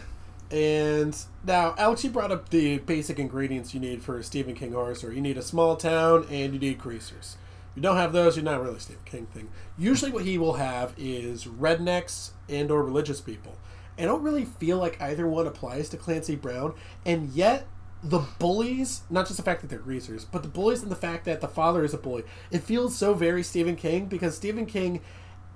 and 0.51 1.15
now 1.45 1.75
Alex, 1.77 2.03
you 2.03 2.09
brought 2.09 2.31
up 2.31 2.49
the 2.49 2.79
basic 2.79 3.19
ingredients 3.19 3.73
you 3.73 3.79
need 3.79 4.01
for 4.01 4.17
a 4.17 4.23
Stephen 4.23 4.55
King 4.55 4.73
horror 4.73 4.95
story. 4.95 5.15
You 5.15 5.21
need 5.21 5.37
a 5.37 5.41
small 5.41 5.75
town, 5.75 6.25
and 6.29 6.53
you 6.53 6.59
need 6.59 6.79
greasers. 6.79 7.37
If 7.71 7.77
you 7.77 7.81
don't 7.81 7.97
have 7.97 8.13
those, 8.13 8.35
you're 8.35 8.43
not 8.43 8.61
really 8.61 8.77
a 8.77 8.79
Stephen 8.79 9.03
King 9.05 9.25
thing. 9.27 9.49
Usually, 9.77 10.11
what 10.11 10.25
he 10.25 10.37
will 10.37 10.53
have 10.53 10.93
is 10.97 11.45
rednecks 11.45 12.31
and/or 12.49 12.81
religious 12.83 13.21
people. 13.21 13.57
I 13.97 14.03
don't 14.03 14.23
really 14.23 14.45
feel 14.45 14.77
like 14.77 14.99
either 15.01 15.27
one 15.27 15.45
applies 15.45 15.89
to 15.89 15.97
Clancy 15.97 16.35
Brown, 16.35 16.73
and 17.05 17.29
yet 17.29 17.67
the 18.03 18.19
bullies, 18.39 19.01
not 19.09 19.25
just 19.25 19.37
the 19.37 19.43
fact 19.43 19.61
that 19.61 19.67
they're 19.67 19.79
greasers, 19.79 20.25
but 20.25 20.41
the 20.41 20.49
bullies 20.49 20.81
and 20.81 20.91
the 20.91 20.95
fact 20.95 21.25
that 21.25 21.41
the 21.41 21.47
father 21.47 21.83
is 21.83 21.93
a 21.93 21.97
bully, 21.97 22.23
it 22.51 22.59
feels 22.59 22.95
so 22.95 23.13
very 23.13 23.43
Stephen 23.43 23.75
King 23.75 24.05
because 24.05 24.35
Stephen 24.35 24.65
King 24.65 25.01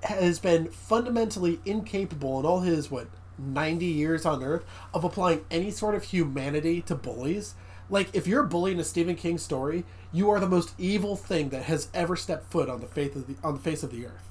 has 0.04 0.40
been 0.40 0.70
fundamentally 0.70 1.60
incapable 1.66 2.40
in 2.40 2.46
all 2.46 2.60
his 2.60 2.92
what 2.92 3.08
90 3.38 3.86
years 3.86 4.26
on 4.26 4.44
earth 4.44 4.64
of 4.94 5.04
applying 5.04 5.46
any 5.50 5.72
sort 5.72 5.96
of 5.96 6.04
humanity 6.04 6.82
to 6.82 6.96
bullies. 6.96 7.56
Like 7.90 8.10
if 8.14 8.28
you're 8.28 8.44
a 8.44 8.48
bully 8.48 8.74
in 8.74 8.80
a 8.80 8.84
Stephen 8.84 9.16
King 9.16 9.38
story 9.38 9.86
you 10.12 10.30
are 10.30 10.40
the 10.40 10.48
most 10.48 10.74
evil 10.78 11.16
thing 11.16 11.50
that 11.50 11.64
has 11.64 11.88
ever 11.94 12.16
stepped 12.16 12.52
foot 12.52 12.70
on 12.70 12.82
the 12.82 12.88
face 12.88 13.16
of 13.16 13.28
the 13.28 13.36
on 13.44 13.56
the 13.56 13.60
face 13.60 13.84
of 13.84 13.92
the 13.92 14.06
earth 14.06 14.30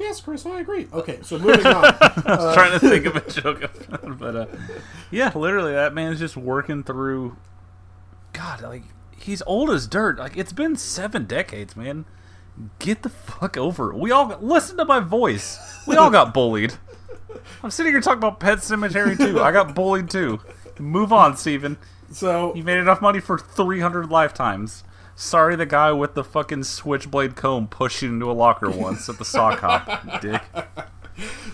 yes 0.00 0.20
Chris 0.20 0.44
I 0.46 0.60
agree 0.60 0.88
okay 0.92 1.20
so 1.22 1.38
moving 1.38 1.66
on 1.66 1.84
I 1.84 2.22
was 2.26 2.54
trying 2.54 2.72
to 2.72 2.80
think 2.80 3.06
of 3.06 3.16
a 3.16 3.30
joke, 3.30 3.70
but 4.18 4.34
uh, 4.36 4.46
yeah, 5.10 5.30
literally, 5.36 5.72
that 5.72 5.94
man's 5.94 6.18
just 6.18 6.36
working 6.36 6.82
through. 6.82 7.36
God, 8.32 8.62
like 8.62 8.82
he's 9.16 9.42
old 9.42 9.70
as 9.70 9.86
dirt. 9.86 10.18
Like 10.18 10.36
it's 10.36 10.52
been 10.52 10.76
seven 10.76 11.24
decades, 11.26 11.76
man. 11.76 12.04
Get 12.78 13.02
the 13.02 13.08
fuck 13.08 13.56
over 13.56 13.92
it. 13.92 13.96
We 13.98 14.10
all 14.10 14.36
listen 14.40 14.76
to 14.78 14.84
my 14.84 15.00
voice. 15.00 15.58
We 15.86 15.96
all 15.96 16.10
got 16.10 16.32
bullied. 16.34 16.74
I'm 17.62 17.70
sitting 17.70 17.92
here 17.92 18.00
talking 18.00 18.18
about 18.18 18.38
Pet 18.40 18.58
Sematary 18.58 19.16
too. 19.16 19.40
I 19.40 19.52
got 19.52 19.74
bullied 19.74 20.10
too. 20.10 20.40
Move 20.78 21.12
on, 21.12 21.36
Steven. 21.36 21.76
so 22.12 22.54
You 22.54 22.62
made 22.64 22.78
enough 22.78 23.00
money 23.00 23.20
for 23.20 23.38
300 23.38 24.10
lifetimes. 24.10 24.84
Sorry, 25.20 25.54
the 25.54 25.66
guy 25.66 25.92
with 25.92 26.14
the 26.14 26.24
fucking 26.24 26.64
switchblade 26.64 27.36
comb 27.36 27.68
pushed 27.68 28.00
you 28.00 28.08
into 28.08 28.30
a 28.30 28.32
locker 28.32 28.70
once 28.70 29.06
at 29.10 29.18
the 29.18 29.24
sock 29.26 29.58
hop, 29.58 30.20
dick. 30.22 30.40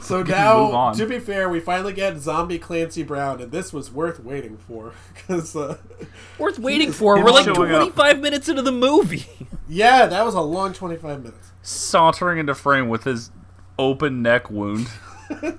so 0.01 0.19
move 0.19 0.29
now 0.29 0.59
on. 0.71 0.95
to 0.97 1.05
be 1.05 1.19
fair 1.19 1.49
we 1.49 1.59
finally 1.59 1.93
get 1.93 2.17
zombie 2.19 2.61
Clancy 2.61 3.03
Brown 3.03 3.41
and 3.41 3.51
this 3.51 3.73
was 3.73 3.91
worth 3.91 4.21
waiting 4.21 4.57
for 4.57 4.93
because 5.15 5.57
uh, 5.57 5.79
Worth 6.39 6.61
waiting 6.61 6.93
for. 6.93 7.17
We're 7.17 7.33
like 7.33 7.45
showing 7.47 7.73
up. 7.73 7.93
25 7.93 8.21
minutes 8.21 8.49
into 8.49 8.63
the 8.63 8.71
movie. 8.71 9.27
yeah 9.69 10.07
that 10.07 10.25
was 10.25 10.35
a 10.35 10.41
long 10.41 10.73
25 10.73 11.25
minutes 11.25 11.51
Sauntering 11.63 12.39
into 12.39 12.55
frame 12.55 12.89
with 12.89 13.03
his 13.03 13.33
open 13.81 14.23
neck 14.23 14.49
wound. 14.49 14.87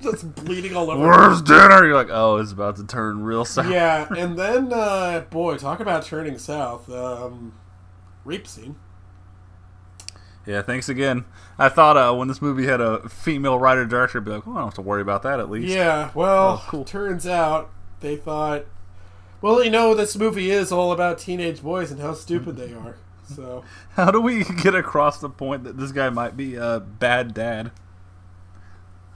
just 0.01 0.33
bleeding 0.35 0.77
all 0.77 0.89
over 0.89 1.05
Where's 1.05 1.41
dinner? 1.41 1.85
You're 1.85 1.93
like, 1.95 2.07
oh, 2.09 2.37
it's 2.37 2.53
about 2.53 2.77
to 2.77 2.87
turn 2.87 3.21
real 3.21 3.43
sour. 3.43 3.69
yeah, 3.69 4.07
and 4.17 4.39
then 4.39 4.71
uh, 4.71 5.25
boy, 5.29 5.57
talk 5.57 5.81
about 5.81 6.05
turning 6.05 6.37
south. 6.37 6.89
Um, 6.89 7.51
rape 8.27 8.45
scene. 8.47 8.75
Yeah, 10.45 10.61
thanks 10.61 10.87
again. 10.87 11.25
I 11.59 11.67
thought 11.69 11.97
uh, 11.97 12.13
when 12.15 12.27
this 12.29 12.41
movie 12.41 12.65
had 12.67 12.79
a 12.79 13.07
female 13.09 13.59
writer 13.59 13.85
director, 13.85 14.19
I'd 14.19 14.25
be 14.25 14.31
like, 14.31 14.47
oh, 14.47 14.51
I 14.51 14.55
don't 14.55 14.63
have 14.65 14.73
to 14.75 14.81
worry 14.81 15.01
about 15.01 15.23
that 15.23 15.39
at 15.39 15.49
least. 15.49 15.67
Yeah, 15.73 16.11
well, 16.13 16.61
Oh, 16.63 16.65
cool. 16.69 16.85
turns 16.85 17.27
out 17.27 17.69
they 17.99 18.15
thought, 18.15 18.65
well, 19.41 19.61
you 19.63 19.69
know, 19.69 19.93
this 19.93 20.15
movie 20.15 20.49
is 20.51 20.71
all 20.71 20.91
about 20.93 21.19
teenage 21.19 21.61
boys 21.61 21.91
and 21.91 21.99
how 21.99 22.13
stupid 22.13 22.55
they 22.55 22.73
are. 22.73 22.95
So, 23.35 23.65
How 23.95 24.09
do 24.09 24.21
we 24.21 24.45
get 24.45 24.73
across 24.73 25.19
the 25.19 25.29
point 25.29 25.65
that 25.65 25.77
this 25.77 25.91
guy 25.91 26.09
might 26.09 26.37
be 26.37 26.55
a 26.55 26.79
bad 26.79 27.33
dad? 27.33 27.71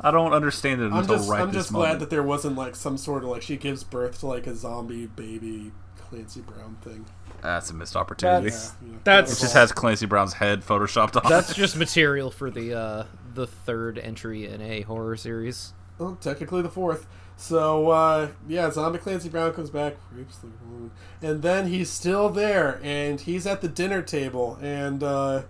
I 0.02 0.12
don't 0.12 0.34
understand 0.34 0.82
it 0.82 0.88
I'm 0.88 0.96
until 1.00 1.16
just, 1.16 1.30
right 1.30 1.40
I'm 1.42 1.52
just 1.54 1.72
moment. 1.72 1.92
glad 1.92 2.00
that 2.02 2.10
there 2.10 2.24
wasn't 2.24 2.58
like 2.58 2.76
some 2.76 2.98
sort 2.98 3.24
of 3.24 3.30
like 3.30 3.42
she 3.44 3.56
gives 3.56 3.84
birth 3.86 4.20
to 4.20 4.28
like 4.28 4.48
a 4.48 4.56
zombie 4.56 5.06
baby 5.06 5.72
Clancy 5.98 6.42
Brown 6.42 6.76
thing. 6.82 7.06
That's 7.42 7.70
a 7.70 7.74
missed 7.74 7.96
opportunity. 7.96 8.50
That's- 8.50 8.74
Yeah, 8.86 8.98
That's- 9.04 9.38
It 9.38 9.42
just 9.42 9.54
has 9.54 9.72
Clancy 9.72 10.06
Brown's 10.06 10.34
head 10.34 10.62
photoshopped 10.62 11.24
on. 11.24 11.30
That's 11.30 11.54
just 11.54 11.76
material 11.86 12.32
for 12.32 12.50
the 12.52 12.74
uh, 12.74 13.04
the 13.34 13.48
third 13.48 13.98
entry 13.98 14.46
in 14.48 14.62
a 14.62 14.82
horror 14.82 15.16
series. 15.18 15.74
Well, 15.98 16.18
technically 16.22 16.62
the 16.62 16.70
fourth. 16.70 17.08
So 17.38 17.90
uh, 17.90 18.28
yeah, 18.48 18.70
Zombie 18.70 19.00
Clancy 19.00 19.30
Brown 19.30 19.54
comes 19.54 19.70
back, 19.72 19.96
rapes 20.14 20.38
the 20.38 20.48
woman, 20.70 20.92
and 21.22 21.42
then 21.42 21.68
he's 21.68 21.90
still 21.90 22.30
there, 22.30 22.80
and 22.84 23.20
he's 23.20 23.48
at 23.48 23.62
the 23.62 23.68
dinner 23.68 24.02
table, 24.04 24.60
and 24.62 25.02
uh, 25.02 25.44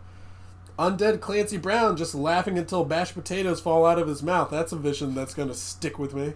undead 0.80 1.20
Clancy 1.20 1.58
Brown 1.58 1.98
just 1.98 2.16
laughing 2.16 2.58
until 2.58 2.86
mashed 2.86 3.14
potatoes 3.14 3.60
fall 3.60 3.86
out 3.86 4.00
of 4.00 4.08
his 4.08 4.24
mouth. 4.24 4.50
That's 4.50 4.72
a 4.72 4.78
vision 4.78 5.14
that's 5.16 5.34
gonna 5.34 5.54
stick 5.54 6.00
with 6.00 6.14
me. 6.14 6.34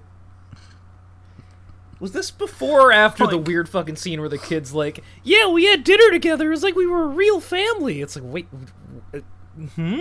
Was 2.00 2.12
this 2.12 2.30
before 2.30 2.90
or 2.90 2.92
after 2.92 3.26
the 3.26 3.38
weird 3.38 3.70
fucking 3.70 3.96
scene 3.96 4.20
where 4.20 4.30
the 4.30 4.38
kid's 4.38 4.74
like, 4.74 5.02
"Yeah, 5.24 5.48
we 5.48 5.66
had 5.66 5.84
dinner 5.84 6.12
together. 6.12 6.48
It 6.48 6.52
was 6.52 6.64
like 6.64 6.76
we 6.76 6.86
were 6.86 7.04
a 7.04 7.08
real 7.08 7.40
family." 7.40 8.02
It's 8.02 8.16
like, 8.18 8.26
wait, 8.26 8.48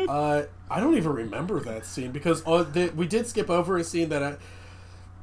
Uh, 0.08 0.42
I 0.68 0.80
don't 0.80 0.96
even 0.96 1.12
remember 1.12 1.60
that 1.60 1.86
scene 1.86 2.10
because 2.10 2.42
uh, 2.46 2.64
the, 2.64 2.88
we 2.96 3.06
did 3.06 3.26
skip 3.28 3.48
over 3.48 3.76
a 3.76 3.84
scene 3.84 4.08
that 4.08 4.22
I. 4.22 4.36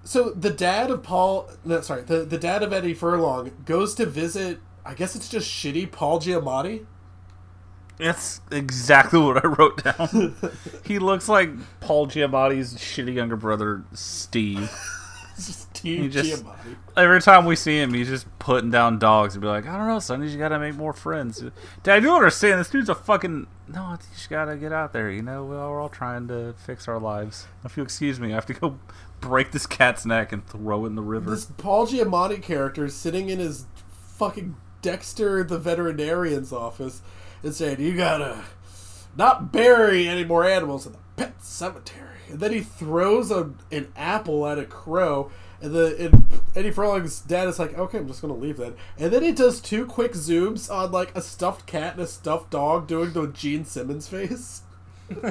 So 0.04 0.30
the 0.30 0.50
dad 0.50 0.90
of 0.90 1.04
Paul, 1.04 1.50
no, 1.66 1.82
sorry, 1.82 2.04
the 2.04 2.24
the 2.24 2.38
dad 2.38 2.64
of 2.64 2.72
Eddie 2.72 2.94
Furlong 2.94 3.52
goes 3.66 3.94
to 3.96 4.06
visit. 4.06 4.60
I 4.86 4.94
guess 4.94 5.16
it's 5.16 5.28
just 5.30 5.50
shitty 5.50 5.92
Paul 5.92 6.20
Giamatti. 6.22 6.86
That's 7.98 8.42
exactly 8.52 9.20
what 9.20 9.44
I 9.44 9.48
wrote 9.48 9.84
down. 9.84 10.36
he 10.86 10.98
looks 10.98 11.30
like 11.30 11.52
Paul 11.82 12.08
Giamatti's 12.08 12.76
shitty 12.76 13.14
younger 13.14 13.36
brother, 13.36 13.84
Steve. 13.94 14.72
Steve 15.82 16.02
He 16.02 16.10
just- 16.10 16.44
Giamatti. 16.44 16.76
Every 16.96 17.22
time 17.22 17.46
we 17.46 17.56
see 17.56 17.80
him, 17.80 17.94
he's 17.94 18.08
just 18.08 18.28
putting 18.40 18.70
down 18.70 19.00
dogs 19.00 19.34
and 19.36 19.42
be 19.42 19.48
like, 19.48 19.66
I 19.68 19.78
don't 19.78 19.88
know, 19.88 20.00
son, 20.00 20.22
you 20.28 20.38
gotta 20.38 20.60
make 20.60 20.76
more 20.76 20.94
friends. 20.94 21.44
Dad, 21.84 22.04
you 22.04 22.12
understand, 22.14 22.60
this 22.60 22.70
dude's 22.70 22.90
a 22.90 22.96
fucking. 22.96 23.48
No, 23.68 23.92
you 23.92 23.98
just 24.14 24.30
gotta 24.30 24.58
get 24.58 24.72
out 24.74 24.92
there, 24.94 25.10
you 25.10 25.22
know? 25.22 25.46
We're 25.46 25.82
all 25.82 25.90
trying 25.90 26.28
to 26.28 26.54
fix 26.66 26.88
our 26.88 27.00
lives. 27.00 27.48
If 27.66 27.78
you 27.78 27.84
excuse 27.84 28.20
me, 28.20 28.32
I 28.32 28.36
have 28.36 28.46
to 28.48 28.54
go 28.54 28.78
break 29.22 29.52
this 29.52 29.66
cat's 29.66 30.06
neck 30.06 30.32
and 30.32 30.46
throw 30.46 30.84
it 30.86 30.90
in 30.90 30.96
the 30.96 31.02
river. 31.02 31.32
This 31.32 31.46
Paul 31.46 31.88
Giamatti 31.88 32.42
character 32.42 32.86
is 32.86 32.96
sitting 32.96 33.30
in 33.30 33.40
his 33.40 33.66
fucking 34.18 34.56
Dexter 34.82 35.44
the 35.44 35.58
veterinarian's 35.60 36.52
office 36.52 37.02
and 37.44 37.54
saying, 37.54 37.80
"You 37.80 37.96
gotta 37.96 38.44
not 39.16 39.52
bury 39.52 40.08
any 40.08 40.24
more 40.26 40.44
animals 40.44 40.86
in 40.86 40.94
the 40.94 40.98
pet 41.16 41.42
cemetery." 41.44 42.08
And 42.30 42.40
then 42.40 42.52
he 42.52 42.62
throws 42.62 43.30
a, 43.30 43.52
an 43.72 43.92
apple 43.96 44.48
at 44.48 44.58
a 44.58 44.66
crow, 44.66 45.30
and 45.62 45.74
the 45.74 45.96
and 46.06 46.24
Eddie 46.56 46.72
Furlong's 46.72 47.20
dad 47.22 47.48
is 47.48 47.60
like, 47.60 47.78
"Okay, 47.78 48.00
I'm 48.00 48.08
just 48.08 48.22
gonna 48.22 48.34
leave 48.34 48.58
that." 48.58 48.74
And 48.98 49.12
then 49.12 49.24
he 49.24 49.32
does 49.32 49.62
two 49.62 49.86
quick 49.86 50.14
zooms 50.14 50.74
on 50.74 50.92
like 50.92 51.16
a 51.16 51.22
stuffed 51.22 51.66
cat 51.66 51.94
and 51.94 52.04
a 52.04 52.08
stuffed 52.08 52.50
dog 52.52 52.88
doing 52.88 53.14
the 53.14 53.28
Gene 53.28 53.66
Simmons 53.66 54.08
face. 54.08 54.62
and 55.10 55.26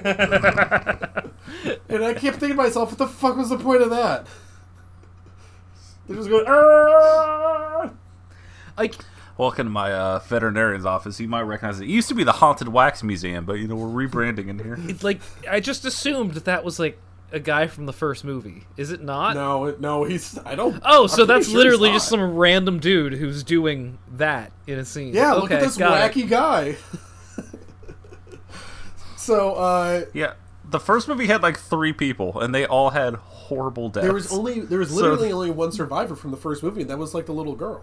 I 2.04 2.14
kept 2.14 2.38
thinking 2.38 2.50
to 2.50 2.54
myself, 2.54 2.90
what 2.90 2.98
the 2.98 3.06
fuck 3.06 3.36
was 3.36 3.48
the 3.48 3.58
point 3.58 3.82
of 3.82 3.90
that? 3.90 4.26
They're 6.06 6.16
just 6.16 6.28
going, 6.28 6.44
"Arrgh!" 6.46 7.94
like, 8.76 8.94
Welcome 9.40 9.68
to 9.68 9.70
my 9.70 9.90
uh, 9.90 10.18
veterinarian's 10.18 10.84
office. 10.84 11.18
You 11.18 11.26
might 11.26 11.40
recognize 11.40 11.80
it. 11.80 11.84
It 11.84 11.88
used 11.88 12.08
to 12.08 12.14
be 12.14 12.24
the 12.24 12.32
Haunted 12.32 12.68
Wax 12.68 13.02
Museum, 13.02 13.46
but 13.46 13.54
you 13.54 13.66
know 13.66 13.74
we're 13.74 14.06
rebranding 14.06 14.48
in 14.48 14.58
here. 14.58 14.76
it, 14.86 15.02
like 15.02 15.22
I 15.50 15.60
just 15.60 15.86
assumed 15.86 16.34
that 16.34 16.44
that 16.44 16.62
was 16.62 16.78
like 16.78 16.98
a 17.32 17.40
guy 17.40 17.66
from 17.66 17.86
the 17.86 17.92
first 17.92 18.24
movie. 18.24 18.64
Is 18.76 18.90
it 18.90 19.02
not? 19.02 19.34
No, 19.34 19.74
no, 19.78 20.04
he's. 20.04 20.38
I 20.44 20.54
don't. 20.54 20.80
Oh, 20.84 21.02
I'm 21.02 21.08
so 21.08 21.24
that's 21.24 21.48
sure 21.48 21.58
literally 21.58 21.90
he's 21.90 21.96
just 22.02 22.08
some 22.08 22.36
random 22.36 22.78
dude 22.80 23.14
who's 23.14 23.42
doing 23.44 23.98
that 24.16 24.52
in 24.66 24.78
a 24.78 24.84
scene. 24.84 25.14
Yeah, 25.14 25.32
okay, 25.34 25.40
look 25.40 25.50
at 25.52 25.60
this 25.60 25.76
wacky 25.78 26.24
it. 26.24 26.30
guy. 26.30 26.76
so, 29.16 29.54
uh, 29.54 30.04
Yeah, 30.14 30.34
the 30.68 30.80
first 30.80 31.08
movie 31.08 31.26
had 31.26 31.42
like 31.42 31.58
three 31.58 31.92
people, 31.92 32.40
and 32.40 32.54
they 32.54 32.66
all 32.66 32.90
had 32.90 33.14
horrible 33.14 33.88
deaths. 33.88 34.04
there 34.04 34.14
was 34.14 34.32
only 34.32 34.60
there 34.60 34.78
was 34.78 34.90
So- 34.90 34.96
literally 34.96 35.32
only 35.32 35.50
one 35.50 35.72
survivor 35.72 36.16
from 36.16 36.30
the 36.30 36.36
first 36.36 36.62
movie, 36.62 36.82
and 36.82 36.90
that 36.90 36.98
was 36.98 37.14
like 37.14 37.26
the 37.26 37.32
little 37.32 37.54
girl. 37.54 37.82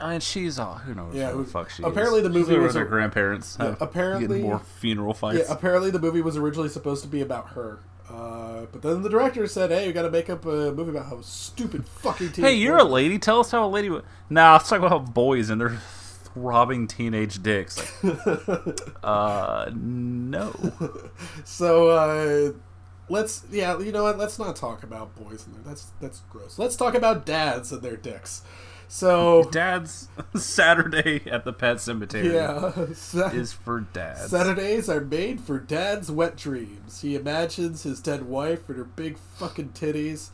And 0.00 0.22
she's 0.22 0.58
all 0.58 0.74
who 0.76 0.94
knows 0.94 1.14
Yeah, 1.14 1.30
who 1.30 1.44
the 1.44 1.50
fuck 1.50 1.70
she 1.70 1.82
apparently 1.82 2.18
is. 2.20 2.24
the 2.24 2.30
movie 2.30 2.54
She's 2.54 2.62
was 2.62 2.76
a- 2.76 2.80
her 2.80 2.84
grandparents. 2.86 3.56
Yeah, 3.60 3.76
apparently- 3.80 4.28
getting 4.28 4.42
more 4.44 4.58
funeral 4.58 5.14
fights. 5.14 5.48
Yeah, 5.48 5.54
apparently 5.54 5.90
the 5.90 5.98
movie 6.00 6.20
was 6.22 6.36
originally 6.36 6.68
supposed 6.68 7.02
to 7.02 7.08
be 7.08 7.20
about 7.20 7.50
her. 7.50 7.80
Uh, 8.08 8.66
but 8.72 8.82
then 8.82 9.02
the 9.02 9.08
director 9.08 9.46
said, 9.46 9.70
"Hey, 9.70 9.86
we 9.86 9.92
got 9.92 10.02
to 10.02 10.10
make 10.10 10.28
up 10.28 10.44
a 10.44 10.72
movie 10.72 10.90
about 10.90 11.06
how 11.06 11.20
stupid 11.20 11.86
fucking 11.86 12.32
teen." 12.32 12.44
hey, 12.44 12.54
you're 12.54 12.76
a 12.78 12.82
lady. 12.84 13.18
Tell 13.20 13.38
us 13.38 13.52
how 13.52 13.64
a 13.64 13.68
lady. 13.68 13.88
Would... 13.88 14.02
Nah, 14.28 14.54
let's 14.54 14.68
talk 14.68 14.80
about 14.82 15.14
boys 15.14 15.48
and 15.48 15.60
their 15.60 15.78
throbbing 16.34 16.88
teenage 16.88 17.40
dicks. 17.42 17.78
Like, 18.02 18.18
uh, 19.04 19.70
no. 19.72 20.52
So 21.44 21.88
uh, 21.90 22.52
let's 23.08 23.44
yeah, 23.50 23.78
you 23.78 23.92
know 23.92 24.02
what? 24.04 24.18
Let's 24.18 24.38
not 24.40 24.56
talk 24.56 24.82
about 24.82 25.14
boys 25.14 25.46
and 25.46 25.54
their 25.54 25.62
that's 25.62 25.86
that's 26.00 26.20
gross. 26.30 26.58
Let's 26.58 26.74
talk 26.76 26.94
about 26.94 27.24
dads 27.26 27.70
and 27.72 27.80
their 27.82 27.96
dicks. 27.96 28.42
So 28.92 29.44
Dad's 29.52 30.08
Saturday 30.34 31.22
at 31.30 31.44
the 31.44 31.52
pet 31.52 31.80
cemetery 31.80 32.34
yeah, 32.34 32.72
Sa- 32.92 33.28
is 33.32 33.52
for 33.52 33.82
dads. 33.92 34.32
Saturdays 34.32 34.88
are 34.90 35.00
made 35.00 35.40
for 35.40 35.60
dad's 35.60 36.10
wet 36.10 36.36
dreams. 36.36 37.00
He 37.00 37.14
imagines 37.14 37.84
his 37.84 38.00
dead 38.00 38.24
wife 38.24 38.68
and 38.68 38.76
her 38.76 38.84
big 38.84 39.16
fucking 39.16 39.70
titties, 39.70 40.30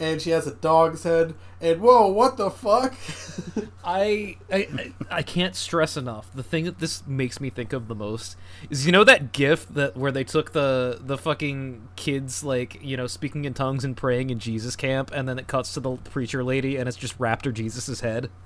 and 0.00 0.20
she 0.20 0.30
has 0.30 0.46
a 0.46 0.54
dog's 0.54 1.04
head. 1.04 1.34
And 1.60 1.80
whoa, 1.80 2.08
what 2.08 2.38
the 2.38 2.50
fuck? 2.50 2.94
I, 3.84 4.36
I 4.50 4.92
I 5.10 5.22
can't 5.22 5.54
stress 5.54 5.96
enough. 5.96 6.30
The 6.34 6.42
thing 6.42 6.64
that 6.64 6.78
this 6.78 7.06
makes 7.06 7.40
me 7.40 7.50
think 7.50 7.72
of 7.72 7.86
the 7.86 7.94
most 7.94 8.36
is 8.70 8.86
you 8.86 8.92
know 8.92 9.04
that 9.04 9.32
GIF 9.32 9.68
that 9.68 9.96
where 9.96 10.10
they 10.10 10.24
took 10.24 10.52
the 10.52 10.98
the 11.00 11.18
fucking 11.18 11.88
kids 11.96 12.42
like 12.42 12.82
you 12.82 12.96
know 12.96 13.06
speaking 13.06 13.44
in 13.44 13.52
tongues 13.52 13.84
and 13.84 13.96
praying 13.96 14.30
in 14.30 14.38
Jesus 14.38 14.74
camp, 14.74 15.10
and 15.12 15.28
then 15.28 15.38
it 15.38 15.46
cuts 15.46 15.74
to 15.74 15.80
the 15.80 15.96
preacher 15.96 16.42
lady 16.42 16.76
and 16.76 16.88
it's 16.88 16.96
just 16.96 17.18
Raptor 17.18 17.52
Jesus's 17.52 18.00
head. 18.00 18.30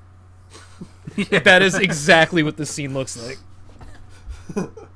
That 1.31 1.63
is 1.63 1.77
exactly 1.77 2.43
what 2.43 2.57
this 2.57 2.71
scene 2.71 2.93
looks 2.93 3.17
like. 3.17 3.39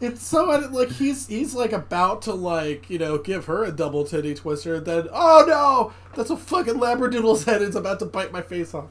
It's 0.00 0.26
so 0.26 0.44
like 0.72 0.90
he's 0.90 1.26
he's 1.28 1.54
like 1.54 1.72
about 1.72 2.22
to 2.22 2.32
like 2.34 2.90
you 2.90 2.98
know 2.98 3.18
give 3.18 3.46
her 3.46 3.64
a 3.64 3.72
double 3.72 4.04
titty 4.04 4.34
twister, 4.34 4.74
and 4.76 4.86
then 4.86 5.08
oh 5.12 5.44
no, 5.46 5.92
that's 6.16 6.30
a 6.30 6.36
fucking 6.36 6.74
labradoodle's 6.74 7.44
head. 7.44 7.62
It's 7.62 7.76
about 7.76 7.98
to 8.00 8.06
bite 8.06 8.32
my 8.32 8.42
face 8.42 8.74
off. 8.74 8.90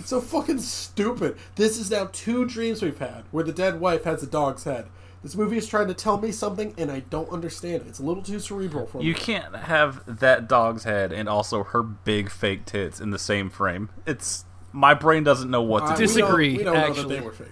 It's 0.00 0.08
so 0.10 0.20
fucking 0.20 0.58
stupid. 0.60 1.36
This 1.56 1.78
is 1.78 1.90
now 1.90 2.08
two 2.12 2.44
dreams 2.46 2.82
we've 2.82 2.98
had 2.98 3.24
where 3.30 3.44
the 3.44 3.52
dead 3.52 3.80
wife 3.80 4.04
has 4.04 4.22
a 4.22 4.26
dog's 4.26 4.64
head. 4.64 4.86
This 5.22 5.34
movie 5.34 5.56
is 5.56 5.66
trying 5.66 5.88
to 5.88 5.94
tell 5.94 6.18
me 6.20 6.30
something, 6.30 6.72
and 6.78 6.90
I 6.92 7.00
don't 7.00 7.28
understand 7.30 7.82
it. 7.82 7.88
It's 7.88 7.98
a 7.98 8.04
little 8.04 8.22
too 8.22 8.38
cerebral 8.38 8.86
for 8.86 8.98
me. 8.98 9.04
You 9.04 9.14
can't 9.14 9.54
have 9.54 10.20
that 10.20 10.48
dog's 10.48 10.84
head 10.84 11.12
and 11.12 11.28
also 11.28 11.64
her 11.64 11.82
big 11.82 12.30
fake 12.30 12.64
tits 12.66 13.00
in 13.00 13.10
the 13.10 13.18
same 13.18 13.50
frame. 13.50 13.90
It's 14.06 14.44
my 14.72 14.94
brain 14.94 15.24
doesn't 15.24 15.50
know 15.50 15.62
what 15.62 15.80
to 15.80 15.84
Uh, 15.86 15.96
do. 15.96 16.00
we 16.02 16.06
don't- 16.06 16.06
Disagree, 16.16 16.56
We 16.58 16.62
don't, 16.64 16.74
know 16.74 16.80
that 16.80 16.90
actually. 16.90 17.16
they 17.16 17.20
were 17.20 17.32
fake. 17.32 17.48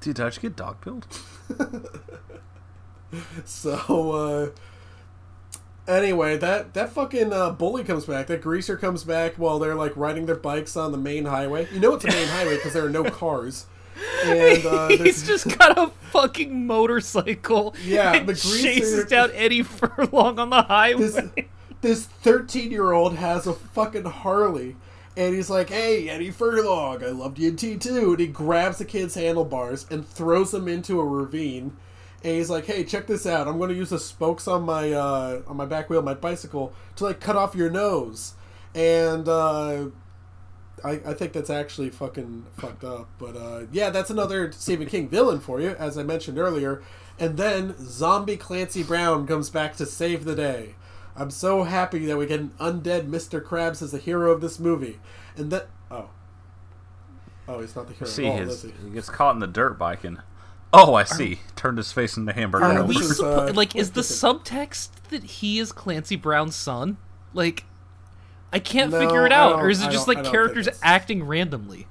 Did 0.00 0.18
I 0.20 0.28
just 0.28 0.40
get 0.40 0.56
dog 0.56 0.80
pilled? 0.80 1.06
So, 3.44 4.12
uh, 4.12 4.50
anyway, 5.92 6.36
that 6.38 6.74
that 6.74 6.90
fucking 6.92 7.32
uh, 7.32 7.50
bully 7.50 7.82
comes 7.82 8.04
back. 8.04 8.28
That 8.28 8.40
greaser 8.40 8.76
comes 8.76 9.02
back 9.02 9.34
while 9.34 9.58
they're 9.58 9.74
like 9.74 9.96
riding 9.96 10.26
their 10.26 10.36
bikes 10.36 10.76
on 10.76 10.92
the 10.92 10.98
Maine 10.98 11.24
highway. 11.24 11.66
You 11.72 11.80
know 11.80 11.94
it's 11.94 12.04
a 12.04 12.08
Maine 12.08 12.28
highway 12.30 12.54
because 12.56 12.72
there 12.72 12.84
are 12.86 12.90
no 12.90 13.04
cars. 13.04 13.66
And 14.24 14.64
uh, 14.64 14.88
He's 14.88 15.26
just 15.26 15.58
got 15.58 15.76
a 15.76 15.88
fucking 16.10 16.66
motorcycle. 16.66 17.74
Yeah, 17.84 18.12
and 18.14 18.28
the 18.28 18.32
greaser- 18.34 18.62
chases 18.62 19.04
down 19.06 19.30
Eddie 19.34 19.62
Furlong 19.62 20.38
on 20.38 20.48
the 20.50 20.62
highway. 20.62 21.00
this 21.02 21.20
this 21.80 22.04
thirteen 22.06 22.70
year 22.70 22.92
old 22.92 23.16
has 23.16 23.46
a 23.46 23.52
fucking 23.52 24.04
Harley. 24.04 24.76
And 25.16 25.34
he's 25.34 25.50
like, 25.50 25.70
"Hey, 25.70 26.08
Eddie 26.08 26.30
Furlong, 26.30 27.04
I 27.04 27.08
loved 27.08 27.38
you 27.38 27.48
in 27.48 27.56
T 27.56 27.76
two. 27.76 28.10
And 28.10 28.20
he 28.20 28.26
grabs 28.26 28.78
the 28.78 28.84
kid's 28.84 29.14
handlebars 29.14 29.86
and 29.90 30.08
throws 30.08 30.54
him 30.54 30.68
into 30.68 31.00
a 31.00 31.04
ravine. 31.04 31.76
And 32.22 32.36
he's 32.36 32.50
like, 32.50 32.66
"Hey, 32.66 32.84
check 32.84 33.06
this 33.06 33.26
out. 33.26 33.48
I'm 33.48 33.58
going 33.58 33.70
to 33.70 33.74
use 33.74 33.90
the 33.90 33.98
spokes 33.98 34.46
on 34.46 34.62
my 34.62 34.92
uh, 34.92 35.42
on 35.46 35.56
my 35.56 35.66
back 35.66 35.90
wheel 35.90 35.98
of 35.98 36.04
my 36.04 36.14
bicycle 36.14 36.72
to 36.96 37.04
like 37.04 37.20
cut 37.20 37.36
off 37.36 37.54
your 37.54 37.70
nose." 37.70 38.34
And 38.74 39.28
uh, 39.28 39.86
I, 40.84 40.90
I 41.04 41.14
think 41.14 41.32
that's 41.32 41.50
actually 41.50 41.90
fucking 41.90 42.46
fucked 42.56 42.84
up. 42.84 43.08
But 43.18 43.36
uh, 43.36 43.62
yeah, 43.72 43.90
that's 43.90 44.10
another 44.10 44.52
Stephen 44.52 44.86
King 44.86 45.08
villain 45.08 45.40
for 45.40 45.60
you, 45.60 45.70
as 45.70 45.98
I 45.98 46.02
mentioned 46.02 46.38
earlier. 46.38 46.82
And 47.18 47.36
then 47.36 47.74
zombie 47.78 48.36
Clancy 48.36 48.82
Brown 48.82 49.26
comes 49.26 49.50
back 49.50 49.76
to 49.76 49.86
save 49.86 50.24
the 50.24 50.34
day. 50.36 50.76
I'm 51.20 51.30
so 51.30 51.64
happy 51.64 52.06
that 52.06 52.16
we 52.16 52.24
get 52.24 52.40
an 52.40 52.52
undead 52.58 53.10
Mr. 53.10 53.42
Krabs 53.42 53.82
as 53.82 53.92
the 53.92 53.98
hero 53.98 54.32
of 54.32 54.40
this 54.40 54.58
movie. 54.58 54.98
And 55.36 55.50
that 55.52 55.68
oh. 55.90 56.08
Oh, 57.46 57.60
he's 57.60 57.76
not 57.76 57.88
the 57.88 57.92
hero. 57.92 58.06
See, 58.06 58.26
at 58.26 58.30
all, 58.30 58.38
his, 58.38 58.62
he? 58.62 58.72
he 58.84 58.90
gets 58.90 59.10
caught 59.10 59.34
in 59.34 59.40
the 59.40 59.46
dirt 59.46 59.78
biking. 59.78 60.18
Oh, 60.72 60.94
I 60.94 61.04
see. 61.04 61.40
Turned 61.56 61.76
his 61.76 61.92
face 61.92 62.16
into 62.16 62.32
hamburger. 62.32 62.64
Are 62.64 62.84
we 62.84 62.94
suppo- 62.94 63.50
uh, 63.50 63.52
like? 63.52 63.76
Is 63.76 63.90
the 63.90 64.00
this 64.00 64.22
subtext 64.22 64.90
that 65.10 65.24
he 65.24 65.58
is 65.58 65.72
Clancy 65.72 66.16
Brown's 66.16 66.56
son? 66.56 66.96
Like, 67.34 67.64
I 68.52 68.58
can't 68.58 68.90
No, 68.90 69.00
figure 69.00 69.26
it 69.26 69.32
out, 69.32 69.56
or 69.60 69.68
is 69.68 69.82
it 69.82 69.90
just 69.90 70.08
like 70.08 70.24
characters 70.24 70.68
acting 70.82 71.24
randomly? 71.24 71.86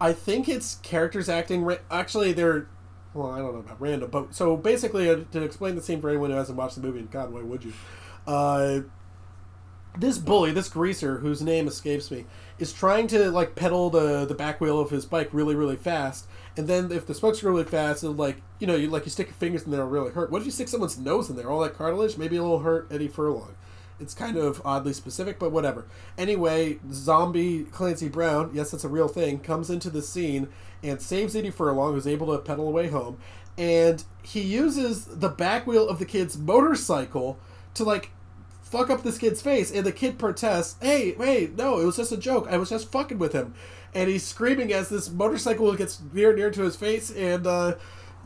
I 0.00 0.12
think 0.12 0.48
it's 0.48 0.74
characters 0.76 1.30
acting. 1.30 1.62
Ra- 1.62 1.78
Actually, 1.90 2.32
they're. 2.32 2.68
Well, 3.14 3.30
I 3.30 3.38
don't 3.38 3.54
know 3.54 3.60
about 3.60 3.80
random, 3.80 4.10
but 4.10 4.34
so 4.34 4.56
basically, 4.58 5.08
uh, 5.08 5.20
to 5.32 5.42
explain 5.42 5.76
the 5.76 5.80
scene 5.80 6.02
for 6.02 6.10
anyone 6.10 6.30
who 6.30 6.36
hasn't 6.36 6.58
watched 6.58 6.74
the 6.74 6.82
movie, 6.82 6.98
and 6.98 7.10
God, 7.10 7.32
why 7.32 7.40
would 7.40 7.64
you? 7.64 7.72
Uh, 8.26 8.80
this 9.98 10.18
bully, 10.18 10.52
this 10.52 10.68
greaser, 10.68 11.18
whose 11.18 11.40
name 11.40 11.66
escapes 11.66 12.10
me, 12.10 12.26
is 12.58 12.72
trying 12.72 13.06
to 13.08 13.30
like 13.30 13.54
pedal 13.54 13.90
the 13.90 14.24
the 14.26 14.34
back 14.34 14.60
wheel 14.60 14.78
of 14.78 14.90
his 14.90 15.06
bike 15.06 15.28
really, 15.32 15.54
really 15.54 15.76
fast. 15.76 16.26
And 16.56 16.68
then 16.68 16.92
if 16.92 17.06
the 17.06 17.14
spokes 17.14 17.42
are 17.42 17.50
really 17.50 17.64
fast, 17.64 18.04
it'll 18.04 18.14
like 18.14 18.42
you 18.58 18.66
know, 18.66 18.76
you 18.76 18.88
like 18.88 19.04
you 19.04 19.10
stick 19.10 19.28
your 19.28 19.34
fingers 19.34 19.64
in 19.64 19.70
there, 19.70 19.80
it'll 19.80 19.90
really 19.90 20.12
hurt. 20.12 20.30
What 20.30 20.40
if 20.40 20.46
you 20.46 20.52
stick 20.52 20.68
someone's 20.68 20.98
nose 20.98 21.30
in 21.30 21.36
there? 21.36 21.50
All 21.50 21.60
that 21.60 21.76
cartilage, 21.76 22.16
maybe 22.16 22.38
little 22.38 22.60
hurt 22.60 22.88
Eddie 22.90 23.08
Furlong. 23.08 23.54
It's 23.98 24.12
kind 24.12 24.36
of 24.36 24.60
oddly 24.64 24.92
specific, 24.92 25.38
but 25.38 25.52
whatever. 25.52 25.86
Anyway, 26.18 26.78
zombie 26.92 27.64
Clancy 27.64 28.08
Brown, 28.08 28.50
yes, 28.52 28.70
that's 28.70 28.84
a 28.84 28.88
real 28.88 29.08
thing, 29.08 29.38
comes 29.38 29.70
into 29.70 29.88
the 29.88 30.02
scene 30.02 30.48
and 30.82 31.00
saves 31.00 31.34
Eddie 31.34 31.50
Furlong, 31.50 31.94
who's 31.94 32.06
able 32.06 32.26
to 32.26 32.42
pedal 32.42 32.68
away 32.68 32.88
home. 32.88 33.16
And 33.56 34.04
he 34.22 34.42
uses 34.42 35.06
the 35.06 35.30
back 35.30 35.66
wheel 35.66 35.88
of 35.88 35.98
the 35.98 36.04
kid's 36.04 36.36
motorcycle 36.36 37.38
to 37.72 37.84
like 37.84 38.10
fuck 38.70 38.90
up 38.90 39.02
this 39.02 39.18
kid's 39.18 39.40
face, 39.40 39.70
and 39.70 39.86
the 39.86 39.92
kid 39.92 40.18
protests, 40.18 40.76
"Hey, 40.80 41.14
wait, 41.16 41.56
no, 41.56 41.78
it 41.78 41.84
was 41.84 41.96
just 41.96 42.12
a 42.12 42.16
joke. 42.16 42.48
I 42.50 42.56
was 42.56 42.70
just 42.70 42.90
fucking 42.90 43.18
with 43.18 43.32
him." 43.32 43.54
And 43.94 44.10
he's 44.10 44.24
screaming 44.24 44.72
as 44.72 44.88
this 44.88 45.10
motorcycle 45.10 45.72
gets 45.74 46.00
near 46.12 46.34
near 46.34 46.50
to 46.50 46.62
his 46.62 46.76
face, 46.76 47.10
and 47.10 47.46
uh, 47.46 47.74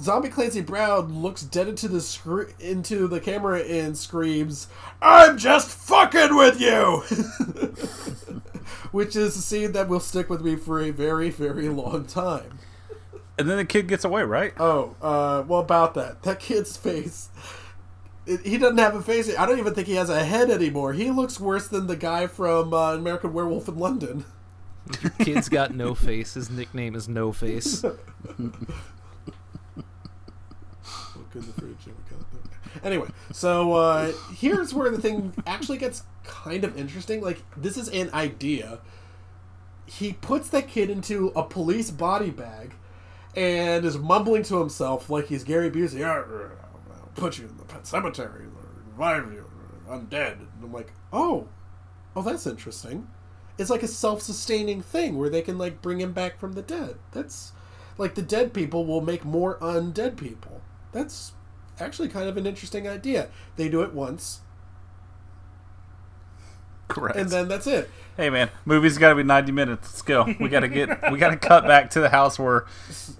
Zombie 0.01 0.31
Clancy 0.31 0.63
Brown 0.63 1.23
looks 1.23 1.43
dead 1.43 1.69
into 1.69 1.87
the 1.87 2.01
scr- 2.01 2.51
into 2.59 3.07
the 3.07 3.21
camera 3.21 3.61
and 3.61 3.97
screams, 3.97 4.69
"I'm 5.03 5.37
just 5.37 5.69
fucking 5.69 6.35
with 6.35 6.61
you," 6.61 7.03
which 8.93 9.15
is 9.15 9.37
a 9.37 9.43
scene 9.43 9.73
that 9.73 9.89
will 9.89 10.01
stick 10.01 10.31
with 10.31 10.43
me 10.43 10.57
for 10.57 10.81
a 10.81 10.91
very, 10.91 11.31
very 11.31 11.69
long 11.69 12.07
time. 12.07 12.59
And 13.39 13.49
then 13.49 13.57
the 13.57 13.65
kid 13.65 13.89
gets 13.89 14.05
away, 14.05 14.23
right? 14.23 14.53
Oh, 14.61 14.97
uh, 15.01 15.43
well, 15.47 15.61
about 15.61 15.95
that. 15.95 16.23
That 16.25 16.41
kid's 16.41 16.77
face. 16.77 17.31
He 18.45 18.59
doesn't 18.59 18.79
have 18.79 18.95
a 18.95 19.03
face. 19.03 19.37
I 19.37 19.45
don't 19.47 19.59
even 19.59 19.75
think 19.75 19.89
he 19.89 19.95
has 19.95 20.09
a 20.09 20.25
head 20.25 20.51
anymore. 20.51 20.93
He 20.93 21.11
looks 21.11 21.41
worse 21.41 21.67
than 21.67 21.87
the 21.89 21.97
guy 21.97 22.27
from 22.27 22.73
uh, 22.73 22.95
American 22.95 23.33
Werewolf 23.33 23.69
in 23.69 23.77
London. 23.79 24.25
Kid's 25.19 25.49
got 25.49 25.75
no 25.75 25.95
face. 25.95 26.35
His 26.35 26.51
nickname 26.51 26.95
is 26.95 27.09
No 27.09 27.33
Face. 27.33 27.83
Look 27.83 27.99
in 28.39 28.53
the 31.41 31.53
fridge. 31.53 31.77
Here 31.85 31.95
we 31.95 32.11
go. 32.11 32.17
Anyway, 32.83 33.09
so 33.33 33.73
uh, 33.73 34.13
here's 34.35 34.73
where 34.73 34.91
the 34.91 35.01
thing 35.01 35.33
actually 35.47 35.79
gets 35.79 36.05
kind 36.25 36.65
of 36.65 36.77
interesting. 36.77 37.21
Like, 37.21 37.43
this 37.57 37.77
is 37.77 37.89
an 37.89 38.11
idea. 38.15 38.79
He 39.87 40.13
puts 40.13 40.49
that 40.51 40.69
kid 40.69 40.89
into 40.89 41.33
a 41.35 41.43
police 41.43 41.91
body 41.91 42.31
bag 42.31 42.75
and 43.37 43.85
is 43.85 43.99
mumbling 43.99 44.45
to 44.45 44.59
himself 44.59 45.11
like 45.11 45.27
he's 45.27 45.45
Gary 45.45 45.71
Busey. 45.71 46.05
"Yeah, 47.21 47.27
I'll 47.27 47.31
put 47.31 47.39
you 47.39 47.49
in 47.49 47.57
the 47.57 47.65
pet 47.65 47.87
cemetery, 47.87 48.47
revive 48.93 49.33
you, 49.33 49.45
undead. 49.89 50.33
And 50.33 50.49
I'm 50.65 50.73
like, 50.73 50.93
oh, 51.13 51.49
oh, 52.17 52.23
that's 52.23 52.47
interesting. 52.47 53.09
It's 53.59 53.71
like 53.71 53.83
a 53.83 53.89
self-sustaining 53.89 54.83
thing 54.83 55.19
where 55.19 55.29
they 55.29 55.43
can 55.43 55.59
like 55.59 55.83
bring 55.83 56.01
him 56.01 56.13
back 56.13 56.39
from 56.39 56.53
the 56.53 56.63
dead. 56.63 56.97
That's 57.13 57.53
like 57.99 58.15
the 58.15 58.23
dead 58.23 58.55
people 58.55 58.87
will 58.87 59.03
make 59.03 59.25
more 59.25 59.59
undead 59.59 60.17
people. 60.17 60.63
That's 60.93 61.33
actually 61.79 62.09
kind 62.09 62.29
of 62.29 62.37
an 62.37 62.47
interesting 62.47 62.89
idea. 62.89 63.29
They 63.57 63.69
do 63.69 63.83
it 63.83 63.93
once, 63.93 64.41
Correct. 66.91 67.17
and 67.17 67.31
then 67.31 67.49
that's 67.49 67.67
it. 67.67 67.91
hey 68.17 68.29
man, 68.31 68.51
movie's 68.65 68.99
got 68.99 69.11
to 69.11 69.15
be 69.15 69.23
ninety 69.23 69.53
minutes. 69.53 69.89
Let's 69.89 70.03
go. 70.03 70.25
We 70.41 70.49
got 70.49 70.61
to 70.61 70.69
get. 70.69 71.11
we 71.11 71.19
got 71.19 71.31
to 71.31 71.37
cut 71.37 71.65
back 71.67 71.91
to 71.91 72.01
the 72.01 72.09
house 72.11 72.39
where 72.39 72.67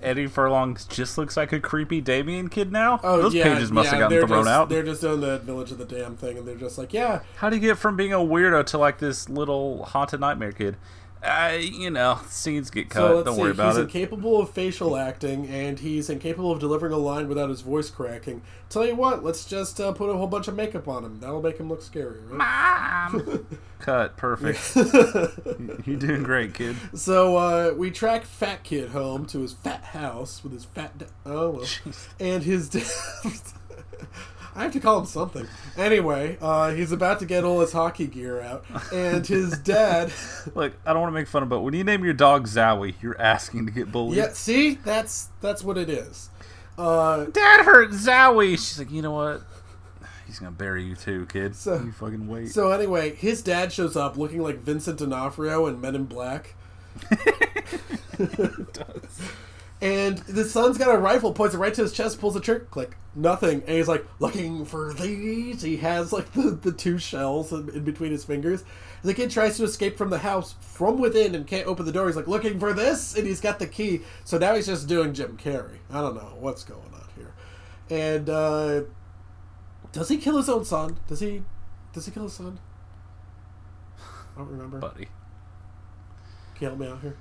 Eddie 0.03 0.27
Furlong 0.27 0.77
just 0.89 1.17
looks 1.17 1.37
like 1.37 1.53
a 1.53 1.61
creepy 1.61 2.01
Damien 2.01 2.49
kid 2.49 2.73
now. 2.73 3.01
Oh, 3.03 3.23
Those 3.23 3.35
yeah, 3.35 3.45
pages 3.45 3.71
must 3.71 3.87
yeah, 3.87 3.99
have 3.99 4.11
gotten 4.11 4.27
thrown 4.27 4.45
just, 4.45 4.49
out. 4.49 4.69
They're 4.69 4.83
just 4.83 5.01
doing 5.01 5.21
the 5.21 5.39
Village 5.39 5.71
of 5.71 5.79
the 5.79 5.85
Damn 5.85 6.17
thing, 6.17 6.39
and 6.39 6.47
they're 6.47 6.57
just 6.57 6.79
like, 6.79 6.93
yeah, 6.93 7.21
How 7.37 7.51
do 7.51 7.57
you 7.57 7.63
get 7.63 7.79
from 7.79 7.97
being 7.97 8.13
a 8.13 8.19
weirdo 8.19 8.67
to 8.67 8.79
like 8.79 8.99
this 8.99 9.29
little 9.29 9.85
haunted 9.85 10.21
nightmare 10.21 10.53
kid? 10.53 10.77
Uh, 11.23 11.59
you 11.61 11.91
know, 11.91 12.19
scenes 12.29 12.71
get 12.71 12.89
cut. 12.89 13.01
So 13.01 13.23
Don't 13.23 13.35
see. 13.35 13.41
worry 13.43 13.51
about 13.51 13.69
he's 13.69 13.77
it. 13.77 13.81
He's 13.91 13.95
incapable 13.95 14.41
of 14.41 14.51
facial 14.51 14.97
acting, 14.97 15.47
and 15.49 15.79
he's 15.79 16.09
incapable 16.09 16.51
of 16.51 16.61
delivering 16.61 16.95
a 16.95 16.99
line 16.99 17.29
without 17.29 17.51
his 17.51 17.61
voice 17.61 17.91
cracking. 17.91 18.41
Tell 18.71 18.87
you 18.87 18.95
what, 18.95 19.23
let's 19.23 19.45
just 19.45 19.79
uh, 19.81 19.93
put 19.93 20.09
a 20.09 20.15
whole 20.17 20.27
bunch 20.29 20.49
of 20.49 20.55
makeup 20.57 20.89
on 20.89 21.05
him. 21.05 21.21
That'll 21.21 21.43
make 21.43 21.59
him 21.59 21.69
look 21.69 21.83
scary, 21.83 22.21
right? 22.29 23.41
Cut. 23.81 24.17
Perfect. 24.17 24.75
You're 25.87 25.99
doing 25.99 26.23
great, 26.23 26.55
kid. 26.55 26.77
So 26.95 27.37
uh, 27.37 27.75
we 27.77 27.91
track 27.91 28.25
Fat 28.25 28.63
Kid 28.63 28.91
home 28.91 29.27
to 29.27 29.41
his 29.41 29.53
fat 29.53 29.85
house 29.85 30.43
with 30.43 30.53
his 30.53 30.65
fat. 30.65 30.97
Da- 30.99 31.07
oh 31.27 31.51
well, 31.51 31.67
and 32.19 32.43
his. 32.43 32.69
Da- 32.71 32.81
I 34.55 34.65
have 34.65 34.73
to 34.73 34.81
call 34.81 34.99
him 35.01 35.07
something. 35.07 35.47
Anyway, 35.77 36.37
uh, 36.41 36.73
he's 36.73 36.91
about 36.93 37.21
to 37.21 37.27
get 37.27 37.45
all 37.45 37.61
his 37.61 37.73
hockey 37.73 38.07
gear 38.07 38.41
out, 38.41 38.65
and 38.93 39.27
his 39.27 39.57
dad. 39.65 40.13
Look, 40.55 40.73
I 40.85 40.93
don't 40.93 41.01
want 41.03 41.13
to 41.13 41.15
make 41.15 41.29
fun 41.29 41.43
of, 41.45 41.49
but 41.49 41.61
when 41.61 41.73
you 41.75 41.85
name 41.85 42.05
your 42.05 42.15
dog 42.15 42.47
Zowie, 42.49 42.95
you're 43.01 43.21
asking 43.21 43.67
to 43.67 43.73
get 43.73 43.93
bullied. 43.93 44.17
yeah, 44.19 44.33
see, 44.33 44.75
that's 44.85 45.29
that's 45.41 45.63
what 45.63 45.79
it 45.79 45.89
is. 45.89 46.31
Uh, 46.77 47.25
Dad 47.27 47.65
hurt 47.65 47.91
Zowie. 47.91 48.53
She's 48.53 48.79
like, 48.79 48.91
you 48.91 49.03
know 49.03 49.13
what? 49.13 49.43
He's 50.27 50.39
gonna 50.39 50.53
bury 50.53 50.85
you 50.85 50.95
too, 50.97 51.27
kid. 51.27 51.55
So- 51.57 51.83
you 51.85 51.93
fucking 51.93 52.27
wait. 52.29 52.51
So 52.51 52.71
anyway, 52.71 53.15
his 53.15 53.43
dad 53.43 53.73
shows 53.73 53.97
up 53.97 54.17
looking 54.17 54.41
like 54.43 54.61
Vincent 54.61 54.99
D'Onofrio 54.99 55.67
in 55.67 55.81
Men 55.81 55.95
in 55.95 56.05
Black. 56.05 56.55
And 59.83 60.19
the 60.19 60.45
son's 60.45 60.77
got 60.77 60.95
a 60.95 60.99
rifle, 60.99 61.33
points 61.33 61.55
it 61.55 61.59
right 61.59 61.73
to 61.73 61.83
his 61.83 61.93
chest, 61.93 62.21
pulls 62.21 62.35
the 62.35 62.41
trigger, 62.41 62.67
click, 62.71 62.97
nothing. 63.15 63.63
And 63.67 63.77
he's 63.77 63.89
like, 63.89 64.05
looking 64.19 64.67
for 64.67 64.93
these. 64.93 65.63
He 65.63 65.79
has 65.79 66.13
like 66.13 66.31
the, 66.35 66.51
the 66.51 66.73
two 66.73 66.99
shells 66.99 67.51
in, 67.53 67.71
in 67.71 67.85
between 67.85 68.11
his 68.13 68.25
fingers. 68.25 68.63
The 69.03 69.15
kid 69.15 69.31
tries 69.31 69.57
to 69.57 69.65
escape 69.65 69.97
from 69.97 70.11
the 70.11 70.19
house 70.19 70.55
from 70.61 70.99
within 70.99 71.35
and 71.35 71.47
can't 71.47 71.67
open 71.67 71.87
the 71.87 71.93
door. 71.93 72.09
He's 72.09 72.17
like, 72.17 72.29
looking 72.29 72.61
for 72.61 72.75
this? 72.75 73.17
And 73.17 73.27
he's 73.27 73.41
got 73.41 73.59
the 73.59 73.67
key. 73.67 74.03
So 74.25 74.37
now 74.37 74.55
he's 74.55 74.67
just 74.67 74.87
doing 74.87 75.15
Jim 75.15 75.39
Carrey. 75.39 75.79
I 75.91 76.03
don't 76.03 76.15
know 76.15 76.37
what's 76.39 76.63
going 76.63 76.93
on 76.93 77.09
here. 77.17 77.33
And, 77.89 78.29
uh, 78.29 78.83
does 79.93 80.09
he 80.09 80.19
kill 80.19 80.37
his 80.37 80.49
own 80.49 80.65
son? 80.67 80.99
Does 81.09 81.21
he, 81.21 81.43
does 81.95 82.05
he 82.05 82.13
kill 82.13 82.25
his 82.25 82.35
son? 82.35 82.59
I 83.99 84.39
don't 84.39 84.51
remember. 84.51 84.79
buddy. 84.79 85.09
Can 86.55 86.61
you 86.61 86.67
help 86.69 86.79
me 86.79 86.87
out 86.87 87.01
here? 87.01 87.17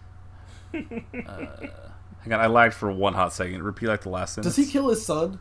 Hang 2.22 2.34
on, 2.34 2.40
I 2.40 2.48
lagged 2.48 2.74
for 2.74 2.92
one 2.92 3.14
hot 3.14 3.34
second. 3.34 3.64
Repeat 3.64 3.88
like 3.88 4.02
the 4.02 4.10
last 4.10 4.36
sentence. 4.36 4.56
Does 4.56 4.66
he 4.66 4.72
kill 4.72 4.90
his 4.90 5.06
son? 5.06 5.40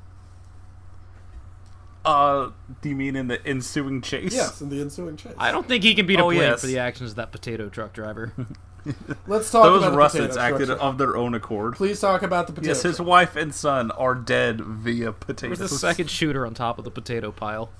Uh, 2.04 2.50
do 2.80 2.88
you 2.88 2.96
mean 2.96 3.16
in 3.16 3.26
the 3.28 3.44
ensuing 3.46 4.00
chase? 4.00 4.32
Yes, 4.32 4.60
in 4.60 4.68
the 4.70 4.80
ensuing 4.80 5.16
chase. 5.16 5.34
I 5.36 5.50
don't 5.52 5.66
think 5.68 5.82
he 5.84 5.94
can 5.94 6.06
be 6.06 6.16
to 6.16 6.22
Oh, 6.22 6.26
blame 6.28 6.40
yes. 6.40 6.60
for 6.60 6.66
the 6.68 6.78
actions 6.78 7.10
of 7.10 7.16
that 7.16 7.32
potato 7.32 7.68
truck 7.68 7.92
driver. 7.92 8.32
Let's 9.26 9.50
talk 9.50 9.64
Those 9.64 9.82
about 9.82 10.12
the 10.12 10.40
acted 10.40 10.66
truck. 10.68 10.78
of 10.80 10.96
their 10.96 11.16
own 11.16 11.34
accord. 11.34 11.74
Please 11.74 12.00
talk 12.00 12.22
about 12.22 12.46
the 12.46 12.52
potato. 12.54 12.68
Yes, 12.70 12.82
his 12.82 12.96
truck. 12.96 13.08
wife 13.08 13.36
and 13.36 13.54
son 13.54 13.90
are 13.90 14.14
dead 14.14 14.60
via 14.62 15.12
potatoes. 15.12 15.58
There's 15.58 15.72
a 15.72 15.78
second 15.78 16.08
shooter 16.08 16.46
on 16.46 16.54
top 16.54 16.78
of 16.78 16.84
the 16.84 16.90
potato 16.90 17.30
pile. 17.32 17.70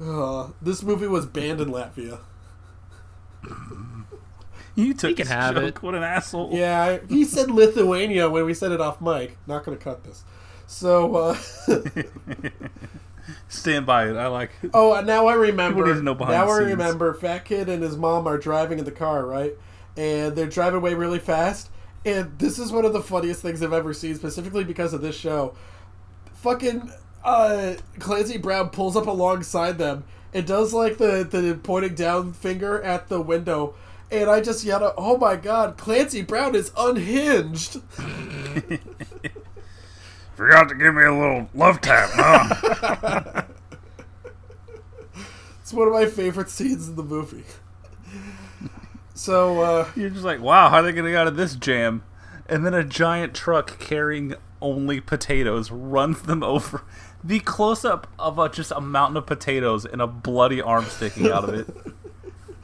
Uh, 0.00 0.48
this 0.62 0.82
movie 0.82 1.08
was 1.08 1.26
banned 1.26 1.60
in 1.60 1.70
Latvia. 1.70 2.20
You 4.76 4.92
took 4.94 5.10
He 5.10 5.14
can 5.14 5.26
his 5.26 5.32
have 5.32 5.54
joke. 5.54 5.64
it. 5.64 5.82
What 5.82 5.94
an 5.94 6.02
asshole. 6.02 6.50
Yeah, 6.52 6.98
he 7.08 7.24
said 7.24 7.50
Lithuania 7.50 8.28
when 8.28 8.44
we 8.44 8.54
said 8.54 8.72
it 8.72 8.80
off 8.80 9.00
mic. 9.00 9.36
Not 9.46 9.64
going 9.64 9.76
to 9.78 9.82
cut 9.82 10.02
this. 10.04 10.24
So, 10.66 11.14
uh, 11.16 11.36
Stand 13.48 13.86
by 13.86 14.08
it. 14.08 14.16
I 14.16 14.26
like 14.26 14.50
it. 14.62 14.70
oh, 14.74 15.00
now 15.00 15.26
I 15.26 15.34
remember. 15.34 15.78
People 15.82 15.92
need 15.94 15.98
to 16.00 16.04
know 16.04 16.14
now 16.14 16.26
the 16.26 16.52
I 16.52 16.58
scenes. 16.58 16.70
remember. 16.72 17.14
Fat 17.14 17.44
kid 17.44 17.68
and 17.68 17.82
his 17.82 17.96
mom 17.96 18.26
are 18.26 18.36
driving 18.36 18.78
in 18.78 18.84
the 18.84 18.90
car, 18.90 19.24
right? 19.24 19.52
And 19.96 20.34
they're 20.36 20.46
driving 20.48 20.78
away 20.78 20.94
really 20.94 21.18
fast. 21.20 21.70
And 22.04 22.38
this 22.38 22.58
is 22.58 22.70
one 22.70 22.84
of 22.84 22.92
the 22.92 23.00
funniest 23.00 23.40
things 23.40 23.62
I've 23.62 23.72
ever 23.72 23.94
seen, 23.94 24.14
specifically 24.16 24.64
because 24.64 24.92
of 24.92 25.00
this 25.00 25.16
show. 25.16 25.54
Fucking 26.34 26.90
uh, 27.24 27.74
Clancy 27.98 28.36
Brown 28.36 28.68
pulls 28.68 28.94
up 28.96 29.06
alongside 29.06 29.78
them 29.78 30.04
and 30.34 30.46
does 30.46 30.74
like 30.74 30.98
the 30.98 31.24
the 31.24 31.58
pointing 31.62 31.94
down 31.94 32.32
finger 32.34 32.82
at 32.82 33.08
the 33.08 33.20
window. 33.22 33.74
And 34.22 34.30
I 34.30 34.40
just 34.40 34.64
yelled, 34.64 34.82
out, 34.82 34.94
"Oh 34.96 35.16
my 35.16 35.36
God, 35.36 35.76
Clancy 35.76 36.22
Brown 36.22 36.54
is 36.54 36.72
unhinged!" 36.76 37.80
Forgot 40.34 40.68
to 40.68 40.74
give 40.74 40.94
me 40.94 41.04
a 41.04 41.12
little 41.12 41.48
love 41.54 41.80
tap, 41.80 42.10
huh? 42.12 43.42
It's 45.60 45.72
one 45.72 45.86
of 45.88 45.94
my 45.94 46.04
favorite 46.04 46.50
scenes 46.50 46.90
in 46.90 46.96
the 46.96 47.02
movie. 47.02 47.44
So, 49.14 49.62
uh, 49.62 49.88
You're 49.96 50.10
just 50.10 50.22
like, 50.22 50.38
wow, 50.38 50.68
how 50.68 50.76
are 50.78 50.82
they 50.82 50.92
gonna 50.92 51.10
get 51.12 51.20
out 51.20 51.26
of 51.26 51.36
this 51.36 51.56
jam? 51.56 52.02
And 52.46 52.66
then 52.66 52.74
a 52.74 52.84
giant 52.84 53.32
truck 53.32 53.78
carrying 53.78 54.34
only 54.60 55.00
potatoes 55.00 55.70
runs 55.70 56.20
them 56.22 56.42
over. 56.42 56.82
The 57.22 57.40
close 57.40 57.82
up 57.82 58.06
of 58.18 58.38
a, 58.38 58.50
just 58.50 58.72
a 58.72 58.80
mountain 58.82 59.16
of 59.16 59.24
potatoes 59.24 59.86
and 59.86 60.02
a 60.02 60.06
bloody 60.06 60.60
arm 60.60 60.84
sticking 60.84 61.30
out 61.30 61.44
of 61.48 61.54
it. 61.54 61.66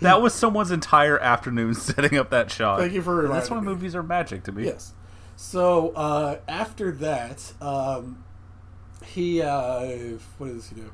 That 0.01 0.23
was 0.23 0.35
someone's 0.35 0.71
entire 0.71 1.19
afternoon 1.19 1.75
setting 1.75 2.19
up 2.19 2.31
that 2.31 2.51
shot. 2.51 2.81
Thank 2.81 2.93
you 2.93 3.03
for 3.03 3.25
And 3.27 3.35
That's 3.35 3.51
why 3.51 3.59
me. 3.61 3.67
movies 3.67 3.95
are 3.95 4.03
magic 4.03 4.45
to 4.45 4.53
me. 4.53 4.65
Yes. 4.65 4.95
So 5.37 5.91
uh, 5.91 6.41
after 6.49 6.91
that, 6.93 7.53
um, 7.61 8.25
he 9.05 9.41
uh, 9.43 10.19
what 10.39 10.49
does 10.49 10.69
he 10.69 10.77
do? 10.77 10.93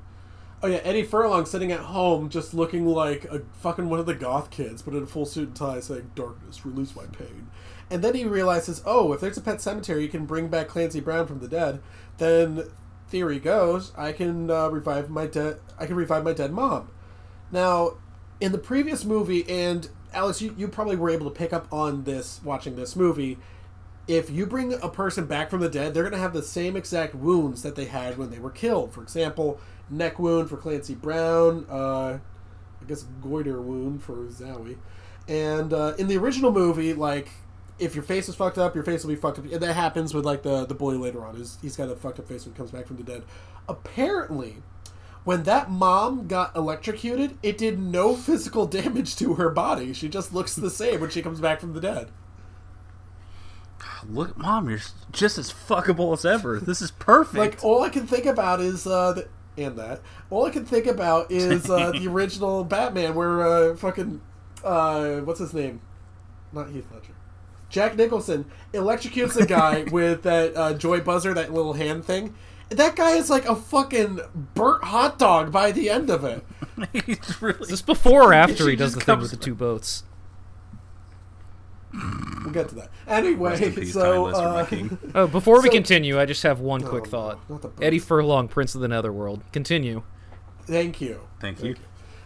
Oh 0.62 0.68
yeah, 0.68 0.78
Eddie 0.78 1.02
Furlong 1.02 1.44
sitting 1.46 1.70
at 1.70 1.80
home, 1.80 2.30
just 2.30 2.54
looking 2.54 2.86
like 2.86 3.24
a 3.26 3.42
fucking 3.60 3.88
one 3.88 3.98
of 4.00 4.06
the 4.06 4.14
goth 4.14 4.50
kids, 4.50 4.82
but 4.82 4.94
in 4.94 5.02
a 5.02 5.06
full 5.06 5.26
suit 5.26 5.48
and 5.48 5.56
tie, 5.56 5.80
saying 5.80 6.10
"Darkness, 6.14 6.64
release 6.64 6.94
my 6.96 7.06
pain." 7.06 7.48
And 7.90 8.02
then 8.02 8.14
he 8.14 8.24
realizes, 8.24 8.82
oh, 8.84 9.12
if 9.12 9.20
there's 9.20 9.36
a 9.36 9.40
pet 9.40 9.60
cemetery, 9.60 10.02
you 10.02 10.08
can 10.08 10.26
bring 10.26 10.48
back 10.48 10.68
Clancy 10.68 11.00
Brown 11.00 11.26
from 11.26 11.38
the 11.38 11.46
dead. 11.48 11.80
Then 12.18 12.64
theory 13.08 13.38
goes, 13.38 13.92
I 13.96 14.12
can 14.12 14.50
uh, 14.50 14.68
revive 14.68 15.08
my 15.08 15.26
dead. 15.26 15.60
I 15.78 15.86
can 15.86 15.94
revive 15.94 16.24
my 16.24 16.32
dead 16.32 16.52
mom. 16.52 16.90
Now, 17.52 17.98
in 18.40 18.52
the 18.52 18.58
previous 18.58 19.04
movie, 19.04 19.48
and 19.48 19.88
Alex, 20.12 20.40
you, 20.40 20.54
you 20.56 20.68
probably 20.68 20.96
were 20.96 21.10
able 21.10 21.28
to 21.30 21.36
pick 21.36 21.52
up 21.52 21.72
on 21.72 22.04
this 22.04 22.40
watching 22.44 22.76
this 22.76 22.96
movie. 22.96 23.38
If 24.06 24.30
you 24.30 24.46
bring 24.46 24.72
a 24.72 24.88
person 24.88 25.26
back 25.26 25.50
from 25.50 25.60
the 25.60 25.68
dead, 25.68 25.92
they're 25.92 26.04
going 26.04 26.12
to 26.12 26.18
have 26.18 26.32
the 26.32 26.42
same 26.42 26.76
exact 26.76 27.14
wounds 27.14 27.62
that 27.62 27.74
they 27.74 27.86
had 27.86 28.18
when 28.18 28.30
they 28.30 28.38
were 28.38 28.50
killed. 28.50 28.92
For 28.92 29.02
example, 29.02 29.60
neck 29.90 30.18
wound 30.18 30.48
for 30.48 30.56
Clancy 30.56 30.94
Brown, 30.94 31.66
uh, 31.68 32.18
I 32.80 32.84
guess 32.86 33.02
goiter 33.20 33.60
wound 33.60 34.02
for 34.02 34.16
Zowie. 34.26 34.76
And 35.28 35.72
uh, 35.72 35.94
in 35.98 36.06
the 36.06 36.16
original 36.18 36.52
movie, 36.52 36.94
like 36.94 37.30
if 37.78 37.94
your 37.94 38.04
face 38.04 38.28
is 38.28 38.34
fucked 38.34 38.58
up, 38.58 38.74
your 38.74 38.84
face 38.84 39.02
will 39.02 39.10
be 39.10 39.16
fucked 39.16 39.38
up. 39.38 39.44
And 39.44 39.60
that 39.60 39.74
happens 39.74 40.14
with 40.14 40.24
like 40.24 40.42
the 40.42 40.66
the 40.66 40.74
boy 40.74 40.94
later 40.94 41.24
on. 41.24 41.36
Is 41.36 41.58
he's 41.60 41.76
got 41.76 41.90
a 41.90 41.96
fucked 41.96 42.20
up 42.20 42.28
face 42.28 42.44
when 42.44 42.54
he 42.54 42.58
comes 42.58 42.70
back 42.70 42.86
from 42.86 42.96
the 42.96 43.02
dead. 43.02 43.24
Apparently, 43.68 44.62
when 45.26 45.42
that 45.42 45.68
mom 45.68 46.28
got 46.28 46.54
electrocuted, 46.54 47.36
it 47.42 47.58
did 47.58 47.80
no 47.80 48.14
physical 48.16 48.64
damage 48.64 49.16
to 49.16 49.34
her 49.34 49.50
body. 49.50 49.92
She 49.92 50.08
just 50.08 50.32
looks 50.32 50.54
the 50.54 50.70
same 50.70 51.00
when 51.00 51.10
she 51.10 51.20
comes 51.20 51.40
back 51.40 51.60
from 51.60 51.72
the 51.72 51.80
dead. 51.80 52.10
Look, 54.08 54.38
mom, 54.38 54.70
you're 54.70 54.78
just 55.10 55.36
as 55.36 55.52
fuckable 55.52 56.12
as 56.12 56.24
ever. 56.24 56.60
This 56.60 56.80
is 56.80 56.92
perfect. 56.92 57.36
Like 57.36 57.64
all 57.64 57.82
I 57.82 57.88
can 57.88 58.06
think 58.06 58.24
about 58.24 58.60
is 58.60 58.86
uh, 58.86 59.14
the, 59.14 59.28
and 59.58 59.76
that 59.76 60.00
all 60.30 60.46
I 60.46 60.50
can 60.50 60.64
think 60.64 60.86
about 60.86 61.32
is 61.32 61.68
uh, 61.68 61.90
the 61.98 62.06
original 62.06 62.62
Batman, 62.62 63.16
where 63.16 63.44
uh, 63.44 63.76
fucking 63.76 64.20
uh, 64.62 65.16
what's 65.22 65.40
his 65.40 65.52
name? 65.52 65.80
Not 66.52 66.70
Heath 66.70 66.86
Ledger. 66.94 67.14
Jack 67.68 67.96
Nicholson 67.96 68.44
electrocutes 68.72 69.36
a 69.36 69.44
guy 69.44 69.82
with 69.90 70.22
that 70.22 70.56
uh, 70.56 70.74
joy 70.74 71.00
buzzer, 71.00 71.34
that 71.34 71.52
little 71.52 71.72
hand 71.72 72.04
thing. 72.04 72.32
And 72.70 72.78
that 72.80 72.96
guy 72.96 73.12
is 73.12 73.30
like 73.30 73.44
a 73.46 73.54
fucking 73.54 74.20
burnt 74.54 74.82
hot 74.84 75.18
dog 75.18 75.52
by 75.52 75.70
the 75.72 75.88
end 75.88 76.10
of 76.10 76.24
it. 76.24 76.44
He's 77.06 77.40
really 77.40 77.60
Is 77.60 77.68
this 77.68 77.82
before 77.82 78.22
or 78.24 78.32
after 78.34 78.68
he 78.68 78.74
does 78.76 78.94
the 78.94 79.00
thing 79.00 79.18
with 79.20 79.30
the 79.30 79.36
two 79.36 79.54
boats? 79.54 80.02
We'll 81.92 82.52
get 82.52 82.68
to 82.70 82.74
that. 82.74 82.90
Anyway, 83.06 83.72
peace, 83.72 83.92
so 83.94 84.30
Ty 84.30 84.64
Lister, 84.64 84.80
my 84.82 84.86
uh. 84.86 85.10
Oh, 85.14 85.26
before 85.26 85.62
we 85.62 85.68
So- 85.68 85.72
continue, 85.74 86.18
I 86.20 86.26
just 86.26 86.42
have 86.42 86.60
one 86.60 86.82
quick 86.82 87.06
thought. 87.06 87.38
not 87.48 87.62
the 87.62 87.68
boats. 87.68 87.82
Eddie 87.82 87.98
Furlong, 87.98 88.48
Prince 88.48 88.74
of 88.74 88.80
the 88.80 88.88
Netherworld. 88.88 89.42
Continue. 89.52 90.02
thank 90.66 91.00
you. 91.00 91.20
Thank 91.40 91.62
you. 91.62 91.76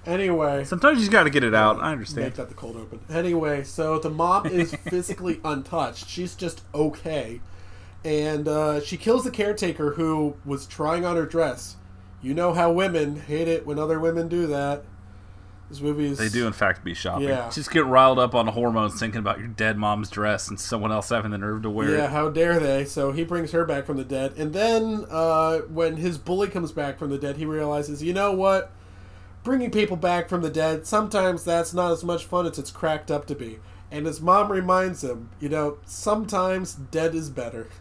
Anyway, 0.06 0.64
Sometimes 0.64 0.96
you 0.96 1.02
just 1.02 1.12
got 1.12 1.24
to 1.24 1.30
get 1.30 1.44
it 1.44 1.54
out. 1.54 1.78
I 1.82 1.92
understand. 1.92 2.16
Make 2.16 2.24
understand. 2.24 2.34
that 2.36 2.48
the 2.48 2.54
cold 2.54 2.76
open. 2.76 3.00
Anyway, 3.10 3.62
so 3.62 3.98
the 3.98 4.08
mom 4.10 4.46
is 4.46 4.74
physically 4.88 5.40
untouched. 5.44 6.08
She's 6.08 6.34
just 6.34 6.62
okay. 6.74 7.40
And 8.04 8.48
uh, 8.48 8.80
she 8.80 8.96
kills 8.96 9.24
the 9.24 9.30
caretaker 9.30 9.92
who 9.92 10.36
was 10.44 10.66
trying 10.66 11.04
on 11.04 11.16
her 11.16 11.26
dress. 11.26 11.76
You 12.22 12.34
know 12.34 12.52
how 12.52 12.72
women 12.72 13.16
hate 13.20 13.48
it 13.48 13.66
when 13.66 13.78
other 13.78 13.98
women 13.98 14.28
do 14.28 14.46
that. 14.48 14.84
This 15.70 15.80
movie 15.80 16.06
is. 16.06 16.18
They 16.18 16.28
do, 16.28 16.46
in 16.48 16.52
fact, 16.52 16.82
be 16.82 16.94
shopping. 16.94 17.28
Yeah. 17.28 17.48
Just 17.48 17.70
get 17.70 17.86
riled 17.86 18.18
up 18.18 18.34
on 18.34 18.48
hormones 18.48 18.98
thinking 18.98 19.20
about 19.20 19.38
your 19.38 19.46
dead 19.46 19.78
mom's 19.78 20.10
dress 20.10 20.48
and 20.48 20.58
someone 20.58 20.90
else 20.90 21.10
having 21.10 21.30
the 21.30 21.38
nerve 21.38 21.62
to 21.62 21.70
wear 21.70 21.90
Yeah, 21.90 21.94
it. 21.94 21.98
Yeah, 21.98 22.06
how 22.08 22.28
dare 22.28 22.58
they? 22.58 22.84
So 22.84 23.12
he 23.12 23.22
brings 23.22 23.52
her 23.52 23.64
back 23.64 23.86
from 23.86 23.96
the 23.96 24.04
dead. 24.04 24.32
And 24.36 24.52
then 24.52 25.06
uh, 25.08 25.58
when 25.68 25.96
his 25.96 26.18
bully 26.18 26.48
comes 26.48 26.72
back 26.72 26.98
from 26.98 27.10
the 27.10 27.18
dead, 27.18 27.36
he 27.36 27.46
realizes, 27.46 28.02
you 28.02 28.12
know 28.12 28.32
what? 28.32 28.72
Bringing 29.44 29.70
people 29.70 29.96
back 29.96 30.28
from 30.28 30.42
the 30.42 30.50
dead, 30.50 30.86
sometimes 30.86 31.44
that's 31.44 31.72
not 31.72 31.92
as 31.92 32.02
much 32.02 32.24
fun 32.24 32.46
as 32.46 32.58
it's 32.58 32.72
cracked 32.72 33.10
up 33.10 33.26
to 33.26 33.36
be. 33.36 33.60
And 33.92 34.06
his 34.06 34.20
mom 34.20 34.50
reminds 34.50 35.04
him, 35.04 35.30
you 35.38 35.48
know, 35.48 35.78
sometimes 35.84 36.74
dead 36.74 37.14
is 37.14 37.30
better. 37.30 37.68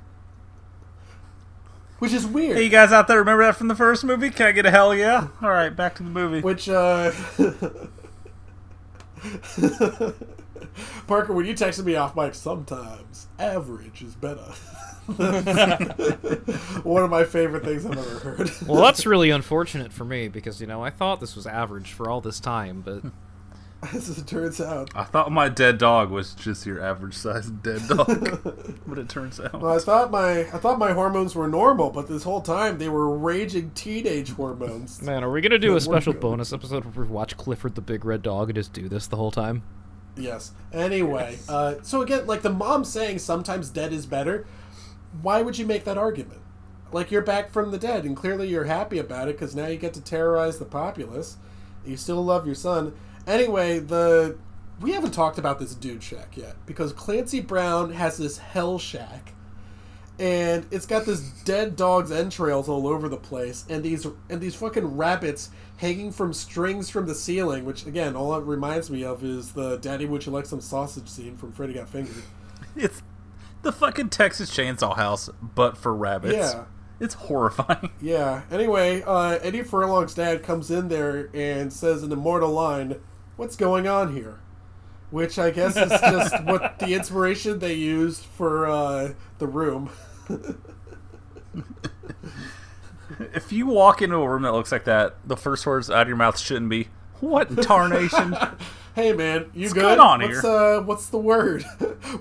Which 1.99 2.13
is 2.13 2.25
weird. 2.25 2.57
Hey, 2.57 2.63
you 2.63 2.69
guys 2.69 2.91
out 2.91 3.07
there, 3.07 3.19
remember 3.19 3.43
that 3.43 3.55
from 3.55 3.67
the 3.67 3.75
first 3.75 4.03
movie? 4.03 4.29
Can 4.29 4.47
I 4.47 4.51
get 4.53 4.65
a 4.65 4.71
hell 4.71 4.95
yeah? 4.95 5.27
All 5.41 5.51
right, 5.51 5.69
back 5.69 5.95
to 5.95 6.03
the 6.03 6.09
movie. 6.09 6.41
Which, 6.41 6.69
uh. 6.69 7.11
Parker, 11.07 11.33
when 11.33 11.45
you 11.45 11.53
texted 11.53 11.83
me 11.83 11.95
off 11.95 12.15
mic, 12.15 12.35
sometimes 12.35 13.27
average 13.37 14.01
is 14.01 14.15
better. 14.15 14.53
One 16.83 17.03
of 17.03 17.09
my 17.09 17.23
favorite 17.23 17.63
things 17.63 17.85
I've 17.85 17.97
ever 17.97 18.19
heard. 18.19 18.51
Well, 18.67 18.81
that's 18.81 19.05
really 19.05 19.31
unfortunate 19.31 19.91
for 19.91 20.05
me 20.05 20.27
because 20.27 20.61
you 20.61 20.67
know 20.67 20.83
I 20.83 20.91
thought 20.91 21.19
this 21.19 21.35
was 21.35 21.47
average 21.47 21.91
for 21.91 22.09
all 22.09 22.21
this 22.21 22.39
time, 22.39 22.81
but 22.81 23.03
As 23.93 24.17
it 24.17 24.27
turns 24.27 24.59
out. 24.59 24.89
I 24.93 25.05
thought 25.05 25.31
my 25.31 25.47
dead 25.47 25.77
dog 25.77 26.09
was 26.11 26.33
just 26.33 26.65
your 26.65 26.81
average 26.81 27.13
sized 27.13 27.63
dead 27.63 27.81
dog, 27.87 28.43
but 28.87 28.97
it 28.97 29.07
turns 29.07 29.39
out. 29.39 29.61
Well, 29.61 29.73
I 29.73 29.79
thought 29.79 30.11
my 30.11 30.39
I 30.39 30.57
thought 30.57 30.77
my 30.77 30.91
hormones 30.91 31.33
were 31.33 31.47
normal, 31.47 31.89
but 31.89 32.09
this 32.09 32.23
whole 32.23 32.41
time 32.41 32.77
they 32.77 32.89
were 32.89 33.17
raging 33.17 33.71
teenage 33.71 34.31
hormones. 34.31 35.01
man, 35.01 35.23
are 35.23 35.31
we 35.31 35.39
gonna 35.39 35.57
do 35.57 35.77
a 35.77 35.81
special 35.81 36.11
good. 36.11 36.21
bonus 36.21 36.51
episode 36.51 36.83
where 36.83 37.05
we 37.05 37.11
watch 37.11 37.37
Clifford 37.37 37.75
the 37.75 37.81
Big 37.81 38.03
Red 38.03 38.21
Dog 38.21 38.49
and 38.49 38.55
just 38.55 38.73
do 38.73 38.89
this 38.89 39.07
the 39.07 39.15
whole 39.15 39.31
time? 39.31 39.63
Yes. 40.17 40.51
Anyway, 40.73 41.37
uh, 41.47 41.75
so 41.81 42.01
again, 42.01 42.27
like 42.27 42.41
the 42.41 42.49
mom 42.49 42.83
saying 42.83 43.19
sometimes 43.19 43.69
dead 43.69 43.93
is 43.93 44.05
better. 44.05 44.45
Why 45.21 45.41
would 45.41 45.57
you 45.57 45.65
make 45.65 45.85
that 45.85 45.97
argument? 45.97 46.41
Like 46.91 47.11
you're 47.11 47.21
back 47.21 47.49
from 47.49 47.71
the 47.71 47.77
dead, 47.77 48.03
and 48.03 48.17
clearly 48.17 48.49
you're 48.49 48.65
happy 48.65 48.97
about 48.97 49.29
it 49.29 49.35
because 49.37 49.55
now 49.55 49.67
you 49.67 49.77
get 49.77 49.93
to 49.93 50.01
terrorize 50.01 50.59
the 50.59 50.65
populace. 50.65 51.37
You 51.85 51.95
still 51.95 52.23
love 52.23 52.45
your 52.45 52.55
son. 52.55 52.93
Anyway, 53.29 53.77
the 53.79 54.37
we 54.81 54.91
haven't 54.91 55.11
talked 55.11 55.37
about 55.37 55.59
this 55.59 55.75
dude 55.75 56.01
shack 56.01 56.35
yet 56.35 56.55
because 56.65 56.91
Clancy 56.93 57.41
Brown 57.41 57.91
has 57.91 58.17
this 58.17 58.39
hell 58.39 58.79
shack, 58.79 59.33
and 60.17 60.65
it's 60.71 60.85
got 60.85 61.05
this 61.05 61.21
dead 61.43 61.75
dog's 61.75 62.11
entrails 62.11 62.67
all 62.67 62.87
over 62.87 63.07
the 63.07 63.17
place, 63.17 63.65
and 63.69 63.83
these 63.83 64.07
and 64.29 64.41
these 64.41 64.55
fucking 64.55 64.97
rabbits 64.97 65.51
hanging 65.77 66.11
from 66.11 66.33
strings 66.33 66.89
from 66.89 67.05
the 67.05 67.13
ceiling. 67.13 67.65
Which 67.65 67.85
again, 67.85 68.15
all 68.15 68.35
it 68.35 68.43
reminds 68.43 68.89
me 68.89 69.03
of 69.03 69.23
is 69.23 69.51
the 69.51 69.77
"Daddy, 69.77 70.05
would 70.05 70.25
you 70.25 70.31
like 70.31 70.47
some 70.47 70.61
sausage?" 70.61 71.07
scene 71.07 71.37
from 71.37 71.51
Freddy 71.51 71.73
Got 71.73 71.89
Fingered. 71.89 72.15
It's 72.75 73.01
the 73.63 73.71
fucking 73.71 74.09
Texas 74.09 74.49
Chainsaw 74.51 74.95
House, 74.95 75.29
but 75.41 75.77
for 75.77 75.93
rabbits. 75.93 76.35
Yeah. 76.35 76.65
It's 76.99 77.13
horrifying. 77.15 77.91
Yeah. 78.01 78.43
Anyway, 78.51 79.01
uh, 79.05 79.39
Eddie 79.41 79.63
Furlong's 79.63 80.13
dad 80.13 80.43
comes 80.43 80.71
in 80.71 80.87
there 80.87 81.29
and 81.33 81.71
says 81.71 82.03
an 82.03 82.11
immortal 82.11 82.51
line, 82.51 82.95
"What's 83.39 83.55
going 83.55 83.87
on 83.87 84.13
here?" 84.13 84.39
Which 85.11 85.39
I 85.39 85.49
guess 85.49 85.77
is 85.77 85.89
just 85.89 86.43
what 86.43 86.77
the 86.79 86.93
inspiration 86.93 87.59
they 87.59 87.73
used 87.73 88.21
for 88.23 88.67
uh, 88.67 89.13
the 89.37 89.47
room. 89.47 89.89
If 93.33 93.51
you 93.51 93.65
walk 93.65 94.01
into 94.01 94.15
a 94.17 94.29
room 94.29 94.43
that 94.43 94.53
looks 94.53 94.71
like 94.71 94.83
that, 94.85 95.15
the 95.25 95.35
first 95.35 95.65
words 95.65 95.89
out 95.89 96.03
of 96.03 96.07
your 96.07 96.15
mouth 96.15 96.37
shouldn't 96.37 96.69
be, 96.69 96.89
What 97.19 97.49
in 97.49 97.55
tarnation? 97.57 98.35
Hey 98.95 99.13
man, 99.13 99.49
you 99.53 99.61
What's 99.61 99.73
good? 99.73 99.81
going 99.81 99.99
on 99.99 100.19
what's, 100.21 100.41
here? 100.41 100.51
Uh, 100.51 100.81
what's 100.81 101.07
the 101.07 101.17
word? 101.17 101.63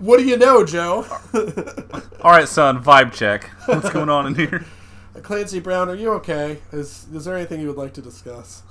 what 0.00 0.18
do 0.18 0.24
you 0.24 0.36
know, 0.36 0.64
Joe? 0.64 1.04
All 2.22 2.30
right, 2.30 2.46
son, 2.46 2.82
vibe 2.82 3.12
check. 3.12 3.50
What's 3.66 3.90
going 3.90 4.08
on 4.08 4.26
in 4.26 4.34
here? 4.34 4.64
Clancy 5.22 5.60
Brown, 5.60 5.88
are 5.88 5.94
you 5.94 6.12
okay? 6.14 6.58
Is 6.72 7.06
is 7.12 7.24
there 7.24 7.36
anything 7.36 7.60
you 7.60 7.68
would 7.68 7.76
like 7.76 7.94
to 7.94 8.02
discuss? 8.02 8.62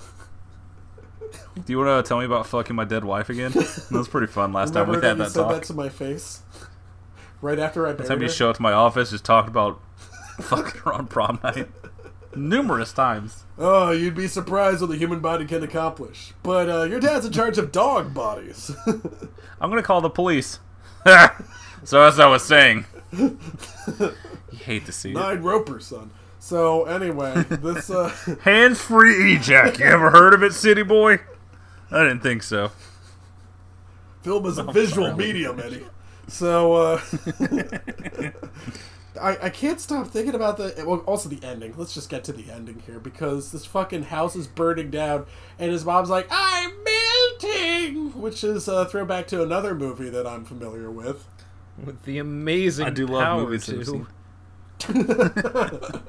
Do 1.55 1.63
you 1.73 1.77
want 1.79 2.05
to 2.05 2.07
tell 2.07 2.19
me 2.19 2.25
about 2.25 2.45
fucking 2.47 2.75
my 2.75 2.85
dead 2.85 3.03
wife 3.03 3.29
again? 3.29 3.51
That 3.53 3.87
was 3.91 4.07
pretty 4.07 4.27
fun 4.27 4.53
last 4.53 4.73
time 4.73 4.87
we 4.89 4.95
that 4.97 5.03
had 5.03 5.17
you 5.17 5.23
that 5.23 5.31
said 5.31 5.41
talk. 5.43 5.51
that 5.53 5.63
to 5.63 5.73
my 5.73 5.89
face 5.89 6.41
right 7.41 7.59
after 7.59 7.87
I 7.87 7.91
Last 7.91 8.07
time 8.07 8.21
you 8.21 8.27
her? 8.27 8.33
show 8.33 8.49
up 8.49 8.55
to 8.57 8.61
my 8.61 8.73
office, 8.73 9.11
just 9.11 9.25
talking 9.25 9.49
about 9.49 9.79
fucking 10.41 10.81
her 10.81 10.93
on 10.93 11.07
prom 11.07 11.39
night. 11.43 11.67
numerous 12.35 12.93
times. 12.93 13.43
Oh, 13.57 13.91
you'd 13.91 14.15
be 14.15 14.27
surprised 14.27 14.81
what 14.81 14.89
the 14.91 14.97
human 14.97 15.19
body 15.19 15.45
can 15.45 15.63
accomplish. 15.63 16.33
But 16.43 16.69
uh, 16.69 16.83
your 16.83 16.99
dad's 16.99 17.25
in 17.25 17.31
charge 17.31 17.57
of 17.57 17.71
dog 17.71 18.13
bodies. 18.13 18.71
I'm 18.85 19.69
gonna 19.71 19.81
call 19.83 20.01
the 20.01 20.09
police. 20.09 20.59
so 21.83 22.01
as 22.03 22.19
I 22.19 22.27
was 22.27 22.43
saying, 22.43 22.85
you 23.17 23.37
hate 24.51 24.85
to 24.85 24.91
see 24.91 25.11
it. 25.11 25.13
Nine 25.15 25.41
Roper, 25.41 25.79
son. 25.79 26.11
So 26.39 26.85
anyway, 26.85 27.43
this 27.49 27.89
uh, 27.89 28.09
Hands 28.41 28.79
free 28.79 29.33
e-jack. 29.33 29.79
You 29.79 29.85
ever 29.85 30.11
heard 30.11 30.33
of 30.33 30.43
it, 30.43 30.53
City 30.53 30.83
Boy? 30.83 31.19
I 31.91 32.03
didn't 32.03 32.21
think 32.21 32.43
so. 32.43 32.71
film 34.21 34.45
is 34.45 34.57
a 34.57 34.63
visual 34.63 35.15
medium, 35.15 35.59
Eddie. 35.59 35.85
So 36.27 36.73
uh, 36.73 37.01
I 39.21 39.37
I 39.43 39.49
can't 39.49 39.79
stop 39.79 40.07
thinking 40.07 40.35
about 40.35 40.57
the 40.57 40.83
well, 40.85 40.99
also 40.99 41.29
the 41.29 41.43
ending. 41.45 41.73
Let's 41.77 41.93
just 41.93 42.09
get 42.09 42.23
to 42.25 42.33
the 42.33 42.51
ending 42.51 42.83
here 42.85 42.99
because 42.99 43.51
this 43.51 43.65
fucking 43.65 44.03
house 44.03 44.35
is 44.35 44.47
burning 44.47 44.91
down, 44.91 45.25
and 45.57 45.71
his 45.71 45.85
mom's 45.85 46.09
like, 46.09 46.27
"I'm 46.29 46.71
melting," 46.83 48.21
which 48.21 48.43
is 48.43 48.67
a 48.67 48.85
throwback 48.85 49.27
to 49.27 49.41
another 49.41 49.73
movie 49.73 50.09
that 50.09 50.27
I'm 50.27 50.43
familiar 50.45 50.91
with. 50.91 51.25
With 51.83 52.03
the 52.03 52.17
amazing 52.17 52.87
I 52.87 52.89
do 52.89 53.07
love 53.07 53.23
power 53.23 53.41
movies 53.43 53.67
that 53.67 54.07
I've 54.79 54.95
to 54.95 55.03
seen. 55.03 56.01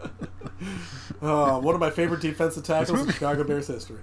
Uh, 1.21 1.59
one 1.61 1.75
of 1.75 1.81
my 1.81 1.91
favorite 1.91 2.21
defensive 2.21 2.65
tackles 2.65 3.01
in 3.01 3.11
Chicago 3.11 3.45
Bears 3.45 3.67
history. 3.67 4.01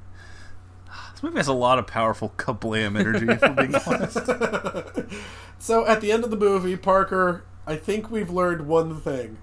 This 1.13 1.23
movie 1.23 1.37
has 1.37 1.47
a 1.47 1.53
lot 1.53 1.79
of 1.79 1.87
powerful 1.87 2.33
kablam 2.37 2.99
energy, 2.99 3.25
if 3.29 3.41
we're 3.41 3.53
being 3.53 3.75
honest. 3.87 5.15
So 5.59 5.85
at 5.85 6.01
the 6.01 6.11
end 6.11 6.23
of 6.23 6.29
the 6.29 6.37
movie, 6.37 6.75
Parker, 6.75 7.45
I 7.65 7.75
think 7.77 8.11
we've 8.11 8.29
learned 8.29 8.67
one 8.67 8.99
thing. 8.99 9.37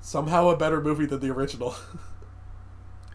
Somehow 0.00 0.48
a 0.48 0.56
better 0.56 0.80
movie 0.80 1.06
than 1.06 1.20
the 1.20 1.30
original. 1.30 1.76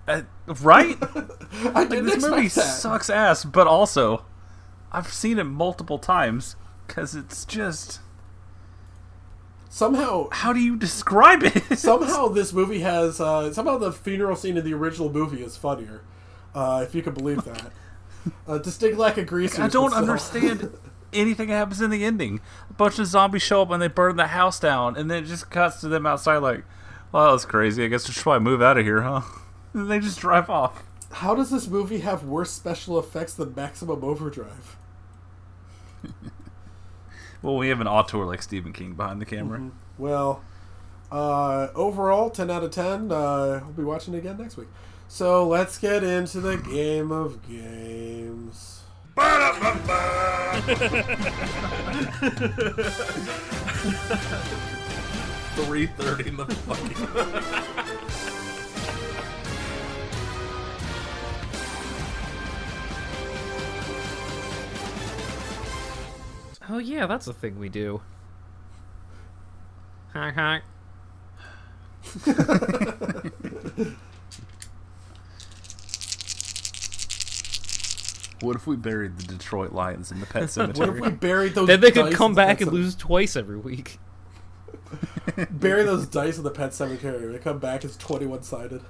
Uh, 0.08 0.22
right? 0.62 0.96
I 1.76 1.84
didn't 1.84 2.06
this 2.06 2.24
movie 2.26 2.48
that. 2.48 2.50
sucks 2.50 3.10
ass, 3.10 3.44
but 3.44 3.68
also, 3.68 4.24
I've 4.90 5.12
seen 5.12 5.38
it 5.38 5.44
multiple 5.44 6.00
times 6.00 6.56
because 6.88 7.14
it's 7.14 7.44
just. 7.44 8.00
Somehow, 9.78 10.30
How 10.32 10.54
do 10.54 10.60
you 10.60 10.76
describe 10.76 11.44
it? 11.44 11.78
somehow 11.78 12.30
this 12.30 12.52
movie 12.52 12.80
has 12.80 13.22
uh, 13.22 13.54
somehow 13.54 13.78
the 13.78 13.92
funeral 13.92 14.36
scene 14.36 14.58
in 14.58 14.66
the 14.66 14.74
original 14.74 15.08
movie 15.08 15.44
is 15.44 15.56
funnier, 15.56 16.02
uh, 16.56 16.84
if 16.84 16.96
you 16.96 17.04
can 17.04 17.14
believe 17.14 17.44
that. 17.44 17.72
Uh, 18.48 18.58
distinct 18.58 18.98
lack 18.98 19.20
of 19.20 19.28
greasers. 19.28 19.60
I 19.60 19.68
don't 19.68 19.94
understand 19.94 20.76
anything 21.14 21.50
that 21.50 21.58
happens 21.58 21.80
in 21.80 21.92
the 21.92 22.04
ending. 22.04 22.42
A 22.72 22.74
bunch 22.74 22.98
of 22.98 23.06
zombies 23.06 23.44
show 23.44 23.62
up 23.62 23.70
and 23.70 23.80
they 23.80 23.88
burn 23.88 24.16
the 24.16 24.26
house 24.26 24.60
down, 24.60 24.98
and 24.98 25.12
then 25.12 25.24
it 25.24 25.28
just 25.28 25.52
cuts 25.52 25.80
to 25.82 25.88
them 25.88 26.08
outside 26.08 26.38
like, 26.38 26.64
well, 27.12 27.30
that's 27.30 27.46
crazy. 27.46 27.86
I 27.86 27.88
guess 27.88 28.08
we 28.08 28.16
should 28.16 28.24
probably 28.24 28.44
move 28.44 28.64
out 28.64 28.80
of 28.80 28.84
here, 28.84 29.02
huh? 29.02 29.22
And 29.76 29.92
they 29.92 30.00
just 30.00 30.20
drive 30.20 30.50
off. 30.50 30.82
How 31.12 31.36
does 31.36 31.52
this 31.52 31.68
movie 31.68 32.00
have 32.00 32.24
worse 32.24 32.50
special 32.50 32.98
effects 32.98 33.36
than 33.36 33.54
Maximum 33.54 34.04
Overdrive? 34.04 34.76
Well, 37.42 37.56
we 37.56 37.70
have 37.70 37.82
an 37.82 37.88
auteur 37.88 38.26
like 38.26 38.42
Stephen 38.42 38.74
King 38.74 38.94
behind 38.94 39.22
the 39.22 39.26
camera. 39.26 39.72
Well, 39.98 40.44
uh, 41.12 41.68
overall, 41.76 42.30
10 42.30 42.50
out 42.50 42.64
of 42.64 42.72
10. 42.72 43.12
Uh, 43.12 43.62
we'll 43.64 43.74
be 43.74 43.84
watching 43.84 44.14
it 44.14 44.20
again 44.20 44.38
next 44.38 44.58
week. 44.58 44.68
So 45.08 45.48
let's 45.48 45.78
get 45.78 46.04
into 46.04 46.42
the 46.42 46.58
game 46.58 47.12
of 47.12 47.48
games. 47.48 48.82
Three 55.58 55.88
thirty 55.88 56.30
in 56.30 56.38
the 56.38 56.46
fucking. 56.46 58.28
Oh 66.70 66.80
yeah, 66.80 67.06
that's 67.06 67.28
a 67.28 67.34
thing 67.34 67.60
we 67.60 67.70
do. 67.70 68.02
Honk 70.14 70.36
honk. 70.36 70.64
What 78.42 78.56
if 78.56 78.68
we 78.68 78.76
buried 78.76 79.18
the 79.18 79.24
Detroit 79.24 79.72
Lions 79.72 80.12
in 80.12 80.20
the 80.20 80.26
pet 80.26 80.50
cemetery? 80.52 80.90
What 80.90 80.96
cemetery? 80.96 81.08
if 81.08 81.14
we 81.14 81.28
buried 81.28 81.56
those 81.56 81.68
Then 81.68 81.82
they 81.82 81.92
could 81.92 82.14
come 82.14 82.36
back 82.36 82.62
and 82.62 82.72
lose 82.72 82.96
twice 82.96 83.36
every 83.36 83.58
week. 83.58 84.00
Bury 85.50 85.84
those 85.84 86.08
dice 86.08 86.38
in 86.38 86.44
the 86.44 86.52
pet 86.52 86.74
cemetery. 86.74 87.32
They 87.32 87.40
come 87.40 87.60
back 87.60 87.84
as 87.84 87.98
21 87.98 88.44
sided. 88.44 88.82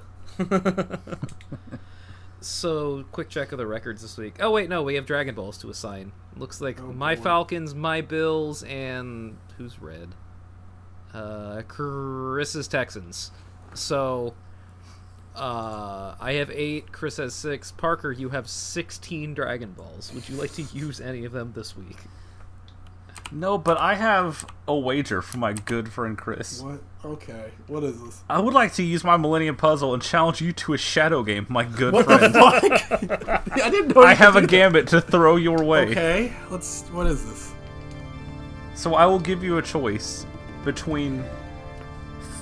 So, 2.40 3.04
quick 3.12 3.30
check 3.30 3.52
of 3.52 3.58
the 3.58 3.66
records 3.66 4.02
this 4.04 4.16
week. 4.18 4.36
Oh 4.40 4.52
wait, 4.52 4.70
no, 4.70 4.84
we 4.84 4.96
have 4.96 5.06
Dragon 5.06 5.34
Balls 5.34 5.58
to 5.60 5.70
assign. 5.70 6.12
Looks 6.36 6.62
like 6.62 6.82
my 6.82 7.16
boy. 7.16 7.22
Falcons, 7.22 7.74
my 7.74 8.02
Bills, 8.02 8.62
and 8.64 9.38
who's 9.58 9.82
red? 9.82 10.10
Uh, 11.14 11.64
Chris's 11.68 12.68
Texans. 12.68 13.32
So, 13.74 14.36
uh, 15.36 16.16
I 16.20 16.34
have 16.34 16.52
eight. 16.52 16.92
Chris 16.92 17.18
has 17.18 17.34
six. 17.34 17.72
Parker, 17.72 18.12
you 18.12 18.30
have 18.30 18.48
sixteen 18.48 19.34
Dragon 19.34 19.72
Balls. 19.72 20.12
Would 20.14 20.30
you 20.30 20.36
like 20.36 20.54
to 20.54 20.62
use 20.62 21.02
any 21.02 21.26
of 21.26 21.32
them 21.32 21.54
this 21.56 21.76
week? 21.76 21.98
No, 23.32 23.58
but 23.58 23.78
I 23.78 23.96
have 23.96 24.46
a 24.68 24.76
wager 24.76 25.22
for 25.22 25.38
my 25.38 25.54
good 25.54 25.92
friend 25.92 26.18
Chris. 26.18 26.62
What? 26.62 26.80
Okay. 27.06 27.52
What 27.68 27.84
is 27.84 28.02
this? 28.02 28.22
I 28.30 28.40
would 28.40 28.54
like 28.54 28.74
to 28.74 28.84
use 28.84 29.04
my 29.04 29.18
Millennium 29.18 29.56
Puzzle 29.56 29.94
and 29.94 30.02
challenge 30.04 30.42
you 30.42 30.52
to 30.54 30.74
a 30.74 30.78
shadow 30.78 31.24
game, 31.24 31.46
my 31.50 31.64
good 31.64 31.94
What 31.94 32.06
friend. 32.06 32.34
the 32.34 32.40
fuck? 32.40 33.52
I 33.64 33.70
didn't 33.70 33.96
know. 33.96 34.02
I 34.04 34.14
have 34.14 34.36
a 34.36 34.42
that. 34.42 34.50
gambit 34.50 34.88
to 34.88 35.02
throw 35.02 35.36
your 35.38 35.64
way. 35.64 35.90
Okay. 35.90 36.34
Let's. 36.50 36.84
What 36.92 37.08
is 37.08 37.26
this? 37.26 37.54
So 38.76 38.96
I 38.96 39.06
will 39.06 39.20
give 39.20 39.44
you 39.44 39.58
a 39.58 39.62
choice 39.62 40.26
between 40.64 41.24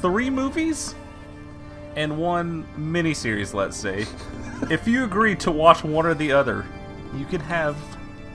three 0.01 0.29
movies 0.29 0.95
and 1.95 2.17
one 2.17 2.65
miniseries, 2.77 3.53
let's 3.53 3.77
say. 3.77 4.05
if 4.69 4.87
you 4.87 5.03
agree 5.03 5.35
to 5.35 5.51
watch 5.51 5.83
one 5.83 6.05
or 6.05 6.13
the 6.13 6.31
other, 6.31 6.65
you 7.15 7.25
can 7.25 7.39
have 7.41 7.77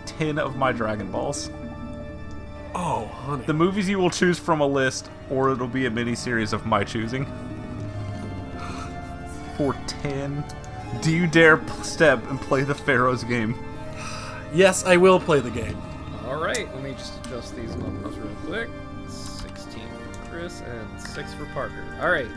10 0.07 0.39
of 0.39 0.57
my 0.57 0.73
Dragon 0.73 1.11
Balls. 1.11 1.51
Oh, 2.83 3.05
honey. 3.05 3.45
The 3.45 3.53
movies 3.53 3.91
you 3.91 3.99
will 3.99 4.09
choose 4.09 4.39
from 4.39 4.63
a 4.63 4.67
list, 4.67 5.11
or 5.29 5.53
it'll 5.53 5.69
be 5.69 5.85
a 5.85 5.91
mini 5.91 6.15
series 6.15 6.55
of 6.55 6.65
my 6.65 6.83
choosing. 6.83 7.27
For 9.59 9.77
10. 9.87 10.43
Do 11.03 11.15
you 11.15 11.27
dare 11.27 11.61
step 11.83 12.27
and 12.31 12.41
play 12.41 12.63
the 12.63 12.75
Pharaoh's 12.75 13.23
game? 13.23 13.55
yes, 14.55 14.87
I 14.87 14.97
will 14.97 15.21
play 15.21 15.41
the 15.41 15.51
game. 15.51 15.77
All 16.25 16.43
right, 16.43 16.75
let 16.75 16.83
me 16.83 16.93
just 16.93 17.19
adjust 17.27 17.55
these 17.55 17.77
numbers 17.77 18.17
real 18.17 18.35
quick. 18.47 18.71
Sixteen 19.11 19.87
for 20.13 20.31
Chris 20.31 20.63
and 20.63 21.01
six 21.01 21.35
for 21.35 21.45
Parker. 21.53 21.85
All 22.01 22.11
right. 22.11 22.29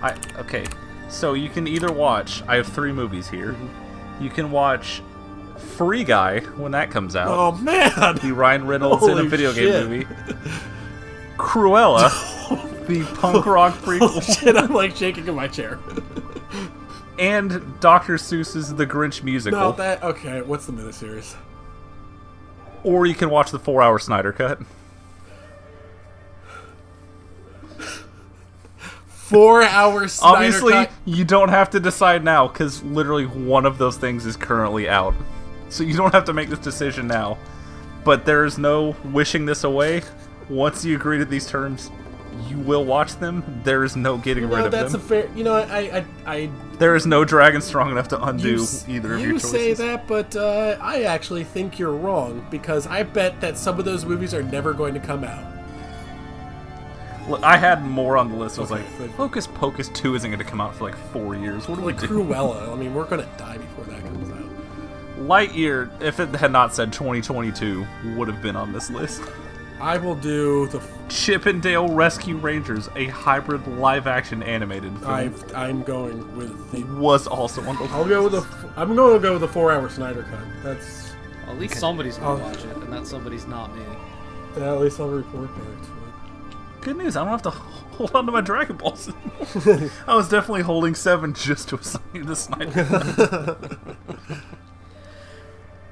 I 0.00 0.14
okay. 0.38 0.64
So 1.08 1.34
you 1.34 1.48
can 1.48 1.66
either 1.66 1.90
watch. 1.90 2.44
I 2.46 2.54
have 2.54 2.68
three 2.68 2.92
movies 2.92 3.28
here. 3.28 3.54
Mm-hmm. 3.54 4.22
You 4.24 4.30
can 4.30 4.52
watch 4.52 5.02
Free 5.60 6.04
Guy 6.04 6.40
when 6.40 6.72
that 6.72 6.90
comes 6.90 7.16
out. 7.16 7.28
Oh 7.28 7.52
man. 7.58 7.92
The 8.22 8.32
Ryan 8.32 8.66
Reynolds 8.66 9.06
in 9.06 9.18
a 9.18 9.24
video 9.24 9.52
shit. 9.52 9.72
game 9.72 9.88
movie. 9.88 10.06
Cruella, 11.36 12.10
the 12.86 13.04
punk 13.18 13.46
rock 13.46 13.74
oh, 13.78 13.84
prequel, 13.86 14.16
oh, 14.16 14.20
Shit, 14.20 14.56
I'm 14.56 14.74
like 14.74 14.94
shaking 14.94 15.26
in 15.26 15.34
my 15.34 15.48
chair. 15.48 15.78
and 17.18 17.80
Dr. 17.80 18.14
Seuss's 18.14 18.74
The 18.74 18.86
Grinch 18.86 19.22
musical. 19.22 19.58
No, 19.58 19.72
that 19.72 20.02
okay. 20.02 20.42
What's 20.42 20.66
the 20.66 20.72
miniseries? 20.72 21.36
or 22.82 23.06
you 23.06 23.14
can 23.14 23.30
watch 23.30 23.50
the 23.50 23.58
four-hour 23.58 23.98
Snyder 23.98 24.32
cut. 24.32 24.60
Four 29.08 29.62
hours. 29.62 30.18
Obviously, 30.22 30.72
Cut. 30.72 30.90
you 31.04 31.24
don't 31.24 31.50
have 31.50 31.70
to 31.70 31.78
decide 31.78 32.24
now 32.24 32.48
because 32.48 32.82
literally 32.82 33.26
one 33.26 33.64
of 33.64 33.78
those 33.78 33.96
things 33.96 34.26
is 34.26 34.36
currently 34.36 34.88
out. 34.88 35.14
So 35.70 35.82
you 35.84 35.96
don't 35.96 36.12
have 36.12 36.24
to 36.26 36.32
make 36.32 36.48
this 36.50 36.58
decision 36.58 37.06
now. 37.06 37.38
But 38.04 38.24
there 38.24 38.44
is 38.44 38.58
no 38.58 38.96
wishing 39.04 39.46
this 39.46 39.64
away. 39.64 40.02
Once 40.48 40.84
you 40.84 40.96
agree 40.96 41.18
to 41.18 41.24
these 41.24 41.46
terms, 41.46 41.90
you 42.48 42.58
will 42.58 42.84
watch 42.84 43.14
them. 43.16 43.60
There 43.64 43.84
is 43.84 43.94
no 43.96 44.16
getting 44.16 44.44
rid 44.44 44.58
No, 44.58 44.64
of 44.66 44.72
that's 44.72 44.92
them. 44.92 45.00
a 45.00 45.04
fair. 45.04 45.28
You 45.34 45.44
know, 45.44 45.54
I, 45.54 45.98
I, 45.98 46.04
I. 46.26 46.50
there 46.78 46.96
is 46.96 47.06
no 47.06 47.24
dragon 47.24 47.60
strong 47.60 47.90
enough 47.90 48.08
to 48.08 48.24
undo 48.24 48.48
you, 48.56 48.66
either 48.88 49.14
of 49.14 49.20
you 49.20 49.26
your 49.28 49.32
choices. 49.34 49.52
You 49.52 49.58
say 49.58 49.74
that, 49.74 50.06
but 50.06 50.34
uh, 50.34 50.76
I 50.80 51.02
actually 51.02 51.44
think 51.44 51.78
you're 51.78 51.92
wrong 51.92 52.46
because 52.50 52.86
I 52.86 53.02
bet 53.02 53.40
that 53.40 53.58
some 53.58 53.78
of 53.78 53.84
those 53.84 54.04
movies 54.04 54.32
are 54.34 54.42
never 54.42 54.72
going 54.72 54.94
to 54.94 55.00
come 55.00 55.24
out. 55.24 55.44
Look, 57.28 57.42
I 57.44 57.56
had 57.58 57.84
more 57.84 58.16
on 58.16 58.28
the 58.30 58.36
list. 58.36 58.58
I 58.58 58.62
was 58.62 58.72
Okay, 58.72 58.82
like, 58.98 59.10
Hocus 59.12 59.46
Pocus 59.46 59.88
2 59.90 60.14
isn't 60.16 60.30
going 60.30 60.42
to 60.42 60.44
come 60.50 60.60
out 60.60 60.74
for 60.74 60.84
like 60.84 60.96
four 61.12 61.36
years. 61.36 61.68
What 61.68 61.76
do 61.78 61.82
we 61.84 61.92
Like 61.92 62.00
do? 62.00 62.08
Cruella. 62.08 62.68
I 62.72 62.74
mean, 62.76 62.94
we're 62.94 63.04
gonna 63.04 63.28
die 63.38 63.58
before 63.58 63.84
that 63.84 64.00
comes 64.02 64.29
out. 64.29 64.29
Lightyear, 65.20 65.90
if 66.02 66.18
it 66.20 66.34
had 66.34 66.50
not 66.52 66.74
said 66.74 66.92
2022, 66.92 67.86
would 68.16 68.28
have 68.28 68.40
been 68.42 68.56
on 68.56 68.72
this 68.72 68.90
list. 68.90 69.22
I 69.80 69.96
will 69.98 70.14
do 70.14 70.66
the. 70.68 70.82
Chippendale 71.08 71.88
Rescue 71.88 72.36
Rangers, 72.36 72.88
a 72.96 73.06
hybrid 73.06 73.66
live-action 73.66 74.42
animated 74.42 74.96
film, 74.98 75.10
I've, 75.10 75.54
I'm 75.54 75.82
going 75.82 76.36
with 76.36 76.70
the. 76.70 76.84
was 77.00 77.26
also 77.26 77.62
on 77.64 77.76
the 77.76 77.84
I'll 77.92 78.04
go 78.04 78.22
with 78.24 78.32
the. 78.32 78.46
I'm 78.76 78.94
going 78.94 79.14
to 79.14 79.18
go 79.20 79.32
with 79.32 79.40
the 79.40 79.48
four-hour 79.48 79.88
Snyder 79.88 80.22
cut. 80.24 80.40
That's. 80.62 81.12
At 81.48 81.58
least 81.58 81.76
somebody's 81.76 82.16
gonna 82.18 82.40
Oh. 82.42 82.46
watch 82.46 82.58
it, 82.64 82.76
and 82.76 82.92
that 82.92 83.06
somebody's 83.08 83.46
not 83.46 83.74
me. 83.74 83.82
Yeah, 84.56 84.72
at 84.74 84.80
least 84.80 85.00
I'll 85.00 85.08
report 85.08 85.48
back 85.56 85.64
to 85.64 85.70
it. 85.72 86.80
Good 86.82 86.96
news, 86.96 87.16
I 87.16 87.22
don't 87.24 87.30
have 87.32 87.42
to 87.42 87.50
hold 87.50 88.14
on 88.14 88.26
to 88.26 88.32
my 88.32 88.40
Dragon 88.40 88.76
Balls. 88.76 89.10
I 90.06 90.14
was 90.14 90.28
definitely 90.28 90.62
holding 90.62 90.94
seven 90.94 91.34
just 91.34 91.68
to 91.70 91.76
assign 91.76 92.02
you 92.14 92.22
the 92.24 92.36
Snyder. 92.36 93.56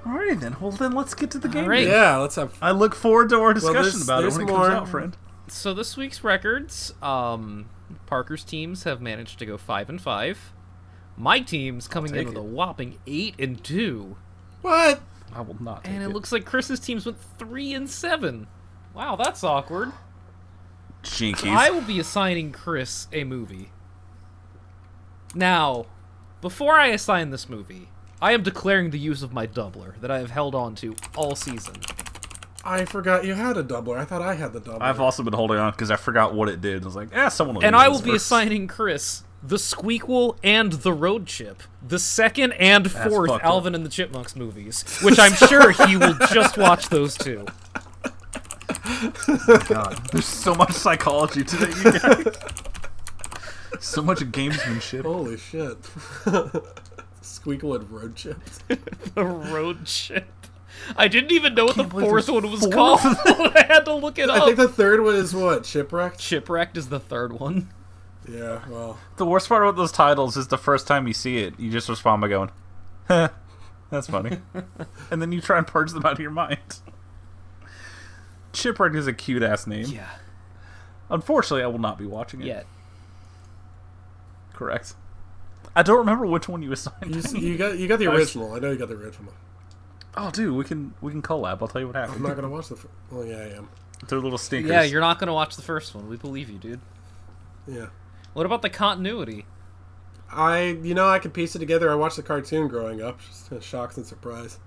Alrighty 0.08 0.40
then, 0.40 0.56
well 0.60 0.70
then 0.70 0.92
let's 0.92 1.12
get 1.14 1.30
to 1.32 1.38
the 1.38 1.48
game. 1.48 1.64
Alright. 1.64 1.86
Yeah, 1.86 2.16
let's 2.16 2.36
have. 2.36 2.56
I 2.62 2.70
look 2.70 2.94
forward 2.94 3.28
to 3.30 3.40
our 3.40 3.52
discussion 3.52 3.82
there's- 3.82 4.02
about 4.04 4.20
it 4.20 4.22
there's 4.22 4.38
when 4.38 4.48
it 4.48 4.50
more. 4.52 4.60
comes 4.68 4.74
out, 4.74 4.88
friend. 4.88 5.16
So 5.48 5.74
this 5.74 5.96
week's 5.96 6.22
records, 6.24 6.94
um, 7.02 7.68
Parker's 8.06 8.44
teams 8.44 8.84
have 8.84 9.00
managed 9.00 9.38
to 9.40 9.46
go 9.46 9.56
five 9.58 9.88
and 9.88 10.00
five. 10.00 10.52
My 11.16 11.40
team's 11.40 11.88
coming 11.88 12.10
in 12.10 12.16
take 12.18 12.26
with 12.28 12.36
it. 12.36 12.40
a 12.40 12.42
whopping 12.42 12.98
eight 13.06 13.34
and 13.38 13.62
two, 13.62 14.16
What? 14.62 15.00
I 15.34 15.40
will 15.42 15.62
not 15.62 15.84
take 15.84 15.92
and 15.94 16.02
it 16.02 16.06
it. 16.06 16.12
looks 16.12 16.32
like 16.32 16.44
Chris's 16.46 16.80
teams 16.80 17.04
went 17.04 17.18
three 17.38 17.74
and 17.74 17.88
seven. 17.90 18.46
Wow, 18.94 19.16
that's 19.16 19.44
awkward. 19.44 19.92
Jinkies. 21.02 21.48
I 21.50 21.70
will 21.70 21.82
be 21.82 21.98
assigning 22.00 22.50
Chris 22.52 23.08
a 23.12 23.24
movie. 23.24 23.70
Now, 25.34 25.86
before 26.40 26.74
I 26.74 26.86
assign 26.88 27.30
this 27.30 27.48
movie, 27.48 27.88
I 28.20 28.32
am 28.32 28.42
declaring 28.42 28.90
the 28.90 28.98
use 28.98 29.22
of 29.22 29.32
my 29.32 29.46
doubler 29.46 29.98
that 30.00 30.10
I 30.10 30.18
have 30.18 30.30
held 30.30 30.54
on 30.54 30.74
to 30.76 30.94
all 31.16 31.34
season. 31.36 31.74
I 32.64 32.84
forgot 32.84 33.24
you 33.24 33.34
had 33.34 33.56
a 33.56 33.62
doubler. 33.62 33.96
I 33.96 34.04
thought 34.04 34.22
I 34.22 34.34
had 34.34 34.52
the 34.52 34.60
doubler. 34.60 34.82
I've 34.82 35.00
also 35.00 35.22
been 35.22 35.32
holding 35.32 35.58
on 35.58 35.70
because 35.70 35.90
I 35.90 35.96
forgot 35.96 36.34
what 36.34 36.48
it 36.48 36.60
did. 36.60 36.82
I 36.82 36.84
was 36.84 36.96
like, 36.96 37.08
eh, 37.16 37.28
someone 37.28 37.56
will 37.56 37.64
And 37.64 37.74
use 37.74 37.80
I 37.82 37.88
this 37.88 37.98
will 37.98 38.04
be 38.04 38.10
first. 38.12 38.26
assigning 38.26 38.66
Chris 38.66 39.22
the 39.40 39.56
Squeakquel 39.56 40.36
and 40.42 40.72
the 40.72 40.92
Road 40.92 41.26
Chip, 41.26 41.62
the 41.86 42.00
second 42.00 42.52
and 42.54 42.90
fourth 42.90 43.30
fucked 43.30 43.44
up. 43.44 43.48
Alvin 43.48 43.74
and 43.76 43.86
the 43.86 43.88
Chipmunks 43.88 44.34
movies, 44.34 44.82
which 45.00 45.16
I'm 45.18 45.32
sure 45.34 45.70
he 45.70 45.96
will 45.96 46.14
just 46.32 46.58
watch 46.58 46.88
those 46.88 47.16
two. 47.16 47.46
God, 49.68 49.96
there's 50.10 50.24
so 50.26 50.54
much 50.56 50.72
psychology 50.72 51.44
to 51.44 51.56
that, 51.56 52.24
you 52.24 52.24
guys. 52.24 53.80
so 53.84 54.02
much 54.02 54.18
gamesmanship. 54.20 55.02
Holy 55.04 55.36
shit. 55.36 55.78
Squeakquel 57.28 57.76
and 57.76 57.90
road 57.90 58.16
chips. 58.16 58.60
The 59.14 59.24
Road 59.24 59.84
Chip. 59.84 60.26
I 60.96 61.08
didn't 61.08 61.32
even 61.32 61.54
know 61.54 61.64
what 61.64 61.76
the 61.76 61.84
fourth 61.84 62.28
one 62.28 62.50
was 62.50 62.60
four 62.60 62.70
called. 62.70 63.00
I 63.04 63.64
had 63.68 63.84
to 63.86 63.94
look 63.94 64.18
it 64.18 64.30
I 64.30 64.38
up. 64.38 64.44
think 64.44 64.56
the 64.58 64.68
third 64.68 65.02
one 65.02 65.14
is 65.16 65.34
what? 65.34 65.66
Shipwrecked? 65.66 66.20
Shipwrecked 66.20 66.76
is 66.76 66.88
the 66.88 67.00
third 67.00 67.32
one. 67.32 67.70
Yeah, 68.28 68.60
well. 68.68 68.98
The 69.16 69.24
worst 69.26 69.48
part 69.48 69.62
about 69.62 69.76
those 69.76 69.90
titles 69.92 70.36
is 70.36 70.48
the 70.48 70.58
first 70.58 70.86
time 70.86 71.06
you 71.06 71.14
see 71.14 71.38
it, 71.38 71.58
you 71.58 71.70
just 71.70 71.88
respond 71.88 72.20
by 72.20 72.28
going, 72.28 72.50
"Heh, 73.08 73.28
that's 73.90 74.06
funny," 74.06 74.38
and 75.10 75.22
then 75.22 75.32
you 75.32 75.40
try 75.40 75.56
and 75.58 75.66
purge 75.66 75.92
them 75.92 76.04
out 76.04 76.12
of 76.12 76.20
your 76.20 76.30
mind. 76.30 76.58
Chipwreck 78.52 78.94
is 78.94 79.06
a 79.06 79.12
cute 79.12 79.42
ass 79.42 79.66
name. 79.66 79.86
Yeah. 79.86 80.08
Unfortunately, 81.10 81.62
I 81.62 81.66
will 81.68 81.78
not 81.78 81.98
be 81.98 82.04
watching 82.06 82.42
it. 82.42 82.46
Yet. 82.46 82.66
Correct. 84.52 84.94
I 85.76 85.82
don't 85.82 85.98
remember 85.98 86.26
which 86.26 86.48
one 86.48 86.62
you 86.62 86.72
assigned. 86.72 86.96
You, 87.14 87.20
to 87.22 87.28
s- 87.28 87.32
me. 87.32 87.40
you 87.40 87.56
got 87.58 87.78
you 87.78 87.86
got 87.88 87.98
the 87.98 88.06
original. 88.08 88.52
I 88.54 88.58
know 88.58 88.70
you 88.70 88.78
got 88.78 88.88
the 88.88 88.96
original. 88.96 89.32
Oh, 90.16 90.30
dude, 90.30 90.54
we 90.56 90.64
can 90.64 90.94
we 91.00 91.12
can 91.12 91.22
collab. 91.22 91.58
I'll 91.60 91.68
tell 91.68 91.80
you 91.80 91.86
what 91.86 91.96
happened. 91.96 92.16
I'm 92.16 92.22
not 92.22 92.34
gonna 92.36 92.48
watch 92.48 92.68
the. 92.68 92.76
Fir- 92.76 92.88
well, 93.10 93.24
yeah, 93.24 93.36
I 93.36 93.56
am. 93.56 93.68
They're 94.08 94.18
little 94.20 94.38
stinkers. 94.38 94.70
Yeah, 94.70 94.82
you're 94.82 95.00
not 95.00 95.18
gonna 95.18 95.34
watch 95.34 95.56
the 95.56 95.62
first 95.62 95.94
one. 95.94 96.08
We 96.08 96.16
believe 96.16 96.48
you, 96.50 96.58
dude. 96.58 96.80
Yeah. 97.66 97.86
What 98.32 98.46
about 98.46 98.62
the 98.62 98.70
continuity? 98.70 99.44
I, 100.30 100.78
you 100.82 100.94
know, 100.94 101.08
I 101.08 101.18
can 101.18 101.30
piece 101.30 101.56
it 101.56 101.58
together. 101.58 101.90
I 101.90 101.94
watched 101.94 102.16
the 102.16 102.22
cartoon 102.22 102.68
growing 102.68 103.00
up. 103.02 103.20
Just 103.20 103.50
a 103.50 103.60
shocks 103.60 103.96
and 103.96 104.06
surprise. 104.06 104.58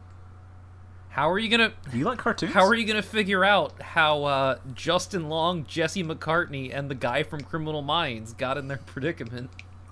How 1.09 1.29
are 1.29 1.37
you 1.37 1.49
gonna 1.49 1.73
Do 1.91 1.97
You 1.97 2.05
like 2.05 2.19
cartoons? 2.19 2.53
How 2.53 2.65
are 2.65 2.73
you 2.73 2.85
gonna 2.87 3.01
figure 3.01 3.43
out 3.43 3.81
how 3.81 4.23
uh, 4.23 4.57
Justin 4.73 5.27
Long, 5.29 5.65
Jesse 5.65 6.03
McCartney, 6.03 6.71
and 6.73 6.89
the 6.89 6.95
guy 6.95 7.23
from 7.23 7.41
Criminal 7.41 7.81
Minds 7.81 8.33
got 8.33 8.57
in 8.57 8.67
their 8.69 8.77
predicament? 8.77 9.49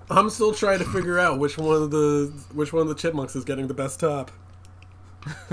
I'm 0.09 0.29
still 0.29 0.53
trying 0.53 0.79
to 0.79 0.85
figure 0.85 1.19
out 1.19 1.37
which 1.39 1.57
one 1.57 1.81
of 1.81 1.91
the 1.91 2.33
which 2.53 2.73
one 2.73 2.81
of 2.81 2.87
the 2.87 2.95
chipmunks 2.95 3.35
is 3.35 3.43
getting 3.43 3.67
the 3.67 3.73
best 3.73 3.99
top. 3.99 4.31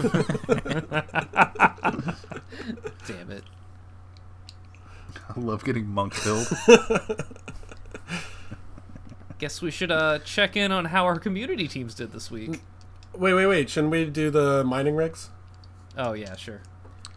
Damn 3.07 3.31
it! 3.31 3.45
I 5.29 5.41
love 5.41 5.65
getting 5.65 5.87
monk 5.89 6.15
killed. 6.15 6.47
Guess 9.39 9.61
we 9.61 9.71
should 9.71 9.91
uh, 9.91 10.21
check 10.21 10.57
in 10.57 10.73
on 10.73 10.87
how 10.87 11.05
our 11.05 11.19
community 11.19 11.69
teams 11.69 11.95
did 11.95 12.13
this 12.13 12.31
week. 12.31 12.63
Wait, 13.15 13.35
wait, 13.35 13.47
wait. 13.47 13.69
Shouldn't 13.69 13.91
we 13.91 14.07
do 14.07 14.31
the 14.31 14.65
mining 14.65 14.97
rigs? 14.97 15.29
Oh 15.99 16.15
yeah, 16.15 16.37
sure. 16.37 16.63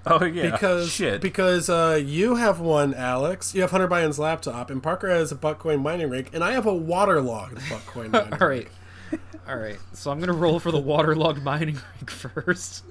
oh 0.22 0.24
yeah. 0.26 0.52
Because 0.52 0.90
shit. 0.92 1.22
because 1.22 1.70
uh, 1.70 2.00
you 2.04 2.36
have 2.36 2.60
one, 2.60 2.94
Alex. 2.94 3.54
You 3.54 3.62
have 3.62 3.72
Hunter 3.72 3.88
Biden's 3.88 4.20
laptop, 4.20 4.70
and 4.70 4.82
Parker 4.82 5.10
has 5.10 5.32
a 5.32 5.36
Buckcoin 5.36 5.82
mining 5.82 6.10
rig, 6.10 6.30
and 6.34 6.44
I 6.44 6.52
have 6.54 6.66
a 6.66 6.74
waterlogged 6.74 7.58
Buckcoin 7.60 8.12
mining 8.12 8.34
All 8.34 8.48
right, 8.48 8.68
rig. 9.12 9.22
all 9.48 9.56
right. 9.58 9.78
So 9.94 10.12
I'm 10.12 10.20
gonna 10.20 10.34
roll 10.34 10.60
for 10.60 10.72
the 10.72 10.80
waterlogged 10.80 11.44
mining 11.44 11.76
rig 12.00 12.10
first. 12.10 12.84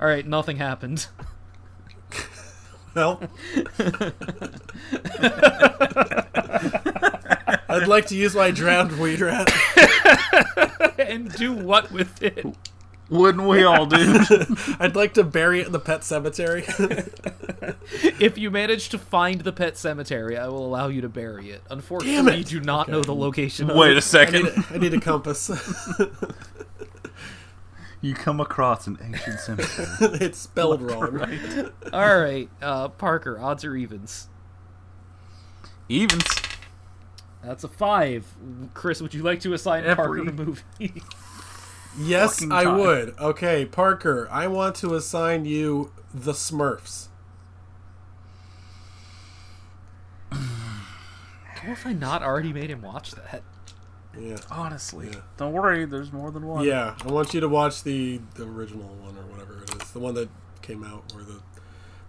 All 0.00 0.06
right, 0.08 0.26
nothing 0.26 0.56
happened. 0.56 1.06
Well, 2.92 3.22
I'd 7.68 7.86
like 7.86 8.06
to 8.06 8.16
use 8.16 8.34
my 8.34 8.50
drowned 8.50 8.98
weed 8.98 9.20
rat. 9.20 9.48
and 10.98 11.32
do 11.34 11.52
what 11.52 11.92
with 11.92 12.20
it? 12.20 12.44
Wouldn't 13.10 13.46
we 13.46 13.64
all, 13.64 13.86
dude? 13.86 14.26
I'd 14.80 14.94
like 14.96 15.14
to 15.14 15.24
bury 15.24 15.60
it 15.60 15.66
in 15.66 15.72
the 15.72 15.80
pet 15.80 16.04
cemetery. 16.04 16.64
If 18.20 18.38
you 18.38 18.50
manage 18.50 18.88
to 18.90 18.98
find 18.98 19.40
the 19.40 19.52
pet 19.52 19.76
cemetery, 19.76 20.36
I 20.38 20.46
will 20.48 20.64
allow 20.64 20.88
you 20.88 21.00
to 21.00 21.08
bury 21.08 21.50
it. 21.50 21.62
Unfortunately, 21.70 22.34
it. 22.34 22.38
you 22.52 22.60
do 22.60 22.60
not 22.60 22.88
know 22.88 23.02
the 23.02 23.14
location. 23.14 23.68
of 23.70 23.76
Wait 23.76 23.90
it. 23.92 23.94
a 23.94 23.96
I 23.96 24.00
second. 24.00 24.44
need, 24.44 24.64
I 24.70 24.78
need 24.78 24.94
a 24.94 25.00
compass. 25.00 25.50
You 28.02 28.14
come 28.14 28.40
across 28.40 28.86
an 28.86 28.98
ancient 29.02 29.40
cemetery. 29.40 29.86
it's 30.24 30.38
spelled 30.38 30.80
wrong. 30.80 31.12
Right. 31.12 31.68
All 31.92 32.18
right, 32.20 32.48
uh, 32.62 32.88
Parker, 32.88 33.38
odds 33.38 33.62
or 33.62 33.76
evens? 33.76 34.28
Evens. 35.90 36.24
That's 37.44 37.62
a 37.62 37.68
five. 37.68 38.26
Chris, 38.72 39.02
would 39.02 39.12
you 39.12 39.22
like 39.22 39.40
to 39.40 39.52
assign 39.52 39.84
Parker 39.84 40.18
Every- 40.20 40.28
a 40.28 40.32
movie? 40.32 41.02
Yes, 41.98 42.36
Fucking 42.36 42.52
I 42.52 42.66
would. 42.66 43.14
Okay, 43.18 43.64
Parker, 43.66 44.28
I 44.30 44.46
want 44.46 44.76
to 44.76 44.94
assign 44.94 45.44
you 45.44 45.92
the 46.14 46.32
Smurfs. 46.32 47.08
How 50.30 50.38
have 51.74 51.84
I 51.86 51.92
not 51.92 52.22
already 52.22 52.52
made 52.52 52.70
him 52.70 52.82
watch 52.82 53.10
that? 53.12 53.42
Yeah. 54.18 54.38
Honestly, 54.50 55.08
Yeah. 55.12 55.20
don't 55.36 55.52
worry. 55.52 55.84
There's 55.84 56.12
more 56.12 56.30
than 56.30 56.46
one. 56.46 56.64
Yeah, 56.64 56.94
I 57.04 57.08
want 57.12 57.34
you 57.34 57.40
to 57.40 57.48
watch 57.48 57.82
the, 57.84 58.20
the 58.34 58.44
original 58.44 58.88
one 58.88 59.16
or 59.16 59.22
whatever 59.26 59.62
it 59.62 59.82
is, 59.82 59.90
the 59.90 59.98
one 60.00 60.14
that 60.14 60.28
came 60.62 60.82
out 60.84 61.12
where 61.14 61.24
the 61.24 61.40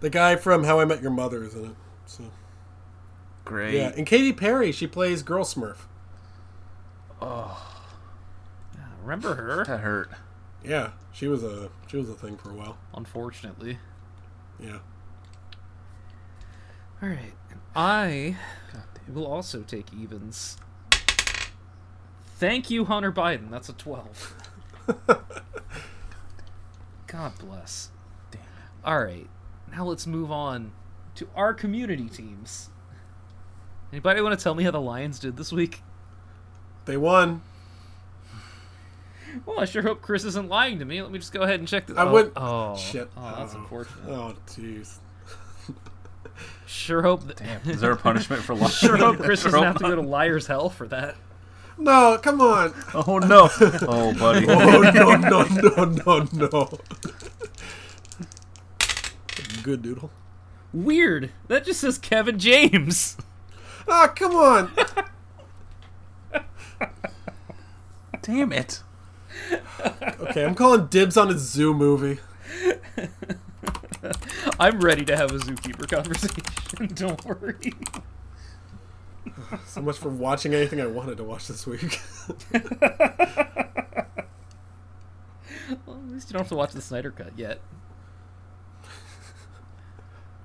the 0.00 0.10
guy 0.10 0.34
from 0.34 0.64
How 0.64 0.80
I 0.80 0.84
Met 0.84 1.00
Your 1.00 1.12
Mother 1.12 1.44
is 1.44 1.54
in 1.54 1.64
it. 1.66 1.74
So 2.06 2.24
Great. 3.44 3.74
yeah, 3.74 3.92
and 3.96 4.04
Katy 4.06 4.32
Perry, 4.32 4.72
she 4.72 4.86
plays 4.88 5.22
Girl 5.22 5.44
Smurf. 5.44 5.76
Remember 9.02 9.34
her? 9.34 9.64
That 9.64 9.80
hurt. 9.80 10.10
Yeah, 10.64 10.90
she 11.12 11.26
was 11.26 11.42
a 11.42 11.70
she 11.88 11.96
was 11.96 12.08
a 12.08 12.14
thing 12.14 12.36
for 12.36 12.50
a 12.50 12.54
while. 12.54 12.78
Unfortunately. 12.94 13.78
Yeah. 14.60 14.78
All 17.02 17.08
right, 17.08 17.32
I 17.74 18.36
will 19.08 19.26
also 19.26 19.62
take 19.62 19.92
evens. 19.92 20.56
Thank 22.36 22.70
you, 22.70 22.84
Hunter 22.84 23.10
Biden. 23.10 23.50
That's 23.50 23.68
a 23.68 23.72
twelve. 23.72 24.34
God 27.08 27.32
bless. 27.40 27.90
Damn. 28.30 28.40
All 28.84 29.02
right, 29.02 29.28
now 29.72 29.84
let's 29.84 30.06
move 30.06 30.30
on 30.30 30.72
to 31.16 31.28
our 31.34 31.52
community 31.52 32.08
teams. 32.08 32.70
Anybody 33.92 34.20
want 34.22 34.38
to 34.38 34.42
tell 34.42 34.54
me 34.54 34.62
how 34.64 34.70
the 34.70 34.80
Lions 34.80 35.18
did 35.18 35.36
this 35.36 35.52
week? 35.52 35.82
They 36.84 36.96
won. 36.96 37.42
Well, 39.46 39.60
I 39.60 39.64
sure 39.64 39.82
hope 39.82 40.02
Chris 40.02 40.24
isn't 40.24 40.48
lying 40.48 40.78
to 40.80 40.84
me. 40.84 41.00
Let 41.02 41.10
me 41.10 41.18
just 41.18 41.32
go 41.32 41.42
ahead 41.42 41.58
and 41.60 41.68
check 41.68 41.86
this. 41.86 41.96
I 41.96 42.04
oh, 42.04 42.12
would- 42.12 42.32
Oh, 42.36 42.76
Shit. 42.76 43.10
Oh, 43.16 43.34
that's 43.38 43.54
Oh. 43.54 43.58
unfortunate. 43.58 44.08
Oh, 44.08 44.34
jeez. 44.46 44.98
Sure 46.66 47.02
hope. 47.02 47.24
That, 47.36 47.66
Is 47.66 47.80
there 47.80 47.92
a 47.92 47.96
punishment 47.96 48.42
for 48.42 48.54
lying? 48.56 48.70
sure 48.70 48.96
hope 48.96 49.18
Chris 49.18 49.42
doesn't 49.42 49.62
have 49.62 49.76
to 49.78 49.84
go 49.84 49.94
to 49.94 50.00
liar's 50.02 50.46
hell 50.46 50.70
for 50.70 50.86
that. 50.88 51.16
No, 51.78 52.18
come 52.22 52.40
on. 52.40 52.72
Oh 52.94 53.18
no. 53.18 53.48
Oh, 53.88 54.14
buddy. 54.14 54.46
Oh 54.48 54.80
no 54.80 55.12
no 55.14 55.44
no 55.44 55.84
no 55.84 56.28
no. 56.32 56.78
Good 59.62 59.82
doodle. 59.82 60.10
Weird. 60.72 61.30
That 61.48 61.64
just 61.64 61.80
says 61.80 61.98
Kevin 61.98 62.38
James. 62.38 63.16
Ah, 63.88 64.08
come 64.14 64.32
on. 64.34 64.70
Damn 68.22 68.52
it. 68.52 68.82
Okay, 70.20 70.44
I'm 70.44 70.54
calling 70.54 70.86
dibs 70.86 71.16
on 71.16 71.30
a 71.30 71.38
zoo 71.38 71.74
movie. 71.74 72.20
I'm 74.58 74.80
ready 74.80 75.04
to 75.04 75.16
have 75.16 75.30
a 75.30 75.38
zookeeper 75.38 75.88
conversation. 75.88 76.42
Don't 76.94 77.24
worry. 77.24 77.72
So 79.66 79.80
much 79.82 79.98
for 79.98 80.08
watching 80.08 80.54
anything 80.54 80.80
I 80.80 80.86
wanted 80.86 81.16
to 81.18 81.24
watch 81.24 81.46
this 81.48 81.66
week. 81.66 82.00
Well, 85.86 85.96
at 85.96 86.12
least 86.12 86.28
you 86.28 86.34
don't 86.34 86.42
have 86.42 86.48
to 86.50 86.56
watch 86.56 86.72
the 86.72 86.82
Snyder 86.82 87.10
Cut 87.10 87.32
yet. 87.38 87.58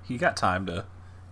You 0.06 0.16
got 0.16 0.36
time 0.38 0.64
to 0.66 0.84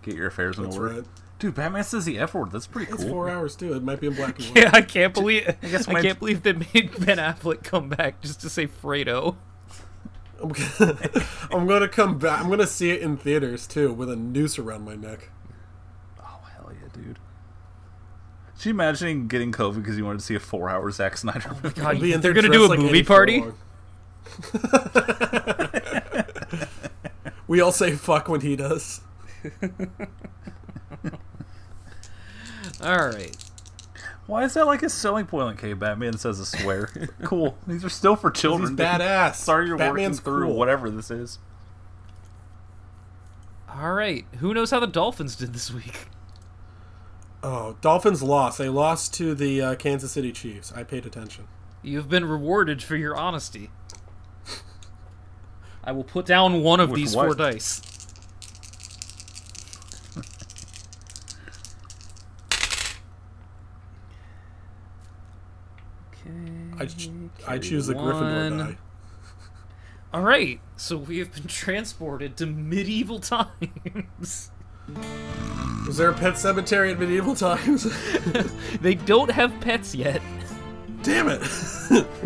get 0.03 0.13
your 0.15 0.27
affairs 0.27 0.57
in 0.57 0.65
That's 0.65 0.77
order. 0.77 0.95
right. 0.95 1.03
Dude, 1.39 1.53
Batman 1.53 1.83
says 1.83 2.05
the 2.05 2.17
F 2.17 2.33
word. 2.33 2.51
That's 2.51 2.65
pretty 2.65 2.91
cool. 2.91 2.99
It's 2.99 3.09
four 3.09 3.29
hours 3.29 3.55
too. 3.55 3.73
It 3.75 3.83
might 3.83 3.99
be 3.99 4.07
in 4.07 4.13
black 4.15 4.39
and 4.39 4.47
white. 4.55 4.57
Yeah, 4.63 4.71
I 4.73 4.81
can't 4.81 5.13
believe 5.13 5.47
I, 5.61 5.67
guess 5.67 5.87
my- 5.87 6.01
can't 6.01 6.17
believe 6.19 6.41
they 6.43 6.53
made 6.53 6.73
Ben 7.05 7.17
Affleck 7.17 7.63
come 7.63 7.89
back 7.89 8.21
just 8.21 8.41
to 8.41 8.49
say 8.49 8.67
Fredo. 8.67 9.35
I'm 10.41 10.49
gonna, 10.49 10.97
I'm 11.51 11.67
gonna 11.67 11.87
come 11.87 12.17
back. 12.19 12.41
I'm 12.43 12.49
gonna 12.49 12.67
see 12.67 12.91
it 12.91 13.01
in 13.01 13.17
theaters 13.17 13.65
too, 13.67 13.91
with 13.93 14.09
a 14.09 14.15
noose 14.15 14.57
around 14.59 14.85
my 14.85 14.95
neck. 14.95 15.29
Oh, 16.19 16.39
hell 16.55 16.71
yeah, 16.73 16.87
dude. 16.93 17.19
Is 18.55 18.65
you 18.65 18.71
imagining 18.71 19.27
getting 19.27 19.51
COVID 19.51 19.75
because 19.75 19.97
you 19.97 20.05
wanted 20.05 20.19
to 20.19 20.25
see 20.25 20.35
a 20.35 20.39
four-hour 20.39 20.89
Zack 20.91 21.17
Snyder 21.17 21.49
movie? 21.63 21.79
God, 21.79 21.85
I'll 21.85 21.93
you 21.95 22.13
in 22.15 22.21
think 22.21 22.21
there 22.23 22.33
they're 22.33 22.41
gonna 22.41 22.53
do 22.53 22.65
a 22.65 22.67
dressed 22.67 22.81
like 22.81 22.91
movie 22.91 23.03
party? 23.03 23.43
We 27.47 27.61
all 27.61 27.71
say 27.71 27.95
fuck 27.95 28.27
when 28.27 28.41
he 28.41 28.55
does. 28.55 29.01
All 32.81 33.07
right. 33.07 33.35
Why 34.27 34.43
is 34.43 34.53
that 34.55 34.65
like 34.67 34.83
a 34.83 34.89
selling 34.89 35.25
point? 35.25 35.47
Like, 35.47 35.61
hey, 35.61 35.73
Batman 35.73 36.17
says 36.17 36.39
a 36.39 36.45
swear. 36.45 36.89
cool. 37.23 37.57
These 37.65 37.85
are 37.85 37.89
still 37.89 38.15
for 38.15 38.29
children. 38.29 38.71
He's 38.71 38.77
badass. 38.77 39.35
Sorry, 39.35 39.67
you're 39.67 39.77
Batman's 39.77 40.17
working 40.19 40.23
through 40.25 40.47
cool. 40.47 40.55
whatever 40.57 40.89
this 40.89 41.09
is. 41.09 41.39
All 43.69 43.93
right. 43.93 44.25
Who 44.39 44.53
knows 44.53 44.71
how 44.71 44.79
the 44.79 44.87
Dolphins 44.87 45.35
did 45.35 45.53
this 45.53 45.71
week? 45.71 46.07
Oh, 47.43 47.77
Dolphins 47.81 48.21
lost. 48.23 48.57
They 48.57 48.67
lost 48.67 49.13
to 49.15 49.33
the 49.35 49.61
uh, 49.61 49.75
Kansas 49.75 50.11
City 50.11 50.31
Chiefs. 50.31 50.73
I 50.75 50.83
paid 50.83 51.05
attention. 51.05 51.47
You've 51.83 52.09
been 52.09 52.25
rewarded 52.25 52.81
for 52.83 52.95
your 52.95 53.15
honesty. 53.15 53.69
I 55.83 55.93
will 55.93 56.03
put 56.03 56.25
down 56.25 56.63
one 56.63 56.81
of 56.81 56.89
With 56.89 56.99
these 56.99 57.15
what? 57.15 57.27
four 57.27 57.35
dice. 57.35 57.81
I, 66.79 66.85
ch- 66.85 67.09
I 67.47 67.57
choose 67.57 67.87
the 67.87 67.93
Gryffindor 67.93 68.57
die. 68.57 68.77
All 70.13 70.21
right, 70.21 70.59
so 70.77 70.97
we 70.97 71.19
have 71.19 71.33
been 71.33 71.47
transported 71.47 72.37
to 72.37 72.45
medieval 72.45 73.19
times. 73.19 74.51
Was 75.85 75.97
there 75.97 76.09
a 76.09 76.13
pet 76.13 76.37
cemetery 76.37 76.91
in 76.91 76.99
medieval 76.99 77.35
times? 77.35 77.87
they 78.81 78.95
don't 78.95 79.31
have 79.31 79.59
pets 79.59 79.93
yet. 79.93 80.21
Damn 81.03 81.27
it! 81.29 81.41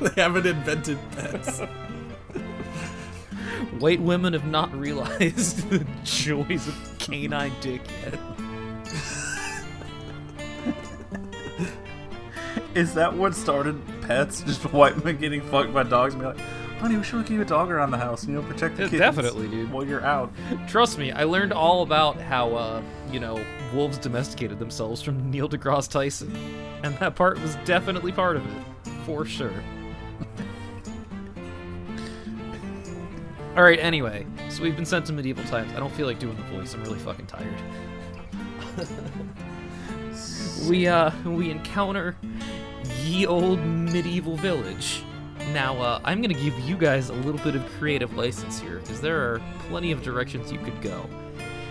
they 0.00 0.22
haven't 0.22 0.46
invented 0.46 0.98
pets. 1.12 1.60
White 3.78 4.00
women 4.00 4.32
have 4.32 4.46
not 4.46 4.72
realized 4.74 5.68
the 5.70 5.84
joys 6.04 6.68
of 6.68 6.96
canine 6.98 7.52
dick 7.60 7.82
yet. 8.04 8.18
Is 12.74 12.94
that 12.94 13.14
what 13.14 13.34
started 13.34 13.80
pets? 14.02 14.40
Just 14.46 14.72
white 14.72 15.04
men 15.04 15.16
getting 15.16 15.40
fucked 15.42 15.72
by 15.72 15.84
dogs 15.84 16.14
and 16.14 16.22
be 16.22 16.26
like, 16.26 16.38
honey, 16.80 16.96
we 16.96 17.04
should 17.04 17.24
keep 17.24 17.40
a 17.40 17.44
dog 17.44 17.70
around 17.70 17.92
the 17.92 17.98
house, 17.98 18.26
you 18.26 18.34
know, 18.34 18.42
protect 18.42 18.76
the 18.76 18.88
kids. 18.88 18.98
definitely, 18.98 19.48
dude. 19.48 19.70
While 19.72 19.86
you're 19.86 20.04
out. 20.04 20.32
Trust 20.68 20.98
me, 20.98 21.12
I 21.12 21.24
learned 21.24 21.52
all 21.52 21.82
about 21.82 22.20
how, 22.20 22.54
uh, 22.54 22.82
you 23.10 23.20
know, 23.20 23.42
wolves 23.72 23.96
domesticated 23.96 24.58
themselves 24.58 25.00
from 25.00 25.30
Neil 25.30 25.48
deGrasse 25.48 25.90
Tyson. 25.90 26.36
And 26.82 26.96
that 26.98 27.14
part 27.14 27.40
was 27.40 27.56
definitely 27.64 28.12
part 28.12 28.36
of 28.36 28.44
it. 28.44 28.62
For 29.06 29.24
sure. 29.24 29.52
Alright, 33.56 33.78
anyway. 33.78 34.26
So 34.48 34.62
we've 34.64 34.74
been 34.74 34.84
sent 34.84 35.06
to 35.06 35.12
medieval 35.12 35.44
times. 35.44 35.72
I 35.74 35.78
don't 35.78 35.92
feel 35.92 36.08
like 36.08 36.18
doing 36.18 36.36
the 36.36 36.42
voice. 36.42 36.74
I'm 36.74 36.82
really 36.82 36.98
fucking 36.98 37.26
tired. 37.26 37.54
we, 40.68 40.88
uh, 40.88 41.12
we 41.24 41.50
encounter 41.50 42.16
ye 43.04 43.26
old 43.26 43.60
medieval 43.60 44.36
village. 44.36 45.02
Now, 45.52 45.76
uh, 45.80 46.00
I'm 46.04 46.22
gonna 46.22 46.34
give 46.34 46.58
you 46.60 46.76
guys 46.76 47.10
a 47.10 47.12
little 47.12 47.40
bit 47.40 47.54
of 47.54 47.64
creative 47.78 48.16
license 48.16 48.58
here, 48.58 48.78
because 48.78 49.00
there 49.00 49.18
are 49.18 49.40
plenty 49.68 49.92
of 49.92 50.02
directions 50.02 50.50
you 50.50 50.58
could 50.58 50.80
go. 50.80 51.06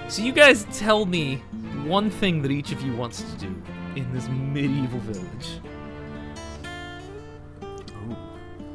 So 0.07 0.21
you 0.21 0.31
guys 0.31 0.65
tell 0.71 1.05
me 1.05 1.37
one 1.85 2.09
thing 2.09 2.41
that 2.43 2.51
each 2.51 2.71
of 2.71 2.81
you 2.81 2.95
wants 2.95 3.21
to 3.23 3.37
do 3.37 3.55
in 3.95 4.11
this 4.13 4.27
medieval 4.29 4.99
village. 4.99 5.59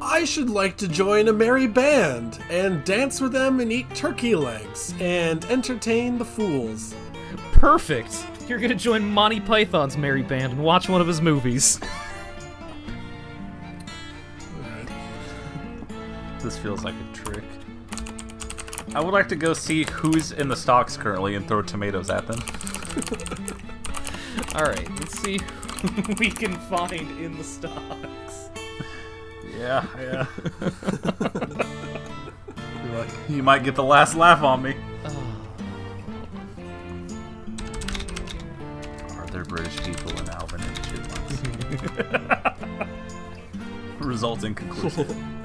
I 0.01 0.25
should 0.25 0.49
like 0.49 0.75
to 0.77 0.87
join 0.87 1.27
a 1.27 1.33
merry 1.33 1.67
band 1.67 2.39
and 2.49 2.83
dance 2.83 3.21
with 3.21 3.31
them 3.31 3.59
and 3.59 3.71
eat 3.71 3.93
turkey 3.93 4.35
legs 4.35 4.93
and 4.99 5.43
entertain 5.45 6.17
the 6.17 6.25
fools. 6.25 6.95
Perfect! 7.53 8.25
You're 8.47 8.59
gonna 8.59 8.75
join 8.75 9.03
Monty 9.03 9.39
Python's 9.39 9.97
merry 9.97 10.23
band 10.23 10.53
and 10.53 10.63
watch 10.63 10.89
one 10.89 10.99
of 10.99 11.07
his 11.07 11.21
movies. 11.21 11.79
This 16.41 16.57
feels 16.57 16.85
like 16.85 16.95
a 16.95 17.15
trick. 17.15 17.43
I 18.95 19.01
would 19.01 19.13
like 19.13 19.27
to 19.27 19.35
go 19.35 19.53
see 19.53 19.83
who's 19.83 20.31
in 20.31 20.47
the 20.47 20.55
stocks 20.55 20.95
currently 20.95 21.35
and 21.35 21.45
throw 21.47 21.61
tomatoes 21.61 22.09
at 22.09 22.25
them. 22.25 22.39
Alright, 24.55 24.89
let's 24.99 25.19
see 25.19 25.39
who 25.81 26.13
we 26.17 26.31
can 26.31 26.53
find 26.61 27.11
in 27.19 27.37
the 27.37 27.43
stocks. 27.43 28.49
Yeah, 29.57 29.85
yeah. 29.99 30.25
You're 32.85 32.97
like, 32.97 33.09
you 33.27 33.43
might 33.43 33.63
get 33.63 33.75
the 33.75 33.83
last 33.83 34.15
laugh 34.15 34.41
on 34.41 34.61
me. 34.61 34.77
Are 39.17 39.27
there 39.27 39.43
British 39.43 39.77
people 39.83 40.17
in 40.17 40.29
Alvin 40.29 40.61
and 40.61 40.77
the 40.77 40.81
Chipmunks? 40.87 41.43
Resulting 43.99 44.55
conclusion. 44.55 45.38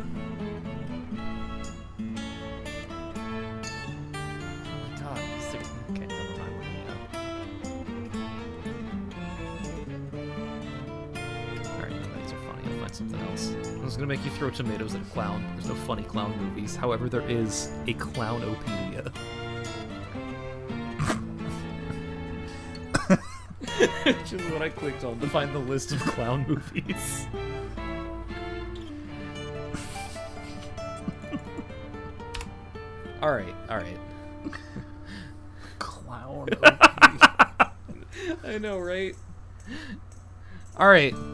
Was 13.94 14.00
gonna 14.00 14.12
make 14.12 14.24
you 14.24 14.30
throw 14.32 14.50
tomatoes 14.50 14.96
at 14.96 15.02
a 15.02 15.04
clown. 15.04 15.44
There's 15.52 15.68
no 15.68 15.76
funny 15.76 16.02
clown 16.02 16.36
movies. 16.36 16.74
However, 16.74 17.08
there 17.08 17.20
is 17.30 17.70
a 17.86 17.94
clownopedia. 17.94 19.14
Which 24.04 24.32
is 24.32 24.42
what 24.50 24.62
I 24.62 24.68
clicked 24.70 25.04
on 25.04 25.20
to 25.20 25.28
find 25.28 25.54
the 25.54 25.60
list 25.60 25.92
of 25.92 26.00
clown 26.00 26.44
movies. 26.48 27.28
alright, 33.22 33.54
alright. 33.70 34.00
Clown. 35.78 36.48
I 38.42 38.58
know, 38.58 38.80
right? 38.80 39.14
Alright. 40.80 41.14
Alright, 41.14 41.14
let 41.14 41.22
me. 41.22 41.33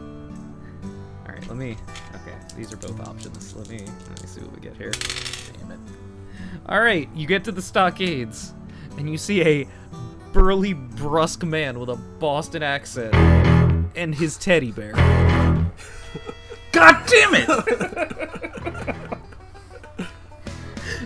these 2.61 2.71
are 2.71 2.77
both 2.77 3.07
options. 3.07 3.55
Let 3.55 3.69
me 3.69 3.79
let 3.79 4.21
me 4.21 4.27
see 4.27 4.41
what 4.41 4.53
we 4.53 4.61
get 4.61 4.77
here. 4.77 4.91
Damn 4.91 5.71
it. 5.71 5.79
Alright, 6.69 7.09
you 7.15 7.25
get 7.25 7.43
to 7.45 7.51
the 7.51 7.61
stockades, 7.61 8.53
and 8.99 9.09
you 9.09 9.17
see 9.17 9.41
a 9.41 9.67
burly, 10.31 10.73
brusque 10.73 11.43
man 11.43 11.79
with 11.79 11.89
a 11.89 11.95
Boston 11.95 12.61
accent 12.61 13.15
and 13.95 14.13
his 14.13 14.37
teddy 14.37 14.71
bear. 14.71 14.93
God 16.71 17.03
damn 17.07 17.33
it! 17.33 18.95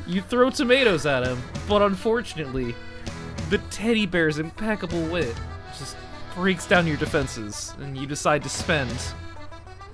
You 0.07 0.21
throw 0.21 0.51
tomatoes 0.51 1.07
at 1.07 1.25
him, 1.25 1.41
but 1.67 1.81
unfortunately, 1.81 2.75
the 3.49 3.57
teddy 3.71 4.05
bear's 4.05 4.37
impeccable 4.37 5.01
wit 5.07 5.35
just 5.79 5.97
breaks 6.35 6.67
down 6.67 6.85
your 6.85 6.97
defenses, 6.97 7.73
and 7.79 7.97
you 7.97 8.05
decide 8.05 8.43
to 8.43 8.49
spend 8.49 8.95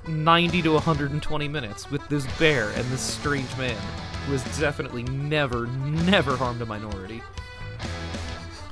90 0.08 0.62
to 0.64 0.72
120 0.74 1.48
minutes 1.48 1.90
with 1.92 2.08
this 2.10 2.26
bear 2.38 2.70
and 2.72 2.86
this 2.86 3.02
strange 3.02 3.56
man. 3.58 3.78
who 4.26 4.34
has 4.34 4.60
definitely 4.60 5.04
never, 5.04 5.68
never 5.68 6.38
harmed 6.38 6.62
a 6.62 6.66
minority. 6.66 7.22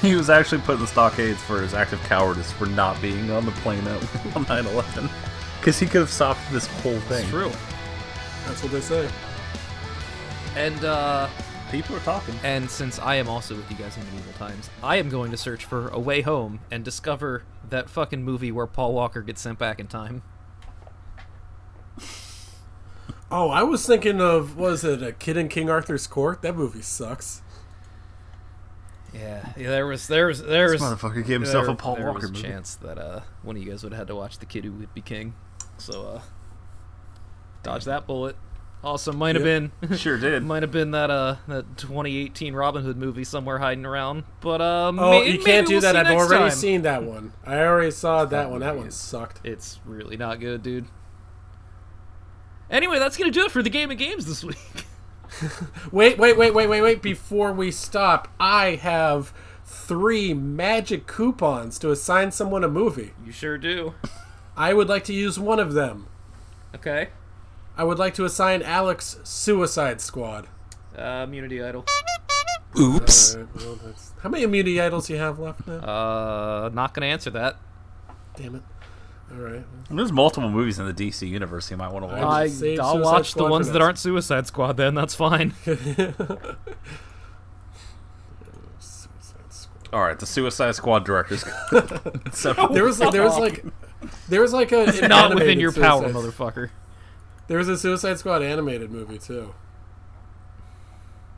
He 0.00 0.14
was 0.16 0.30
actually 0.30 0.62
put 0.62 0.76
in 0.76 0.80
the 0.80 0.86
stockades 0.86 1.42
for 1.42 1.60
his 1.60 1.74
act 1.74 1.92
of 1.92 2.02
cowardice 2.04 2.50
for 2.50 2.64
not 2.64 3.00
being 3.02 3.30
on 3.30 3.44
the 3.44 3.52
plane 3.52 3.86
at, 3.86 4.02
on 4.36 4.46
9/11, 4.46 5.10
because 5.58 5.78
he 5.78 5.84
could 5.86 6.00
have 6.00 6.10
stopped 6.10 6.40
this 6.52 6.66
whole 6.66 6.98
thing. 7.00 7.28
True. 7.28 7.52
That's 8.46 8.62
what 8.62 8.72
they 8.72 8.80
say. 8.80 9.10
And 10.56 10.82
uh, 10.86 11.28
People 11.70 11.96
are 11.96 12.00
talking. 12.00 12.34
and 12.42 12.68
since 12.68 12.98
I 12.98 13.14
am 13.16 13.28
also 13.28 13.54
with 13.54 13.70
you 13.70 13.76
guys 13.76 13.96
in 13.96 14.04
medieval 14.06 14.32
times, 14.34 14.68
I 14.82 14.96
am 14.96 15.08
going 15.08 15.30
to 15.30 15.36
search 15.36 15.64
for 15.64 15.88
A 15.88 15.98
Way 16.00 16.22
Home 16.22 16.60
and 16.70 16.84
discover 16.84 17.44
that 17.68 17.88
fucking 17.88 18.22
movie 18.24 18.50
where 18.50 18.66
Paul 18.66 18.92
Walker 18.92 19.22
gets 19.22 19.40
sent 19.40 19.58
back 19.58 19.78
in 19.78 19.86
time. 19.86 20.22
Oh, 23.30 23.50
I 23.50 23.62
was 23.62 23.86
thinking 23.86 24.20
of 24.20 24.56
was 24.56 24.82
it 24.82 25.02
a 25.02 25.12
Kid 25.12 25.36
in 25.36 25.48
King 25.48 25.70
Arthur's 25.70 26.08
Court? 26.08 26.42
That 26.42 26.56
movie 26.56 26.82
sucks. 26.82 27.42
Yeah, 29.14 29.52
yeah. 29.56 29.70
There 29.70 29.86
was, 29.86 30.08
there 30.08 30.26
was, 30.26 30.42
there 30.42 30.70
was. 30.70 30.80
This 30.80 30.82
motherfucker 30.82 31.24
gave 31.24 31.40
himself 31.40 31.66
there, 31.66 31.74
a 31.74 31.76
Paul 31.76 31.96
there 31.96 32.06
Walker 32.06 32.20
was 32.22 32.30
a 32.30 32.32
movie. 32.32 32.42
chance 32.48 32.74
that 32.76 32.98
uh, 32.98 33.20
one 33.42 33.56
of 33.56 33.62
you 33.62 33.70
guys 33.70 33.84
would 33.84 33.92
have 33.92 34.00
had 34.00 34.08
to 34.08 34.16
watch 34.16 34.38
the 34.38 34.46
kid 34.46 34.64
who 34.64 34.72
would 34.72 34.92
be 34.94 35.00
king. 35.00 35.34
So, 35.78 36.02
uh, 36.08 36.20
dodge 37.62 37.84
that 37.84 38.06
bullet. 38.06 38.36
Also, 38.82 39.12
might 39.12 39.34
have 39.36 39.44
Yep. 39.44 39.70
been, 39.88 39.96
Sure 39.98 40.16
did. 40.16 40.42
might 40.42 40.62
have 40.62 40.72
been 40.72 40.92
that 40.92 41.10
uh, 41.10 41.36
that 41.48 41.76
2018 41.76 42.54
Robin 42.54 42.82
Hood 42.82 42.96
movie 42.96 43.24
somewhere 43.24 43.58
hiding 43.58 43.84
around. 43.84 44.24
But 44.40 44.62
um, 44.62 44.98
Oh, 44.98 45.10
may- 45.10 45.30
you 45.30 45.38
can't 45.38 45.66
do 45.66 45.74
we'll 45.74 45.80
that. 45.82 45.96
I've 45.96 46.06
already 46.16 46.44
time. 46.44 46.50
seen 46.50 46.82
that 46.82 47.02
one. 47.02 47.34
I 47.44 47.58
already 47.60 47.90
saw 47.90 48.24
that 48.24 48.50
one. 48.50 48.60
That 48.60 48.76
one 48.76 48.90
sucked. 48.90 49.40
It's 49.44 49.80
really 49.84 50.16
not 50.16 50.40
good, 50.40 50.62
dude. 50.62 50.86
Anyway, 52.70 52.98
that's 52.98 53.16
gonna 53.16 53.30
do 53.30 53.44
it 53.44 53.50
for 53.50 53.62
the 53.62 53.70
game 53.70 53.90
of 53.90 53.98
games 53.98 54.26
this 54.26 54.44
week. 54.44 54.56
Wait, 55.92 56.18
wait, 56.18 56.36
wait, 56.36 56.52
wait, 56.52 56.66
wait, 56.66 56.80
wait. 56.80 57.00
Before 57.02 57.52
we 57.52 57.70
stop, 57.70 58.26
I 58.40 58.70
have 58.74 59.32
three 59.64 60.34
magic 60.34 61.06
coupons 61.06 61.78
to 61.78 61.92
assign 61.92 62.32
someone 62.32 62.64
a 62.64 62.68
movie. 62.68 63.12
You 63.24 63.30
sure 63.30 63.56
do. 63.56 63.94
I 64.56 64.74
would 64.74 64.88
like 64.88 65.04
to 65.04 65.12
use 65.12 65.38
one 65.38 65.60
of 65.60 65.72
them. 65.74 66.08
Okay. 66.74 67.10
I 67.80 67.82
would 67.82 67.98
like 67.98 68.12
to 68.16 68.26
assign 68.26 68.60
Alex 68.60 69.16
Suicide 69.24 70.02
Squad. 70.02 70.48
Uh, 70.98 71.24
immunity 71.26 71.62
idol. 71.62 71.86
Oops. 72.78 73.34
Alright, 73.36 73.48
well, 73.56 73.78
How 74.22 74.28
many 74.28 74.44
immunity 74.44 74.78
idols 74.78 75.06
do 75.06 75.14
you 75.14 75.18
have 75.18 75.38
left 75.38 75.66
now? 75.66 75.78
Uh, 75.78 76.68
not 76.74 76.92
gonna 76.92 77.06
answer 77.06 77.30
that. 77.30 77.56
Damn 78.36 78.56
it. 78.56 78.62
All 79.32 79.38
right. 79.38 79.64
There's 79.90 80.12
multiple 80.12 80.50
movies 80.50 80.78
in 80.78 80.84
the 80.84 80.92
DC 80.92 81.26
universe 81.26 81.70
you 81.70 81.78
might 81.78 81.90
want 81.90 82.02
to 82.02 82.08
watch. 82.08 82.22
I- 82.22 82.42
I, 82.42 82.48
save 82.48 82.80
I'll 82.80 82.96
Suicide 82.96 83.12
watch 83.12 83.30
Squad 83.30 83.44
the 83.46 83.50
ones 83.50 83.66
that 83.68 83.72
next. 83.72 83.84
aren't 83.84 83.98
Suicide 83.98 84.46
Squad. 84.46 84.76
Then 84.76 84.94
that's 84.94 85.14
fine. 85.14 85.54
All 89.90 90.02
right, 90.02 90.18
the 90.18 90.26
Suicide 90.26 90.74
Squad 90.74 91.06
directors. 91.06 91.46
so, 92.32 92.52
There 92.72 92.84
was 92.84 92.98
there 92.98 93.22
was 93.22 93.38
like 93.38 93.64
there 94.28 94.42
was 94.42 94.52
like 94.52 94.70
a 94.72 94.82
an 94.84 95.08
not 95.08 95.30
within 95.34 95.48
animated 95.48 95.60
your 95.60 95.72
power, 95.72 96.06
motherfucker. 96.10 96.68
There 97.50 97.58
was 97.58 97.68
a 97.68 97.76
Suicide 97.76 98.16
Squad 98.20 98.42
animated 98.42 98.92
movie 98.92 99.18
too, 99.18 99.52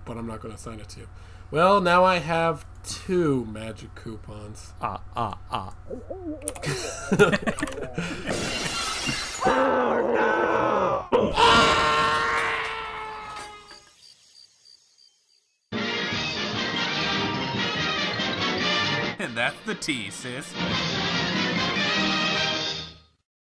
but 0.05 0.19
I'm 0.19 0.27
not 0.27 0.43
going 0.43 0.55
to 0.55 0.61
sign 0.61 0.79
it 0.79 0.91
to 0.91 1.01
you. 1.01 1.09
Well, 1.51 1.81
now 1.81 2.05
I 2.05 2.19
have 2.19 2.67
two 2.85 3.47
magic 3.47 3.95
coupons. 3.95 4.75
Ah, 4.83 5.01
ah, 5.17 5.39
ah. 5.51 5.75
oh, 9.47 11.09
no! 11.09 11.33
and 19.19 19.35
that's 19.35 19.57
the 19.65 19.75
T, 19.75 20.11
sis. 20.11 20.53